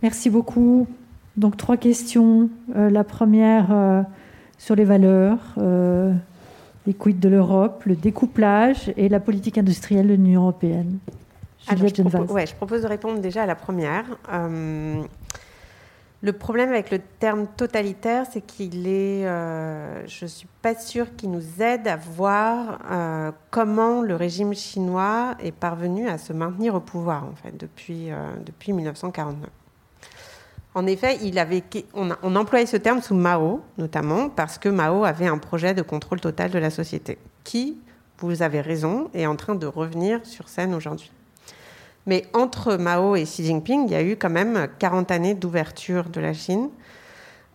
Merci 0.03 0.29
beaucoup. 0.29 0.87
Donc 1.37 1.57
trois 1.57 1.77
questions. 1.77 2.49
Euh, 2.75 2.89
la 2.89 3.03
première 3.03 3.71
euh, 3.71 4.01
sur 4.57 4.75
les 4.75 4.83
valeurs, 4.83 5.55
les 5.57 6.93
quid 6.93 7.19
de 7.19 7.29
l'Europe, 7.29 7.83
le 7.85 7.95
découplage 7.95 8.91
et 8.97 9.09
la 9.09 9.19
politique 9.19 9.57
industrielle 9.57 10.07
de 10.07 10.13
l'Union 10.13 10.41
européenne. 10.41 10.99
je, 11.67 12.01
propose, 12.01 12.31
ouais, 12.31 12.45
je 12.45 12.55
propose 12.55 12.81
de 12.81 12.87
répondre 12.87 13.19
déjà 13.19 13.43
à 13.43 13.45
la 13.45 13.55
première. 13.55 14.05
Le 16.23 16.33
problème 16.33 16.69
avec 16.69 16.91
le 16.91 16.99
terme 16.99 17.47
totalitaire, 17.47 18.27
c'est 18.31 18.41
qu'il 18.41 18.87
est, 18.87 19.25
euh, 19.25 20.05
je 20.07 20.25
ne 20.25 20.29
suis 20.29 20.47
pas 20.61 20.75
sûre 20.75 21.15
qu'il 21.15 21.31
nous 21.31 21.63
aide 21.63 21.87
à 21.87 21.95
voir 21.95 22.79
euh, 22.91 23.31
comment 23.49 24.03
le 24.03 24.15
régime 24.15 24.53
chinois 24.53 25.35
est 25.39 25.51
parvenu 25.51 26.07
à 26.07 26.19
se 26.19 26.31
maintenir 26.31 26.75
au 26.75 26.79
pouvoir 26.79 27.25
en 27.25 27.33
fait 27.33 27.57
depuis, 27.57 28.11
euh, 28.11 28.35
depuis 28.45 28.71
1949. 28.71 29.49
En 30.73 30.87
effet, 30.87 31.19
on 31.93 32.35
employait 32.35 32.65
ce 32.65 32.77
terme 32.77 33.01
sous 33.01 33.15
Mao, 33.15 33.61
notamment 33.77 34.29
parce 34.29 34.57
que 34.57 34.69
Mao 34.69 35.03
avait 35.03 35.27
un 35.27 35.37
projet 35.37 35.73
de 35.73 35.81
contrôle 35.81 36.21
total 36.21 36.49
de 36.49 36.59
la 36.59 36.69
société, 36.69 37.17
qui, 37.43 37.77
vous 38.19 38.41
avez 38.41 38.61
raison, 38.61 39.09
est 39.13 39.25
en 39.25 39.35
train 39.35 39.55
de 39.55 39.67
revenir 39.67 40.25
sur 40.25 40.47
scène 40.47 40.73
aujourd'hui. 40.73 41.11
Mais 42.07 42.25
entre 42.33 42.77
Mao 42.77 43.15
et 43.15 43.23
Xi 43.23 43.45
Jinping, 43.45 43.85
il 43.87 43.91
y 43.91 43.95
a 43.95 44.01
eu 44.01 44.15
quand 44.15 44.29
même 44.29 44.67
40 44.79 45.11
années 45.11 45.33
d'ouverture 45.33 46.09
de 46.09 46.21
la 46.21 46.33
Chine 46.33 46.69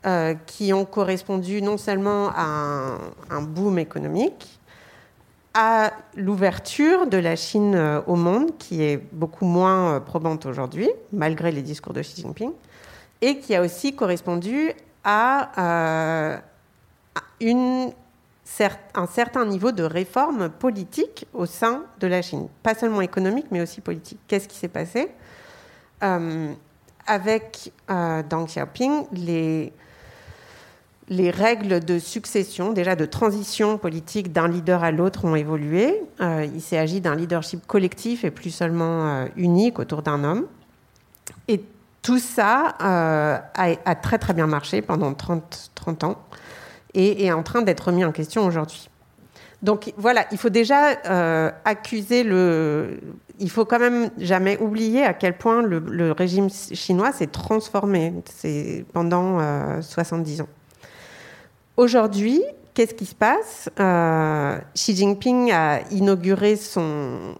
euh, 0.06 0.34
qui 0.46 0.72
ont 0.72 0.84
correspondu 0.84 1.62
non 1.62 1.78
seulement 1.78 2.30
à 2.34 2.98
un, 3.30 3.42
boom 3.42 3.78
économique, 3.78 4.60
à 5.54 5.90
l'ouverture 6.14 7.06
de 7.06 7.16
la 7.16 7.34
Chine 7.34 7.74
euh, 7.74 8.00
au 8.06 8.14
monde, 8.14 8.56
qui 8.58 8.82
est 8.82 8.98
beaucoup 9.12 9.46
moins 9.46 9.94
euh, 9.94 10.00
probante 10.00 10.46
aujourd'hui, 10.46 10.88
malgré 11.12 11.50
les 11.50 11.62
discours 11.62 11.92
de 11.92 12.02
Xi 12.02 12.20
Jinping, 12.20 12.52
et 13.20 13.38
qui 13.38 13.54
a 13.54 13.62
aussi 13.62 13.94
correspondu 13.94 14.72
à 15.04 16.40
une 17.40 17.92
un 18.94 19.06
certain 19.06 19.44
niveau 19.44 19.72
de 19.72 19.82
réforme 19.82 20.48
politique 20.48 21.26
au 21.34 21.46
sein 21.46 21.82
de 22.00 22.06
la 22.06 22.22
Chine, 22.22 22.48
pas 22.62 22.74
seulement 22.74 23.00
économique, 23.00 23.46
mais 23.50 23.60
aussi 23.60 23.80
politique. 23.80 24.18
Qu'est-ce 24.28 24.48
qui 24.48 24.56
s'est 24.56 24.68
passé? 24.68 25.08
Euh, 26.02 26.52
Avec 27.06 27.72
euh, 27.90 28.22
Deng 28.22 28.46
Xiaoping, 28.46 29.06
les, 29.12 29.72
les 31.08 31.30
règles 31.30 31.84
de 31.84 31.98
succession, 31.98 32.72
déjà 32.72 32.96
de 32.96 33.04
transition 33.04 33.78
politique 33.78 34.32
d'un 34.32 34.48
leader 34.48 34.82
à 34.82 34.90
l'autre 34.90 35.24
ont 35.24 35.34
évolué. 35.34 36.02
Euh, 36.20 36.46
il 36.52 36.62
s'est 36.62 36.78
agi 36.78 37.00
d'un 37.00 37.14
leadership 37.14 37.66
collectif 37.66 38.24
et 38.24 38.30
plus 38.30 38.50
seulement 38.50 39.26
unique 39.36 39.78
autour 39.78 40.02
d'un 40.02 40.24
homme. 40.24 40.46
Tout 42.06 42.20
ça 42.20 42.76
a, 42.78 43.42
a, 43.56 43.94
très 43.96 44.18
très 44.18 44.32
bien 44.32 44.46
marché 44.46 44.80
pendant 44.80 45.12
30, 45.12 45.72
30 45.74 46.04
ans 46.04 46.16
et 46.94 47.24
est 47.24 47.32
en 47.32 47.42
train 47.42 47.62
d'être 47.62 47.90
mis 47.90 48.04
en 48.04 48.12
question 48.12 48.46
aujourd'hui. 48.46 48.88
Donc 49.60 49.92
voilà, 49.96 50.24
il 50.30 50.38
faut 50.38 50.48
déjà 50.48 51.00
euh, 51.10 51.50
accuser 51.64 52.22
le. 52.22 53.00
Il 53.40 53.50
faut 53.50 53.64
quand 53.64 53.80
même 53.80 54.10
jamais 54.18 54.56
oublier 54.58 55.02
à 55.02 55.14
quel 55.14 55.36
point 55.36 55.62
le, 55.62 56.12
régime 56.12 56.48
chinois 56.48 57.10
s'est 57.10 57.26
transformé 57.26 58.14
pendant 58.92 59.40
70 59.82 60.38
euh, 60.38 60.44
ans. 60.44 60.48
Aujourd'hui, 61.76 62.40
qu'est-ce 62.72 62.94
qui 62.94 63.06
se 63.06 63.16
passe? 63.16 63.68
Euh, 63.80 64.58
Xi 64.74 64.94
Jinping 64.94 65.50
a 65.50 65.80
inauguré 65.90 66.54
son, 66.54 67.34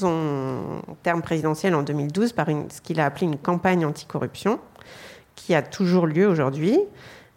son 0.00 0.82
terme 1.02 1.22
présidentiel 1.22 1.74
en 1.74 1.82
2012 1.82 2.32
par 2.32 2.46
ce 2.46 2.80
qu'il 2.80 3.00
a 3.00 3.06
appelé 3.06 3.26
une 3.26 3.38
campagne 3.38 3.84
anticorruption, 3.84 4.58
qui 5.36 5.54
a 5.54 5.62
toujours 5.62 6.06
lieu 6.06 6.26
aujourd'hui 6.26 6.78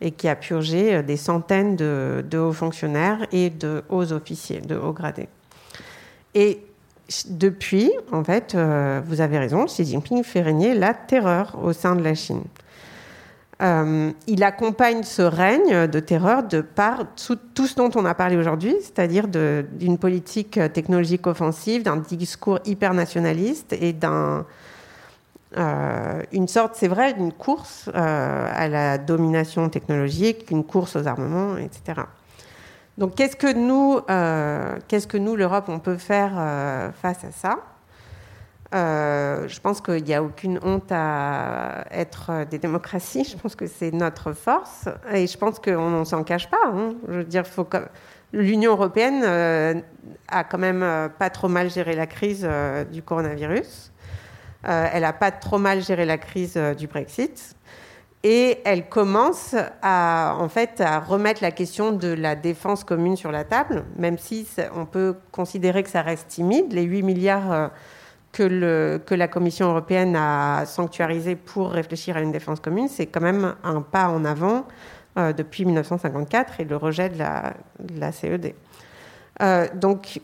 et 0.01 0.11
qui 0.11 0.27
a 0.27 0.35
purgé 0.35 0.95
euh, 0.95 1.01
des 1.01 1.17
centaines 1.17 1.75
de, 1.75 2.37
hauts 2.37 2.53
fonctionnaires 2.53 3.25
et 3.31 3.49
de 3.49 3.83
hauts 3.89 4.11
officiers, 4.11 4.59
de 4.59 4.75
hauts 4.75 4.91
gradés. 4.91 5.29
Et 6.35 6.59
depuis, 7.29 7.91
en 8.11 8.23
fait, 8.23 8.55
euh, 8.55 9.01
vous 9.05 9.21
avez 9.21 9.37
raison, 9.37 9.65
Xi 9.65 9.85
Jinping 9.85 10.23
fait 10.23 10.41
régner 10.41 10.73
la 10.73 10.93
terreur 10.93 11.57
au 11.63 11.73
sein 11.73 11.95
de 11.95 12.03
la 12.03 12.15
Chine. 12.15 12.43
Euh, 13.63 14.11
il 14.27 14.43
accompagne 14.43 15.03
ce 15.03 15.21
règne 15.21 15.87
de 15.87 15.99
terreur 15.99 16.43
de 16.43 16.61
par 16.61 17.05
tout 17.15 17.67
ce 17.67 17.75
dont 17.75 17.89
on 17.95 18.03
a 18.03 18.13
parlé 18.13 18.35
aujourd'hui, 18.35 18.75
c'est-à-dire 18.81 19.27
d'une 19.27 19.97
politique 19.97 20.59
technologique 20.73 21.27
offensive, 21.27 21.83
d'un 21.83 21.97
discours 21.97 22.59
hyper 22.65 22.93
nationaliste 22.93 23.73
et 23.73 23.93
d'un 23.93 24.45
euh, 25.57 26.21
une 26.31 26.47
sorte, 26.47 26.75
c'est 26.75 26.87
vrai, 26.87 27.13
d'une 27.13 27.31
course 27.31 27.89
euh, 27.93 28.49
à 28.51 28.67
la 28.67 28.97
domination 28.97 29.69
technologique, 29.69 30.49
une 30.49 30.63
course 30.63 30.95
aux 30.95 31.07
armements, 31.07 31.57
etc. 31.57 32.01
Donc, 32.97 33.15
qu'est-ce 33.15 33.35
que 33.35 33.53
nous, 33.53 33.99
euh, 34.09 34.77
qu'est-ce 34.87 35.07
que 35.07 35.17
nous, 35.17 35.35
l'Europe, 35.35 35.65
on 35.67 35.79
peut 35.79 35.97
faire 35.97 36.33
face 37.01 37.23
à 37.23 37.31
ça? 37.31 37.59
Je 38.73 39.59
pense 39.59 39.81
qu'il 39.81 40.03
n'y 40.03 40.13
a 40.13 40.23
aucune 40.23 40.59
honte 40.63 40.91
à 40.91 41.85
être 41.91 42.45
des 42.49 42.57
démocraties. 42.57 43.23
Je 43.23 43.37
pense 43.37 43.55
que 43.55 43.67
c'est 43.67 43.91
notre 43.91 44.33
force, 44.33 44.89
et 45.13 45.27
je 45.27 45.37
pense 45.37 45.59
qu'on 45.59 45.89
ne 45.89 46.03
s'en 46.03 46.23
cache 46.23 46.49
pas. 46.49 46.65
Hein. 46.65 46.95
Je 47.07 47.13
veux 47.13 47.23
dire, 47.23 47.43
l'Union 48.33 48.71
européenne 48.71 49.83
a 50.27 50.43
quand 50.43 50.57
même 50.57 51.09
pas 51.19 51.29
trop 51.29 51.49
mal 51.49 51.69
géré 51.69 51.95
la 51.95 52.07
crise 52.07 52.47
du 52.91 53.03
coronavirus. 53.03 53.93
Euh, 54.67 54.87
elle 54.93 55.01
n'a 55.01 55.13
pas 55.13 55.31
trop 55.31 55.57
mal 55.57 55.81
géré 55.81 56.05
la 56.05 56.17
crise 56.17 56.53
euh, 56.55 56.73
du 56.73 56.87
Brexit. 56.87 57.55
Et 58.25 58.59
elle 58.63 58.87
commence 58.87 59.53
à, 59.81 60.37
en 60.39 60.47
fait, 60.47 60.79
à 60.79 61.01
remettre 61.01 61.43
la 61.43 61.51
question 61.51 61.91
de 61.91 62.07
la 62.07 62.35
défense 62.35 62.85
commune 62.85 63.17
sur 63.17 63.33
la 63.33 63.43
table, 63.43 63.83
même 63.97 64.17
si 64.17 64.47
on 64.77 64.85
peut 64.85 65.17
considérer 65.33 65.83
que 65.83 65.89
ça 65.89 66.01
reste 66.01 66.29
timide. 66.29 66.71
Les 66.71 66.83
8 66.83 67.03
milliards 67.03 67.51
euh, 67.51 67.67
que, 68.33 69.13
la 69.13 69.27
Commission 69.29 69.69
européenne 69.69 70.15
a 70.17 70.65
sanctuarisés 70.65 71.35
pour 71.35 71.71
réfléchir 71.71 72.17
à 72.17 72.21
une 72.21 72.33
défense 72.33 72.59
commune, 72.59 72.89
c'est 72.89 73.05
quand 73.05 73.21
même 73.21 73.55
un 73.63 73.81
pas 73.81 74.09
en 74.09 74.25
avant 74.25 74.67
depuis 75.15 75.63
1954 75.63 76.59
et 76.59 76.65
le 76.65 76.75
rejet 76.75 77.09
de 77.09 77.19
la, 77.19 78.11
CED. 78.11 78.55
donc, 79.75 80.19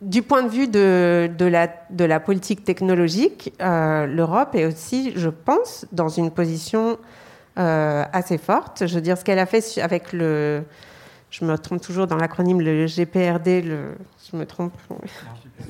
du 0.00 0.22
point 0.22 0.42
de 0.42 0.48
vue 0.48 0.68
de, 0.68 2.04
la, 2.04 2.20
politique 2.20 2.64
technologique, 2.64 3.52
euh, 3.60 4.06
l'Europe 4.06 4.54
est 4.54 4.66
aussi, 4.66 5.12
je 5.16 5.28
pense, 5.28 5.86
dans 5.92 6.08
une 6.08 6.30
position 6.30 6.98
euh, 7.58 8.04
assez 8.12 8.38
forte. 8.38 8.86
Je 8.86 8.94
veux 8.94 9.00
dire, 9.00 9.16
ce 9.16 9.24
qu'elle 9.24 9.38
a 9.38 9.46
fait 9.46 9.78
avec 9.80 10.12
le. 10.12 10.62
Je 11.38 11.44
me 11.44 11.58
trompe 11.58 11.82
toujours 11.82 12.06
dans 12.06 12.16
l'acronyme, 12.16 12.62
le 12.62 12.86
GPRD, 12.86 13.60
le, 13.60 13.94
je 14.30 14.36
me 14.36 14.46
trompe. 14.46 14.72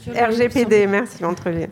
RGPD, 0.06 0.86
merci, 0.86 1.24
entre 1.24 1.50
les. 1.50 1.68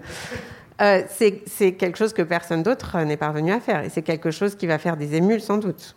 Euh, 0.80 1.02
c'est 1.46 1.72
quelque 1.74 1.96
chose 1.96 2.12
que 2.12 2.22
personne 2.22 2.64
d'autre 2.64 2.98
n'est 3.02 3.16
parvenu 3.16 3.52
à 3.52 3.60
faire. 3.60 3.84
Et 3.84 3.90
c'est 3.90 4.02
quelque 4.02 4.32
chose 4.32 4.56
qui 4.56 4.66
va 4.66 4.78
faire 4.78 4.96
des 4.96 5.14
émules, 5.14 5.40
sans 5.40 5.58
doute. 5.58 5.94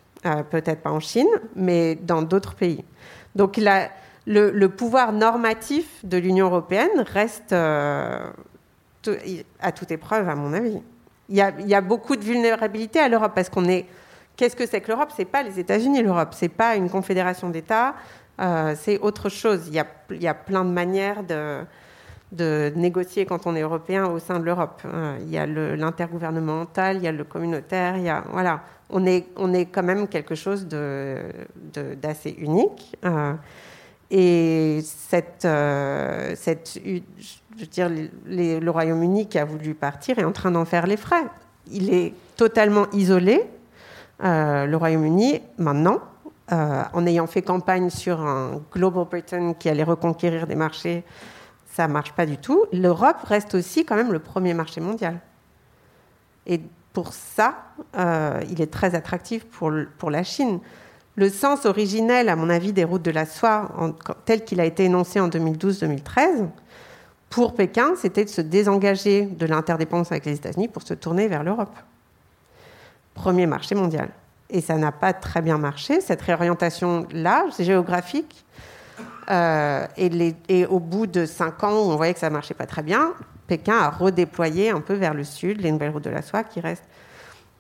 Peut-être 0.52 0.82
pas 0.82 0.92
en 0.92 1.00
Chine, 1.00 1.28
mais 1.56 1.96
dans 1.96 2.22
d'autres 2.22 2.54
pays. 2.54 2.84
Donc, 3.36 3.58
la, 3.58 3.90
le, 4.28 4.68
pouvoir 4.68 5.12
normatif 5.12 5.88
de 6.04 6.18
l'Union 6.18 6.48
européenne 6.48 7.04
reste 7.12 7.54
euh, 7.54 8.20
à 9.60 9.72
toute 9.72 9.90
épreuve, 9.90 10.30
à 10.30 10.36
mon 10.36 10.54
avis. 10.54 10.82
Il 11.30 11.36
y, 11.36 11.42
a, 11.74 11.82
beaucoup 11.82 12.16
de 12.16 12.24
vulnérabilité 12.24 13.00
à 13.00 13.10
l'Europe 13.10 13.32
parce 13.34 13.50
qu'on 13.50 13.68
est 13.68 13.86
Qu'est-ce 14.38 14.56
que 14.56 14.68
c'est 14.68 14.82
que 14.82 14.90
l'Europe? 14.90 15.10
C'est 15.16 15.26
pas 15.26 15.42
les 15.42 15.60
États-Unis, 15.60 16.04
l'Europe. 16.04 16.30
C'est 16.32 16.48
pas 16.48 16.76
une 16.76 16.92
confédération 16.92 17.50
d'États. 17.50 17.96
Euh, 18.40 18.76
c'est 18.78 19.00
autre 19.00 19.30
chose. 19.30 19.64
Il 19.68 19.74
y, 19.74 19.80
a, 19.80 19.88
y 20.12 20.28
a 20.28 20.36
plein 20.36 20.64
de 20.64 20.70
manières 20.70 21.24
de, 21.24 21.62
de 22.32 22.72
négocier 22.76 23.26
quand 23.26 23.48
on 23.48 23.56
est 23.56 23.62
européen 23.62 24.06
au 24.06 24.20
sein 24.20 24.40
de 24.40 24.46
l'Europe. 24.46 24.84
Euh, 24.86 25.18
il 25.22 25.30
y 25.32 25.40
a 25.40 25.48
l'intergouvernemental, 25.48 26.98
il 26.98 27.04
y 27.04 27.08
a 27.08 27.12
le 27.12 27.24
communautaire, 27.24 27.98
y 27.98 28.10
a, 28.10 28.24
voilà, 28.30 28.62
on 28.92 29.08
est, 29.08 29.26
on 29.38 29.56
est 29.56 29.66
quand 29.66 29.82
même 29.82 30.08
quelque 30.08 30.36
chose 30.36 30.68
d'assez 30.68 32.32
de, 32.32 32.40
unique. 32.40 32.96
Euh, 33.06 33.34
et 34.12 34.82
cette, 34.84 35.48
cette, 36.38 36.80
je 36.86 37.60
veux 37.60 37.66
dire, 37.66 37.90
le 37.90 38.70
Royaume-Uni 38.70 39.28
qui 39.28 39.40
a 39.40 39.46
voulu 39.46 39.74
partir 39.74 40.20
est 40.20 40.24
en 40.24 40.32
train 40.32 40.52
d'en 40.52 40.64
faire 40.64 40.86
les 40.86 40.96
frais. 40.96 41.26
Il 41.70 41.92
est 41.92 42.14
totalement 42.38 42.86
isolé 42.94 43.44
le 44.20 44.76
Royaume-Uni 44.76 45.42
maintenant, 45.58 46.00
euh, 46.54 46.84
en 46.94 47.06
ayant 47.06 47.28
fait 47.28 47.42
campagne 47.42 47.90
sur 47.90 48.22
un 48.22 48.62
Global 48.72 49.04
Britain 49.04 49.54
qui 49.54 49.68
allait 49.68 49.84
reconquérir 49.84 50.48
des 50.48 50.56
marchés, 50.56 51.04
ça 51.74 51.90
ne 51.90 51.94
marche 51.94 52.14
pas 52.14 52.26
du 52.26 52.38
tout. 52.38 52.66
L'Europe 52.72 53.22
reste 53.26 53.54
aussi 53.54 53.84
quand 53.84 53.98
même 53.98 54.14
le 54.14 54.20
premier 54.20 54.54
marché 54.54 54.80
mondial. 54.80 55.20
Et 56.46 56.62
pour 56.94 57.12
ça, 57.12 57.56
euh, 57.98 58.42
il 58.50 58.62
est 58.62 58.72
très 58.72 58.96
attractif 58.96 59.44
pour, 59.46 59.74
pour 59.98 60.10
la 60.10 60.24
Chine. 60.24 60.62
Le 61.18 61.30
sens 61.30 61.66
originel, 61.66 62.30
à 62.30 62.38
mon 62.38 62.50
avis, 62.50 62.72
des 62.72 62.86
routes 62.86 63.04
de 63.04 63.12
la 63.12 63.26
soie, 63.26 63.70
tel 64.24 64.46
qu'il 64.46 64.62
a 64.62 64.66
été 64.66 64.86
énoncé 64.86 65.20
en 65.20 65.28
2012-2013, 65.28 66.48
pour 67.30 67.56
Pékin, 67.56 67.96
c'était 67.98 68.24
de 68.24 68.30
se 68.30 68.40
désengager 68.40 69.26
de 69.26 69.46
l'interdépendance 69.46 70.14
avec 70.14 70.26
les 70.26 70.36
États-Unis 70.36 70.70
pour 70.70 70.84
se 70.84 70.94
tourner 70.94 71.28
vers 71.28 71.44
l'Europe 71.44 71.76
premier 73.18 73.48
marché 73.48 73.76
mondial. 73.76 74.10
Et 74.50 74.62
ça 74.62 74.78
n'a 74.78 74.94
pas 74.94 75.12
très 75.12 75.42
bien 75.42 75.58
marché, 75.58 76.00
cette 76.00 76.22
réorientation-là, 76.22 77.46
géographique. 77.60 78.46
Euh, 79.30 79.86
et, 79.98 80.36
et, 80.48 80.66
au 80.66 80.80
bout 80.80 81.06
de 81.06 81.26
cinq 81.26 81.62
ans 81.66 81.74
où 81.74 81.92
on 81.92 81.98
voyait 81.98 82.14
que 82.14 82.20
ça 82.20 82.30
ne 82.30 82.34
marchait 82.34 82.54
pas 82.54 82.66
très 82.66 82.84
bien, 82.84 83.14
Pékin 83.48 83.78
a 83.78 83.90
redéployé 83.90 84.70
un 84.70 84.80
peu 84.80 84.94
vers 84.94 85.14
le 85.14 85.26
sud 85.26 85.60
les 85.60 85.70
nouvelles 85.70 85.90
routes 85.90 86.06
de 86.06 86.10
la 86.10 86.22
soie 86.22 86.46
qui 86.46 86.62
restent. 86.62 86.88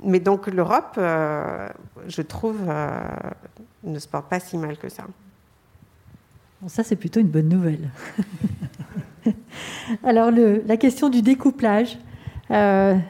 Mais 0.02 0.22
donc 0.22 0.48
l'Europe, 0.48 0.96
euh, 0.98 1.68
je 2.08 2.22
trouve, 2.22 2.60
euh, 2.70 3.00
ne 3.84 4.00
se 4.00 4.08
porte 4.08 4.30
pas 4.30 4.40
si 4.40 4.58
mal 4.58 4.78
que 4.78 4.88
ça. 4.88 5.04
Bon, 6.62 6.70
ça, 6.70 6.84
c'est 6.84 6.96
plutôt 6.96 7.20
une 7.20 7.28
bonne 7.28 7.50
nouvelle. 7.50 7.90
Alors, 10.04 10.32
le, 10.32 10.64
la 10.66 10.78
question 10.78 11.10
du 11.10 11.22
découplage. 11.22 11.98
Mm. 12.50 13.02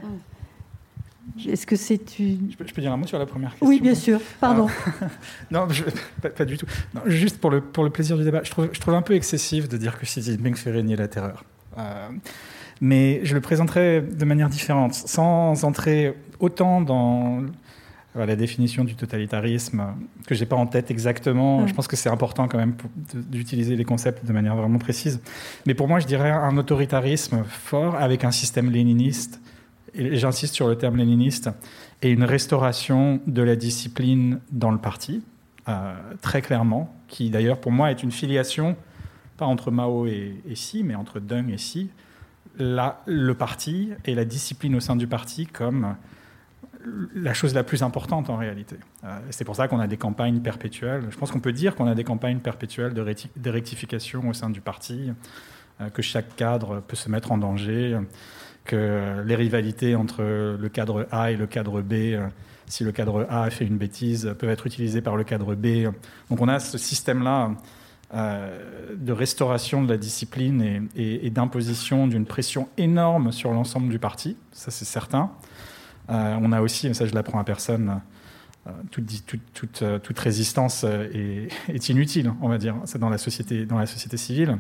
Est-ce 1.46 1.66
que 1.66 1.76
c'est 1.76 2.20
une... 2.20 2.52
Je 2.52 2.74
peux, 2.74 2.82
dire 2.82 2.92
un 2.92 2.98
mot 2.98 3.08
sur 3.08 3.20
la 3.20 3.26
première 3.26 3.52
question 3.52 3.68
Oui, 3.68 3.80
bien 3.80 3.96
sûr. 3.96 4.20
Pardon. 4.40 4.68
non, 5.52 5.68
pas, 6.22 6.46
du 6.46 6.58
tout. 6.58 6.66
juste 7.06 7.40
pour 7.40 7.52
le, 7.52 7.62
pour 7.62 7.84
le 7.84 7.90
plaisir 7.90 8.18
du 8.18 8.24
débat, 8.24 8.42
je 8.44 8.52
trouve, 8.52 8.70
je 8.72 8.80
trouve 8.80 8.94
un 8.94 9.02
peu 9.02 9.16
excessif 9.16 9.68
de 9.68 9.78
dire 9.78 10.00
que 10.00 10.06
Xi 10.06 10.22
Jinping 10.22 10.56
fait 10.56 10.72
régner 10.72 10.96
la 10.96 11.08
terreur. 11.08 11.44
Euh, 11.78 12.10
mais 12.82 13.22
je 13.24 13.34
le 13.34 13.42
présenterai 13.42 14.02
de 14.02 14.26
manière 14.26 14.50
différente, 14.50 14.94
sans 14.94 15.64
entrer 15.64 16.16
autant 16.40 16.82
dans 16.82 17.44
la 18.16 18.36
définition 18.36 18.84
du 18.84 18.96
totalitarisme 18.96 19.84
que 20.26 20.34
j'ai 20.34 20.46
pas 20.46 20.56
en 20.56 20.66
tête 20.66 20.90
exactement. 20.90 21.68
Je 21.68 21.74
pense 21.74 21.88
que 21.88 21.96
c'est 21.96 22.10
important 22.10 22.48
quand 22.48 22.58
même 22.58 22.76
d'utiliser 23.14 23.76
les 23.76 23.86
concepts 23.86 24.26
de 24.26 24.34
manière 24.34 24.56
vraiment 24.56 24.80
précise. 24.80 25.20
Mais 25.66 25.74
pour 25.74 25.88
moi, 25.88 26.00
je 26.00 26.08
dirais 26.08 26.32
un 26.32 26.58
autoritarisme 26.58 27.44
fort 27.48 27.96
avec 27.96 28.24
un 28.24 28.32
système 28.32 28.72
léniniste 28.72 29.40
et 29.98 30.16
j'insiste 30.16 30.54
sur 30.56 30.68
le 30.68 30.78
terme 30.78 30.98
léniniste, 30.98 31.50
et 32.02 32.12
une 32.12 32.24
restauration 32.24 33.20
de 33.28 33.42
la 33.42 33.56
discipline 33.56 34.40
dans 34.52 34.72
le 34.72 34.78
parti, 34.78 35.24
euh, 35.68 35.94
très 36.22 36.42
clairement, 36.42 36.96
qui 37.08 37.30
d'ailleurs 37.30 37.60
pour 37.60 37.72
moi 37.72 37.92
est 37.92 38.04
une 38.04 38.12
filiation, 38.12 38.76
pas 39.38 39.46
entre 39.46 39.72
Mao 39.72 40.08
et, 40.08 40.36
et 40.48 40.54
Xi, 40.54 40.84
mais 40.84 40.96
entre 40.96 41.20
Deng 41.20 41.50
et 41.50 41.58
Xi, 41.58 41.90
la, 42.58 43.02
le 43.06 43.34
parti 43.34 43.92
et 44.06 44.16
la 44.16 44.26
discipline 44.26 44.76
au 44.76 44.80
sein 44.80 44.96
du 44.96 45.08
parti 45.08 45.46
comme 45.46 45.96
la 47.16 47.34
chose 47.34 47.54
la 47.54 47.64
plus 47.64 47.84
importante 47.84 48.30
en 48.30 48.38
réalité. 48.38 48.78
Euh, 49.04 49.20
c'est 49.30 49.46
pour 49.46 49.56
ça 49.56 49.68
qu'on 49.68 49.80
a 49.80 49.88
des 49.88 49.98
campagnes 49.98 50.40
perpétuelles. 50.40 51.04
Je 51.10 51.18
pense 51.18 51.32
qu'on 51.32 51.40
peut 51.40 51.54
dire 51.54 51.76
qu'on 51.76 51.88
a 51.88 51.96
des 51.96 52.04
campagnes 52.04 52.40
perpétuelles 52.40 52.94
de, 52.94 53.50
rectification 53.50 54.28
au 54.30 54.34
sein 54.34 54.50
du 54.50 54.62
parti, 54.62 55.12
euh, 55.82 55.90
que 55.90 56.02
chaque 56.02 56.36
cadre 56.36 56.82
peut 56.82 56.96
se 56.96 57.10
mettre 57.10 57.32
en 57.32 57.38
danger 57.38 57.98
les 58.72 59.36
rivalités 59.36 59.96
entre 59.96 60.24
le 60.24 60.70
cadre 60.70 61.08
A 61.12 61.32
et 61.32 61.36
le 61.36 61.48
cadre 61.48 61.82
B, 61.82 61.94
euh, 61.94 62.28
si 62.68 62.84
le 62.84 62.92
cadre 62.92 63.26
A 63.30 63.50
fait 63.50 63.66
une 63.66 63.78
bêtise, 63.78 64.34
peuvent 64.38 64.50
être 64.50 64.68
utilisées 64.68 65.02
par 65.02 65.16
le 65.16 65.24
cadre 65.24 65.56
B. 65.56 65.84
Donc 66.30 66.42
on 66.42 66.48
a 66.48 66.60
ce 66.60 66.78
système-là 66.78 67.52
euh, 68.14 68.96
de 68.96 69.12
restauration 69.12 69.84
de 69.84 69.90
la 69.90 69.98
discipline 69.98 70.90
et, 70.96 71.30
d'imposition 71.30 72.08
d'une 72.08 72.26
pression 72.26 72.70
énorme 72.78 73.32
sur 73.32 73.52
l'ensemble 73.52 73.90
du 73.90 74.00
parti, 74.00 74.38
ça 74.52 74.72
c'est 74.72 74.86
certain. 74.86 75.32
Euh, 76.10 76.38
on 76.42 76.52
a 76.52 76.62
aussi, 76.62 76.94
ça 76.96 77.06
je 77.06 77.14
l'apprends 77.14 77.40
à 77.40 77.44
personne, 77.44 78.02
toute, 78.92 80.20
résistance 80.20 80.84
est, 81.70 81.90
inutile, 81.90 82.34
on 82.42 82.50
va 82.50 82.58
dire, 82.58 82.76
dans 83.00 83.10
la 83.10 83.18
société 83.18 84.18
civile. 84.18 84.58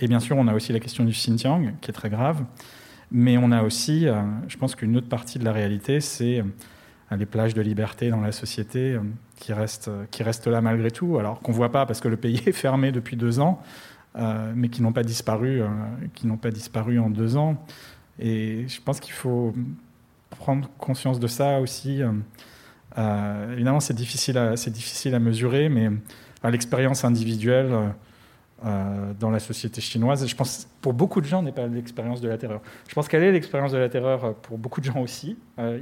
Et 0.00 0.08
bien 0.08 0.20
sûr, 0.20 0.36
on 0.36 0.46
a 0.46 0.54
aussi 0.54 0.72
la 0.72 0.80
question 0.80 1.04
du 1.04 1.12
Xinjiang, 1.12 1.72
qui 1.80 1.90
est 1.90 1.94
très 1.94 2.10
grave. 2.10 2.44
Mais 3.10 3.38
on 3.38 3.52
a 3.52 3.62
aussi, 3.62 4.08
euh, 4.08 4.22
je 4.48 4.56
pense 4.56 4.74
qu'une 4.74 4.96
autre 4.96 5.08
partie 5.08 5.38
de 5.38 5.44
la 5.44 5.52
réalité, 5.52 6.00
c'est 6.00 6.40
euh, 6.40 7.16
les 7.16 7.26
plages 7.26 7.54
de 7.54 7.62
liberté 7.62 8.10
dans 8.10 8.20
la 8.20 8.32
société 8.32 8.94
euh, 8.94 9.00
qui 9.36 9.52
restent, 9.52 9.90
qui 10.10 10.22
restent 10.22 10.48
là 10.48 10.60
malgré 10.60 10.90
tout, 10.90 11.18
alors 11.18 11.40
qu'on 11.40 11.52
ne 11.52 11.56
voit 11.56 11.70
pas 11.70 11.86
parce 11.86 12.00
que 12.00 12.08
le 12.08 12.16
pays 12.16 12.42
est 12.46 12.52
fermé 12.52 12.92
depuis 12.92 13.16
deux 13.16 13.40
ans, 13.40 13.62
mais 14.54 14.70
qui 14.70 14.80
n'ont 14.80 14.94
pas 14.94 15.02
disparu, 15.02 15.60
qui 16.14 16.26
n'ont 16.26 16.38
pas 16.38 16.50
disparu 16.50 16.98
en 16.98 17.10
deux 17.10 17.36
ans. 17.36 17.62
Et 18.18 18.66
je 18.66 18.80
pense 18.80 18.98
qu'il 18.98 19.12
faut 19.12 19.54
prendre 20.30 20.70
conscience 20.78 21.20
de 21.20 21.26
ça 21.26 21.60
aussi. 21.60 22.00
évidemment, 22.96 23.80
c'est 23.80 23.92
difficile, 23.92 24.38
à, 24.38 24.54
difficile 24.54 25.14
à 25.14 25.18
mesurer, 25.18 25.68
mais 25.68 25.90
l'expérience 26.44 27.04
individuelle 27.04 27.92
euh, 28.64 29.12
dans 29.20 29.30
la 29.30 29.38
société 29.38 29.82
chinoise. 29.82 30.26
je 30.26 30.34
pense 30.34 30.66
pour 30.80 30.94
beaucoup 30.94 31.20
de 31.20 31.26
gens 31.26 31.42
n'est 31.42 31.52
pas 31.52 31.66
l'expérience 31.66 32.22
de 32.22 32.28
la 32.28 32.38
terreur. 32.38 32.62
Je 32.88 32.94
pense 32.94 33.06
qu'elle 33.06 33.22
est 33.22 33.30
l'expérience 33.30 33.72
de 33.72 33.76
la 33.76 33.90
terreur 33.90 34.34
pour 34.36 34.56
beaucoup 34.56 34.80
de 34.80 34.86
gens 34.86 34.98
aussi, 35.02 35.36
euh, 35.58 35.78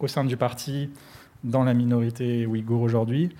au 0.00 0.08
sein 0.08 0.24
du 0.24 0.36
parti, 0.36 0.90
dans 1.44 1.62
la 1.62 1.74
minorité 1.74 2.44
ouïghour 2.44 2.82
aujourd'hui, 2.82 3.30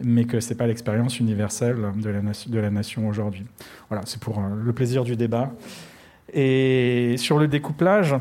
mais 0.00 0.24
que 0.24 0.40
ce 0.40 0.50
n'est 0.50 0.56
pas 0.56 0.66
l'expérience 0.66 1.20
universelle 1.20 1.76
de 1.94 2.58
la, 2.58 2.70
nation 2.70 3.06
aujourd'hui. 3.06 3.46
Voilà, 3.88 4.02
c'est 4.04 4.20
pour 4.20 4.40
euh, 4.40 4.48
le 4.64 4.72
plaisir 4.72 5.04
du 5.04 5.14
débat. 5.14 5.52
Et 6.32 7.14
sur 7.18 7.38
le 7.38 7.46
découplage, 7.46 8.16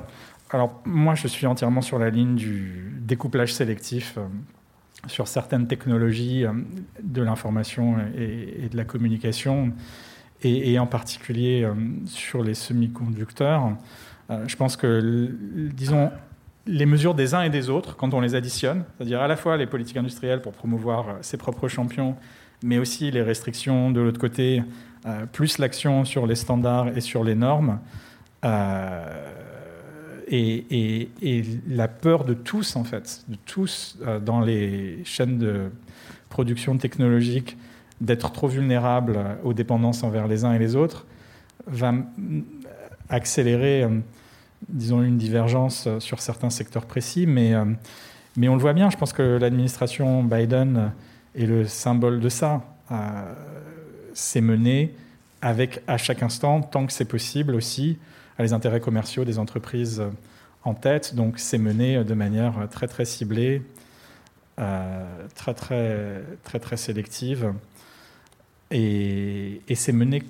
alors 0.51 0.79
moi 0.85 1.15
je 1.15 1.27
suis 1.27 1.47
entièrement 1.47 1.81
sur 1.81 1.97
la 1.97 2.11
ligne 2.11 2.35
du 2.35 2.93
découplage 2.99 3.51
sélectif 3.51 4.19
sur 5.07 5.27
certaines 5.27 5.67
technologies 5.67 6.45
de 7.01 7.21
l'information 7.21 7.97
et, 8.17 8.69
de 8.69 8.77
la 8.77 8.85
communication 8.85 9.73
et, 10.45 10.79
en 10.79 10.87
particulier 10.87 11.63
euh, 11.63 11.73
sur 12.05 12.43
les 12.43 12.53
semi-conducteurs. 12.53 13.75
Euh, 14.29 14.43
je 14.47 14.55
pense 14.55 14.77
que, 14.77 15.31
disons, 15.73 16.11
les 16.65 16.85
mesures 16.85 17.13
des 17.13 17.33
uns 17.33 17.43
et 17.43 17.49
des 17.49 17.69
autres, 17.69 17.95
quand 17.95 18.13
on 18.13 18.21
les 18.21 18.35
additionne, 18.35 18.83
c'est-à-dire 18.97 19.21
à 19.21 19.27
la 19.27 19.35
fois 19.35 19.57
les 19.57 19.67
politiques 19.67 19.97
industrielles 19.97 20.41
pour 20.41 20.53
promouvoir 20.53 21.09
euh, 21.09 21.13
ses 21.21 21.37
propres 21.37 21.67
champions, 21.67 22.15
mais 22.63 22.77
aussi 22.77 23.11
les 23.11 23.21
restrictions 23.21 23.91
de 23.91 23.99
l'autre 23.99 24.19
côté, 24.19 24.63
plus 25.33 25.57
l'action 25.57 26.05
sur 26.05 26.25
les 26.25 26.35
standards 26.35 26.97
et 26.97 27.01
sur 27.01 27.25
les 27.25 27.35
normes, 27.35 27.79
et, 30.35 31.09
la 31.67 31.87
peur 31.87 32.25
de 32.25 32.33
tous, 32.33 32.75
en 32.75 32.83
fait, 32.83 33.23
de 33.27 33.37
tous 33.45 33.97
dans 34.25 34.41
les 34.41 34.99
chaînes 35.05 35.37
de 35.37 35.69
production 36.29 36.77
technologique 36.77 37.57
d'être 38.01 38.31
trop 38.31 38.47
vulnérable 38.47 39.19
aux 39.43 39.53
dépendances 39.53 40.03
envers 40.03 40.27
les 40.27 40.45
uns 40.45 40.53
et 40.53 40.59
les 40.59 40.75
autres 40.75 41.05
va 41.67 41.93
accélérer, 43.09 43.83
euh, 43.83 43.99
disons, 44.69 45.01
une 45.01 45.17
divergence 45.17 45.87
sur 45.99 46.21
certains 46.21 46.49
secteurs 46.49 46.85
précis. 46.85 47.25
Mais, 47.25 47.53
euh, 47.53 47.65
mais 48.37 48.49
on 48.49 48.55
le 48.55 48.61
voit 48.61 48.73
bien, 48.73 48.89
je 48.89 48.97
pense 48.97 49.13
que 49.13 49.37
l'administration 49.37 50.23
Biden 50.23 50.91
est 51.35 51.45
le 51.45 51.65
symbole 51.65 52.19
de 52.19 52.29
ça. 52.29 52.61
Euh, 52.91 53.33
c'est 54.13 54.41
mené 54.41 54.93
avec, 55.41 55.81
à 55.87 55.97
chaque 55.97 56.23
instant, 56.23 56.61
tant 56.61 56.85
que 56.85 56.93
c'est 56.93 57.05
possible 57.05 57.55
aussi, 57.55 57.97
à 58.37 58.43
les 58.43 58.53
intérêts 58.53 58.79
commerciaux 58.79 59.25
des 59.25 59.39
entreprises 59.39 60.03
en 60.63 60.73
tête. 60.73 61.15
Donc 61.15 61.39
c'est 61.39 61.57
mené 61.57 62.03
de 62.03 62.13
manière 62.13 62.67
très 62.69 62.87
très 62.87 63.05
ciblée, 63.05 63.61
très 64.57 65.53
très 65.53 66.21
très 66.43 66.59
très 66.59 66.77
sélective 66.77 67.53
et, 68.73 69.75
c'est 69.75 69.91
mené 69.91 70.23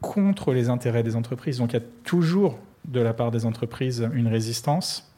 contre 0.00 0.52
les 0.52 0.68
intérêts 0.68 1.02
des 1.02 1.16
entreprises. 1.16 1.58
Donc 1.58 1.72
il 1.72 1.74
y 1.74 1.78
a 1.78 1.84
toujours 2.04 2.58
de 2.84 3.00
la 3.00 3.14
part 3.14 3.30
des 3.30 3.46
entreprises 3.46 4.08
une 4.12 4.28
résistance 4.28 5.10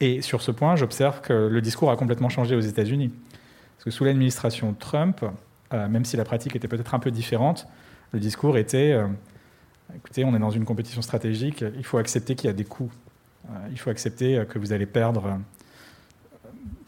Et 0.00 0.22
sur 0.22 0.42
ce 0.42 0.50
point, 0.50 0.76
j'observe 0.76 1.20
que 1.20 1.32
le 1.32 1.60
discours 1.60 1.90
a 1.90 1.96
complètement 1.96 2.28
changé 2.28 2.54
aux 2.54 2.60
États-Unis. 2.60 3.10
Parce 3.76 3.84
que 3.84 3.90
sous 3.90 4.04
l'administration 4.04 4.74
Trump, 4.74 5.24
euh, 5.72 5.88
même 5.88 6.04
si 6.04 6.16
la 6.16 6.24
pratique 6.24 6.54
était 6.56 6.68
peut-être 6.68 6.94
un 6.94 6.98
peu 6.98 7.10
différente, 7.10 7.66
le 8.12 8.20
discours 8.20 8.58
était 8.58 8.92
euh, 8.92 9.06
écoutez, 9.96 10.24
on 10.24 10.34
est 10.34 10.38
dans 10.38 10.50
une 10.50 10.64
compétition 10.64 11.02
stratégique, 11.02 11.64
il 11.76 11.84
faut 11.84 11.98
accepter 11.98 12.34
qu'il 12.34 12.46
y 12.46 12.50
a 12.50 12.54
des 12.54 12.64
coûts. 12.64 12.92
Euh, 13.46 13.68
il 13.70 13.78
faut 13.78 13.90
accepter 13.90 14.42
que 14.48 14.58
vous 14.58 14.72
allez 14.72 14.86
perdre, 14.86 15.38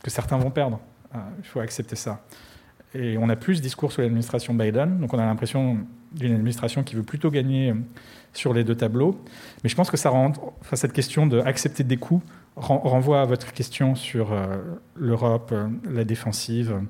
que 0.03 0.11
certains 0.11 0.39
vont 0.39 0.51
perdre. 0.51 0.81
il 1.15 1.45
faut 1.45 1.61
accepter 1.61 1.97
ça. 1.97 2.25
Et 2.95 3.19
on 3.19 3.29
a 3.29 3.37
plus 3.37 3.57
ce 3.57 3.63
discours 3.63 3.93
sous 3.93 4.01
l'administration 4.01 4.55
Biden, 4.55 4.99
donc 5.01 5.13
on 5.13 5.19
a 5.19 5.27
l'impression 5.27 5.79
d'une 6.13 6.35
administration 6.35 6.83
qui 6.83 6.95
veut 6.95 7.03
plutôt 7.03 7.31
gagner 7.31 7.75
sur 8.33 8.55
les 8.55 8.65
deux 8.65 8.77
tableaux. 8.77 9.21
Mais 9.63 9.69
je 9.69 9.77
pense 9.77 9.91
que 9.91 9.97
cette 9.97 10.93
question 10.93 11.27
d'accepter 11.27 11.85
des 11.85 11.99
coûts 11.99 12.23
renvoie 12.55 13.21
à 13.21 13.25
votre 13.27 13.53
question 13.53 13.95
sur 13.95 14.35
l'Europe, 14.95 15.53
la 15.85 16.05
défensive. 16.05 16.81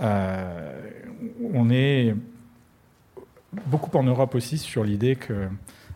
Euh, 0.00 0.72
on 1.52 1.70
est 1.70 2.14
beaucoup 3.66 3.96
en 3.96 4.02
Europe 4.02 4.34
aussi 4.34 4.58
sur 4.58 4.84
l'idée 4.84 5.16
que 5.16 5.48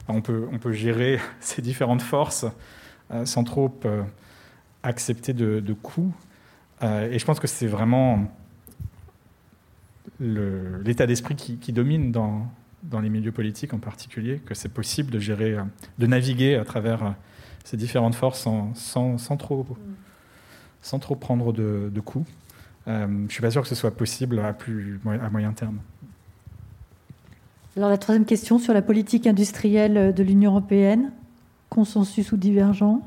on 0.08 0.20
peut, 0.20 0.72
gérer 0.72 1.18
ces 1.40 1.62
différentes 1.62 2.02
forces 2.02 2.46
euh, 3.10 3.24
sans 3.24 3.44
trop 3.44 3.72
euh, 3.84 4.02
accepter 4.82 5.32
de, 5.32 5.72
coûts. 5.72 6.12
et 6.82 7.18
je 7.18 7.24
pense 7.24 7.40
que 7.40 7.46
c'est 7.46 7.66
vraiment 7.66 8.30
l'état 10.20 11.06
d'esprit 11.06 11.36
qui, 11.36 11.72
domine 11.72 12.12
dans, 12.12 12.50
les 13.00 13.08
milieux 13.08 13.32
politiques 13.32 13.72
en 13.72 13.78
particulier, 13.78 14.40
que 14.44 14.54
c'est 14.54 14.68
possible 14.68 15.10
de 15.10 15.18
de 15.98 16.06
naviguer 16.06 16.56
à 16.56 16.64
travers 16.64 17.14
ces 17.64 17.78
différentes 17.78 18.14
forces 18.14 18.46
sans, 18.74 19.36
trop, 19.38 19.64
prendre 21.16 21.52
de, 21.52 21.90
de 21.92 22.00
coups. 22.00 22.30
Euh, 22.86 23.06
je 23.06 23.12
ne 23.12 23.28
suis 23.28 23.40
pas 23.40 23.50
sûr 23.50 23.62
que 23.62 23.68
ce 23.68 23.74
soit 23.74 23.96
possible 23.96 24.38
à 24.40 25.30
moyen 25.30 25.52
terme. 25.52 25.78
Alors 27.76 27.88
la 27.90 27.98
troisième 27.98 28.24
question 28.24 28.60
sur 28.60 28.72
la 28.72 28.82
politique 28.82 29.26
industrielle 29.26 30.14
de 30.14 30.22
l'Union 30.22 30.52
européenne, 30.52 31.10
consensus 31.70 32.30
ou 32.30 32.36
divergence? 32.36 33.02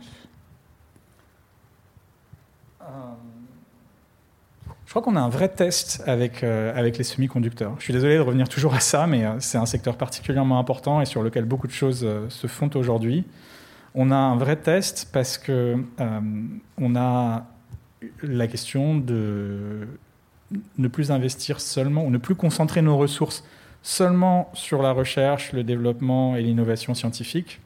Euh, 2.82 2.86
Je 4.86 4.90
crois 4.90 5.02
qu'on 5.02 5.16
a 5.16 5.22
un 5.22 5.30
vrai 5.30 5.48
test 5.48 6.04
avec, 6.06 6.44
euh, 6.44 6.78
avec 6.78 6.98
les 6.98 7.06
semi-conducteurs. 7.06 7.76
Je 7.78 7.84
suis 7.86 7.94
désolé 7.94 8.16
de 8.18 8.22
revenir 8.22 8.50
toujours 8.50 8.74
à 8.74 8.82
ça, 8.82 9.08
mais 9.08 9.26
c'est 9.40 9.58
un 9.58 9.66
secteur 9.66 9.96
particulièrement 9.96 10.60
important 10.60 11.00
et 11.00 11.06
sur 11.06 11.24
lequel 11.24 11.46
beaucoup 11.46 11.68
de 11.68 11.72
choses 11.72 12.06
se 12.28 12.48
font 12.48 12.70
aujourd'hui. 12.76 13.24
On 13.96 14.12
a 14.12 14.18
un 14.18 14.36
vrai 14.36 14.58
test 14.58 15.10
parce 15.14 15.38
que 15.38 15.78
on 16.78 16.96
a 16.96 17.46
la 18.22 18.48
question 18.48 18.98
de 18.98 19.88
ne 20.78 20.88
plus 20.90 21.10
investir 21.10 21.62
seulement, 21.62 22.04
ou 22.04 22.10
ne 22.10 22.18
plus 22.18 22.36
concentrer 22.36 22.82
nos 22.82 22.98
ressources 22.98 23.46
seulement 23.88 24.52
sur 24.54 24.82
la 24.82 24.92
recherche, 24.92 25.54
le 25.54 25.64
développement 25.64 26.36
et 26.36 26.42
l'innovation 26.42 26.94
scientifique, 26.94 27.62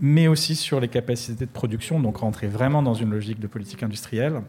mais 0.00 0.26
aussi 0.26 0.56
sur 0.56 0.80
les 0.80 0.88
capacités 0.88 1.44
de 1.44 1.50
production, 1.50 2.00
donc 2.00 2.16
rentrer 2.16 2.46
vraiment 2.46 2.82
dans 2.82 2.94
une 2.94 3.10
logique 3.10 3.38
de 3.38 3.46
politique 3.46 3.82
industrielle. 3.82 4.40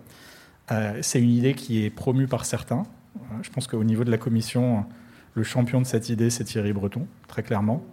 Euh, 0.72 0.98
c'est 1.02 1.22
une 1.22 1.32
idée 1.32 1.56
qui 1.56 1.84
est 1.84 1.90
promue 1.90 2.28
par 2.28 2.46
certains. 2.46 2.84
Euh, 3.18 3.20
je 3.42 3.50
pense 3.50 3.68
qu'au 3.68 3.84
niveau 3.84 4.06
de 4.06 4.12
la 4.12 4.18
Commission, 4.18 4.86
le 5.34 5.44
champion 5.44 5.82
de 5.82 5.86
cette 5.86 6.08
idée, 6.08 6.30
c'est 6.30 6.46
Thierry 6.46 6.72
Breton, 6.72 7.06
très 7.28 7.44
clairement. 7.44 7.84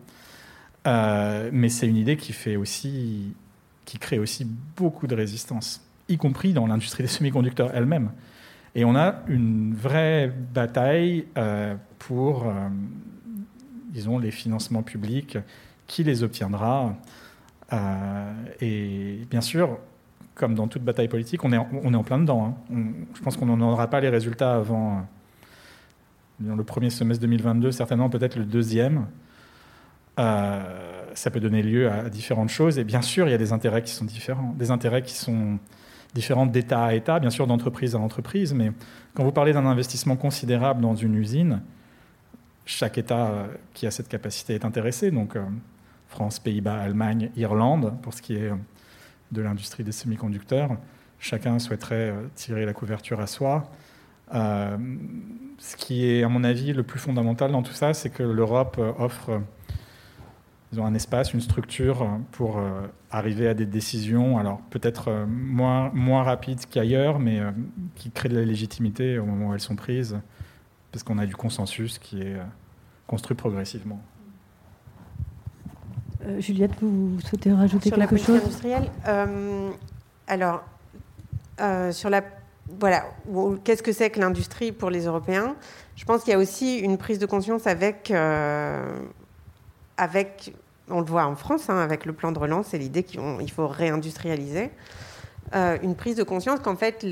Euh, 0.86 1.50
mais 1.52 1.68
c'est 1.68 1.88
une 1.88 1.96
idée 1.96 2.16
qui, 2.16 2.32
fait 2.32 2.54
aussi, 2.54 3.34
qui 3.86 3.98
crée 3.98 4.20
aussi 4.20 4.46
beaucoup 4.76 5.08
de 5.08 5.16
résistance 5.16 5.82
y 6.08 6.16
compris 6.16 6.52
dans 6.52 6.66
l'industrie 6.66 7.02
des 7.02 7.08
semi-conducteurs 7.08 7.70
elle-même. 7.74 8.10
Et 8.74 8.84
on 8.84 8.94
a 8.94 9.22
une 9.26 9.74
vraie 9.74 10.32
bataille 10.54 11.26
euh, 11.36 11.74
pour, 11.98 12.46
euh, 12.46 12.68
disons, 13.88 14.18
les 14.18 14.30
financements 14.30 14.82
publics, 14.82 15.38
qui 15.86 16.04
les 16.04 16.22
obtiendra. 16.22 16.94
Euh, 17.72 18.32
et 18.60 19.26
bien 19.28 19.40
sûr, 19.40 19.78
comme 20.36 20.54
dans 20.54 20.68
toute 20.68 20.82
bataille 20.82 21.08
politique, 21.08 21.44
on 21.44 21.52
est 21.52 21.56
en, 21.56 21.68
on 21.82 21.92
est 21.92 21.96
en 21.96 22.04
plein 22.04 22.18
dedans. 22.18 22.56
Hein. 22.70 22.76
je 23.14 23.20
pense 23.22 23.36
qu'on 23.36 23.46
n'en 23.46 23.60
aura 23.60 23.88
pas 23.88 24.00
les 24.00 24.08
résultats 24.08 24.54
avant 24.54 25.04
le 26.38 26.64
premier 26.64 26.90
semestre 26.90 27.20
2022, 27.22 27.72
certainement 27.72 28.08
peut-être 28.08 28.36
le 28.36 28.44
deuxième. 28.44 29.06
ça 30.16 31.30
peut 31.32 31.40
donner 31.40 31.62
lieu 31.62 31.90
à 31.90 32.08
différentes 32.08 32.48
choses. 32.48 32.78
Et 32.78 32.84
bien 32.84 33.02
sûr, 33.02 33.26
il 33.26 33.32
y 33.32 33.34
a 33.34 33.38
des 33.38 33.52
intérêts 33.52 33.82
qui 33.82 33.92
sont 33.92 34.04
différents, 34.04 34.54
des 34.56 34.70
intérêts 34.70 35.02
qui 35.02 35.14
sont 35.14 35.58
différentes 36.14 36.50
d'État 36.50 36.84
à 36.84 36.94
État, 36.94 37.20
bien 37.20 37.30
sûr 37.30 37.46
d'entreprise 37.46 37.94
à 37.94 37.98
entreprise, 37.98 38.52
mais 38.52 38.72
quand 39.14 39.24
vous 39.24 39.32
parlez 39.32 39.52
d'un 39.52 39.66
investissement 39.66 40.16
considérable 40.16 40.80
dans 40.80 40.94
une 40.94 41.14
usine, 41.14 41.62
chaque 42.64 42.98
État 42.98 43.30
euh, 43.30 43.46
qui 43.74 43.86
a 43.86 43.90
cette 43.90 44.08
capacité 44.08 44.54
est 44.54 44.64
intéressé, 44.64 45.10
donc 45.10 45.36
euh, 45.36 45.42
France, 46.08 46.38
Pays-Bas, 46.38 46.80
Allemagne, 46.80 47.30
Irlande, 47.36 47.94
pour 48.02 48.14
ce 48.14 48.22
qui 48.22 48.36
est 48.36 48.50
euh, 48.50 48.56
de 49.32 49.42
l'industrie 49.42 49.84
des 49.84 49.92
semi-conducteurs, 49.92 50.76
chacun 51.18 51.58
souhaiterait 51.58 52.14
tirer 52.34 52.64
la 52.66 52.72
couverture 52.72 53.20
à 53.20 53.26
soi. 53.26 53.70
ce 54.32 55.76
qui 55.76 56.06
est, 56.06 56.24
à 56.24 56.28
mon 56.28 56.42
avis, 56.42 56.72
le 56.72 56.82
plus 56.82 56.98
fondamental 56.98 57.52
dans 57.52 57.62
tout 57.62 57.72
ça, 57.72 57.94
c'est 57.94 58.10
que 58.10 58.22
l'Europe 58.22 58.80
offre 58.98 59.40
ils 60.72 60.80
ont 60.80 60.86
un 60.86 60.94
espace, 60.94 61.34
une 61.34 61.40
structure 61.40 62.06
pour 62.30 62.58
euh, 62.58 62.82
arriver 63.10 63.48
à 63.48 63.54
des 63.54 63.66
décisions, 63.66 64.38
alors 64.38 64.60
peut-être 64.70 65.08
euh, 65.08 65.26
moins, 65.26 65.90
moins 65.92 66.22
rapides 66.22 66.60
qu'ailleurs, 66.70 67.18
mais 67.18 67.40
euh, 67.40 67.50
qui 67.96 68.10
créent 68.10 68.28
de 68.28 68.38
la 68.38 68.44
légitimité 68.44 69.18
au 69.18 69.24
moment 69.24 69.48
où 69.48 69.54
elles 69.54 69.60
sont 69.60 69.74
prises, 69.74 70.20
parce 70.92 71.02
qu'on 71.02 71.18
a 71.18 71.26
du 71.26 71.34
consensus 71.34 71.98
qui 71.98 72.22
est 72.22 72.36
construit 73.06 73.36
progressivement. 73.36 74.00
Juliette, 76.38 76.72
vous 76.80 77.18
souhaitez 77.20 77.52
rajouter 77.52 77.88
sur 77.88 77.98
quelque 77.98 78.14
la 78.14 78.20
chose? 78.20 78.36
industrielle 78.36 78.90
Alors, 80.26 80.62
sur 81.92 82.10
la 82.10 82.22
voilà, 82.78 83.04
qu'est-ce 83.64 83.82
que 83.82 83.90
c'est 83.90 84.10
que 84.10 84.20
l'industrie 84.20 84.70
pour 84.70 84.90
les 84.90 85.06
Européens? 85.06 85.56
Je 85.96 86.04
pense 86.04 86.22
qu'il 86.22 86.32
y 86.32 86.34
a 86.34 86.38
aussi 86.38 86.78
une 86.78 86.98
prise 86.98 87.18
de 87.18 87.26
conscience 87.26 87.66
avec 87.66 88.12
avec, 90.00 90.54
on 90.88 91.00
le 91.00 91.06
voit 91.06 91.26
en 91.26 91.36
France, 91.36 91.68
hein, 91.68 91.78
avec 91.78 92.06
le 92.06 92.14
plan 92.14 92.32
de 92.32 92.38
relance, 92.38 92.68
c'est 92.70 92.78
l'idée 92.78 93.02
qu'il 93.02 93.50
faut 93.52 93.68
réindustrialiser, 93.68 94.70
euh, 95.54 95.76
une 95.82 95.94
prise 95.94 96.16
de 96.16 96.22
conscience 96.22 96.58
qu'en 96.60 96.74
fait, 96.74 97.06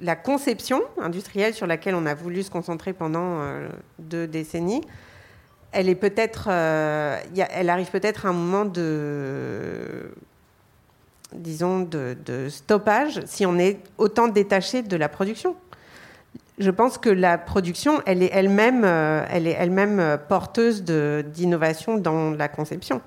la 0.00 0.16
conception 0.16 0.82
industrielle 1.00 1.54
sur 1.54 1.68
laquelle 1.68 1.94
on 1.94 2.06
a 2.06 2.14
voulu 2.14 2.42
se 2.42 2.50
concentrer 2.50 2.92
pendant 2.92 3.40
euh, 3.40 3.68
deux 4.00 4.26
décennies, 4.26 4.82
euh, 5.76 7.18
elle 7.50 7.70
arrive 7.70 7.90
peut-être 7.90 8.26
à 8.26 8.28
un 8.30 8.32
moment 8.32 8.64
de, 8.64 10.10
disons, 11.32 11.80
de, 11.80 12.48
stoppage 12.48 13.20
si 13.26 13.46
on 13.46 13.58
est 13.58 13.78
autant 13.96 14.26
détaché 14.26 14.82
de 14.82 14.96
la 14.96 15.08
production 15.08 15.54
je 16.58 16.70
pense 16.70 16.98
que 16.98 17.08
la 17.08 17.38
production, 17.38 18.02
elle 18.06 18.22
est 18.22 18.30
elle-même, 18.32 18.82
euh, 18.84 19.24
elle 19.30 19.46
est 19.46 19.56
elle-même 19.58 20.00
euh, 20.00 20.16
porteuse 20.16 20.82
d'innovation 20.82 21.98
dans 21.98 22.30
la 22.30 22.48
conception. 22.48 23.00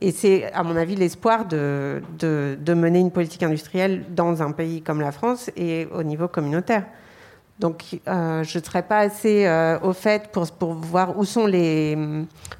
Et 0.00 0.10
c'est, 0.10 0.52
à 0.52 0.64
mon 0.64 0.76
avis, 0.76 0.96
l'espoir 0.96 1.44
de, 1.46 2.02
de, 2.18 2.74
mener 2.74 2.98
une 2.98 3.12
politique 3.12 3.44
industrielle 3.44 4.04
dans 4.10 4.42
un 4.42 4.50
pays 4.50 4.82
comme 4.82 5.00
la 5.00 5.12
France 5.12 5.50
et 5.56 5.86
au 5.94 6.02
niveau 6.02 6.26
communautaire. 6.26 6.84
Donc, 7.60 8.00
euh, 8.08 8.42
je 8.42 8.58
ne 8.58 8.64
serais 8.64 8.82
pas 8.82 8.98
assez 8.98 9.48
au 9.82 9.92
fait 9.92 10.32
pour, 10.32 10.50
pour 10.50 10.72
voir 10.72 11.16
où 11.16 11.24
sont, 11.24 11.46
les, 11.46 11.96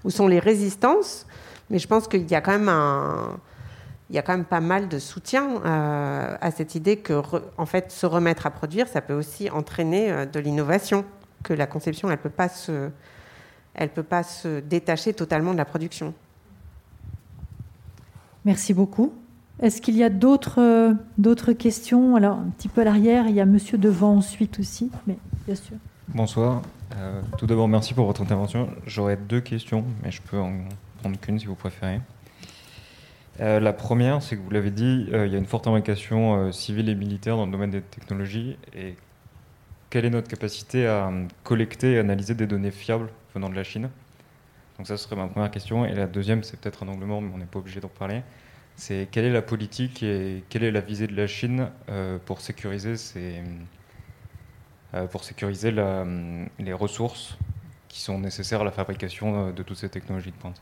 où 0.04 0.10
sont 0.10 0.28
les 0.28 0.38
résistances, 0.38 1.26
mais 1.68 1.80
je 1.80 1.88
pense 1.88 2.06
qu'il 2.06 2.30
y 2.30 2.34
a 2.36 2.40
quand 2.40 2.52
même 2.52 2.68
un, 2.68 3.40
il 4.12 4.16
y 4.16 4.18
a 4.18 4.22
quand 4.22 4.36
même 4.36 4.44
pas 4.44 4.60
mal 4.60 4.88
de 4.88 4.98
soutien 4.98 5.62
euh, 5.64 6.36
à 6.38 6.50
cette 6.50 6.74
idée 6.74 6.98
que, 6.98 7.22
en 7.56 7.64
fait, 7.64 7.90
se 7.90 8.04
remettre 8.04 8.44
à 8.44 8.50
produire, 8.50 8.86
ça 8.86 9.00
peut 9.00 9.14
aussi 9.14 9.48
entraîner 9.48 10.12
euh, 10.12 10.26
de 10.26 10.38
l'innovation, 10.38 11.06
que 11.42 11.54
la 11.54 11.66
conception, 11.66 12.10
elle 12.10 12.18
peut 12.18 12.28
pas 12.28 12.50
se, 12.50 12.90
elle 13.72 13.88
peut 13.88 14.02
pas 14.02 14.22
se 14.22 14.60
détacher 14.60 15.14
totalement 15.14 15.52
de 15.52 15.56
la 15.56 15.64
production. 15.64 16.12
Merci 18.44 18.74
beaucoup. 18.74 19.14
Est-ce 19.62 19.80
qu'il 19.80 19.96
y 19.96 20.04
a 20.04 20.10
d'autres 20.10 20.60
euh, 20.60 20.92
d'autres 21.16 21.54
questions? 21.54 22.14
Alors, 22.14 22.36
un 22.36 22.50
petit 22.50 22.68
peu 22.68 22.82
à 22.82 22.84
l'arrière, 22.84 23.28
il 23.28 23.34
y 23.34 23.40
a 23.40 23.46
Monsieur 23.46 23.78
devant 23.78 24.16
ensuite 24.16 24.58
aussi, 24.58 24.90
mais 25.06 25.16
bien 25.46 25.54
sûr. 25.54 25.76
Bonsoir. 26.08 26.60
tout 27.38 27.46
d'abord, 27.46 27.66
merci 27.66 27.94
pour 27.94 28.04
votre 28.04 28.20
intervention. 28.20 28.68
J'aurais 28.86 29.16
deux 29.16 29.40
questions, 29.40 29.84
mais 30.02 30.10
je 30.10 30.20
peux 30.20 30.38
en 30.38 30.52
prendre 31.00 31.18
qu'une 31.18 31.38
si 31.38 31.46
vous 31.46 31.54
préférez. 31.54 32.02
Euh, 33.40 33.60
la 33.60 33.72
première, 33.72 34.22
c'est 34.22 34.36
que 34.36 34.42
vous 34.42 34.50
l'avez 34.50 34.70
dit, 34.70 35.08
euh, 35.12 35.26
il 35.26 35.32
y 35.32 35.36
a 35.36 35.38
une 35.38 35.46
forte 35.46 35.66
imbrication 35.66 36.48
euh, 36.48 36.52
civile 36.52 36.88
et 36.88 36.94
militaire 36.94 37.36
dans 37.36 37.46
le 37.46 37.52
domaine 37.52 37.70
des 37.70 37.80
technologies. 37.80 38.56
Et 38.74 38.94
quelle 39.90 40.04
est 40.04 40.10
notre 40.10 40.28
capacité 40.28 40.86
à 40.86 41.10
collecter 41.42 41.94
et 41.94 41.98
analyser 41.98 42.34
des 42.34 42.46
données 42.46 42.70
fiables 42.70 43.08
venant 43.34 43.48
de 43.48 43.54
la 43.54 43.64
Chine? 43.64 43.88
Donc 44.76 44.86
ça 44.86 44.96
serait 44.96 45.16
ma 45.16 45.28
première 45.28 45.50
question. 45.50 45.86
Et 45.86 45.94
la 45.94 46.06
deuxième, 46.06 46.42
c'est 46.42 46.60
peut-être 46.60 46.82
un 46.82 46.88
angle 46.88 47.04
mort, 47.06 47.22
mais 47.22 47.30
on 47.34 47.38
n'est 47.38 47.46
pas 47.46 47.58
obligé 47.58 47.80
d'en 47.80 47.88
parler. 47.88 48.22
c'est 48.76 49.08
quelle 49.10 49.24
est 49.26 49.32
la 49.32 49.42
politique 49.42 50.02
et 50.02 50.44
quelle 50.48 50.64
est 50.64 50.70
la 50.70 50.80
visée 50.80 51.06
de 51.06 51.16
la 51.16 51.26
Chine 51.26 51.68
pour 52.26 52.40
sécuriser, 52.40 52.94
pour 55.10 55.24
sécuriser 55.24 55.72
les 55.72 56.72
ressources 56.72 57.36
qui 57.88 58.00
sont 58.00 58.18
nécessaires 58.18 58.62
à 58.62 58.64
la 58.64 58.72
fabrication 58.72 59.52
de 59.52 59.62
toutes 59.62 59.76
ces 59.76 59.90
technologies 59.90 60.32
de 60.32 60.36
pointe? 60.36 60.60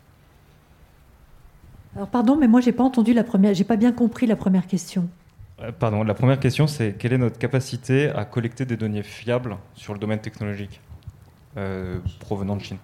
Alors 1.96 2.08
pardon, 2.08 2.36
mais 2.36 2.46
moi 2.46 2.60
j'ai 2.60 2.72
pas 2.72 2.84
entendu 2.84 3.12
la 3.12 3.24
première, 3.24 3.54
j'ai 3.54 3.64
pas 3.64 3.76
bien 3.76 3.92
compris 3.92 4.26
la 4.26 4.36
première 4.36 4.66
question. 4.66 5.08
Euh, 5.60 5.72
pardon, 5.72 6.04
la 6.04 6.14
première 6.14 6.38
question 6.38 6.66
c'est 6.66 6.94
quelle 6.96 7.12
est 7.12 7.18
notre 7.18 7.38
capacité 7.38 8.10
à 8.10 8.24
collecter 8.24 8.64
des 8.64 8.76
données 8.76 9.02
fiables 9.02 9.56
sur 9.74 9.92
le 9.92 9.98
domaine 9.98 10.20
technologique 10.20 10.80
euh, 11.56 11.98
provenant 12.20 12.56
de 12.56 12.62
Chine? 12.62 12.78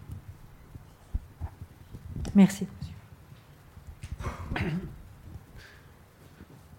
Merci. 2.34 2.66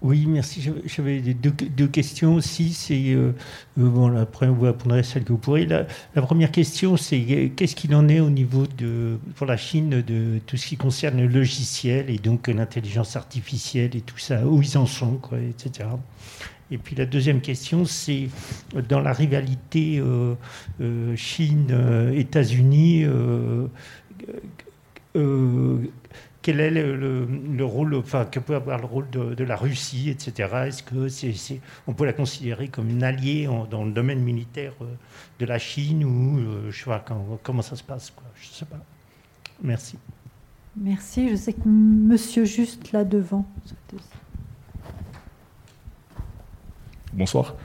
Oui, 0.07 0.25
merci. 0.25 0.71
J'avais 0.85 1.19
deux, 1.19 1.87
questions 1.87 2.35
aussi. 2.35 2.71
C'est 2.71 3.09
euh, 3.09 3.33
euh, 3.77 3.89
bon, 3.89 4.15
après 4.15 4.47
vous 4.47 4.61
répondrez 4.61 5.03
celle 5.03 5.25
que 5.25 5.33
vous 5.33 5.37
pourrez. 5.37 5.65
La, 5.65 5.85
première 6.21 6.49
question, 6.49 6.95
c'est 6.95 7.25
euh, 7.29 7.49
qu'est-ce 7.53 7.75
qu'il 7.75 7.93
en 7.93 8.07
est 8.07 8.21
au 8.21 8.29
niveau 8.29 8.65
de 8.77 9.19
pour 9.35 9.45
la 9.47 9.57
Chine 9.57 9.89
de 9.89 10.39
tout 10.45 10.55
ce 10.55 10.65
qui 10.65 10.77
concerne 10.77 11.17
le 11.17 11.27
logiciel 11.27 12.09
et 12.09 12.19
donc 12.19 12.47
l'intelligence 12.47 13.17
artificielle 13.17 13.97
et 13.97 14.01
tout 14.01 14.17
ça, 14.17 14.45
où 14.45 14.61
ils 14.61 14.77
en 14.77 14.85
sont, 14.85 15.19
etc. 15.49 15.89
Et 16.71 16.77
puis 16.77 16.95
la 16.95 17.05
deuxième 17.05 17.41
question, 17.41 17.83
c'est 17.83 18.29
dans 18.87 19.01
la 19.01 19.11
rivalité 19.11 20.01
Chine-États-Unis 21.17 23.05
quel 26.47 26.61
est 26.61 26.71
le, 26.71 27.65
rôle, 27.65 27.93
enfin, 27.95 28.23
que 28.23 28.39
peut 28.39 28.55
avoir 28.55 28.79
le 28.79 28.85
rôle 28.85 29.09
de, 29.09 29.43
la 29.43 29.57
Russie, 29.57 30.09
etc. 30.09 30.49
Est-ce 30.67 30.81
que 30.81 31.09
c'est, 31.09 31.59
on 31.87 31.93
peut 31.93 32.05
la 32.05 32.13
considérer 32.13 32.69
comme 32.69 32.89
une 32.89 33.03
alliée 33.03 33.49
dans 33.69 33.83
le 33.83 33.91
domaine 33.91 34.21
militaire 34.21 34.71
euh, 34.81 34.85
de 35.39 35.45
la 35.45 35.59
Chine 35.59 36.05
ou 36.05 36.39
euh, 36.39 36.71
je 36.71 36.79
sais 36.79 36.89
pas 36.89 37.03
comment 37.43 37.61
ça 37.61 37.75
se 37.75 37.83
passe, 37.83 38.11
quoi. 38.11 38.23
Je 38.39 38.47
sais 38.47 38.63
pas. 38.63 38.79
Merci. 39.61 39.97
Merci. 40.77 41.27
Je 41.31 41.35
sais 41.35 41.51
que 41.51 41.67
Monsieur 41.67 42.45
juste 42.45 42.93
là 42.93 43.03
devant. 43.03 43.45
Bonsoir. 47.11 47.55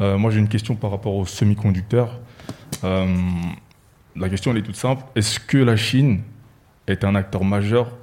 Euh, 0.00 0.16
moi, 0.16 0.30
j'ai 0.30 0.38
une 0.38 0.48
question 0.48 0.74
par 0.74 0.90
rapport 0.90 1.16
aux 1.16 1.26
semi-conducteurs. 1.26 2.18
la 2.82 4.28
question, 4.30 4.52
elle 4.52 4.56
est 4.56 4.62
toute 4.62 4.76
simple. 4.76 5.04
Est-ce 5.16 5.38
que 5.38 5.58
la 5.58 5.76
Chine 5.76 6.22
est 6.86 7.04
un 7.04 7.14
acteur 7.14 7.44
majeur 7.44 7.98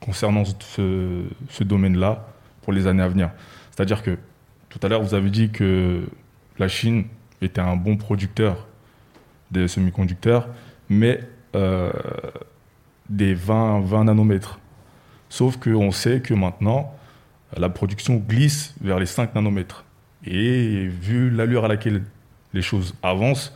concernant 0.00 0.44
ce, 0.44 1.64
domaine-là 1.64 2.28
pour 2.62 2.72
les 2.72 2.86
années 2.86 3.02
à 3.02 3.08
venir. 3.08 3.30
C'est-à-dire 3.70 4.02
que 4.02 4.18
tout 4.68 4.78
à 4.82 4.88
l'heure, 4.88 5.02
vous 5.02 5.14
avez 5.14 5.30
dit 5.30 5.50
que 5.50 6.08
la 6.58 6.68
Chine 6.68 7.04
était 7.40 7.60
un 7.60 7.76
bon 7.76 7.96
producteur 7.96 8.66
des 9.50 9.68
semi-conducteurs, 9.68 10.48
mais 10.88 11.20
euh, 11.54 11.92
des 13.08 13.34
20, 13.34 13.80
20 13.80 14.04
nanomètres. 14.04 14.58
Sauf 15.28 15.56
qu'on 15.56 15.90
sait 15.90 16.20
que 16.20 16.34
maintenant, 16.34 16.94
la 17.56 17.68
production 17.68 18.16
glisse 18.16 18.74
vers 18.80 18.98
les 18.98 19.06
5 19.06 19.34
nanomètres. 19.34 19.84
Et 20.24 20.86
vu 20.86 21.30
l'allure 21.30 21.64
à 21.64 21.68
laquelle 21.68 22.02
les 22.52 22.62
choses 22.62 22.94
avancent, 23.02 23.54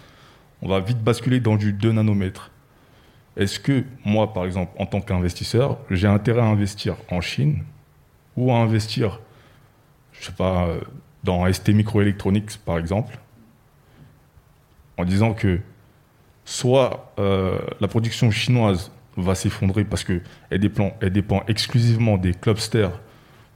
on 0.63 0.69
va 0.69 0.81
vite 0.81 1.03
basculer 1.03 1.41
dans 1.41 1.57
du 1.57 1.73
2 1.73 1.93
nanomètres. 1.93 2.51
Est-ce 3.41 3.59
que 3.59 3.85
moi, 4.05 4.35
par 4.35 4.45
exemple, 4.45 4.73
en 4.79 4.85
tant 4.85 5.01
qu'investisseur, 5.01 5.79
j'ai 5.91 6.07
intérêt 6.07 6.43
à 6.43 6.45
investir 6.45 6.97
en 7.11 7.23
Chine 7.23 7.65
ou 8.37 8.53
à 8.53 8.57
investir, 8.57 9.19
je 10.13 10.27
sais 10.27 10.33
pas, 10.33 10.67
euh, 10.67 10.81
dans 11.25 11.51
ST 11.51 11.71
Microelectronics, 11.71 12.59
par 12.59 12.77
exemple, 12.77 13.19
en 14.99 15.07
disant 15.07 15.33
que 15.33 15.59
soit 16.45 17.15
euh, 17.19 17.59
la 17.81 17.89
production 17.89 18.31
chinoise 18.31 18.93
va 19.17 19.35
s'effondrer 19.35 19.85
parce 19.85 20.05
qu'elle 20.05 20.21
dépend, 20.61 21.43
exclusivement 21.49 22.19
des 22.19 22.35
clusters 22.35 22.93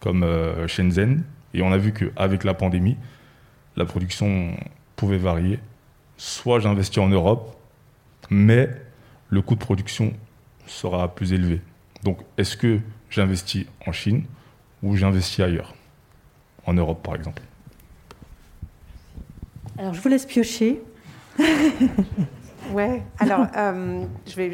comme 0.01 0.23
euh, 0.23 0.67
Shenzhen, 0.67 1.25
et 1.53 1.61
on 1.61 1.73
a 1.73 1.77
vu 1.77 1.93
qu'avec 1.93 2.45
la 2.45 2.55
pandémie, 2.55 2.97
la 3.77 3.85
production 3.85 4.57
pouvait 4.97 5.19
varier. 5.19 5.59
Soit 6.17 6.61
j'investis 6.61 7.03
en 7.03 7.09
Europe, 7.09 7.55
mais 8.31 8.71
le 9.35 9.43
coût 9.43 9.57
de 9.57 9.61
production 9.61 10.13
sera 10.67 11.13
plus 11.13 11.33
élevé. 11.33 11.61
Donc, 12.05 12.19
est-ce 12.39 12.57
que 12.57 12.79
j'investis 13.11 13.67
en 13.85 13.91
Chine 13.91 14.25
ou 14.83 14.95
j'investis 14.95 15.41
ailleurs 15.41 15.75
En 16.67 16.75
Europe, 16.75 17.03
par 17.03 17.17
exemple? 17.17 17.43
Alors, 19.77 19.93
je 19.93 20.01
vous 20.01 20.09
laisse 20.09 20.25
piocher. 20.25 20.81
ouais, 22.73 23.03
alors, 23.19 23.49
euh, 23.57 24.05
je 24.25 24.37
vais 24.37 24.51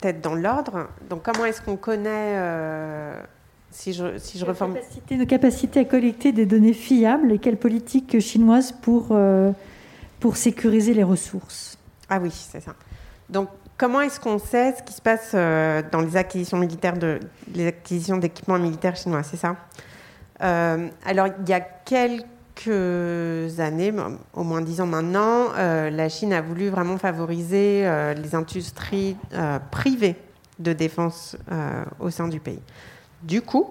peut-être 0.00 0.20
dans 0.20 0.36
l'ordre. 0.36 0.88
Donc, 1.08 1.24
comment 1.24 1.44
est-ce 1.44 1.60
qu'on 1.60 1.76
connaît. 1.76 2.36
Euh, 2.36 3.20
si 3.72 3.92
je, 3.92 4.16
si 4.18 4.38
je 4.38 4.44
reforme... 4.44 4.74
capacité, 4.74 5.16
nos 5.16 5.26
capacités 5.26 5.80
à 5.80 5.84
collecter 5.84 6.32
des 6.32 6.46
données 6.46 6.72
fiables 6.72 7.32
et 7.32 7.38
quelle 7.38 7.56
politique 7.56 8.20
chinoise 8.20 8.72
pour, 8.72 9.08
euh, 9.10 9.50
pour 10.20 10.36
sécuriser 10.36 10.94
les 10.94 11.04
ressources? 11.04 11.78
Ah 12.08 12.20
oui, 12.20 12.30
c'est 12.32 12.60
ça. 12.60 12.74
Donc, 13.28 13.48
Comment 13.80 14.02
est-ce 14.02 14.20
qu'on 14.20 14.38
sait 14.38 14.74
ce 14.76 14.82
qui 14.82 14.92
se 14.92 15.00
passe 15.00 15.30
euh, 15.32 15.80
dans 15.90 16.02
les 16.02 16.14
acquisitions 16.14 16.58
militaires 16.58 16.98
de 16.98 17.18
les 17.54 17.68
acquisitions 17.68 18.18
d'équipements 18.18 18.58
militaires 18.58 18.94
chinois, 18.94 19.22
c'est 19.22 19.38
ça? 19.38 19.56
Euh, 20.42 20.88
Alors 21.02 21.28
il 21.28 21.48
y 21.48 21.54
a 21.54 21.60
quelques 21.60 23.58
années, 23.58 23.90
au 24.34 24.44
moins 24.44 24.60
dix 24.60 24.82
ans 24.82 24.86
maintenant, 24.86 25.46
euh, 25.56 25.88
la 25.88 26.10
Chine 26.10 26.34
a 26.34 26.42
voulu 26.42 26.68
vraiment 26.68 26.98
favoriser 26.98 27.90
les 28.16 28.34
industries 28.34 29.16
privées 29.70 30.16
de 30.58 30.74
défense 30.74 31.38
au 32.00 32.10
sein 32.10 32.28
du 32.28 32.38
pays. 32.38 32.60
Du 33.22 33.40
coup, 33.40 33.70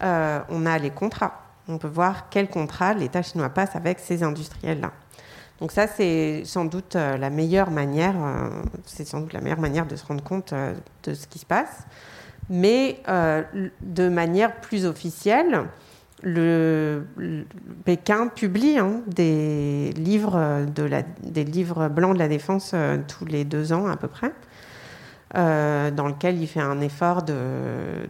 on 0.00 0.66
a 0.66 0.78
les 0.78 0.90
contrats. 0.90 1.42
On 1.66 1.78
peut 1.78 1.88
voir 1.88 2.28
quels 2.30 2.48
contrats 2.48 2.94
l'État 2.94 3.22
chinois 3.22 3.48
passe 3.48 3.74
avec 3.74 3.98
ces 3.98 4.22
industriels-là. 4.22 4.92
Donc 5.60 5.72
ça, 5.72 5.86
c'est 5.86 6.42
sans 6.44 6.66
doute 6.66 6.96
euh, 6.96 7.16
la 7.16 7.30
meilleure 7.30 7.70
manière, 7.70 8.14
euh, 8.18 8.48
c'est 8.84 9.06
sans 9.06 9.20
doute 9.20 9.32
la 9.32 9.40
meilleure 9.40 9.60
manière 9.60 9.86
de 9.86 9.96
se 9.96 10.04
rendre 10.04 10.22
compte 10.22 10.52
euh, 10.52 10.74
de 11.04 11.14
ce 11.14 11.26
qui 11.26 11.38
se 11.38 11.46
passe. 11.46 11.86
Mais 12.48 13.00
de 13.80 14.08
manière 14.08 14.60
plus 14.60 14.86
officielle, 14.86 15.62
le, 16.22 17.02
Pékin 17.84 18.28
publie 18.28 18.78
hein, 18.78 19.00
des, 19.08 19.90
livres 19.96 20.64
des 21.24 21.42
livres 21.42 21.88
blancs 21.88 22.14
de 22.14 22.20
la 22.20 22.28
défense 22.28 22.72
tous 23.08 23.24
les 23.24 23.44
deux 23.44 23.72
ans 23.72 23.88
à 23.88 23.96
peu 23.96 24.06
près, 24.06 24.30
dans 25.34 26.06
lequel 26.06 26.40
il 26.40 26.46
fait 26.46 26.60
un 26.60 26.80
effort 26.80 27.24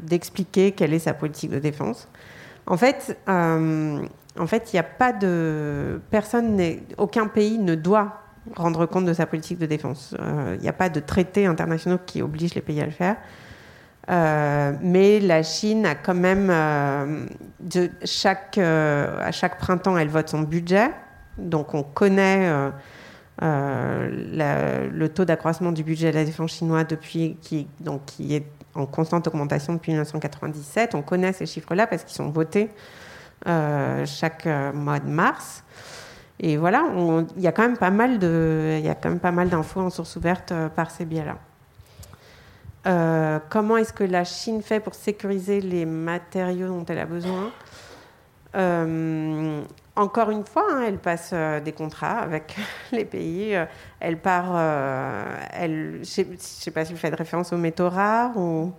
d'expliquer 0.02 0.72
quelle 0.72 0.92
est 0.92 0.98
sa 0.98 1.14
politique 1.14 1.52
de 1.52 1.58
défense. 1.58 2.06
En 2.66 2.76
fait, 2.76 3.16
en 4.38 4.46
fait, 4.46 4.72
il 4.72 4.76
n'y 4.76 4.80
a 4.80 4.84
pas 4.84 5.12
de 5.12 6.00
personne, 6.10 6.60
aucun 6.98 7.26
pays 7.26 7.58
ne 7.58 7.74
doit 7.74 8.22
rendre 8.54 8.86
compte 8.86 9.04
de 9.04 9.12
sa 9.12 9.26
politique 9.26 9.58
de 9.58 9.66
défense. 9.66 10.14
Euh, 10.20 10.54
il 10.56 10.62
n'y 10.62 10.68
a 10.68 10.72
pas 10.72 10.88
de 10.88 11.00
traités 11.00 11.46
internationaux 11.46 11.98
qui 12.04 12.22
obligent 12.22 12.54
les 12.54 12.60
pays 12.60 12.80
à 12.80 12.86
le 12.86 12.92
faire. 12.92 13.16
Euh, 14.08 14.72
mais 14.82 15.18
la 15.18 15.42
Chine 15.42 15.84
a 15.84 15.96
quand 15.96 16.14
même, 16.14 16.48
euh, 16.50 17.26
à 18.00 19.32
chaque 19.32 19.58
printemps, 19.58 19.98
elle 19.98 20.08
vote 20.08 20.28
son 20.28 20.42
budget. 20.42 20.90
Donc 21.38 21.74
on 21.74 21.82
connaît 21.82 22.50
le 23.42 25.06
taux 25.08 25.24
d'accroissement 25.24 25.72
du 25.72 25.82
budget 25.82 26.12
de 26.12 26.16
la 26.16 26.24
défense 26.24 26.52
chinois 26.52 26.84
depuis, 26.84 27.36
qui, 27.42 27.66
donc, 27.80 28.04
qui 28.06 28.34
est 28.36 28.46
en 28.74 28.86
constante 28.86 29.26
augmentation 29.26 29.72
depuis 29.74 29.92
1997. 29.92 30.94
On 30.94 31.02
connaît 31.02 31.32
ces 31.32 31.46
chiffres-là 31.46 31.86
parce 31.86 32.04
qu'ils 32.04 32.14
sont 32.14 32.30
votés 32.30 32.70
chaque 33.44 34.46
euh, 34.46 34.72
mois 34.72 34.98
de 34.98 35.08
mars. 35.08 35.62
Et 36.38 36.56
voilà, 36.56 36.84
il 37.36 37.42
y 37.42 37.46
a 37.46 37.52
quand 37.52 37.62
même 37.62 37.78
pas 37.78 37.90
mal 37.90 38.18
de, 38.18 38.78
il 38.82 38.94
quand 39.00 39.08
même 39.08 39.20
pas 39.20 39.32
mal 39.32 39.48
d'infos 39.48 39.80
en 39.80 39.90
source 39.90 40.16
ouverte 40.16 40.52
euh, 40.52 40.68
par 40.68 40.90
ces 40.90 41.06
biais-là. 41.06 41.38
comment 43.48 43.78
est-ce 43.78 43.92
que 43.92 44.04
la 44.04 44.24
Chine 44.24 44.62
fait 44.62 44.80
pour 44.80 44.94
sécuriser 44.94 45.60
les 45.60 45.86
matériaux 45.86 46.68
dont 46.68 46.84
elle 46.86 46.98
a 46.98 47.06
besoin? 47.06 47.50
Encore 49.96 50.30
une 50.30 50.44
fois, 50.44 50.64
hein, 50.70 50.84
elle 50.86 50.98
passe 50.98 51.34
des 51.64 51.72
contrats 51.72 52.18
avec 52.18 52.56
les 52.92 53.04
pays. 53.04 53.56
elle 54.00 54.18
part, 54.18 54.56
elle, 55.52 56.00
je 56.02 56.22
ne 56.22 56.36
sais, 56.38 56.70
pas 56.70 56.84
si 56.84 56.92
vous 56.92 56.98
faites 56.98 57.14
référence 57.14 57.52
aux 57.52 57.58
métaux 57.58 57.88
rares 57.88 58.36
ou 58.36 58.72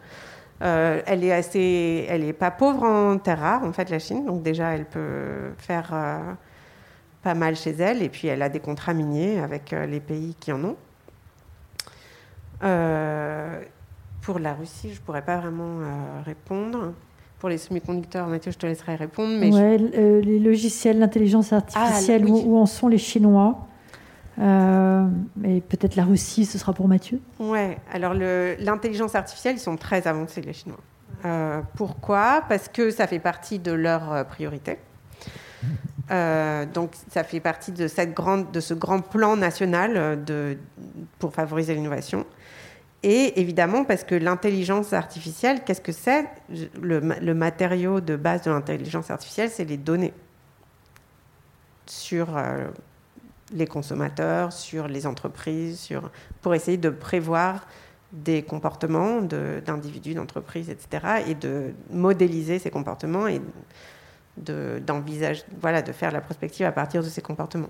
euh, 0.62 1.02
elle 1.06 1.24
est 1.24 1.32
assez, 1.32 2.08
elle 2.10 2.24
est 2.24 2.34
pas 2.34 2.50
pauvre 2.50 2.84
en 2.84 3.18
terres 3.20 3.40
rares 3.40 3.64
en 3.64 3.74
fait 3.74 3.90
la 3.90 4.00
Chine, 4.00 4.26
donc 4.26 4.42
déjà 4.42 4.74
elle 4.74 4.86
peut 4.86 5.52
faire 5.58 5.92
euh, 5.94 6.34
pas 7.22 7.36
mal 7.36 7.56
chez 7.56 7.72
elle, 7.72 8.02
et 8.02 8.10
puis 8.10 8.28
elle 8.28 8.42
a 8.42 8.50
des 8.50 8.60
contrats 8.60 8.94
miniers 8.94 9.40
avec 9.40 9.72
euh, 9.74 9.86
les 9.86 10.00
pays 10.00 10.36
qui 10.40 10.52
en 10.52 10.64
ont. 10.64 10.76
pour 14.22 14.40
la 14.40 14.54
Russie, 14.56 14.94
je 14.94 15.02
pourrais 15.02 15.22
pas 15.22 15.38
vraiment 15.38 15.80
répondre. 16.26 16.94
pour 17.40 17.50
les 17.50 17.60
semi-conducteurs, 17.60 18.28
Mathieu, 18.28 18.52
je 18.52 18.58
te 18.58 18.66
laisserai 18.66 18.96
répondre. 18.96 19.38
Mais 19.40 19.54
ouais, 19.54 19.78
les 19.78 20.40
logiciels, 20.40 20.98
l'intelligence 20.98 21.54
artificielle, 21.54 22.26
ah, 22.28 22.32
où, 22.32 22.58
en 22.58 22.66
sont 22.66 22.88
les 22.88 22.98
Chinois 22.98 23.68
euh, 24.40 25.08
et 25.44 25.62
peut-être 25.62 25.96
la 25.96 26.06
Russie, 26.06 26.46
ce 26.46 26.58
sera 26.58 26.74
pour 26.74 26.88
Mathieu. 26.88 27.20
Ouais. 27.40 27.78
Alors 27.92 28.14
l'intelligence 28.14 29.16
artificielle, 29.16 29.56
ils 29.56 29.62
sont 29.62 29.78
très 29.78 30.08
avancés 30.08 30.42
les 30.42 30.54
Chinois. 30.54 30.80
Euh, 31.26 31.62
pourquoi? 31.76 32.44
Parce 32.48 32.68
que 32.68 32.92
ça 32.92 33.08
fait 33.08 33.20
partie 33.20 33.58
de 33.58 33.72
leurs 33.72 34.12
euh, 34.12 34.24
priorités. 34.24 34.78
donc 36.10 36.92
ça 37.12 37.24
fait 37.24 37.40
partie 37.40 37.72
de, 37.72 37.88
cette 37.88 38.14
grande, 38.14 38.52
de 38.52 38.60
ce 38.60 38.74
grand 38.74 39.02
plan 39.02 39.36
national 39.36 40.24
de, 40.24 40.58
pour 41.18 41.34
favoriser 41.34 41.74
l'innovation. 41.74 42.26
Et 43.04 43.40
évidemment, 43.40 43.84
parce 43.84 44.04
que 44.04 44.16
l'intelligence 44.16 44.94
artificielle, 44.94 45.64
qu'est-ce 45.64 45.82
que 45.82 45.92
c'est? 45.92 46.26
Le, 46.82 47.00
le, 47.00 47.34
matériau 47.34 48.02
de 48.02 48.16
base 48.16 48.44
de 48.44 48.52
l'intelligence 48.52 49.12
artificielle, 49.12 49.50
c'est 49.50 49.66
les 49.66 49.78
données 49.78 50.14
sur 51.86 52.36
les 53.54 53.68
consommateurs, 53.68 54.52
sur 54.52 54.88
les 54.88 55.08
entreprises, 55.08 55.80
sur, 55.80 56.10
pour 56.42 56.54
essayer 56.54 56.78
de 56.78 56.90
prévoir 56.90 57.66
des 58.12 58.42
comportements 58.42 59.22
d'individus, 59.22 60.14
d'entreprises, 60.14 60.70
etc., 60.70 61.24
et 61.28 61.36
de 61.36 61.74
modéliser 61.90 62.60
ces 62.60 62.70
comportements 62.70 63.28
et 63.28 63.42
d'envisager, 64.38 65.44
voilà, 65.60 65.82
de 65.82 65.92
faire 65.92 66.12
la 66.12 66.22
prospective 66.22 66.66
à 66.66 66.72
partir 66.72 67.04
de 67.04 67.10
ces 67.10 67.22
comportements. 67.22 67.70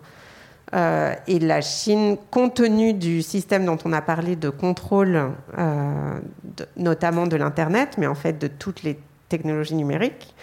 Euh, 0.76 1.14
et 1.28 1.40
la 1.40 1.62
Chine, 1.62 2.18
compte 2.30 2.56
tenu 2.56 2.94
du 2.94 3.22
système 3.22 3.66
dont 3.66 3.78
on 3.86 3.94
a 3.94 4.02
parlé 4.02 4.36
de 4.36 4.50
contrôle, 4.50 5.32
euh, 5.58 6.20
notamment 6.76 7.26
de 7.26 7.38
l'Internet, 7.38 7.96
mais 7.98 8.08
en 8.08 8.16
fait 8.16 8.38
de 8.38 8.48
toutes 8.48 8.84
les 8.84 9.00
technologies 9.30 9.76
numériques, 9.76 10.36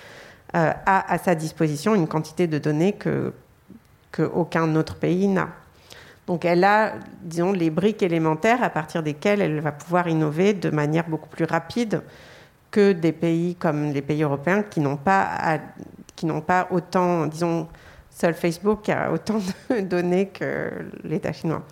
euh, 0.56 0.72
a 0.86 1.12
à 1.12 1.18
sa 1.18 1.34
disposition 1.34 1.94
une 1.94 2.08
quantité 2.08 2.46
de 2.46 2.58
données 2.58 2.92
que 2.92 3.32
qu'aucun 4.14 4.74
autre 4.76 4.96
pays 4.96 5.28
n'a. 5.28 5.48
Donc 6.26 6.44
elle 6.44 6.64
a, 6.64 6.94
disons, 7.22 7.52
les 7.52 7.70
briques 7.70 8.02
élémentaires 8.02 8.62
à 8.62 8.70
partir 8.70 9.02
desquelles 9.02 9.42
elle 9.42 9.60
va 9.60 9.72
pouvoir 9.72 10.08
innover 10.08 10.54
de 10.54 10.70
manière 10.70 11.08
beaucoup 11.08 11.28
plus 11.28 11.44
rapide 11.44 12.02
que 12.70 12.92
des 12.92 13.12
pays 13.12 13.56
comme 13.56 13.92
les 13.92 14.02
pays 14.02 14.22
européens 14.22 14.62
qui 14.62 14.80
n'ont 14.80 14.96
pas, 14.96 15.58
qui 16.16 16.26
n'ont 16.26 16.40
pas 16.40 16.68
autant, 16.70 17.26
disons, 17.26 17.68
seul 18.10 18.34
Facebook 18.34 18.88
a 18.88 19.12
autant 19.12 19.38
de 19.70 19.80
données 19.82 20.28
que 20.28 20.70
l'État 21.04 21.32
chinois. 21.32 21.62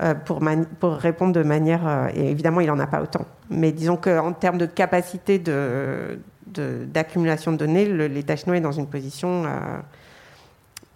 Euh, 0.00 0.14
pour, 0.14 0.40
répondre 0.94 1.32
de 1.32 1.42
manière... 1.42 1.86
Euh, 1.86 2.08
et 2.14 2.30
évidemment, 2.30 2.60
il 2.60 2.68
n'en 2.68 2.78
a 2.78 2.86
pas 2.86 3.02
autant. 3.02 3.26
Mais 3.50 3.72
disons 3.72 3.96
qu'en 3.96 4.32
termes 4.32 4.58
de 4.58 4.66
capacité 4.66 5.40
d'accumulation 6.46 7.50
de, 7.52 7.56
de, 7.56 7.64
données, 7.64 8.08
l'État 8.08 8.36
chinois 8.36 8.56
est 8.56 8.60
dans 8.60 8.72
une 8.72 8.86
position... 8.86 9.44
Euh, 9.44 9.80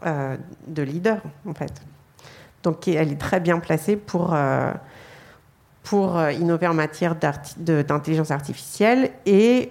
euh, 0.05 0.37
de 0.67 0.83
leader, 0.83 1.21
en 1.47 1.55
fait. 1.55 1.73
Donc, 2.63 2.87
elle 2.89 3.13
est 3.13 3.21
très 3.21 3.41
bien 3.41 3.59
placée 3.59 3.97
pour, 3.97 4.35
euh, 4.35 4.73
pour 5.83 6.19
euh, 6.19 6.33
innover 6.33 6.67
en 6.67 6.75
matière 6.75 7.17
d'intelligence 7.57 8.31
artificielle. 8.31 9.11
Et 9.27 9.71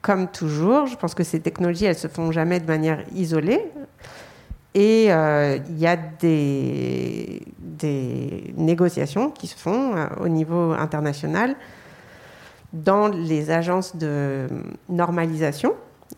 comme 0.00 0.28
toujours, 0.28 0.86
je 0.86 0.96
pense 0.96 1.14
que 1.14 1.24
ces 1.24 1.40
technologies, 1.40 1.86
elles 1.86 1.98
se 1.98 2.08
font 2.08 2.32
jamais 2.32 2.60
de 2.60 2.66
manière 2.66 3.02
isolée. 3.14 3.62
Et 4.74 5.04
il 5.06 5.78
y 5.78 5.86
a 5.86 5.96
des, 5.96 7.42
des, 7.58 8.54
négociations 8.56 9.30
qui 9.30 9.46
se 9.46 9.56
font 9.56 9.94
au 10.20 10.28
niveau 10.28 10.72
international 10.72 11.56
dans 12.72 13.08
les 13.08 13.50
agences 13.50 13.96
de 13.96 14.46
normalisation 14.88 15.74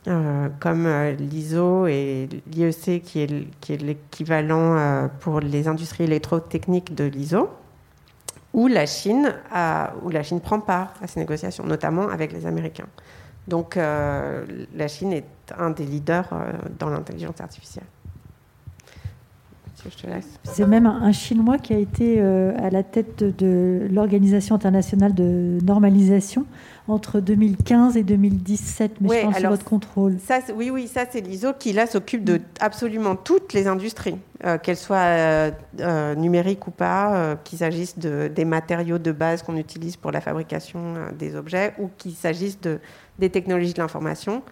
euh, 0.07 0.49
comme 0.61 0.87
euh, 0.87 1.12
l'ISO 1.12 1.87
et 1.87 2.29
l'IEC, 2.47 3.03
qui 3.03 3.21
est, 3.21 3.61
qui 3.61 3.75
est 3.75 3.77
l'équivalent 3.77 4.77
euh, 4.77 5.09
pour 5.21 5.41
les 5.41 5.67
industries 5.69 6.05
électrotechniques 6.05 6.95
de 6.95 7.05
l'ISO, 7.05 7.51
où 8.55 8.69
la 8.69 8.87
Chine 8.87 9.35
où 10.03 10.11
la 10.11 10.23
Chine 10.23 10.41
prend 10.41 10.61
part 10.61 10.95
à 11.03 11.07
ces 11.07 11.21
négociations, 11.21 11.65
notamment 11.65 12.09
avec 12.09 12.33
les 12.33 12.47
Américains. 12.47 12.89
Donc 13.47 13.77
la 13.77 14.89
Chine 14.89 15.12
est 15.12 15.25
un 15.57 15.71
des 15.71 15.85
leaders 15.85 16.29
dans 16.79 16.89
l'intelligence 16.89 17.41
artificielle. 17.41 17.85
C'est 20.44 20.66
même 20.66 20.86
un 20.86 21.12
Chinois 21.12 21.59
qui 21.59 21.73
a 21.73 21.78
été 21.78 22.20
à 22.20 22.70
la 22.70 22.82
tête 22.82 23.23
de 23.23 23.86
l'Organisation 23.90 24.55
internationale 24.55 25.15
de 25.15 25.59
normalisation 25.62 26.47
entre 26.90 27.20
2015 27.20 27.97
et 27.97 28.02
2017, 28.02 29.01
mais 29.01 29.09
je 29.09 29.27
pense 29.27 29.36
alors, 29.36 29.52
votre 29.52 29.65
contrôle. 29.65 30.16
Ça, 30.19 30.40
oui, 30.55 30.70
oui, 30.70 30.89
ça 30.89 31.05
c'est 31.09 31.20
l'ISO 31.20 31.52
qui 31.59 31.73
là 31.73 31.86
s'occupe 31.86 32.24
de 32.24 32.40
absolument 32.61 33.16
toutes 33.16 33.52
les 33.52 33.66
industries, 33.66 34.19
euh, 34.44 34.59
qu'elles 34.59 34.77
soient 34.77 34.97
euh, 34.97 35.51
euh, 35.81 36.15
numériques 36.15 36.66
ou 36.66 36.70
pas, 36.70 37.36
qu'il 37.44 37.59
s'agisse 37.59 37.98
de, 37.98 38.28
des 38.28 38.44
matériaux 38.44 38.98
de 38.98 39.12
base 39.12 39.43
qu'on 39.43 39.57
utilise 39.57 39.97
pour 39.97 40.11
la 40.11 40.20
fabrication 40.20 40.94
des 41.19 41.36
objets 41.36 41.74
ou 41.78 41.90
qu'il 41.97 42.15
s'agisse 42.15 42.61
de, 42.61 42.81
des 43.19 43.31
technologies 43.31 43.74
de 43.74 43.81
l'information. 43.81 44.43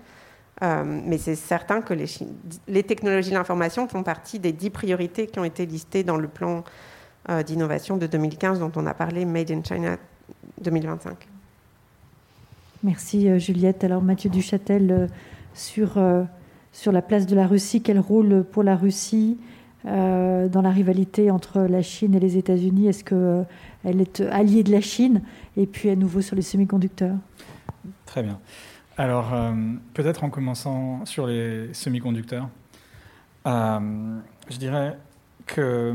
Mais 0.61 1.19
c'est 1.19 1.37
certain 1.37 1.81
que 1.81 1.95
les, 1.95 2.07
les 2.67 2.83
technologies 2.83 3.31
de 3.31 3.35
l'information 3.35 3.87
font 3.87 4.03
partie 4.03 4.39
des 4.39 4.53
dix 4.53 4.71
priorités 4.71 5.27
qui 5.27 5.39
ont 5.39 5.45
été 5.45 5.67
listées 5.67 6.03
dans 6.03 6.17
le 6.17 6.29
plan 6.29 6.65
d'innovation 7.47 7.97
de 7.97 8.07
2015 8.07 8.59
dont 8.59 8.73
on 8.77 8.87
a 8.87 8.95
parlé, 8.95 9.25
Made 9.25 9.51
in 9.51 9.63
China 9.63 9.97
2025. 10.61 11.29
Merci 12.85 13.29
euh, 13.29 13.39
Juliette. 13.39 13.83
Alors 13.85 14.03
Mathieu 14.03 14.31
Duchâtel, 14.31 14.91
euh, 14.91 15.07
sur, 15.55 15.99
euh, 15.99 16.23
sur 16.73 16.93
la 16.93 17.03
place 17.03 17.27
de 17.27 17.35
la 17.35 17.47
Russie, 17.47 17.83
quel 17.83 17.99
rôle 17.99 18.45
pour 18.45 18.63
la 18.63 18.77
Russie 18.77 19.39
dans 19.85 20.61
la 20.63 20.71
rivalité 20.71 21.31
entre 21.31 21.61
la 21.61 21.81
Chine 21.81 22.15
et 22.15 22.21
les 22.21 22.37
États-Unis? 22.37 22.89
Est-ce 22.89 23.05
qu'elle 23.05 24.01
est 24.01 24.21
alliée 24.21 24.63
de 24.63 24.73
la 24.73 24.83
Chine? 24.83 25.23
Et 25.57 25.67
puis 25.67 25.89
à 25.89 25.97
nouveau 25.97 26.21
sur 26.21 26.37
les 26.37 26.43
semi-conducteurs 26.43 27.15
Très 28.05 28.23
bien. 28.23 28.39
Alors 28.99 29.33
peut-être 29.95 30.25
en 30.25 30.31
commençant 30.31 31.07
sur 31.07 31.27
les 31.27 31.73
semi-conducteurs, 31.73 32.49
je 33.47 34.57
dirais 34.59 34.99
que 35.47 35.95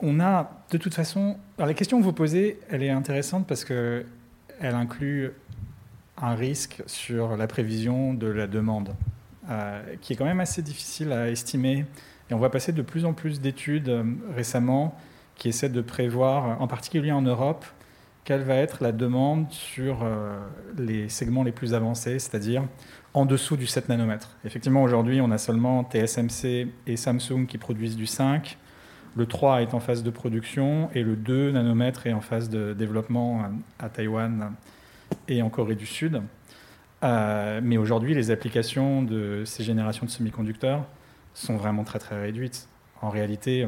on 0.00 0.20
a 0.20 0.50
de 0.70 0.78
toute 0.78 0.94
façon. 0.94 1.36
Alors 1.58 1.66
la 1.66 1.74
question 1.74 1.98
que 1.98 2.04
vous 2.04 2.12
posez, 2.12 2.60
elle 2.70 2.82
est 2.82 2.90
intéressante 2.90 3.46
parce 3.46 3.64
que 3.64 4.06
elle 4.60 4.74
inclut 4.74 5.32
un 6.22 6.34
risque 6.34 6.82
sur 6.86 7.36
la 7.36 7.46
prévision 7.46 8.14
de 8.14 8.26
la 8.26 8.46
demande, 8.46 8.94
euh, 9.50 9.82
qui 10.00 10.12
est 10.12 10.16
quand 10.16 10.24
même 10.24 10.40
assez 10.40 10.62
difficile 10.62 11.12
à 11.12 11.30
estimer. 11.30 11.86
Et 12.30 12.34
on 12.34 12.38
voit 12.38 12.50
passer 12.50 12.72
de 12.72 12.82
plus 12.82 13.04
en 13.04 13.12
plus 13.12 13.40
d'études 13.40 13.88
euh, 13.88 14.04
récemment 14.34 14.96
qui 15.36 15.48
essaient 15.48 15.70
de 15.70 15.80
prévoir, 15.80 16.60
en 16.60 16.66
particulier 16.66 17.12
en 17.12 17.22
Europe, 17.22 17.64
quelle 18.30 18.42
va 18.42 18.54
être 18.54 18.80
la 18.80 18.92
demande 18.92 19.50
sur 19.50 20.04
euh, 20.04 20.38
les 20.78 21.08
segments 21.08 21.42
les 21.42 21.50
plus 21.50 21.74
avancés, 21.74 22.20
c'est-à-dire 22.20 22.62
en 23.12 23.26
dessous 23.26 23.56
du 23.56 23.66
7 23.66 23.88
nanomètres. 23.88 24.36
Effectivement, 24.44 24.84
aujourd'hui, 24.84 25.20
on 25.20 25.32
a 25.32 25.38
seulement 25.38 25.82
TSMC 25.82 26.68
et 26.86 26.96
Samsung 26.96 27.46
qui 27.48 27.58
produisent 27.58 27.96
du 27.96 28.06
5. 28.06 28.56
Le 29.16 29.26
3 29.26 29.62
est 29.62 29.74
en 29.74 29.80
phase 29.80 30.04
de 30.04 30.10
production 30.10 30.90
et 30.94 31.02
le 31.02 31.16
2 31.16 31.50
nanomètres 31.50 32.06
est 32.06 32.12
en 32.12 32.20
phase 32.20 32.48
de 32.48 32.72
développement 32.72 33.46
à 33.80 33.88
Taïwan 33.88 34.52
et 35.26 35.42
en 35.42 35.50
Corée 35.50 35.74
du 35.74 35.86
Sud. 35.86 36.22
Euh, 37.02 37.60
mais 37.60 37.78
aujourd'hui, 37.78 38.14
les 38.14 38.30
applications 38.30 39.02
de 39.02 39.42
ces 39.44 39.64
générations 39.64 40.06
de 40.06 40.10
semi-conducteurs 40.12 40.86
sont 41.34 41.56
vraiment 41.56 41.82
très 41.82 41.98
très 41.98 42.20
réduites. 42.20 42.68
En 43.02 43.10
réalité, 43.10 43.66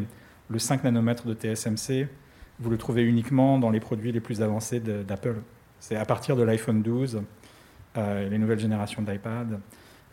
le 0.49 0.59
5 0.61 0.85
nanomètres 0.85 1.27
de 1.27 1.35
TSMC, 1.35 2.07
vous 2.63 2.71
le 2.71 2.79
trouvez 2.79 3.03
uniquement 3.03 3.59
dans 3.59 3.71
les 3.71 3.81
produits 3.81 4.13
les 4.13 4.21
plus 4.21 4.41
avancés 4.41 4.81
d'Apple. 4.81 5.37
C'est 5.81 5.97
à 5.97 6.05
partir 6.05 6.37
de 6.37 6.43
l'iPhone 6.43 6.81
12, 6.81 7.23
euh, 7.97 8.29
les 8.29 8.39
nouvelles 8.39 8.61
générations 8.61 9.03
d'iPad, 9.03 9.59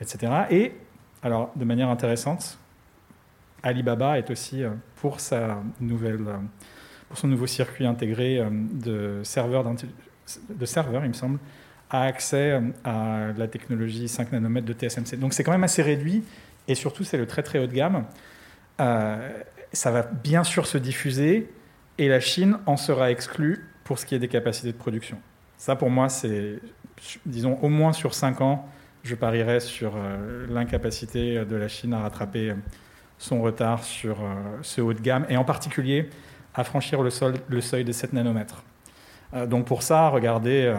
etc. 0.01 0.33
Et, 0.49 0.73
alors, 1.21 1.51
de 1.55 1.63
manière 1.63 1.89
intéressante, 1.89 2.57
Alibaba 3.61 4.17
est 4.17 4.31
aussi 4.31 4.63
euh, 4.63 4.71
pour 4.95 5.19
sa 5.19 5.61
nouvelle, 5.79 6.27
euh, 6.27 6.37
pour 7.07 7.19
son 7.19 7.27
nouveau 7.27 7.45
circuit 7.45 7.85
intégré 7.85 8.43
de 8.51 9.21
serveurs, 9.23 9.63
de 10.49 10.65
serveurs, 10.65 11.05
il 11.05 11.09
me 11.09 11.13
semble, 11.13 11.37
a 11.91 12.03
accès 12.03 12.61
à 12.83 13.27
la 13.35 13.47
technologie 13.47 14.07
5 14.07 14.31
nanomètres 14.31 14.67
de 14.67 14.73
TSMC. 14.73 15.17
Donc 15.17 15.33
c'est 15.33 15.43
quand 15.43 15.51
même 15.51 15.63
assez 15.63 15.81
réduit 15.81 16.23
et 16.67 16.75
surtout 16.75 17.03
c'est 17.03 17.17
le 17.17 17.25
très 17.25 17.41
très 17.41 17.57
haut 17.57 17.65
de 17.65 17.73
gamme. 17.73 18.05
ça 18.77 19.91
va 19.91 20.03
bien 20.03 20.43
sûr 20.43 20.67
se 20.67 20.77
diffuser 20.77 21.49
et 21.99 22.07
la 22.07 22.19
Chine 22.19 22.57
en 22.65 22.77
sera 22.77 23.11
exclue 23.11 23.69
pour 23.83 23.99
ce 23.99 24.05
qui 24.05 24.15
est 24.15 24.19
des 24.19 24.27
capacités 24.27 24.71
de 24.71 24.77
production. 24.77 25.19
Ça 25.57 25.75
pour 25.75 25.91
moi 25.91 26.09
c'est, 26.09 26.59
disons, 27.25 27.59
au 27.61 27.69
moins 27.69 27.93
sur 27.93 28.15
5 28.15 28.41
ans, 28.41 28.67
je 29.03 29.15
parierais 29.15 29.59
sur 29.59 29.93
l'incapacité 30.49 31.45
de 31.45 31.55
la 31.55 31.67
Chine 31.67 31.93
à 31.93 31.99
rattraper 31.99 32.53
son 33.19 33.41
retard 33.41 33.83
sur 33.83 34.21
euh, 34.21 34.33
ce 34.63 34.81
haut 34.81 34.93
de 34.93 35.01
gamme, 35.01 35.25
et 35.29 35.37
en 35.37 35.43
particulier 35.43 36.09
à 36.55 36.63
franchir 36.63 37.03
le, 37.03 37.11
seuil 37.61 37.83
des 37.83 37.93
7 37.93 38.13
nanomètres. 38.13 38.63
Euh, 39.35 39.45
donc 39.45 39.65
pour 39.65 39.83
ça, 39.83 40.07
regardez, 40.09 40.63
euh, 40.63 40.77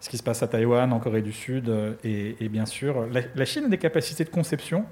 ce 0.00 0.10
qui 0.10 0.18
se 0.18 0.22
passe 0.22 0.42
à 0.42 0.48
Taïwan, 0.48 0.92
en 0.92 0.98
Corée 0.98 1.22
du 1.22 1.32
Sud, 1.32 1.72
et, 2.04 2.48
bien 2.50 2.66
sûr, 2.66 3.06
la, 3.34 3.44
Chine 3.46 3.64
a 3.64 3.68
des 3.68 3.78
capacités 3.78 4.24
de 4.24 4.28
conception 4.28 4.84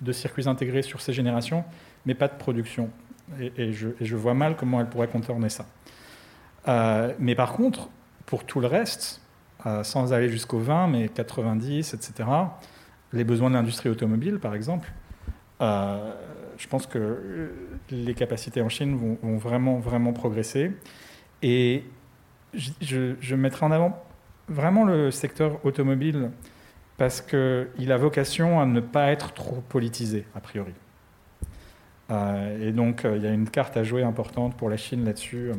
de 0.00 0.12
circuits 0.12 0.46
intégrés 0.46 0.82
sur 0.82 1.00
ces 1.00 1.12
générations, 1.12 1.64
mais 2.04 2.14
pas 2.14 2.28
de 2.28 2.36
production. 2.36 2.90
Et, 3.40 3.72
je, 3.72 4.16
vois 4.16 4.34
mal 4.34 4.56
comment 4.56 4.80
elle 4.80 4.88
pourrait 4.88 5.08
contourner 5.08 5.48
ça. 5.48 5.66
mais 7.18 7.34
par 7.34 7.52
contre, 7.52 7.88
pour 8.24 8.44
tout 8.44 8.60
le 8.60 8.66
reste, 8.66 9.20
sans 9.82 10.12
aller 10.12 10.28
jusqu'au 10.28 10.58
20, 10.58 10.88
mais 10.88 11.08
90, 11.08 11.94
etc., 11.94 12.28
les 13.12 13.24
besoins 13.24 13.50
de 13.50 13.54
l'industrie 13.54 13.88
automobile, 13.88 14.38
par 14.38 14.54
exemple, 14.54 14.92
euh, 15.60 16.12
je 16.58 16.68
pense 16.68 16.86
que 16.86 16.98
euh, 16.98 17.48
les 17.90 18.14
capacités 18.14 18.60
en 18.60 18.68
Chine 18.68 19.16
vont, 19.22 19.36
vraiment, 19.36 19.78
vraiment 19.78 20.12
progresser. 20.12 20.72
Et 21.42 21.84
je, 22.54 23.14
je, 23.20 23.34
mettrai 23.34 23.66
en 23.66 23.70
avant 23.70 24.02
vraiment 24.48 24.84
le 24.84 25.10
secteur 25.10 25.64
automobile 25.64 26.30
parce 26.96 27.20
qu'il 27.20 27.92
a 27.92 27.96
vocation 27.96 28.60
à 28.60 28.66
ne 28.66 28.80
pas 28.80 29.10
être 29.10 29.32
trop 29.32 29.62
politisé, 29.68 30.24
a 30.34 30.40
priori. 30.40 30.72
Euh, 32.10 32.68
et 32.68 32.72
donc, 32.72 33.02
il 33.04 33.22
y 33.22 33.26
a 33.26 33.32
une 33.32 33.48
carte 33.48 33.76
à 33.76 33.84
jouer 33.84 34.02
importante 34.02 34.56
pour 34.56 34.70
la 34.70 34.76
Chine 34.76 35.04
là-dessus. 35.04 35.52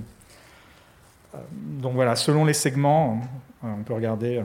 donc 1.54 1.94
voilà, 1.94 2.16
selon 2.16 2.46
les 2.46 2.54
segments, 2.54 3.22
on 3.64 3.84
peut 3.84 3.94
regarder 3.94 4.44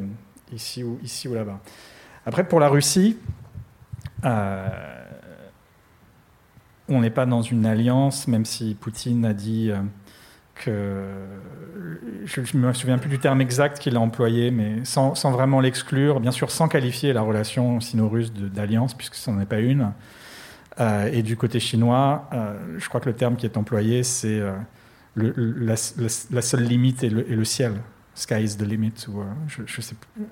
ici 0.53 0.85
ou, 0.85 0.99
ici 1.03 1.29
ou 1.29 1.35
là-bas. 1.35 1.61
Après, 2.27 2.47
pour 2.47 2.61
la 2.61 2.69
Russie, 2.69 3.17
euh, 4.25 4.69
on 6.89 7.01
n'est 7.01 7.11
pas 7.11 7.27
dans 7.27 7.43
une 7.43 7.67
alliance, 7.67 8.29
même 8.29 8.45
si 8.45 8.75
Poutine 8.75 9.25
a 9.25 9.35
dit 9.35 9.71
euh, 9.71 9.79
que. 10.55 11.05
Je 12.25 12.41
ne 12.41 12.67
me 12.67 12.73
souviens 12.73 12.99
plus 12.99 13.11
du 13.11 13.19
terme 13.19 13.41
exact 13.41 13.79
qu'il 13.81 13.97
a 13.97 14.01
employé, 14.01 14.53
mais 14.53 14.85
sans, 14.85 15.15
vraiment 15.33 15.61
l'exclure, 15.61 16.21
bien 16.21 16.31
sûr 16.31 16.51
sans 16.51 16.69
qualifier 16.69 17.13
la 17.13 17.23
relation 17.23 17.81
sino-russe 17.81 18.33
d'alliance, 18.33 18.95
puisque 18.95 19.17
ce 19.17 19.31
n'en 19.31 19.41
est 19.41 19.47
pas 19.47 19.59
une. 19.59 19.93
Euh, 20.81 21.11
et 21.13 21.23
du 21.23 21.37
côté 21.37 21.61
chinois, 21.61 22.29
je 22.79 22.89
crois 22.89 23.01
que 23.01 23.09
le 23.09 23.15
terme 23.15 23.37
qui 23.37 23.47
est 23.47 23.57
employé, 23.57 24.03
c'est 24.03 24.41
la, 25.17 25.77
seule 25.77 26.63
limite 26.63 27.05
est 27.05 27.11
le, 27.11 27.45
ciel. 27.45 27.75
Sky 28.15 28.43
is 28.43 28.57
the 28.57 28.63
limit, 28.63 29.07
ou 29.09 29.23
je, 29.49 29.63
je 29.67 29.81
sais 29.81 29.95
plus. 29.95 30.27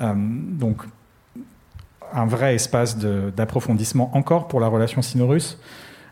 Euh, 0.00 0.14
donc, 0.16 0.82
un 2.12 2.26
vrai 2.26 2.54
espace 2.54 2.98
d'approfondissement 2.98 4.14
encore 4.16 4.48
pour 4.48 4.60
la 4.60 4.68
relation 4.68 5.00
sino-russe. 5.00 5.58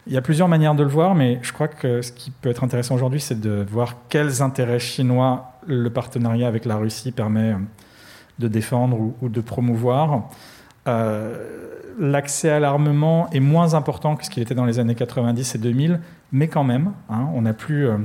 Il 0.07 0.15
y 0.15 0.17
a 0.17 0.23
plusieurs 0.23 0.49
manières 0.49 0.75
de 0.75 0.83
le 0.83 0.89
voir, 0.89 1.15
mais 1.15 1.39
je 1.43 1.53
crois 1.53 1.69
que 1.69 2.01
ce 2.01 2.11
qui 2.11 2.31
peut 2.31 2.49
être 2.49 2.65
intéressant 2.65 2.95
aujourd'hui, 2.95 3.21
c'est 3.21 3.39
de 3.39 3.67
voir 3.71 3.97
quels 4.09 4.41
intérêts 4.41 4.79
chinois 4.79 5.53
le 5.67 5.91
partenariat 5.91 6.49
avec 6.49 6.65
la 6.65 6.77
Russie 6.77 7.13
permet 7.13 7.55
de 8.39 8.49
défendre 8.49 9.13
ou, 9.21 9.29
de 9.29 9.41
promouvoir. 9.43 10.31
Euh, 10.89 11.75
l'accès 11.99 12.51
à 12.51 12.61
l'armement 12.61 13.29
est 13.31 13.41
moins 13.41 13.75
important 13.75 14.17
que 14.17 14.25
ce 14.25 14.31
qu'il 14.31 14.43
était 14.43 14.55
dans 14.55 14.65
les 14.65 14.79
années 14.79 14.95
90 14.95 15.55
et 15.55 15.59
2000, 15.59 16.01
mais 16.33 16.49
quand 16.49 16.65
même, 16.65 16.93
hein. 17.09 17.29
Euh, 17.71 17.99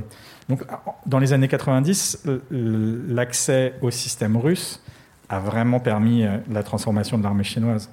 dans 1.06 1.18
les 1.18 1.32
années 1.32 1.48
90, 1.48 2.26
l'accès 2.50 3.74
au 3.82 3.90
système 3.90 4.36
russe 4.36 4.80
a 5.28 5.38
vraiment 5.38 5.80
permis 5.80 6.24
euh, 6.24 6.38
la 6.50 6.62
transformation 6.62 7.18
de 7.18 7.22
l'armée 7.22 7.44
chinoise. 7.44 7.90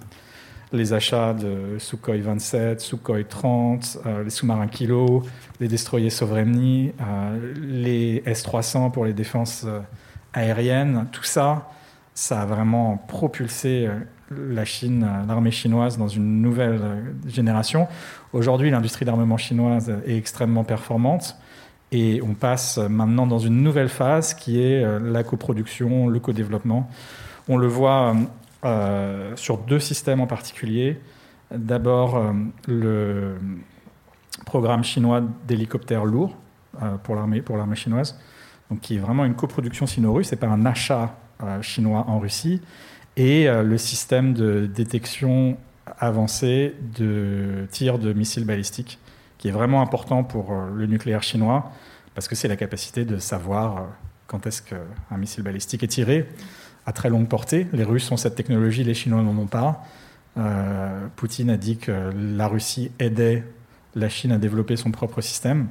Les 0.71 0.93
achats 0.93 1.33
de 1.33 1.77
Sukhoi 1.77 2.17
27, 2.17 2.81
Sukhoi 2.81 3.23
30, 3.23 3.99
euh, 4.05 4.23
les 4.23 4.29
sous-marins 4.29 4.67
Kilo, 4.67 5.23
les 5.59 5.67
destroyers 5.67 6.09
Sovremny, 6.09 6.93
euh, 6.99 7.53
les 7.61 8.23
S-300 8.25 8.91
pour 8.91 9.05
les 9.05 9.13
défenses 9.13 9.67
aériennes, 10.33 11.07
tout 11.11 11.23
ça, 11.23 11.69
ça 12.15 12.41
a 12.41 12.45
vraiment 12.45 12.97
propulsé 12.97 13.87
l'armée 14.49 15.51
chinoise 15.51 15.97
dans 15.97 16.07
une 16.07 16.41
nouvelle 16.41 16.81
génération. 17.27 17.87
Aujourd'hui, 18.33 18.71
l'industrie 18.71 19.05
d'armement 19.05 19.37
chinoise 19.37 19.93
est 20.05 20.17
extrêmement 20.17 20.63
performante. 20.63 21.37
Et 21.91 22.21
on 22.23 22.33
passe 22.33 22.79
maintenant 22.79 23.27
dans 23.27 23.39
une 23.39 23.61
nouvelle 23.61 23.89
phase 23.89 24.33
qui 24.33 24.61
est 24.61 24.83
la 24.99 25.23
coproduction, 25.23 26.07
le 26.07 26.19
co-développement. 26.19 26.89
On 27.47 27.57
le 27.57 27.67
voit 27.67 28.15
euh, 28.65 29.35
sur 29.35 29.57
deux 29.57 29.79
systèmes 29.79 30.21
en 30.21 30.27
particulier. 30.27 30.97
D'abord, 31.53 32.15
euh, 32.15 32.31
le 32.69 33.35
programme 34.45 34.85
chinois 34.85 35.21
d'hélicoptères 35.45 36.05
lourds 36.05 36.37
euh, 36.81 36.95
pour 36.97 37.15
l'armée 37.15 37.75
chinoise, 37.75 38.17
donc 38.71 38.79
qui 38.79 38.95
est 38.95 38.99
vraiment 38.99 39.25
une 39.25 39.35
coproduction 39.35 39.85
sino-russe, 39.85 40.27
c'est 40.27 40.37
pas 40.37 40.47
un 40.47 40.65
achat 40.65 41.17
chinois 41.61 42.05
en 42.07 42.19
Russie, 42.19 42.61
et 43.17 43.47
le 43.47 43.77
système 43.77 44.33
de 44.33 44.65
détection 44.65 45.57
avancé 45.99 46.75
de 46.97 47.67
tir 47.71 47.99
de 47.99 48.13
missiles 48.13 48.45
balistiques, 48.45 48.99
qui 49.37 49.49
est 49.49 49.51
vraiment 49.51 49.81
important 49.81 50.23
pour 50.23 50.53
le 50.53 50.85
nucléaire 50.87 51.23
chinois, 51.23 51.71
parce 52.15 52.27
que 52.27 52.35
c'est 52.35 52.47
la 52.47 52.55
capacité 52.55 53.05
de 53.05 53.17
savoir 53.17 53.87
quand 54.27 54.47
est-ce 54.47 54.61
qu'un 54.61 55.17
missile 55.17 55.43
balistique 55.43 55.83
est 55.83 55.87
tiré 55.87 56.27
à 56.85 56.91
très 56.91 57.09
longue 57.09 57.27
portée. 57.27 57.67
Les 57.73 57.83
Russes 57.83 58.11
ont 58.11 58.17
cette 58.17 58.35
technologie, 58.35 58.83
les 58.83 58.93
Chinois 58.93 59.21
n'en 59.21 59.37
ont 59.37 59.47
pas. 59.47 59.83
Euh, 60.37 61.07
Poutine 61.15 61.49
a 61.49 61.57
dit 61.57 61.77
que 61.77 62.11
la 62.15 62.47
Russie 62.47 62.91
aidait 62.99 63.43
la 63.95 64.09
Chine 64.09 64.31
à 64.31 64.37
développer 64.37 64.75
son 64.75 64.91
propre 64.91 65.21
système. 65.21 65.67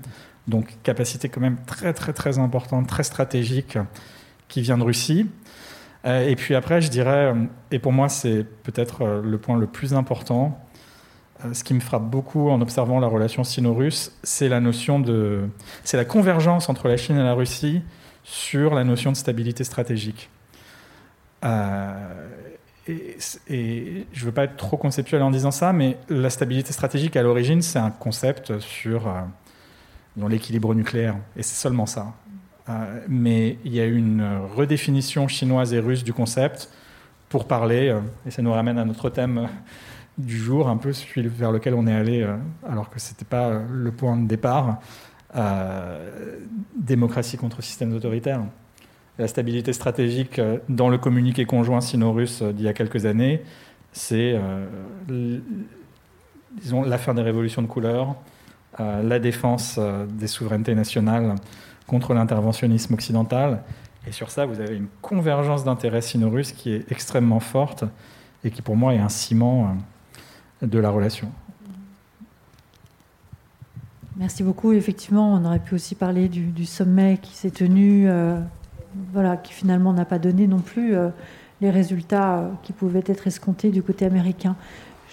Donc 0.48 0.76
capacité 0.82 1.28
quand 1.28 1.40
même 1.40 1.58
très 1.66 1.92
très 1.92 2.12
très 2.12 2.38
importante, 2.38 2.86
très 2.86 3.02
stratégique 3.02 3.78
qui 4.48 4.62
vient 4.62 4.78
de 4.78 4.84
Russie. 4.84 5.26
Euh, 6.04 6.28
et 6.28 6.36
puis 6.36 6.54
après, 6.54 6.80
je 6.80 6.90
dirais, 6.90 7.32
et 7.70 7.78
pour 7.78 7.92
moi 7.92 8.08
c'est 8.08 8.44
peut-être 8.64 9.02
euh, 9.02 9.22
le 9.22 9.38
point 9.38 9.56
le 9.56 9.66
plus 9.66 9.94
important, 9.94 10.58
ce 11.52 11.64
qui 11.64 11.74
me 11.74 11.80
frappe 11.80 12.04
beaucoup 12.04 12.50
en 12.50 12.60
observant 12.60 13.00
la 13.00 13.08
relation 13.08 13.42
sino-russe, 13.42 14.16
c'est 14.22 14.48
la 14.48 14.60
notion 14.60 15.00
de, 15.00 15.48
c'est 15.82 15.96
la 15.96 16.04
convergence 16.04 16.68
entre 16.68 16.86
la 16.86 16.96
Chine 16.96 17.16
et 17.16 17.22
la 17.22 17.34
Russie 17.34 17.82
sur 18.22 18.74
la 18.74 18.84
notion 18.84 19.10
de 19.10 19.16
stabilité 19.16 19.64
stratégique. 19.64 20.30
Euh, 21.44 22.28
et, 22.88 23.16
je 24.12 24.20
ne 24.20 24.26
veux 24.26 24.32
pas 24.32 24.44
être 24.44 24.56
trop 24.56 24.76
conceptuel 24.76 25.22
en 25.22 25.30
disant 25.30 25.50
ça, 25.50 25.72
mais 25.72 25.98
la 26.08 26.30
stabilité 26.30 26.72
stratégique 26.72 27.16
à 27.16 27.22
l'origine, 27.22 27.62
c'est 27.62 27.78
un 27.78 27.90
concept 27.90 28.58
sur 28.60 29.08
euh, 29.08 29.20
l'équilibre 30.28 30.74
nucléaire, 30.74 31.16
et 31.36 31.42
c'est 31.42 31.60
seulement 31.60 31.86
ça. 31.86 32.12
Euh, 32.68 33.00
mais 33.08 33.58
il 33.64 33.74
y 33.74 33.80
a 33.80 33.84
une 33.84 34.26
redéfinition 34.54 35.28
chinoise 35.28 35.72
et 35.74 35.80
russe 35.80 36.04
du 36.04 36.12
concept 36.12 36.70
pour 37.28 37.46
parler, 37.46 37.96
et 38.26 38.30
ça 38.30 38.42
nous 38.42 38.52
ramène 38.52 38.78
à 38.78 38.84
notre 38.84 39.08
thème 39.08 39.48
du 40.18 40.36
jour, 40.36 40.68
un 40.68 40.76
peu 40.76 40.92
celui 40.92 41.26
vers 41.28 41.50
lequel 41.50 41.72
on 41.72 41.86
est 41.86 41.94
allé, 41.94 42.26
alors 42.68 42.90
que 42.90 43.00
ce 43.00 43.10
n'était 43.10 43.24
pas 43.24 43.62
le 43.70 43.90
point 43.90 44.18
de 44.18 44.28
départ, 44.28 44.80
démocratie 46.76 47.38
contre 47.38 47.62
système 47.62 47.94
autoritaire. 47.94 48.42
La 49.18 49.28
stabilité 49.28 49.74
stratégique 49.74 50.38
euh, 50.38 50.58
dans 50.70 50.88
le 50.88 50.96
communiqué 50.96 51.44
conjoint 51.44 51.82
sino-russe 51.82 52.40
euh, 52.42 52.52
d'il 52.52 52.64
y 52.64 52.68
a 52.68 52.72
quelques 52.72 53.04
années, 53.04 53.42
c'est 53.92 54.34
euh, 54.34 55.38
disons, 56.56 56.82
la 56.82 56.96
fin 56.96 57.12
des 57.12 57.20
révolutions 57.20 57.60
de 57.60 57.66
couleur, 57.66 58.16
la 58.78 59.18
défense 59.18 59.78
des 60.08 60.26
souverainetés 60.26 60.74
nationales 60.74 61.34
contre 61.86 62.14
l'interventionnisme 62.14 62.94
occidental. 62.94 63.62
Et 64.06 64.12
sur 64.12 64.30
ça, 64.30 64.46
vous 64.46 64.60
avez 64.60 64.76
une 64.76 64.88
convergence 65.00 65.64
d'intérêts 65.64 66.00
sino-russes 66.00 66.52
qui 66.52 66.72
est 66.72 66.90
extrêmement 66.90 67.40
forte 67.40 67.84
et 68.44 68.50
qui, 68.50 68.62
pour 68.62 68.76
moi, 68.76 68.94
est 68.94 68.98
un 68.98 69.08
ciment 69.08 69.76
de 70.60 70.78
la 70.78 70.90
relation. 70.90 71.30
Merci 74.16 74.42
beaucoup. 74.42 74.72
Effectivement, 74.72 75.32
on 75.34 75.44
aurait 75.44 75.60
pu 75.60 75.74
aussi 75.74 75.94
parler 75.94 76.28
du, 76.28 76.66
sommet 76.66 77.18
qui 77.22 77.34
s'est 77.34 77.50
tenu 77.50 78.08
voilà, 79.12 79.36
qui 79.36 79.52
finalement 79.52 79.92
n'a 79.92 80.04
pas 80.04 80.18
donné 80.18 80.46
non 80.46 80.58
plus 80.58 80.94
euh, 80.94 81.08
les 81.60 81.70
résultats 81.70 82.38
euh, 82.38 82.48
qui 82.62 82.72
pouvaient 82.72 83.04
être 83.06 83.26
escomptés 83.26 83.70
du 83.70 83.82
côté 83.82 84.04
américain. 84.04 84.56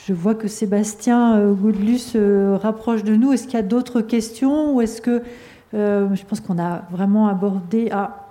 Je 0.07 0.13
vois 0.13 0.35
que 0.35 0.47
Sébastien 0.47 1.37
euh, 1.37 1.53
Goudlus 1.53 1.99
se 1.99 2.55
rapproche 2.55 3.03
de 3.03 3.15
nous. 3.15 3.33
Est-ce 3.33 3.45
qu'il 3.45 3.53
y 3.53 3.57
a 3.57 3.63
d'autres 3.63 4.01
questions 4.01 4.73
ou 4.73 4.81
est-ce 4.81 5.01
que 5.01 5.21
je 5.73 6.23
pense 6.25 6.39
qu'on 6.39 6.59
a 6.59 6.83
vraiment 6.91 7.27
abordé 7.27 7.89
Ah, 7.91 8.27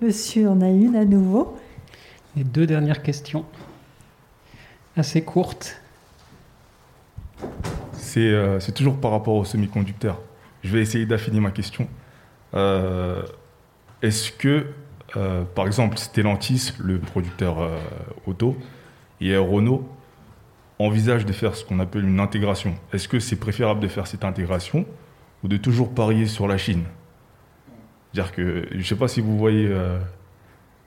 Monsieur 0.00 0.48
en 0.48 0.60
a 0.62 0.68
une 0.68 0.96
à 0.96 1.04
nouveau. 1.04 1.56
Les 2.34 2.44
deux 2.44 2.66
dernières 2.66 3.02
questions, 3.02 3.44
assez 4.96 5.22
courtes. 5.22 5.80
C'est 8.00 8.72
toujours 8.74 8.96
par 8.96 9.10
rapport 9.10 9.34
aux 9.34 9.44
semi-conducteurs. 9.44 10.18
Je 10.64 10.72
vais 10.72 10.80
essayer 10.80 11.04
d'affiner 11.04 11.40
ma 11.40 11.50
question. 11.50 11.86
Euh, 12.54 13.22
est-ce 14.00 14.32
que, 14.32 14.66
euh, 15.16 15.44
par 15.54 15.66
exemple, 15.66 15.98
Stellantis, 15.98 16.72
le 16.78 16.98
producteur 16.98 17.60
euh, 17.60 17.78
auto, 18.26 18.56
et 19.20 19.36
Renault 19.36 19.86
envisagent 20.78 21.26
de 21.26 21.32
faire 21.32 21.54
ce 21.54 21.64
qu'on 21.64 21.78
appelle 21.78 22.04
une 22.04 22.20
intégration? 22.20 22.74
Est-ce 22.92 23.06
que 23.08 23.20
c'est 23.20 23.36
préférable 23.36 23.80
de 23.80 23.88
faire 23.88 24.06
cette 24.06 24.24
intégration 24.24 24.86
ou 25.42 25.48
de 25.48 25.56
toujours 25.56 25.94
parier 25.94 26.26
sur 26.26 26.48
la 26.48 26.58
Chine 26.58 26.84
C'est-à-dire 28.12 28.32
que, 28.32 28.68
je 28.70 28.76
ne 28.76 28.82
sais 28.82 28.96
pas 28.96 29.08
si 29.08 29.20
vous 29.20 29.36
voyez, 29.36 29.66
euh, 29.68 29.98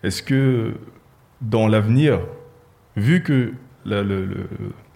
est-ce 0.04 0.24
que 0.24 0.76
dans 1.42 1.68
l'avenir, 1.68 2.20
vu 2.96 3.24
que 3.24 3.54
la, 3.86 4.04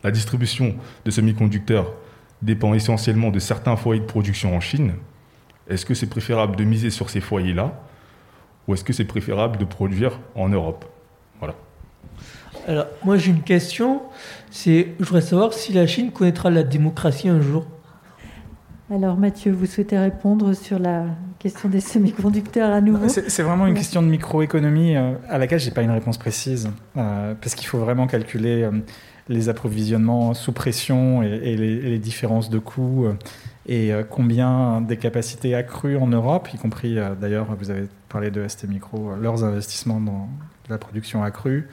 la 0.03 0.11
distribution 0.11 0.75
de 1.05 1.11
semi-conducteurs 1.11 1.93
dépend 2.41 2.73
essentiellement 2.73 3.31
de 3.31 3.39
certains 3.39 3.75
foyers 3.75 4.01
de 4.01 4.05
production 4.05 4.55
en 4.55 4.59
Chine, 4.59 4.93
est-ce 5.69 5.85
que 5.85 5.93
c'est 5.93 6.09
préférable 6.09 6.55
de 6.55 6.63
miser 6.63 6.89
sur 6.89 7.09
ces 7.09 7.21
foyers-là 7.21 7.81
ou 8.67 8.73
est-ce 8.73 8.83
que 8.83 8.93
c'est 8.93 9.05
préférable 9.05 9.57
de 9.57 9.65
produire 9.65 10.19
en 10.35 10.49
Europe? 10.49 10.85
Voilà. 11.39 11.55
Alors, 12.67 12.85
moi 13.03 13.17
j'ai 13.17 13.31
une 13.31 13.43
question, 13.43 14.01
c'est, 14.51 14.93
je 14.99 15.05
voudrais 15.05 15.21
savoir 15.21 15.53
si 15.53 15.73
la 15.73 15.87
Chine 15.87 16.11
connaîtra 16.11 16.49
la 16.49 16.63
démocratie 16.63 17.29
un 17.29 17.41
jour. 17.41 17.65
Alors 18.93 19.17
Mathieu, 19.17 19.51
vous 19.51 19.65
souhaitez 19.65 19.97
répondre 19.97 20.53
sur 20.53 20.77
la 20.77 21.07
question 21.39 21.67
des 21.67 21.79
semi-conducteurs 21.79 22.71
à 22.71 22.79
nouveau 22.79 23.07
C'est 23.09 23.41
vraiment 23.41 23.65
une 23.65 23.73
question 23.73 24.03
de 24.03 24.07
microéconomie 24.07 24.95
euh, 24.95 25.13
à 25.29 25.39
laquelle 25.39 25.59
je 25.59 25.65
n'ai 25.65 25.73
pas 25.73 25.81
une 25.81 25.89
réponse 25.89 26.19
précise, 26.19 26.69
euh, 26.95 27.33
parce 27.33 27.55
qu'il 27.55 27.65
faut 27.65 27.79
vraiment 27.79 28.05
calculer 28.05 28.61
euh, 28.61 28.71
les 29.29 29.49
approvisionnements 29.49 30.35
sous 30.35 30.51
pression 30.51 31.23
et, 31.23 31.55
les, 31.55 31.97
différences 31.97 32.51
de 32.51 32.59
coûts 32.59 33.07
et 33.65 33.91
combien 34.09 34.81
des 34.81 34.97
capacités 34.97 35.55
accrues 35.55 35.97
en 35.97 36.07
Europe, 36.07 36.49
y 36.53 36.57
compris 36.57 36.97
d'ailleurs, 37.19 37.47
vous 37.57 37.71
avez 37.71 37.87
parlé 38.09 38.29
de 38.29 38.45
ST 38.45 38.67
Micro, 38.67 39.15
leurs 39.19 39.45
investissements 39.45 40.01
dans 40.01 40.27
la 40.69 40.77
production 40.77 41.23
accrue 41.23 41.69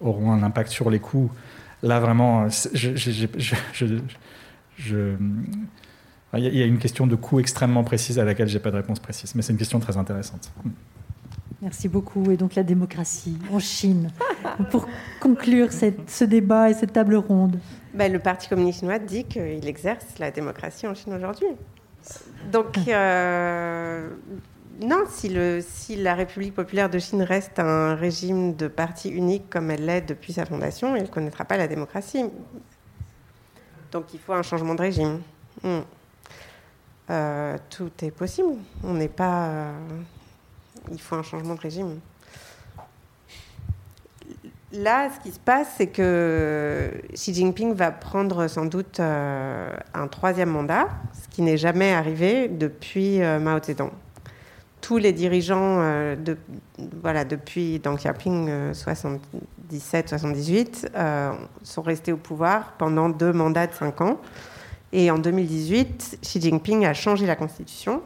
auront 0.00 0.32
un 0.32 0.42
impact 0.42 0.70
sur 0.70 0.90
les 0.90 0.98
coûts. 0.98 1.30
Là, 1.84 2.00
vraiment, 2.00 2.48
je, 2.48 2.90
il 6.34 6.56
y 6.56 6.62
a 6.62 6.66
une 6.66 6.78
question 6.78 7.06
de 7.06 7.16
coût 7.16 7.40
extrêmement 7.40 7.84
précise 7.84 8.18
à 8.18 8.24
laquelle 8.24 8.48
je 8.48 8.54
n'ai 8.54 8.62
pas 8.62 8.70
de 8.70 8.76
réponse 8.76 9.00
précise, 9.00 9.34
mais 9.34 9.42
c'est 9.42 9.52
une 9.52 9.58
question 9.58 9.80
très 9.80 9.96
intéressante. 9.96 10.52
Merci 11.62 11.88
beaucoup. 11.88 12.30
Et 12.30 12.36
donc 12.36 12.54
la 12.54 12.62
démocratie 12.62 13.36
en 13.52 13.58
Chine. 13.58 14.10
Pour 14.70 14.86
conclure 15.20 15.72
cette, 15.72 16.08
ce 16.10 16.24
débat 16.24 16.70
et 16.70 16.74
cette 16.74 16.92
table 16.92 17.16
ronde. 17.16 17.58
Ben, 17.94 18.12
le 18.12 18.18
Parti 18.18 18.48
communiste 18.48 18.80
chinois 18.80 18.98
dit 18.98 19.24
qu'il 19.24 19.66
exerce 19.66 20.18
la 20.18 20.30
démocratie 20.30 20.86
en 20.86 20.94
Chine 20.94 21.14
aujourd'hui. 21.14 21.48
Donc, 22.52 22.78
euh, 22.86 24.08
non, 24.80 25.04
si, 25.08 25.28
le, 25.28 25.60
si, 25.66 25.96
la 25.96 26.14
République 26.14 26.54
populaire 26.54 26.88
de 26.88 26.98
Chine 26.98 27.22
reste 27.22 27.58
un 27.58 27.94
régime 27.96 28.54
de 28.54 28.68
parti 28.68 29.08
unique 29.08 29.50
comme 29.50 29.70
elle 29.70 29.84
l'est 29.84 30.02
depuis 30.02 30.32
sa 30.32 30.44
fondation, 30.44 30.94
elle 30.94 31.02
ne 31.02 31.08
connaîtra 31.08 31.44
pas 31.44 31.56
la 31.56 31.66
démocratie. 31.66 32.24
Donc 33.90 34.14
il 34.14 34.20
faut 34.20 34.34
un 34.34 34.42
changement 34.42 34.74
de 34.74 34.82
régime. 34.82 35.20
Hmm. 35.62 35.80
Euh, 37.10 37.56
tout 37.70 37.90
est 38.02 38.10
possible. 38.10 38.56
On 38.84 38.92
n'est 38.94 39.08
pas. 39.08 39.46
Euh, 39.46 39.72
il 40.92 41.00
faut 41.00 41.16
un 41.16 41.22
changement 41.22 41.54
de 41.54 41.60
régime. 41.60 42.00
Là, 44.72 45.08
ce 45.14 45.20
qui 45.20 45.32
se 45.32 45.40
passe, 45.40 45.68
c'est 45.78 45.86
que 45.86 46.90
Xi 47.14 47.32
Jinping 47.32 47.72
va 47.72 47.90
prendre 47.90 48.48
sans 48.48 48.66
doute 48.66 49.00
euh, 49.00 49.70
un 49.94 50.08
troisième 50.08 50.50
mandat, 50.50 50.88
ce 51.14 51.34
qui 51.34 51.40
n'est 51.40 51.56
jamais 51.56 51.94
arrivé 51.94 52.48
depuis 52.48 53.20
Mao 53.20 53.62
Zedong. 53.62 53.92
Tous 54.82 54.98
les 54.98 55.14
dirigeants, 55.14 55.82
voilà, 57.02 57.24
depuis 57.24 57.78
Deng 57.78 57.96
Xiaoping 57.96 58.72
77-78, 58.72 60.90
sont 61.62 61.82
restés 61.82 62.12
au 62.12 62.18
pouvoir 62.18 62.72
pendant 62.72 63.08
deux 63.08 63.32
mandats 63.32 63.66
de 63.66 63.72
cinq 63.72 64.02
ans. 64.02 64.20
Et 64.92 65.10
en 65.10 65.18
2018, 65.18 66.18
Xi 66.22 66.40
Jinping 66.40 66.86
a 66.86 66.94
changé 66.94 67.26
la 67.26 67.36
constitution, 67.36 68.02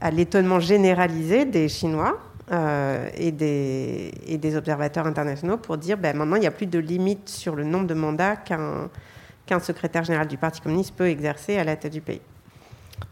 à 0.00 0.10
l'étonnement 0.10 0.60
généralisé 0.60 1.44
des 1.44 1.68
Chinois 1.68 2.18
euh, 2.50 3.08
et, 3.16 3.32
des, 3.32 4.56
observateurs 4.56 5.06
internationaux 5.06 5.56
pour 5.56 5.76
dire 5.76 5.98
ben, 5.98 6.16
maintenant 6.16 6.36
il 6.36 6.40
n'y 6.40 6.46
a 6.46 6.50
plus 6.50 6.66
de 6.66 6.78
limite 6.78 7.28
sur 7.28 7.54
le 7.54 7.64
nombre 7.64 7.86
de 7.86 7.94
mandats 7.94 8.36
qu'un 8.36 9.60
secrétaire 9.60 10.04
général 10.04 10.28
du 10.28 10.38
Parti 10.38 10.60
communiste 10.60 10.94
peut 10.94 11.08
exercer 11.08 11.58
à 11.58 11.64
la 11.64 11.76
tête 11.76 11.92
du 11.92 12.00
pays. 12.00 12.20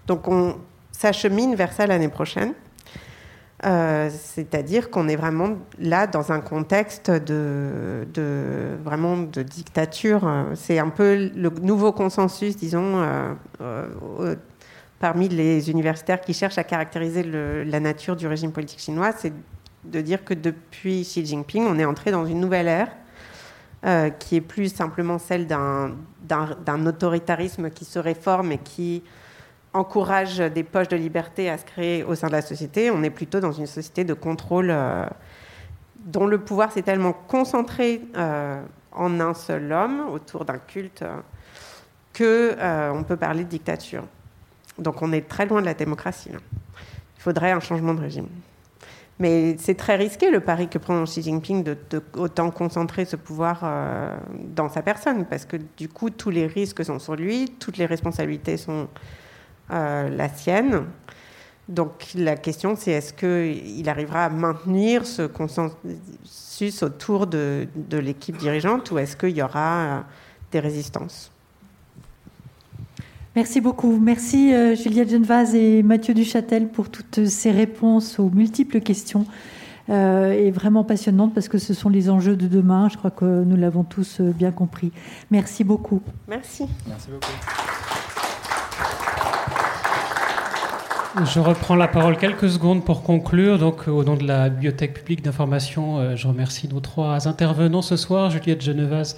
Donc 0.06 0.28
on 0.28 0.56
s'achemine 0.92 1.54
vers 1.54 1.72
ça 1.72 1.86
l'année 1.86 2.08
prochaine. 2.08 2.54
Euh, 3.66 4.10
c'est-à-dire 4.12 4.90
qu'on 4.90 5.08
est 5.08 5.16
vraiment 5.16 5.56
là 5.80 6.06
dans 6.06 6.30
un 6.30 6.40
contexte 6.40 7.10
de, 7.10 8.06
vraiment 8.84 9.16
de 9.16 9.42
dictature. 9.42 10.30
C'est 10.54 10.78
un 10.78 10.90
peu 10.90 11.30
le 11.34 11.50
nouveau 11.50 11.90
consensus, 11.90 12.56
disons, 12.56 13.02
euh, 13.02 13.34
euh, 13.60 14.36
parmi 15.00 15.28
les 15.28 15.68
universitaires 15.68 16.20
qui 16.20 16.32
cherchent 16.32 16.58
à 16.58 16.64
caractériser 16.64 17.24
la 17.24 17.80
nature 17.80 18.14
du 18.14 18.28
régime 18.28 18.52
politique 18.52 18.78
chinois, 18.78 19.10
c'est 19.16 19.32
de 19.84 20.00
dire 20.00 20.24
que 20.24 20.34
depuis 20.34 21.02
Xi 21.02 21.26
Jinping, 21.26 21.64
on 21.66 21.78
est 21.78 21.84
entré 21.84 22.12
dans 22.12 22.24
une 22.24 22.40
nouvelle 22.40 22.68
ère 22.68 22.88
qui 24.18 24.34
est 24.34 24.40
plus 24.40 24.74
simplement 24.74 25.18
celle 25.18 25.46
d'un 25.46 26.86
autoritarisme 26.86 27.70
qui 27.70 27.84
se 27.84 28.00
réforme 28.00 28.50
et 28.50 28.58
qui 28.58 29.04
encourage 29.76 30.38
des 30.38 30.62
poches 30.62 30.88
de 30.88 30.96
liberté 30.96 31.50
à 31.50 31.58
se 31.58 31.64
créer 31.64 32.02
au 32.02 32.14
sein 32.14 32.28
de 32.28 32.32
la 32.32 32.42
société. 32.42 32.90
On 32.90 33.02
est 33.02 33.10
plutôt 33.10 33.40
dans 33.40 33.52
une 33.52 33.66
société 33.66 34.04
de 34.04 34.14
contrôle 34.14 34.68
euh, 34.70 35.04
dont 36.04 36.26
le 36.26 36.38
pouvoir 36.38 36.72
s'est 36.72 36.82
tellement 36.82 37.12
concentré 37.12 38.00
euh, 38.16 38.60
en 38.92 39.20
un 39.20 39.34
seul 39.34 39.70
homme, 39.72 40.08
autour 40.10 40.44
d'un 40.44 40.58
culte, 40.58 41.02
euh, 41.02 41.16
que 42.12 42.56
on 42.92 43.02
peut 43.02 43.16
parler 43.16 43.44
de 43.44 43.48
dictature. 43.50 44.04
Donc 44.78 45.02
on 45.02 45.12
est 45.12 45.28
très 45.28 45.44
loin 45.44 45.60
de 45.60 45.66
la 45.66 45.74
démocratie. 45.74 46.30
Il 46.32 47.22
faudrait 47.22 47.52
un 47.52 47.60
changement 47.60 47.92
de 47.92 48.00
régime. 48.00 48.28
Mais 49.18 49.56
c'est 49.58 49.74
très 49.74 49.96
risqué 49.96 50.30
le 50.30 50.40
pari 50.40 50.68
que 50.68 50.78
prend 50.78 51.04
Xi 51.04 51.22
Jinping 51.22 51.62
de, 51.62 51.76
autant 52.14 52.50
concentrer 52.50 53.04
ce 53.04 53.16
pouvoir 53.16 53.64
dans 54.54 54.70
sa 54.70 54.80
personne, 54.80 55.26
parce 55.26 55.44
que 55.44 55.58
du 55.76 55.90
coup 55.90 56.08
tous 56.08 56.30
les 56.30 56.46
risques 56.46 56.84
sont 56.84 56.98
sur 56.98 57.16
lui, 57.16 57.54
toutes 57.58 57.76
les 57.76 57.86
responsabilités 57.86 58.56
sont 58.56 58.88
la 59.70 60.28
sienne. 60.28 60.84
Donc 61.68 62.12
la 62.14 62.36
question, 62.36 62.74
c'est 62.76 62.92
est-ce 62.92 63.12
qu'il 63.12 63.88
arrivera 63.88 64.26
à 64.26 64.28
maintenir 64.28 65.04
ce 65.04 65.22
consensus 65.22 66.82
autour 66.82 67.26
de, 67.26 67.66
l'équipe 67.90 68.36
dirigeante 68.36 68.90
ou 68.92 68.98
est-ce 68.98 69.16
qu'il 69.16 69.36
y 69.36 69.42
aura 69.42 69.78
euh, 69.78 70.00
des 70.52 70.60
résistances? 70.60 71.32
Merci 73.34 73.60
beaucoup. 73.60 73.98
Merci 73.98 74.54
euh, 74.54 74.76
Juliette 74.76 75.10
Genevaz 75.10 75.54
et 75.54 75.82
Mathieu 75.82 76.14
Duchâtel 76.14 76.68
pour 76.68 76.88
toutes 76.88 77.26
ces 77.26 77.50
réponses 77.50 78.18
aux 78.20 78.30
multiples 78.30 78.80
questions. 78.80 79.26
et 79.88 80.50
vraiment 80.52 80.84
passionnantes 80.84 81.34
parce 81.34 81.48
que 81.48 81.58
ce 81.58 81.74
sont 81.74 81.88
les 81.88 82.08
enjeux 82.10 82.36
de 82.36 82.46
demain. 82.46 82.88
Je 82.88 82.96
crois 82.96 83.10
que 83.10 83.44
nous 83.44 83.56
l'avons 83.56 83.84
tous 83.84 84.20
bien 84.20 84.52
compris. 84.52 84.92
Merci 85.30 85.64
beaucoup. 85.64 86.00
Merci. 86.28 86.66
Merci 86.88 87.08
beaucoup. 87.10 87.95
Je 91.24 91.40
reprends 91.40 91.76
la 91.76 91.88
parole 91.88 92.18
quelques 92.18 92.50
secondes 92.50 92.84
pour 92.84 93.02
conclure. 93.02 93.58
Donc, 93.58 93.88
au 93.88 94.04
nom 94.04 94.16
de 94.16 94.26
la 94.26 94.50
Bibliothèque 94.50 94.92
publique 94.92 95.22
d'information, 95.22 95.98
euh, 95.98 96.14
je 96.14 96.28
remercie 96.28 96.68
nos 96.68 96.80
trois 96.80 97.26
intervenants 97.26 97.80
ce 97.80 97.96
soir, 97.96 98.28
Juliette 98.28 98.60
Genevaz, 98.60 99.16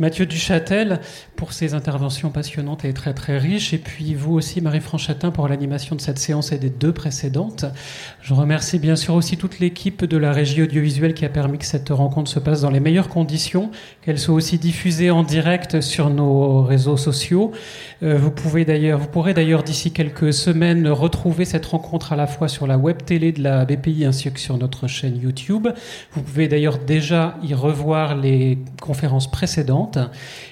Mathieu 0.00 0.24
Duchâtel 0.24 0.98
pour 1.36 1.52
ses 1.52 1.74
interventions 1.74 2.30
passionnantes 2.30 2.86
et 2.86 2.94
très 2.94 3.12
très 3.12 3.36
riches. 3.36 3.74
Et 3.74 3.78
puis 3.78 4.14
vous 4.14 4.32
aussi, 4.32 4.62
Marie 4.62 4.80
Franchatin, 4.80 5.30
pour 5.30 5.46
l'animation 5.46 5.94
de 5.94 6.00
cette 6.00 6.18
séance 6.18 6.52
et 6.52 6.58
des 6.58 6.70
deux 6.70 6.92
précédentes. 6.92 7.66
Je 8.22 8.32
remercie 8.32 8.78
bien 8.78 8.96
sûr 8.96 9.12
aussi 9.12 9.36
toute 9.36 9.58
l'équipe 9.58 10.06
de 10.06 10.16
la 10.16 10.32
régie 10.32 10.62
audiovisuelle 10.62 11.12
qui 11.12 11.26
a 11.26 11.28
permis 11.28 11.58
que 11.58 11.66
cette 11.66 11.90
rencontre 11.90 12.30
se 12.30 12.38
passe 12.38 12.62
dans 12.62 12.70
les 12.70 12.80
meilleures 12.80 13.10
conditions, 13.10 13.70
qu'elle 14.00 14.18
soit 14.18 14.34
aussi 14.34 14.58
diffusée 14.58 15.10
en 15.10 15.22
direct 15.22 15.82
sur 15.82 16.08
nos 16.08 16.62
réseaux 16.62 16.96
sociaux. 16.96 17.52
Euh, 18.02 18.16
vous, 18.16 18.30
pouvez 18.30 18.64
vous 18.94 19.08
pourrez 19.08 19.34
d'ailleurs 19.34 19.62
d'ici 19.62 19.92
quelques 19.92 20.32
semaines 20.32 20.88
retrouver 20.88 21.44
cette 21.44 21.66
rencontre 21.66 22.14
à 22.14 22.16
la 22.16 22.26
fois 22.26 22.48
sur 22.48 22.66
la 22.66 22.78
web 22.78 23.02
télé 23.04 23.32
de 23.32 23.42
la 23.42 23.66
BPI 23.66 24.06
ainsi 24.06 24.32
que 24.32 24.40
sur 24.40 24.56
notre 24.56 24.86
chaîne 24.86 25.18
YouTube. 25.18 25.68
Vous 26.12 26.22
pouvez 26.22 26.48
d'ailleurs 26.48 26.78
déjà 26.78 27.36
y 27.42 27.52
revoir 27.52 28.16
les 28.16 28.56
conférences 28.80 29.30
précédentes. 29.30 29.89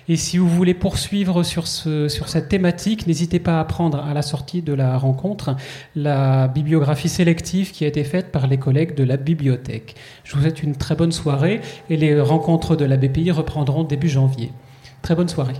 Et 0.08 0.16
si 0.16 0.38
vous 0.38 0.48
voulez 0.48 0.74
poursuivre 0.74 1.42
sur, 1.42 1.66
ce, 1.66 2.08
sur 2.08 2.28
cette 2.28 2.48
thématique, 2.48 3.06
n'hésitez 3.06 3.38
pas 3.38 3.60
à 3.60 3.64
prendre 3.64 3.98
à 3.98 4.14
la 4.14 4.22
sortie 4.22 4.62
de 4.62 4.72
la 4.72 4.98
rencontre 4.98 5.56
la 5.94 6.48
bibliographie 6.48 7.08
sélective 7.08 7.72
qui 7.72 7.84
a 7.84 7.88
été 7.88 8.04
faite 8.04 8.32
par 8.32 8.46
les 8.46 8.58
collègues 8.58 8.94
de 8.94 9.04
la 9.04 9.16
bibliothèque. 9.16 9.94
Je 10.24 10.34
vous 10.34 10.42
souhaite 10.42 10.62
une 10.62 10.76
très 10.76 10.94
bonne 10.94 11.12
soirée 11.12 11.60
et 11.90 11.96
les 11.96 12.20
rencontres 12.20 12.76
de 12.76 12.84
la 12.84 12.96
BPI 12.96 13.30
reprendront 13.30 13.84
début 13.84 14.08
janvier. 14.08 14.52
Très 15.02 15.14
bonne 15.14 15.28
soirée. 15.28 15.54